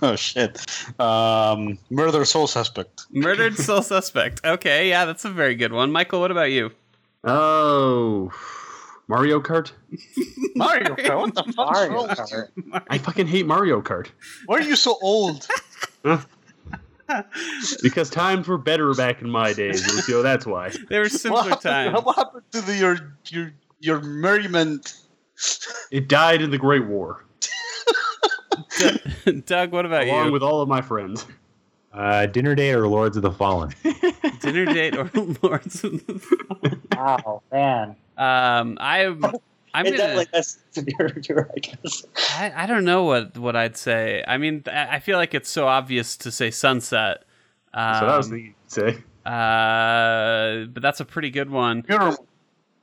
Oh 0.00 0.14
shit. 0.14 0.64
Um, 1.00 1.76
murder 1.90 2.24
soul 2.24 2.46
suspect. 2.46 3.06
Murdered 3.10 3.56
Soul 3.58 3.82
Suspect. 3.82 4.40
Okay, 4.44 4.88
yeah, 4.88 5.04
that's 5.06 5.24
a 5.24 5.30
very 5.30 5.56
good 5.56 5.72
one. 5.72 5.90
Michael, 5.90 6.20
what 6.20 6.30
about 6.30 6.52
you? 6.52 6.70
Oh, 7.24 8.30
Mario 9.08 9.40
Kart. 9.40 9.72
Mario 10.54 10.94
Kart. 10.94 11.18
What 11.18 11.34
the 11.34 11.42
fuck's 11.42 11.56
Mario 11.56 11.92
wrong 11.94 12.08
with 12.08 12.18
you? 12.18 12.24
Kart. 12.72 12.82
I 12.88 12.98
fucking 12.98 13.26
hate 13.26 13.46
Mario 13.46 13.80
Kart 13.82 14.08
Why 14.46 14.58
are 14.58 14.62
you 14.62 14.76
so 14.76 14.98
old? 15.02 15.48
Because 17.82 18.10
times 18.10 18.48
were 18.48 18.58
better 18.58 18.94
back 18.94 19.22
in 19.22 19.30
my 19.30 19.52
days, 19.52 19.86
Lucio. 19.92 20.22
That's 20.22 20.46
why. 20.46 20.70
There 20.88 21.00
were 21.00 21.04
What 21.04 21.12
simpler 21.12 21.42
happened, 21.42 21.60
times. 21.62 22.02
what 22.04 22.16
happened 22.16 22.42
to 22.52 22.60
the, 22.60 22.76
your 22.76 23.14
your 23.28 23.52
your 23.80 24.00
merriment? 24.00 24.94
It 25.90 26.08
died 26.08 26.40
in 26.42 26.50
the 26.50 26.58
Great 26.58 26.86
War, 26.86 27.24
Doug, 29.46 29.72
what 29.72 29.86
about 29.86 30.02
along 30.04 30.06
you? 30.08 30.12
Along 30.14 30.32
with 30.32 30.42
all 30.42 30.60
of 30.62 30.68
my 30.68 30.80
friends. 30.80 31.26
Uh, 31.92 32.26
Dinner 32.26 32.54
Date 32.54 32.72
or 32.74 32.88
Lords 32.88 33.16
of 33.16 33.22
the 33.22 33.30
Fallen? 33.32 33.74
Dinner 34.40 34.64
date 34.66 34.96
or 34.96 35.10
Lords 35.42 35.84
of 35.84 35.92
the 36.06 36.78
Wow, 36.96 37.42
man. 37.52 37.96
Um, 38.16 38.78
I'm 38.80 39.22
I'm 39.74 39.86
it 39.86 39.96
gonna. 39.96 40.02
definitely 40.02 40.28
has 40.34 40.58
to 40.74 40.82
be 40.82 40.94
your, 41.28 41.50
I 41.54 41.58
guess. 41.60 42.04
I, 42.30 42.52
I 42.54 42.66
don't 42.66 42.84
know 42.84 43.04
what 43.04 43.38
what 43.38 43.56
I'd 43.56 43.76
say. 43.76 44.22
I 44.26 44.36
mean, 44.38 44.64
I 44.66 44.96
I 44.96 44.98
feel 45.00 45.16
like 45.16 45.34
it's 45.34 45.50
so 45.50 45.66
obvious 45.66 46.16
to 46.18 46.30
say 46.30 46.50
sunset. 46.50 47.24
Um, 47.74 48.00
so 48.00 48.06
that 48.06 48.16
was 48.16 48.30
the 48.30 48.52
say. 48.66 48.98
uh, 49.24 50.66
but 50.66 50.82
that's 50.82 51.00
a 51.00 51.04
pretty 51.04 51.30
good 51.30 51.50
one. 51.50 51.84
You're 51.88 52.16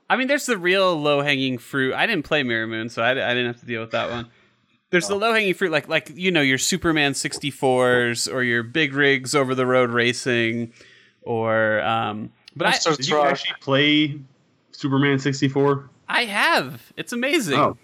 I 0.09 0.15
mean, 0.15 0.27
there's 0.27 0.47
the 0.47 0.57
real 0.57 0.99
low 0.99 1.21
hanging 1.21 1.59
fruit. 1.59 1.93
I 1.93 2.07
didn't 2.07 2.25
play 2.25 2.41
Mirror 2.41 2.67
Moon, 2.67 2.89
so 2.89 3.03
I, 3.03 3.11
I 3.11 3.13
didn't 3.13 3.47
have 3.47 3.59
to 3.59 3.65
deal 3.65 3.81
with 3.81 3.91
that 3.91 4.09
one. 4.09 4.27
There's 4.89 5.07
the 5.07 5.15
low 5.15 5.31
hanging 5.33 5.53
fruit, 5.53 5.71
like 5.71 5.87
like 5.87 6.11
you 6.15 6.31
know 6.31 6.41
your 6.41 6.57
Superman 6.57 7.13
64s 7.13 8.31
or 8.31 8.41
your 8.41 8.63
big 8.63 8.95
rigs 8.95 9.35
over 9.35 9.53
the 9.53 9.67
road 9.67 9.91
racing, 9.91 10.73
or 11.21 11.81
um. 11.81 12.31
But 12.55 12.65
I 12.65 12.69
Monster 12.71 12.95
Did 12.95 13.07
you 13.09 13.21
actually 13.21 13.55
play 13.61 14.19
Superman 14.71 15.19
64? 15.19 15.87
I 16.09 16.25
have. 16.25 16.91
It's 16.97 17.13
amazing. 17.13 17.59
Oh, 17.59 17.77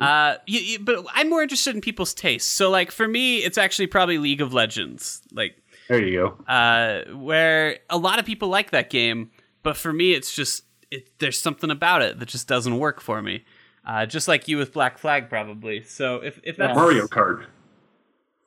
Uh, 0.00 0.36
you, 0.46 0.60
you, 0.60 0.78
but 0.80 1.04
I'm 1.14 1.28
more 1.30 1.42
interested 1.42 1.74
in 1.74 1.80
people's 1.80 2.12
tastes. 2.14 2.48
So, 2.50 2.70
like 2.70 2.90
for 2.90 3.08
me, 3.08 3.38
it's 3.38 3.56
actually 3.58 3.86
probably 3.86 4.18
League 4.18 4.40
of 4.40 4.52
Legends. 4.52 5.22
Like, 5.32 5.56
there 5.88 6.04
you 6.04 6.18
go. 6.18 6.44
uh, 6.52 7.04
where 7.16 7.78
a 7.88 7.98
lot 7.98 8.18
of 8.18 8.24
people 8.24 8.48
like 8.48 8.70
that 8.70 8.90
game, 8.90 9.30
but 9.62 9.76
for 9.76 9.92
me, 9.92 10.12
it's 10.12 10.34
just 10.34 10.64
it, 10.90 11.08
there's 11.18 11.40
something 11.40 11.70
about 11.70 12.02
it 12.02 12.18
that 12.20 12.26
just 12.28 12.46
doesn't 12.46 12.78
work 12.78 13.00
for 13.00 13.20
me. 13.22 13.44
Uh, 13.84 14.06
just 14.06 14.28
like 14.28 14.46
you 14.46 14.58
with 14.58 14.72
Black 14.72 14.98
Flag, 14.98 15.28
probably. 15.28 15.82
So, 15.82 16.16
if 16.16 16.38
if 16.44 16.56
that's 16.56 16.76
Mario 16.76 17.06
Kart. 17.08 17.46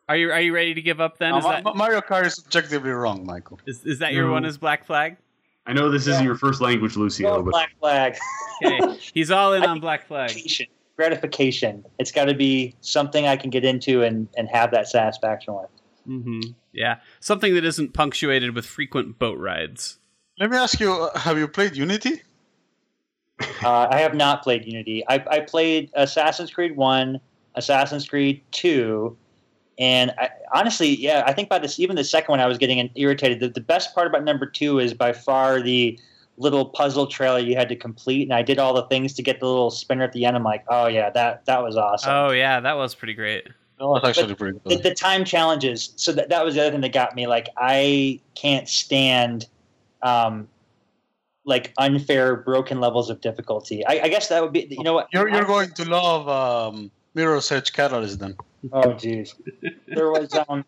are 0.08 0.16
you 0.16 0.32
are 0.32 0.40
you 0.42 0.54
ready 0.54 0.74
to 0.74 0.82
give 0.82 1.02
up 1.02 1.18
then? 1.18 1.34
Uh, 1.34 1.38
Is 1.40 1.44
Ma- 1.44 1.62
that 1.62 1.76
Mario 1.76 2.00
Kart 2.02 2.26
is 2.26 2.40
objectively 2.46 2.92
wrong, 2.92 3.26
Michael. 3.26 3.60
is, 3.66 3.86
is 3.86 4.00
that 4.00 4.14
your 4.14 4.28
No. 4.28 4.34
one? 4.34 4.46
Is 4.46 4.58
Black 4.58 4.86
Flag? 4.86 5.18
I 5.66 5.74
know 5.74 5.90
this 5.90 6.08
isn't 6.08 6.26
your 6.26 6.36
first 6.36 6.62
language, 6.62 6.98
Lucio, 6.98 7.38
Go 7.38 7.44
but 7.44 7.52
Black 7.52 7.72
Flag. 7.80 8.18
Okay, 8.64 9.00
he's 9.14 9.32
all 9.32 9.54
in 9.54 9.64
on 9.64 9.80
Black 9.80 10.06
Flag. 10.06 10.30
gratification. 10.30 10.68
Gratification. 10.96 11.86
It's 12.00 12.12
got 12.12 12.26
to 12.26 12.34
be 12.34 12.76
something 12.82 13.26
I 13.26 13.36
can 13.36 13.50
get 13.50 13.66
into 13.66 14.04
and, 14.04 14.28
and 14.38 14.48
have 14.50 14.72
that 14.72 14.88
satisfaction 14.88 15.56
with. 15.56 15.70
Mm-hmm. 16.08 16.52
Yeah, 16.72 16.98
something 17.20 17.54
that 17.56 17.66
isn't 17.66 17.94
punctuated 17.94 18.54
with 18.54 18.66
frequent 18.66 19.18
boat 19.20 19.40
rides. 19.40 19.98
Let 20.40 20.50
me 20.52 20.58
ask 20.58 20.80
you: 20.80 20.92
uh, 20.92 21.18
Have 21.20 21.38
you 21.38 21.48
played 21.48 21.76
Unity? 21.76 22.22
Uh, 23.64 23.88
I 23.90 24.00
have 24.00 24.14
not 24.14 24.44
played 24.44 24.66
Unity. 24.66 25.04
I, 25.08 25.24
I 25.30 25.40
played 25.40 25.90
Assassin's 25.96 26.52
Creed 26.52 26.76
1, 26.76 27.20
Assassin's 27.56 28.08
Creed 28.08 28.42
2, 28.52 29.18
And 29.80 30.12
I, 30.18 30.30
honestly, 30.54 30.90
yeah, 30.90 31.24
I 31.26 31.34
think 31.34 31.50
by 31.50 31.60
this, 31.60 31.80
even 31.80 31.96
the 31.96 32.04
second 32.04 32.32
one, 32.32 32.40
I 32.40 32.46
was 32.46 32.58
getting 32.58 32.90
irritated. 32.96 33.40
The, 33.40 33.50
the 33.50 33.62
best 33.62 33.96
part 33.96 34.08
about 34.08 34.24
number 34.24 34.46
two 34.46 34.80
is 34.80 34.94
by 34.94 35.14
far 35.14 35.62
the 35.62 36.00
little 36.38 36.66
puzzle 36.66 37.08
trailer 37.08 37.40
you 37.40 37.56
had 37.56 37.70
to 37.70 37.76
complete, 37.76 38.24
and 38.24 38.34
I 38.34 38.42
did 38.42 38.60
all 38.60 38.74
the 38.74 38.84
things 38.84 39.14
to 39.14 39.24
get 39.24 39.40
the 39.40 39.48
little 39.48 39.72
spinner 39.72 40.04
at 40.04 40.14
the 40.14 40.26
end. 40.26 40.36
I'm 40.36 40.44
like, 40.44 40.64
oh 40.68 40.88
yeah, 40.88 41.10
that 41.12 41.46
that 41.46 41.64
was 41.64 41.76
awesome. 41.78 42.12
Oh 42.12 42.32
yeah, 42.32 42.60
that 42.60 42.78
was 42.78 42.96
pretty 42.96 43.14
great. 43.14 43.48
That 43.80 43.88
was 43.88 44.02
actually 44.04 44.36
pretty 44.36 44.60
the, 44.64 44.76
good. 44.76 44.84
the 44.84 44.94
time 44.94 45.26
challenges. 45.26 45.94
So 45.96 46.12
that, 46.14 46.30
that 46.30 46.46
was 46.46 46.56
the 46.56 46.62
other 46.62 46.72
thing 46.72 46.82
that 46.82 46.94
got 46.94 47.16
me. 47.16 47.28
Like 47.28 47.50
I 47.58 48.20
can't 48.36 48.70
stand 48.70 49.48
um, 50.04 50.48
like 51.46 51.74
unfair, 51.78 52.36
broken 52.36 52.80
levels 52.80 53.10
of 53.10 53.22
difficulty. 53.22 53.86
I, 53.86 54.02
I 54.04 54.08
guess 54.08 54.30
that 54.30 54.42
would 54.42 54.54
be. 54.54 54.68
You 54.70 54.84
know 54.84 54.94
what? 54.94 55.08
You're 55.12 55.30
you're 55.30 55.46
going 55.46 55.72
to 55.72 55.86
love 55.86 56.30
um, 56.30 56.92
Mirror's 57.14 57.52
Edge 57.52 57.74
Catalyst 57.74 58.20
then. 58.20 58.36
Oh 58.72 58.94
jeez. 58.94 59.34
there 59.88 60.10
was 60.10 60.34
um, 60.48 60.66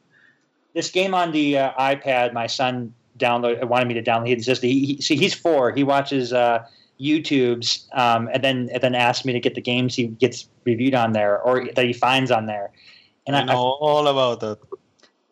this 0.73 0.91
game 0.91 1.13
on 1.13 1.31
the 1.31 1.57
uh, 1.57 1.73
iPad. 1.73 2.33
My 2.33 2.47
son 2.47 2.93
download 3.17 3.63
wanted 3.65 3.87
me 3.87 3.93
to 3.95 4.03
download. 4.03 4.27
He 4.27 4.33
insisted. 4.33 4.67
He, 4.67 4.85
he, 4.85 5.01
see, 5.01 5.15
he's 5.15 5.33
four. 5.33 5.71
He 5.71 5.83
watches 5.83 6.33
uh, 6.33 6.65
YouTube's 6.99 7.87
um, 7.93 8.29
and 8.33 8.43
then 8.43 8.69
and 8.73 8.81
then 8.81 8.95
asked 8.95 9.25
me 9.25 9.33
to 9.33 9.39
get 9.39 9.55
the 9.55 9.61
games 9.61 9.95
he 9.95 10.07
gets 10.07 10.47
reviewed 10.65 10.95
on 10.95 11.13
there 11.13 11.41
or 11.41 11.67
that 11.75 11.85
he 11.85 11.93
finds 11.93 12.31
on 12.31 12.45
there. 12.45 12.71
And 13.27 13.35
I 13.35 13.41
I, 13.41 13.45
know 13.45 13.77
all 13.79 14.07
about 14.07 14.39
that. 14.41 14.59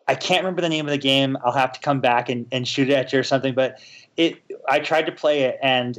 I 0.08 0.14
can't 0.14 0.42
remember 0.42 0.60
the 0.60 0.68
name 0.68 0.86
of 0.86 0.90
the 0.90 0.98
game. 0.98 1.36
I'll 1.44 1.52
have 1.52 1.72
to 1.72 1.80
come 1.80 2.00
back 2.00 2.28
and, 2.28 2.46
and 2.52 2.68
shoot 2.68 2.90
it 2.90 2.94
at 2.94 3.12
you 3.12 3.20
or 3.20 3.22
something. 3.22 3.54
But 3.54 3.78
it, 4.16 4.42
I 4.68 4.78
tried 4.80 5.06
to 5.06 5.12
play 5.12 5.42
it, 5.42 5.58
and 5.62 5.98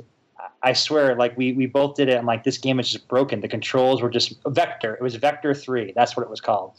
I 0.66 0.74
swear, 0.74 1.16
like 1.16 1.38
we 1.38 1.54
we 1.54 1.68
both 1.68 1.96
did 1.96 2.10
it. 2.10 2.18
I'm 2.18 2.26
like, 2.26 2.44
this 2.44 2.58
game 2.58 2.80
is 2.80 2.92
just 2.92 3.08
broken. 3.08 3.40
The 3.42 3.48
controls 3.48 4.02
were 4.02 4.10
just 4.10 4.34
Vector. 4.48 4.96
It 4.96 5.02
was 5.02 5.14
Vector 5.16 5.54
Three. 5.54 5.94
That's 5.96 6.18
what 6.18 6.24
it 6.24 6.30
was 6.30 6.42
called, 6.42 6.74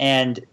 and 0.00 0.44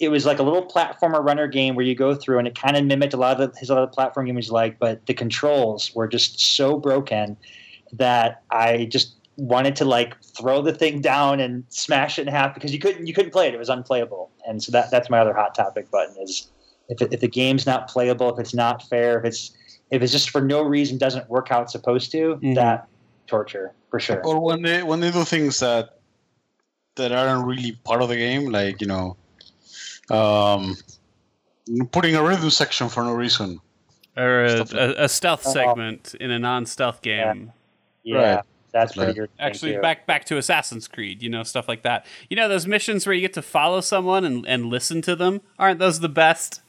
it 0.00 0.08
was 0.08 0.26
like 0.26 0.40
a 0.40 0.42
little 0.42 0.66
platformer 0.66 1.24
runner 1.24 1.46
game 1.46 1.76
where 1.76 1.84
you 1.86 1.94
go 1.94 2.16
through, 2.16 2.38
and 2.38 2.48
it 2.48 2.58
kind 2.58 2.76
of 2.76 2.84
mimicked 2.84 3.14
a 3.14 3.16
lot 3.16 3.40
of 3.40 3.56
his 3.56 3.70
other 3.70 3.86
platform 3.86 4.26
games, 4.26 4.50
like, 4.50 4.78
but 4.80 5.06
the 5.06 5.14
controls 5.14 5.94
were 5.94 6.08
just 6.08 6.40
so 6.40 6.78
broken 6.78 7.36
that 7.92 8.42
I 8.50 8.86
just 8.86 9.14
wanted 9.36 9.76
to 9.76 9.84
like 9.84 10.20
throw 10.22 10.62
the 10.62 10.72
thing 10.72 11.00
down 11.00 11.38
and 11.38 11.64
smash 11.68 12.18
it 12.18 12.22
in 12.22 12.28
half 12.28 12.54
because 12.54 12.72
you 12.72 12.80
couldn't 12.80 13.06
you 13.06 13.14
couldn't 13.14 13.30
play 13.30 13.46
it. 13.46 13.54
It 13.54 13.58
was 13.58 13.68
unplayable, 13.68 14.32
and 14.48 14.60
so 14.60 14.72
that 14.72 14.90
that's 14.90 15.08
my 15.10 15.20
other 15.20 15.32
hot 15.32 15.54
topic 15.54 15.88
button 15.92 16.16
is 16.20 16.50
if 16.88 17.00
it, 17.00 17.12
if 17.12 17.20
the 17.20 17.28
game's 17.28 17.66
not 17.66 17.88
playable, 17.88 18.34
if 18.34 18.40
it's 18.40 18.52
not 18.52 18.82
fair, 18.88 19.20
if 19.20 19.24
it's 19.24 19.52
if 19.90 20.02
it's 20.02 20.12
just 20.12 20.30
for 20.30 20.40
no 20.40 20.62
reason 20.62 20.98
doesn't 20.98 21.28
work 21.28 21.48
how 21.48 21.62
it's 21.62 21.72
supposed 21.72 22.12
to, 22.12 22.36
Mhm. 22.42 22.54
that 22.54 22.86
torture 23.26 23.72
for 23.90 23.98
sure. 24.00 24.22
Or 24.24 24.40
when 24.40 24.62
they 24.62 24.82
when 24.82 25.00
they 25.00 25.10
do 25.10 25.24
things 25.24 25.60
that 25.60 25.98
that 26.96 27.12
aren't 27.12 27.46
really 27.46 27.72
part 27.84 28.02
of 28.02 28.08
the 28.08 28.16
game, 28.16 28.46
like 28.50 28.80
you 28.80 28.86
know, 28.86 29.16
um, 30.10 30.76
putting 31.92 32.16
a 32.16 32.22
rhythm 32.22 32.50
section 32.50 32.88
for 32.88 33.02
no 33.04 33.14
reason. 33.14 33.60
Or 34.16 34.44
a, 34.44 34.58
like- 34.58 34.72
a, 34.74 35.04
a 35.04 35.08
stealth 35.08 35.44
Oh. 35.46 35.52
segment 35.52 36.14
in 36.20 36.30
a 36.30 36.38
non-stealth 36.38 37.00
game. 37.00 37.52
Yeah, 38.02 38.34
Right. 38.36 38.44
that's 38.72 38.94
pretty 38.94 39.12
good. 39.12 39.30
Actually, 39.38 39.76
back 39.78 40.06
back 40.06 40.24
to 40.26 40.36
Assassin's 40.36 40.88
Creed, 40.88 41.22
you 41.22 41.28
know, 41.30 41.42
stuff 41.42 41.68
like 41.68 41.82
that. 41.82 42.04
You 42.28 42.36
know, 42.36 42.48
those 42.48 42.66
missions 42.66 43.06
where 43.06 43.14
you 43.14 43.20
get 43.20 43.34
to 43.34 43.42
follow 43.42 43.80
someone 43.80 44.24
and, 44.24 44.46
and 44.46 44.66
listen 44.66 45.00
to 45.02 45.14
them. 45.14 45.40
Aren't 45.58 45.78
those 45.78 46.00
the 46.00 46.08
best? 46.08 46.60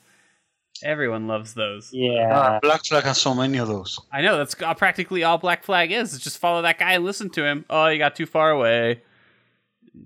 Everyone 0.83 1.27
loves 1.27 1.53
those. 1.53 1.89
Yeah, 1.93 2.29
Ah, 2.33 2.59
Black 2.61 2.83
Flag 2.85 3.03
has 3.03 3.19
so 3.19 3.33
many 3.35 3.57
of 3.57 3.67
those. 3.67 3.99
I 4.11 4.21
know 4.21 4.37
that's 4.37 4.55
uh, 4.61 4.73
practically 4.73 5.23
all 5.23 5.37
Black 5.37 5.63
Flag 5.63 5.91
is. 5.91 6.13
It's 6.13 6.23
just 6.23 6.37
follow 6.39 6.61
that 6.63 6.79
guy 6.79 6.93
and 6.93 7.03
listen 7.03 7.29
to 7.31 7.45
him. 7.45 7.65
Oh, 7.69 7.87
you 7.87 7.97
got 7.97 8.15
too 8.15 8.25
far 8.25 8.51
away. 8.51 9.01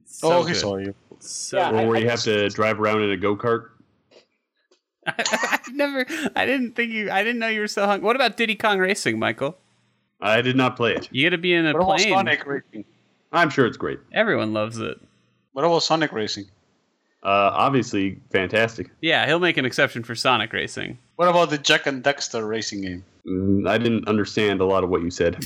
So 0.06 0.32
oh, 0.32 0.44
he 0.44 0.54
good. 0.54 0.60
saw 0.60 0.78
you. 0.78 0.96
So 1.20 1.58
Yeah, 1.58 1.70
Or 1.84 1.88
where 1.88 2.00
you 2.00 2.08
I 2.08 2.12
have 2.12 2.22
to 2.24 2.50
drive 2.50 2.80
around 2.80 3.02
in 3.04 3.12
a 3.12 3.18
go 3.18 3.36
kart. 3.36 3.70
I 5.08 5.60
never. 5.72 6.06
I 6.36 6.46
didn't 6.46 6.76
think 6.76 6.92
you. 6.92 7.12
I 7.12 7.24
didn't 7.24 7.40
know 7.40 7.48
you 7.48 7.60
were 7.60 7.68
so 7.68 7.86
hung. 7.86 8.02
What 8.02 8.16
about 8.16 8.38
Diddy 8.38 8.56
Kong 8.56 8.80
Racing, 8.80 9.20
Michael? 9.20 9.58
I 10.20 10.42
did 10.42 10.56
not 10.56 10.76
play 10.76 10.96
it. 10.96 11.08
You 11.12 11.26
got 11.30 11.36
to 11.36 11.38
be 11.38 11.54
in 11.54 11.66
a 11.68 11.74
What 11.74 11.84
about 11.84 11.98
plane. 12.00 12.14
Sonic 12.14 12.46
Racing? 12.46 12.86
I'm 13.32 13.50
sure 13.50 13.66
it's 13.68 13.78
great. 13.78 14.00
Everyone 14.14 14.54
loves 14.54 14.80
it. 14.80 15.00
What 15.54 15.64
about 15.64 15.84
Sonic 15.84 16.12
Racing? 16.12 16.46
Uh, 17.26 17.50
obviously, 17.54 18.20
fantastic. 18.32 18.92
Yeah, 19.02 19.26
he'll 19.26 19.40
make 19.40 19.58
an 19.58 19.66
exception 19.66 20.04
for 20.04 20.14
Sonic 20.14 20.54
Racing. 20.54 21.00
What 21.16 21.28
about 21.28 21.50
the 21.50 21.58
Jak 21.58 21.88
and 21.88 22.04
Daxter 22.04 22.48
racing 22.48 22.82
game? 22.82 23.04
Mm, 23.26 23.68
I 23.68 23.80
didn't 23.80 24.08
understand 24.08 24.62
a 24.62 24.66
lot 24.66 24.84
of 24.84 24.92
what 24.92 25.02
you 25.02 25.10
said. 25.10 25.44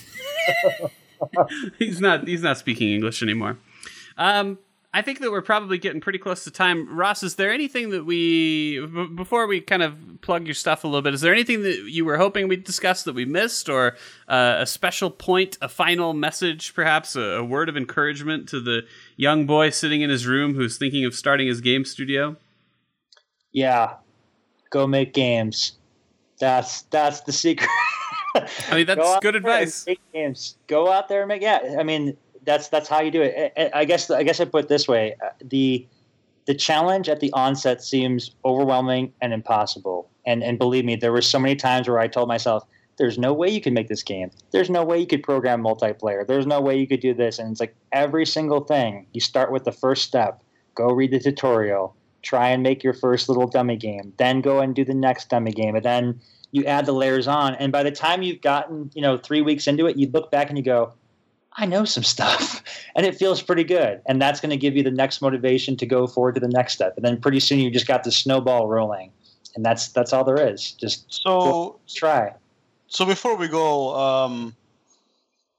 he's 1.79 2.01
not. 2.01 2.27
He's 2.27 2.41
not 2.41 2.57
speaking 2.57 2.91
English 2.91 3.23
anymore. 3.23 3.57
Um, 4.17 4.57
I 4.91 5.03
think 5.03 5.19
that 5.19 5.31
we're 5.31 5.43
probably 5.43 5.77
getting 5.77 6.01
pretty 6.01 6.17
close 6.17 6.43
to 6.45 6.51
time. 6.51 6.97
Ross, 6.97 7.21
is 7.21 7.35
there 7.35 7.51
anything 7.53 7.91
that 7.91 8.05
we 8.05 8.83
b- 8.83 9.07
before 9.15 9.45
we 9.45 9.61
kind 9.61 9.83
of 9.83 9.95
plug 10.21 10.47
your 10.47 10.55
stuff 10.55 10.83
a 10.83 10.87
little 10.87 11.03
bit? 11.03 11.13
Is 11.13 11.21
there 11.21 11.33
anything 11.33 11.61
that 11.61 11.89
you 11.89 12.05
were 12.05 12.17
hoping 12.17 12.47
we'd 12.47 12.63
discuss 12.63 13.03
that 13.03 13.13
we 13.13 13.23
missed, 13.23 13.69
or 13.69 13.95
uh, 14.27 14.55
a 14.59 14.65
special 14.65 15.11
point, 15.11 15.59
a 15.61 15.69
final 15.69 16.13
message, 16.13 16.73
perhaps 16.73 17.15
a, 17.15 17.21
a 17.21 17.43
word 17.43 17.69
of 17.69 17.77
encouragement 17.77 18.49
to 18.49 18.59
the 18.59 18.81
young 19.19 19.45
boy 19.45 19.69
sitting 19.69 20.01
in 20.01 20.09
his 20.09 20.25
room 20.25 20.55
who's 20.55 20.77
thinking 20.77 21.03
of 21.03 21.13
starting 21.13 21.47
his 21.47 21.59
game 21.61 21.83
studio? 21.85 22.37
yeah. 23.51 23.95
Go 24.71 24.85
make 24.85 25.13
games. 25.13 25.73
That's 26.39 26.83
that's 26.83 27.21
the 27.21 27.31
secret. 27.31 27.67
I 28.35 28.75
mean, 28.75 28.85
that's 28.85 28.99
Go 28.99 29.19
good 29.19 29.35
advice. 29.35 29.85
Make 29.87 29.99
games. 30.13 30.55
Go 30.67 30.91
out 30.91 31.09
there 31.09 31.21
and 31.21 31.27
make. 31.27 31.41
Yeah, 31.41 31.75
I 31.79 31.83
mean 31.83 32.15
that's 32.45 32.69
that's 32.69 32.87
how 32.87 33.01
you 33.01 33.09
do 33.09 33.23
it. 33.23 33.51
I- 33.73 33.85
guess 33.85 34.11
I 34.11 34.21
guess 34.21 34.39
I 34.39 34.45
put 34.45 34.65
it 34.65 34.69
this 34.69 34.87
way: 34.87 35.15
uh, 35.25 35.29
the 35.43 35.87
the 36.45 36.53
challenge 36.53 37.09
at 37.09 37.19
the 37.19 37.33
onset 37.33 37.83
seems 37.83 38.35
overwhelming 38.45 39.11
and 39.21 39.33
impossible. 39.33 40.07
And 40.27 40.43
and 40.43 40.59
believe 40.59 40.85
me, 40.85 40.95
there 40.95 41.11
were 41.11 41.23
so 41.23 41.39
many 41.39 41.55
times 41.55 41.89
where 41.89 41.99
I 41.99 42.07
told 42.07 42.27
myself, 42.27 42.63
"There's 42.99 43.17
no 43.17 43.33
way 43.33 43.49
you 43.49 43.61
can 43.61 43.73
make 43.73 43.87
this 43.87 44.03
game. 44.03 44.29
There's 44.51 44.69
no 44.69 44.83
way 44.83 44.99
you 44.99 45.07
could 45.07 45.23
program 45.23 45.63
multiplayer. 45.63 46.27
There's 46.27 46.45
no 46.45 46.61
way 46.61 46.77
you 46.77 46.85
could 46.85 46.99
do 46.99 47.15
this." 47.15 47.39
And 47.39 47.49
it's 47.51 47.59
like 47.59 47.75
every 47.91 48.25
single 48.25 48.59
thing. 48.61 49.07
You 49.13 49.21
start 49.21 49.51
with 49.51 49.63
the 49.63 49.71
first 49.71 50.03
step. 50.03 50.43
Go 50.75 50.91
read 50.91 51.11
the 51.11 51.19
tutorial. 51.19 51.95
Try 52.21 52.49
and 52.49 52.61
make 52.61 52.83
your 52.83 52.93
first 52.93 53.29
little 53.29 53.47
dummy 53.47 53.77
game. 53.77 54.13
Then 54.17 54.41
go 54.41 54.59
and 54.59 54.75
do 54.75 54.85
the 54.85 54.93
next 54.93 55.29
dummy 55.29 55.51
game, 55.51 55.75
and 55.75 55.85
then 55.85 56.21
you 56.51 56.65
add 56.65 56.85
the 56.85 56.91
layers 56.91 57.27
on. 57.27 57.55
And 57.55 57.71
by 57.71 57.81
the 57.81 57.91
time 57.91 58.21
you've 58.21 58.41
gotten 58.41 58.91
you 58.93 59.01
know 59.01 59.17
three 59.17 59.41
weeks 59.41 59.65
into 59.65 59.87
it, 59.87 59.97
you 59.97 60.09
look 60.09 60.29
back 60.29 60.49
and 60.49 60.57
you 60.57 60.63
go, 60.63 60.93
I 61.53 61.65
know 61.65 61.85
some 61.85 62.03
stuff, 62.03 62.63
and 62.95 63.05
it 63.05 63.15
feels 63.15 63.41
pretty 63.41 63.63
good. 63.63 64.01
And 64.05 64.21
that's 64.21 64.39
going 64.39 64.51
to 64.51 64.57
give 64.57 64.75
you 64.75 64.83
the 64.83 64.91
next 64.91 65.21
motivation 65.21 65.75
to 65.77 65.85
go 65.85 66.07
forward 66.07 66.35
to 66.35 66.41
the 66.41 66.47
next 66.47 66.73
step. 66.73 66.95
And 66.95 67.05
then 67.05 67.19
pretty 67.19 67.39
soon 67.39 67.59
you 67.59 67.69
just 67.69 67.87
got 67.87 68.03
the 68.03 68.11
snowball 68.11 68.67
rolling, 68.67 69.11
and 69.55 69.65
that's 69.65 69.89
that's 69.89 70.13
all 70.13 70.23
there 70.23 70.49
is. 70.49 70.71
Just 70.73 71.05
So, 71.09 71.79
try. 71.87 72.33
So 72.89 73.05
before 73.05 73.35
we 73.35 73.47
go, 73.47 73.95
um, 73.95 74.55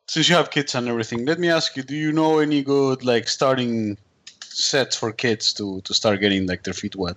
since 0.06 0.28
you 0.28 0.34
have 0.34 0.50
kids 0.50 0.74
and 0.74 0.88
everything, 0.88 1.24
let 1.24 1.38
me 1.38 1.48
ask 1.48 1.76
you: 1.76 1.82
Do 1.82 1.94
you 1.94 2.12
know 2.12 2.40
any 2.40 2.62
good 2.62 3.04
like 3.04 3.28
starting 3.28 3.96
sets 4.42 4.96
for 4.96 5.12
kids 5.12 5.52
to 5.54 5.80
to 5.82 5.94
start 5.94 6.20
getting 6.20 6.46
like 6.46 6.64
their 6.64 6.74
feet 6.74 6.96
wet? 6.96 7.16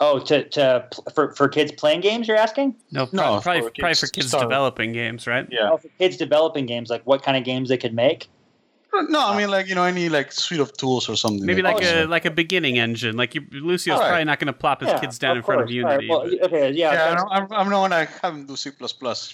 Oh, 0.00 0.18
to 0.18 0.44
to 0.50 0.88
for 1.14 1.32
for 1.34 1.48
kids 1.48 1.72
playing 1.72 2.02
games, 2.02 2.28
you're 2.28 2.36
asking? 2.36 2.76
No, 2.92 3.08
No, 3.12 3.40
probably, 3.40 3.40
for 3.40 3.42
probably, 3.42 3.62
kids 3.62 3.78
probably 3.78 3.94
for 3.94 4.06
kids 4.08 4.30
developing 4.30 4.92
games, 4.92 5.26
right? 5.26 5.46
Yeah. 5.50 5.70
Oh, 5.72 5.78
for 5.78 5.88
kids 5.98 6.16
developing 6.16 6.66
games, 6.66 6.90
like 6.90 7.02
what 7.04 7.22
kind 7.22 7.36
of 7.36 7.44
games 7.44 7.70
they 7.70 7.78
could 7.78 7.94
make? 7.94 8.28
No, 9.02 9.26
I 9.28 9.36
mean 9.36 9.50
like 9.50 9.68
you 9.68 9.74
know 9.74 9.84
any 9.84 10.08
like 10.08 10.32
suite 10.32 10.60
of 10.60 10.76
tools 10.76 11.08
or 11.08 11.16
something. 11.16 11.44
Maybe 11.44 11.62
like 11.62 11.82
Oh, 11.82 12.04
a 12.04 12.06
like 12.06 12.24
a 12.24 12.30
beginning 12.30 12.78
engine. 12.78 13.16
Like 13.16 13.34
you, 13.34 13.42
Lucio's 13.50 13.94
Alright. 13.94 14.08
probably 14.08 14.24
not 14.24 14.38
going 14.38 14.46
to 14.46 14.52
plop 14.52 14.80
his 14.80 14.90
Yeah, 14.90 14.98
kids 15.00 15.18
down 15.18 15.36
in 15.36 15.42
front 15.42 15.60
of 15.62 15.66
course. 15.68 15.76
All 15.84 15.90
right, 15.90 16.02
Unity. 16.02 16.08
well, 16.08 16.28
but- 16.40 16.52
okay, 16.52 16.70
yeah, 16.72 16.92
Yeah, 16.92 17.24
I'm, 17.30 17.42
I'm 17.52 17.68
not 17.70 17.88
gonna 17.88 18.04
have 18.04 18.34
them 18.34 18.46
do 18.46 18.56
C 18.56 18.70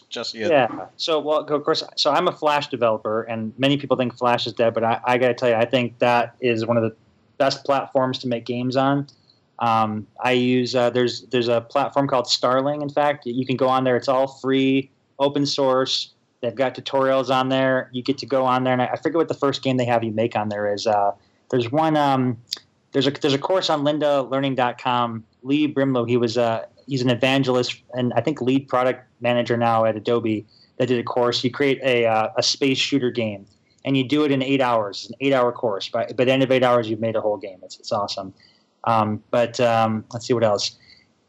just 0.09 0.35
yet. 0.35 0.51
Yeah. 0.51 0.87
So, 0.97 1.21
well, 1.21 1.41
of 1.41 1.65
course, 1.65 1.83
so 1.97 2.11
I'm 2.11 2.29
a 2.29 2.33
Flash 2.33 2.69
developer, 2.69 3.23
and 3.23 3.53
many 3.59 3.77
people 3.77 3.97
think 3.97 4.17
Flash 4.17 4.47
is 4.47 4.53
dead, 4.53 4.75
but 4.75 4.85
I, 4.85 5.01
I 5.05 5.19
got 5.19 5.29
to 5.29 5.35
tell 5.35 5.49
you, 5.49 5.55
I 5.55 5.65
think 5.65 5.99
that 5.99 6.35
is 6.41 6.67
one 6.67 6.77
of 6.77 6.83
the 6.83 6.95
best 7.39 7.65
platforms 7.65 8.19
to 8.21 8.29
make 8.29 8.45
games 8.47 8.77
on. 8.77 9.07
Um, 9.59 10.07
I 10.23 10.33
use 10.33 10.75
uh, 10.75 10.89
there's 10.91 11.23
there's 11.27 11.49
a 11.49 11.61
platform 11.61 12.09
called 12.09 12.27
Starling. 12.27 12.81
In 12.83 12.89
fact, 12.89 13.27
you 13.27 13.45
can 13.45 13.57
go 13.57 13.69
on 13.69 13.85
there. 13.85 13.97
It's 13.97 14.09
all 14.09 14.27
free, 14.27 14.91
open 15.19 15.45
source. 15.45 16.15
They've 16.41 16.55
got 16.55 16.75
tutorials 16.75 17.35
on 17.35 17.49
there. 17.49 17.91
You 17.93 18.03
get 18.03 18.19
to 18.19 18.27
go 18.27 18.47
on 18.47 18.65
there, 18.65 18.73
and 18.73 18.83
I, 18.83 18.87
I 18.87 18.97
forget 18.97 19.17
what 19.17 19.29
the 19.29 19.35
first 19.35 19.63
game 19.63 19.77
they 19.77 19.85
have 19.85 20.03
you 20.03 20.13
make 20.13 20.37
on 20.37 20.49
there 20.49 20.73
is. 20.73 20.87
Uh, 20.87 21.13
there's 21.51 21.71
one. 21.71 21.97
Um, 21.97 22.39
there's 22.93 23.07
a 23.07 23.11
there's 23.11 23.35
a 23.35 23.39
course 23.39 23.71
on 23.71 23.83
LindaLearning.com. 23.83 25.25
Lee 25.43 25.73
Brimelow, 25.73 26.09
he 26.09 26.17
was 26.17 26.37
uh, 26.39 26.65
he's 26.91 27.03
an 27.03 27.09
evangelist 27.09 27.83
and 27.95 28.13
I 28.15 28.21
think 28.21 28.41
lead 28.41 28.69
product 28.69 29.07
manager 29.21 29.57
now 29.57 29.85
at 29.85 29.97
Adobe 29.97 30.45
that 30.79 30.87
did 30.87 30.99
a 30.99 31.05
course. 31.05 31.43
You 31.45 31.51
create 31.51 31.81
a, 31.83 32.07
uh, 32.07 32.31
a 32.37 32.43
space 32.43 32.79
shooter 32.79 33.13
game 33.13 33.47
and 33.85 33.97
you 33.97 34.07
do 34.07 34.25
it 34.25 34.33
in 34.33 34.43
eight 34.43 34.61
hours. 34.61 35.03
It's 35.03 35.11
an 35.11 35.17
eight 35.21 35.33
hour 35.33 35.53
course. 35.53 35.89
By, 35.89 36.07
by 36.07 36.25
the 36.25 36.33
end 36.33 36.43
of 36.43 36.51
eight 36.51 36.65
hours, 36.65 36.91
you've 36.91 37.01
made 37.01 37.15
a 37.15 37.21
whole 37.21 37.37
game. 37.37 37.61
It's, 37.63 37.79
it's 37.79 37.93
awesome. 37.93 38.35
Um, 38.85 39.23
but 39.31 39.61
um, 39.61 40.05
let's 40.13 40.27
see 40.27 40.35
what 40.35 40.43
else. 40.43 40.79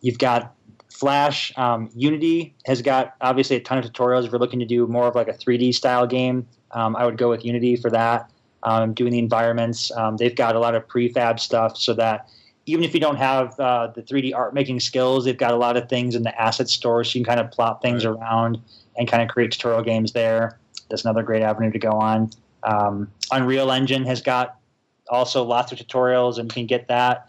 You've 0.02 0.18
got 0.18 0.56
Flash. 1.02 1.52
Um, 1.58 1.90
Unity 1.96 2.54
has 2.66 2.84
got 2.84 3.16
obviously 3.22 3.56
a 3.56 3.60
ton 3.60 3.80
of 3.80 3.86
tutorials. 3.86 4.24
If 4.24 4.32
you're 4.32 4.40
looking 4.40 4.60
to 4.60 4.68
do 4.68 4.86
more 4.86 5.08
of 5.08 5.16
like 5.16 5.28
a 5.28 5.34
3D 5.34 5.74
style 5.74 6.06
game, 6.06 6.48
um, 6.70 6.96
I 6.96 7.06
would 7.06 7.18
go 7.18 7.28
with 7.28 7.44
Unity 7.44 7.76
for 7.76 7.90
that. 7.90 8.30
Um, 8.62 8.94
doing 8.94 9.12
the 9.12 9.18
environments, 9.18 9.92
um, 9.98 10.18
they've 10.18 10.36
got 10.36 10.56
a 10.56 10.60
lot 10.60 10.76
of 10.76 10.88
prefab 10.88 11.40
stuff 11.40 11.76
so 11.76 11.96
that 11.96 12.30
even 12.68 12.84
if 12.84 12.94
you 12.94 13.00
don't 13.00 13.16
have 13.16 13.60
uh, 13.60 13.88
the 13.88 14.04
3D 14.04 14.36
art 14.36 14.54
making 14.54 14.80
skills, 14.80 15.26
they've 15.26 15.36
got 15.36 15.52
a 15.52 15.58
lot 15.58 15.76
of 15.76 15.90
things 15.90 16.14
in 16.14 16.22
the 16.22 16.40
asset 16.40 16.70
store, 16.70 17.04
so 17.04 17.18
you 17.18 17.26
can 17.26 17.36
kind 17.36 17.44
of 17.44 17.52
plop 17.52 17.82
things 17.82 18.06
around 18.06 18.60
and 18.96 19.08
kind 19.08 19.24
of 19.24 19.30
create 19.30 19.52
tutorial 19.52 19.82
games 19.82 20.12
there. 20.12 20.60
That's 20.92 21.04
another 21.04 21.24
great 21.24 21.42
avenue 21.42 21.72
to 21.72 21.80
go 21.80 21.94
on. 21.94 22.30
Um, 22.62 23.12
Unreal 23.32 23.72
Engine 23.72 24.06
has 24.06 24.22
got 24.22 24.60
also 25.10 25.44
lots 25.44 25.72
of 25.72 25.80
tutorials, 25.80 26.38
and 26.38 26.52
you 26.52 26.54
can 26.54 26.68
get 26.68 26.88
that 26.90 27.28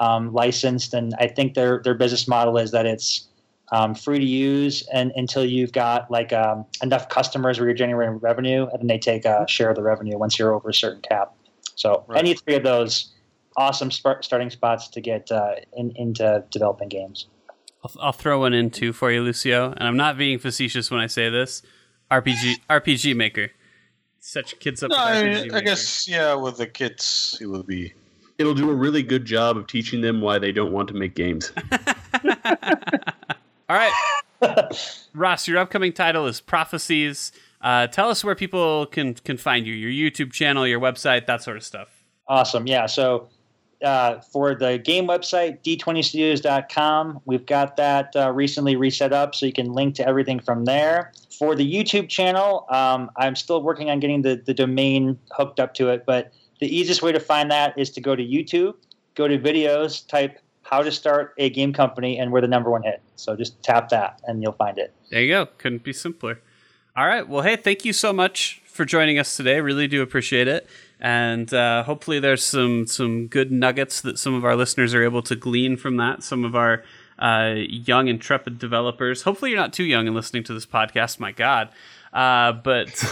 um, 0.00 0.32
licensed. 0.32 0.94
And 0.94 1.14
I 1.18 1.26
think 1.28 1.54
their 1.54 1.80
their 1.84 1.94
business 1.94 2.26
model 2.28 2.56
is 2.58 2.70
that 2.72 2.86
it's 2.86 3.28
um, 3.72 3.94
free 3.94 4.18
to 4.18 4.24
use 4.26 4.86
and 4.92 5.10
until 5.16 5.44
you've 5.44 5.72
got 5.72 6.10
like 6.10 6.32
um, 6.32 6.66
enough 6.82 7.08
customers 7.08 7.58
where 7.58 7.68
you're 7.68 7.76
generating 7.76 8.18
revenue, 8.18 8.66
and 8.70 8.80
then 8.80 8.86
they 8.86 8.98
take 8.98 9.24
a 9.24 9.46
share 9.48 9.70
of 9.70 9.76
the 9.76 9.82
revenue 9.82 10.18
once 10.18 10.38
you're 10.38 10.54
over 10.54 10.68
a 10.68 10.74
certain 10.74 11.00
cap. 11.02 11.34
So 11.74 12.04
Right. 12.06 12.18
any 12.18 12.34
three 12.34 12.54
of 12.54 12.62
those 12.62 13.12
awesome 13.56 13.90
sp- 13.90 14.20
starting 14.22 14.50
spots 14.50 14.88
to 14.88 15.00
get 15.00 15.30
uh, 15.32 15.54
in, 15.76 15.92
into 15.96 16.44
developing 16.50 16.88
games. 16.88 17.26
I'll, 17.82 18.06
I'll 18.06 18.12
throw 18.12 18.40
one 18.40 18.52
in 18.54 18.70
too 18.70 18.92
for 18.92 19.10
you, 19.10 19.22
Lucio. 19.22 19.72
And 19.76 19.88
I'm 19.88 19.96
not 19.96 20.18
being 20.18 20.38
facetious 20.38 20.90
when 20.90 21.00
I 21.00 21.06
say 21.06 21.30
this. 21.30 21.62
RPG 22.10 22.56
RPG 22.68 23.16
Maker. 23.16 23.50
Such 24.20 24.58
kids 24.60 24.82
up. 24.82 24.90
No, 24.90 24.96
with 24.96 25.04
I, 25.06 25.22
RPG 25.22 25.38
I 25.38 25.42
Maker. 25.42 25.60
guess 25.62 26.08
yeah, 26.08 26.34
with 26.34 26.56
the 26.58 26.66
kids, 26.66 27.38
it 27.40 27.46
would 27.46 27.66
be. 27.66 27.92
It'll 28.38 28.54
do 28.54 28.70
a 28.70 28.74
really 28.74 29.02
good 29.02 29.24
job 29.24 29.56
of 29.56 29.66
teaching 29.66 30.00
them 30.00 30.20
why 30.20 30.38
they 30.38 30.52
don't 30.52 30.72
want 30.72 30.88
to 30.88 30.94
make 30.94 31.14
games. 31.14 31.52
All 33.68 33.76
right, 33.76 33.92
Ross, 35.14 35.48
your 35.48 35.58
upcoming 35.58 35.92
title 35.92 36.26
is 36.26 36.40
Prophecies. 36.40 37.32
Uh, 37.60 37.86
tell 37.86 38.10
us 38.10 38.22
where 38.22 38.34
people 38.34 38.86
can 38.86 39.14
can 39.14 39.36
find 39.36 39.66
you, 39.66 39.74
your 39.74 40.10
YouTube 40.10 40.32
channel, 40.32 40.66
your 40.66 40.80
website, 40.80 41.26
that 41.26 41.42
sort 41.42 41.56
of 41.56 41.62
stuff. 41.62 41.88
Awesome. 42.28 42.66
Yeah. 42.66 42.86
So 42.86 43.28
uh, 43.82 44.20
for 44.20 44.54
the 44.54 44.78
game 44.78 45.06
website, 45.06 45.62
d20studios.com, 45.62 47.20
we've 47.24 47.46
got 47.46 47.76
that 47.76 48.14
uh, 48.16 48.32
recently 48.32 48.76
reset 48.76 49.12
up 49.12 49.34
so 49.34 49.46
you 49.46 49.52
can 49.52 49.72
link 49.72 49.94
to 49.96 50.06
everything 50.06 50.40
from 50.40 50.64
there. 50.64 51.12
For 51.38 51.54
the 51.54 51.70
YouTube 51.70 52.08
channel, 52.08 52.66
um, 52.70 53.10
I'm 53.16 53.36
still 53.36 53.62
working 53.62 53.90
on 53.90 54.00
getting 54.00 54.22
the, 54.22 54.36
the 54.36 54.54
domain 54.54 55.18
hooked 55.32 55.60
up 55.60 55.74
to 55.74 55.90
it, 55.90 56.04
but 56.06 56.32
the 56.64 56.74
easiest 56.74 57.02
way 57.02 57.12
to 57.12 57.20
find 57.20 57.50
that 57.50 57.78
is 57.78 57.90
to 57.90 58.00
go 58.00 58.16
to 58.16 58.24
YouTube, 58.24 58.74
go 59.14 59.28
to 59.28 59.38
videos, 59.38 60.06
type 60.06 60.38
how 60.62 60.82
to 60.82 60.90
start 60.90 61.34
a 61.36 61.50
game 61.50 61.74
company, 61.74 62.18
and 62.18 62.32
we're 62.32 62.40
the 62.40 62.48
number 62.48 62.70
one 62.70 62.82
hit. 62.82 63.02
So 63.16 63.36
just 63.36 63.62
tap 63.62 63.90
that 63.90 64.22
and 64.26 64.42
you'll 64.42 64.52
find 64.52 64.78
it. 64.78 64.94
There 65.10 65.20
you 65.20 65.28
go. 65.28 65.46
Couldn't 65.58 65.84
be 65.84 65.92
simpler. 65.92 66.40
All 66.96 67.06
right. 67.06 67.28
Well, 67.28 67.42
hey, 67.42 67.56
thank 67.56 67.84
you 67.84 67.92
so 67.92 68.14
much 68.14 68.62
for 68.64 68.86
joining 68.86 69.18
us 69.18 69.36
today. 69.36 69.60
Really 69.60 69.86
do 69.86 70.00
appreciate 70.00 70.48
it. 70.48 70.66
And 70.98 71.52
uh, 71.52 71.82
hopefully, 71.82 72.18
there's 72.18 72.42
some 72.42 72.86
some 72.86 73.26
good 73.26 73.52
nuggets 73.52 74.00
that 74.00 74.18
some 74.18 74.32
of 74.32 74.42
our 74.42 74.56
listeners 74.56 74.94
are 74.94 75.04
able 75.04 75.20
to 75.22 75.36
glean 75.36 75.76
from 75.76 75.98
that. 75.98 76.22
Some 76.22 76.46
of 76.46 76.56
our 76.56 76.82
uh, 77.18 77.56
young, 77.58 78.08
intrepid 78.08 78.58
developers. 78.58 79.22
Hopefully, 79.22 79.50
you're 79.50 79.60
not 79.60 79.74
too 79.74 79.84
young 79.84 80.06
and 80.06 80.16
listening 80.16 80.44
to 80.44 80.54
this 80.54 80.64
podcast. 80.64 81.20
My 81.20 81.30
God, 81.30 81.68
uh, 82.14 82.52
but 82.52 83.04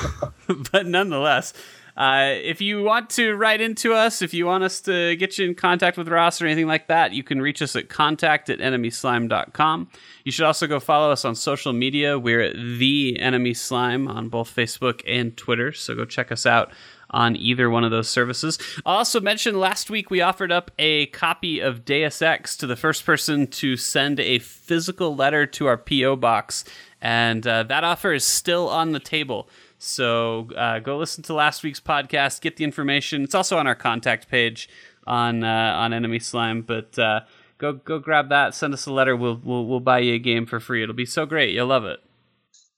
but 0.72 0.86
nonetheless. 0.86 1.52
Uh, 1.96 2.34
if 2.42 2.60
you 2.60 2.82
want 2.82 3.10
to 3.10 3.34
write 3.34 3.60
into 3.60 3.92
us, 3.92 4.22
if 4.22 4.32
you 4.32 4.46
want 4.46 4.64
us 4.64 4.80
to 4.80 5.14
get 5.16 5.36
you 5.38 5.46
in 5.46 5.54
contact 5.54 5.98
with 5.98 6.08
Ross 6.08 6.40
or 6.40 6.46
anything 6.46 6.66
like 6.66 6.88
that, 6.88 7.12
you 7.12 7.22
can 7.22 7.42
reach 7.42 7.60
us 7.60 7.76
at 7.76 7.88
contact 7.88 8.48
at 8.48 8.58
enemyslime.com. 8.58 9.88
You 10.24 10.32
should 10.32 10.46
also 10.46 10.66
go 10.66 10.80
follow 10.80 11.10
us 11.10 11.24
on 11.24 11.34
social 11.34 11.72
media. 11.72 12.18
We're 12.18 12.40
at 12.40 12.54
The 12.54 13.18
Enemy 13.20 13.54
Slime 13.54 14.08
on 14.08 14.28
both 14.28 14.54
Facebook 14.54 15.02
and 15.06 15.36
Twitter, 15.36 15.72
so 15.72 15.94
go 15.94 16.04
check 16.04 16.32
us 16.32 16.46
out 16.46 16.72
on 17.12 17.36
either 17.36 17.68
one 17.68 17.84
of 17.84 17.90
those 17.90 18.08
services. 18.08 18.58
I'll 18.86 18.98
also 18.98 19.20
mention 19.20 19.60
last 19.60 19.90
week 19.90 20.10
we 20.10 20.20
offered 20.20 20.50
up 20.50 20.70
a 20.78 21.06
copy 21.06 21.60
of 21.60 21.84
Deus 21.84 22.22
Ex 22.22 22.56
to 22.56 22.66
the 22.66 22.76
first 22.76 23.04
person 23.04 23.46
to 23.48 23.76
send 23.76 24.18
a 24.18 24.38
physical 24.38 25.14
letter 25.14 25.46
to 25.46 25.66
our 25.66 25.76
P.O. 25.76 26.16
box, 26.16 26.64
and 27.00 27.46
uh, 27.46 27.64
that 27.64 27.84
offer 27.84 28.12
is 28.12 28.24
still 28.24 28.68
on 28.68 28.92
the 28.92 29.00
table. 29.00 29.48
So 29.84 30.48
uh, 30.56 30.78
go 30.78 30.96
listen 30.96 31.24
to 31.24 31.34
last 31.34 31.64
week's 31.64 31.80
podcast, 31.80 32.40
get 32.40 32.56
the 32.56 32.62
information. 32.62 33.24
It's 33.24 33.34
also 33.34 33.58
on 33.58 33.66
our 33.66 33.74
contact 33.74 34.28
page 34.28 34.68
on 35.08 35.42
uh, 35.42 35.74
on 35.76 35.92
Enemy 35.92 36.20
Slime. 36.20 36.62
But 36.62 36.96
uh, 37.00 37.22
go 37.58 37.72
go 37.72 37.98
grab 37.98 38.28
that. 38.28 38.54
Send 38.54 38.74
us 38.74 38.86
a 38.86 38.92
letter. 38.92 39.16
We'll 39.16 39.40
we'll 39.42 39.66
we'll 39.66 39.80
buy 39.80 39.98
you 39.98 40.14
a 40.14 40.18
game 40.20 40.46
for 40.46 40.60
free. 40.60 40.84
It'll 40.84 40.94
be 40.94 41.04
so 41.04 41.26
great. 41.26 41.52
You'll 41.52 41.66
love 41.66 41.84
it. 41.84 41.98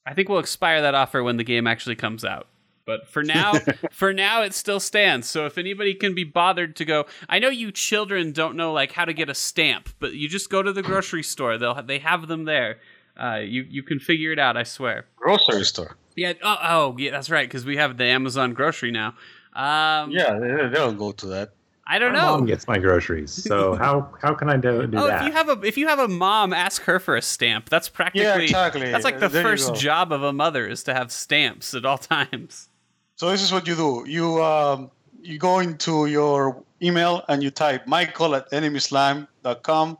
I 0.07 0.15
think 0.15 0.31
we'll 0.31 0.39
expire 0.39 0.81
that 0.81 0.95
offer 0.95 1.23
when 1.23 1.37
the 1.37 1.45
game 1.45 1.67
actually 1.67 1.97
comes 1.97 2.25
out. 2.25 2.47
But 2.87 3.07
for 3.07 3.23
now, 3.23 3.53
for 3.93 4.15
now, 4.15 4.41
it 4.41 4.55
still 4.55 4.81
stands. 4.81 5.29
So 5.29 5.45
if 5.45 5.59
anybody 5.59 5.93
can 5.93 6.15
be 6.15 6.25
bothered 6.25 6.75
to 6.77 6.87
go, 6.87 7.05
I 7.29 7.39
know 7.39 7.51
you 7.51 7.71
children 7.71 8.33
don't 8.33 8.57
know 8.57 8.73
like 8.73 8.93
how 8.93 9.05
to 9.05 9.13
get 9.13 9.29
a 9.29 9.35
stamp, 9.35 9.91
but 9.99 10.15
you 10.15 10.27
just 10.27 10.49
go 10.49 10.63
to 10.63 10.73
the 10.73 10.83
grocery 10.83 11.23
store. 11.23 11.59
They'll 11.59 11.83
they 11.83 11.99
have 11.99 12.29
them 12.29 12.47
there. 12.47 12.79
Uh, 13.15 13.43
you 13.45 13.67
you 13.69 13.83
can 13.83 14.01
figure 14.01 14.33
it 14.33 14.39
out. 14.39 14.57
I 14.57 14.63
swear. 14.63 15.05
Grocery 15.17 15.65
store. 15.65 15.99
Yeah. 16.17 16.33
Oh, 16.43 16.57
oh 16.63 16.97
yeah, 16.99 17.11
that's 17.11 17.31
right. 17.31 17.49
Because 17.49 17.65
we 17.65 17.77
have 17.77 17.97
the 17.97 18.05
Amazon 18.05 18.53
grocery 18.55 18.91
now. 18.91 19.15
Um, 19.55 20.11
Yeah, 20.11 20.39
they, 20.39 20.69
they'll 20.69 20.93
go 20.93 21.13
to 21.13 21.27
that. 21.27 21.51
I 21.87 21.99
don't 21.99 22.15
My 22.15 22.23
mom 22.23 22.41
know. 22.41 22.47
gets 22.47 22.67
my 22.67 22.79
groceries, 22.79 23.31
so 23.31 23.75
how 23.85 24.09
how 24.23 24.33
can 24.35 24.49
I 24.49 24.57
do, 24.57 24.87
do 24.87 24.97
Oh, 24.99 25.07
that? 25.07 25.21
if 25.21 25.27
you 25.27 25.33
have 25.33 25.49
a 25.51 25.61
if 25.67 25.77
you 25.77 25.87
have 25.89 25.99
a 25.99 26.09
mom, 26.09 26.53
ask 26.55 26.83
her 26.85 26.99
for 26.99 27.15
a 27.15 27.21
stamp. 27.23 27.69
That's 27.69 27.91
practically 27.91 28.25
Yeah, 28.25 28.39
exactly. 28.39 28.91
That's 28.91 29.05
like 29.05 29.21
the 29.21 29.29
There 29.29 29.43
you 29.43 29.49
first 29.49 29.69
go. 29.69 29.75
job 29.75 30.11
of 30.11 30.23
a 30.23 30.33
mother 30.33 30.67
is 30.67 30.83
to 30.85 30.95
have 30.95 31.13
stamps 31.13 31.75
at 31.75 31.85
all 31.85 31.99
times. 32.17 32.69
So 33.17 33.31
this 33.31 33.43
is 33.43 33.53
what 33.53 33.67
you 33.69 33.75
do. 33.77 34.05
You 34.09 34.43
um, 34.43 34.91
you 35.21 35.39
go 35.39 35.59
into 35.59 36.07
your 36.07 36.63
email 36.83 37.23
and 37.29 37.43
you 37.43 37.51
type 37.51 37.87
Michael 37.87 38.35
at 38.35 38.51
enemyslime.com, 38.51 39.99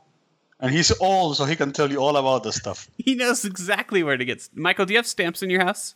and 0.59 0.71
he's 0.71 0.91
old, 0.99 1.37
so 1.37 1.45
he 1.45 1.55
can 1.55 1.71
tell 1.71 1.91
you 1.91 1.97
all 1.99 2.17
about 2.17 2.43
the 2.43 2.51
stuff. 2.51 2.89
He 2.97 3.15
knows 3.15 3.45
exactly 3.45 4.01
where 4.03 4.17
to 4.17 4.25
get. 4.25 4.37
s- 4.39 4.49
Michael, 4.55 4.85
do 4.85 4.93
you 4.93 4.97
have 4.97 5.07
stamps 5.07 5.43
in 5.43 5.49
your 5.49 5.63
house? 5.63 5.95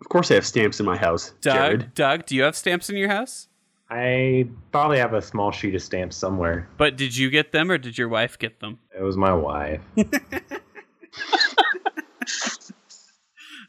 Of 0.00 0.08
course, 0.08 0.30
I 0.30 0.34
have 0.34 0.46
stamps 0.46 0.78
in 0.78 0.86
my 0.86 0.96
house, 0.96 1.32
Doug, 1.40 1.54
Jared. 1.54 1.94
Doug, 1.94 2.26
do 2.26 2.36
you 2.36 2.42
have 2.42 2.56
stamps 2.56 2.90
in 2.90 2.96
your 2.96 3.08
house? 3.08 3.48
I 3.88 4.48
probably 4.72 4.98
have 4.98 5.14
a 5.14 5.22
small 5.22 5.52
sheet 5.52 5.74
of 5.74 5.82
stamps 5.82 6.16
somewhere. 6.16 6.68
But 6.76 6.96
did 6.96 7.16
you 7.16 7.30
get 7.30 7.52
them 7.52 7.70
or 7.70 7.78
did 7.78 7.96
your 7.96 8.08
wife 8.08 8.38
get 8.38 8.60
them? 8.60 8.78
It 8.96 9.02
was 9.02 9.16
my 9.16 9.32
wife. 9.32 9.80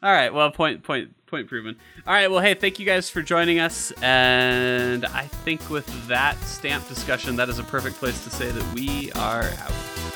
All 0.04 0.12
right. 0.12 0.34
Well, 0.34 0.52
point 0.52 0.84
point 0.84 1.14
point 1.28 1.48
proven. 1.48 1.76
All 2.06 2.14
right. 2.14 2.30
Well, 2.30 2.40
hey, 2.40 2.54
thank 2.54 2.80
you 2.80 2.86
guys 2.86 3.10
for 3.10 3.22
joining 3.22 3.60
us, 3.60 3.92
and 4.02 5.06
I 5.06 5.24
think 5.24 5.70
with 5.70 5.88
that 6.08 6.40
stamp 6.44 6.88
discussion, 6.88 7.36
that 7.38 7.50
is 7.50 7.58
a 7.60 7.64
perfect 7.64 7.98
place 7.98 8.24
to 8.24 8.30
say 8.30 8.52
that 8.52 8.74
we 8.76 9.12
are 9.14 9.44
out. 9.44 10.07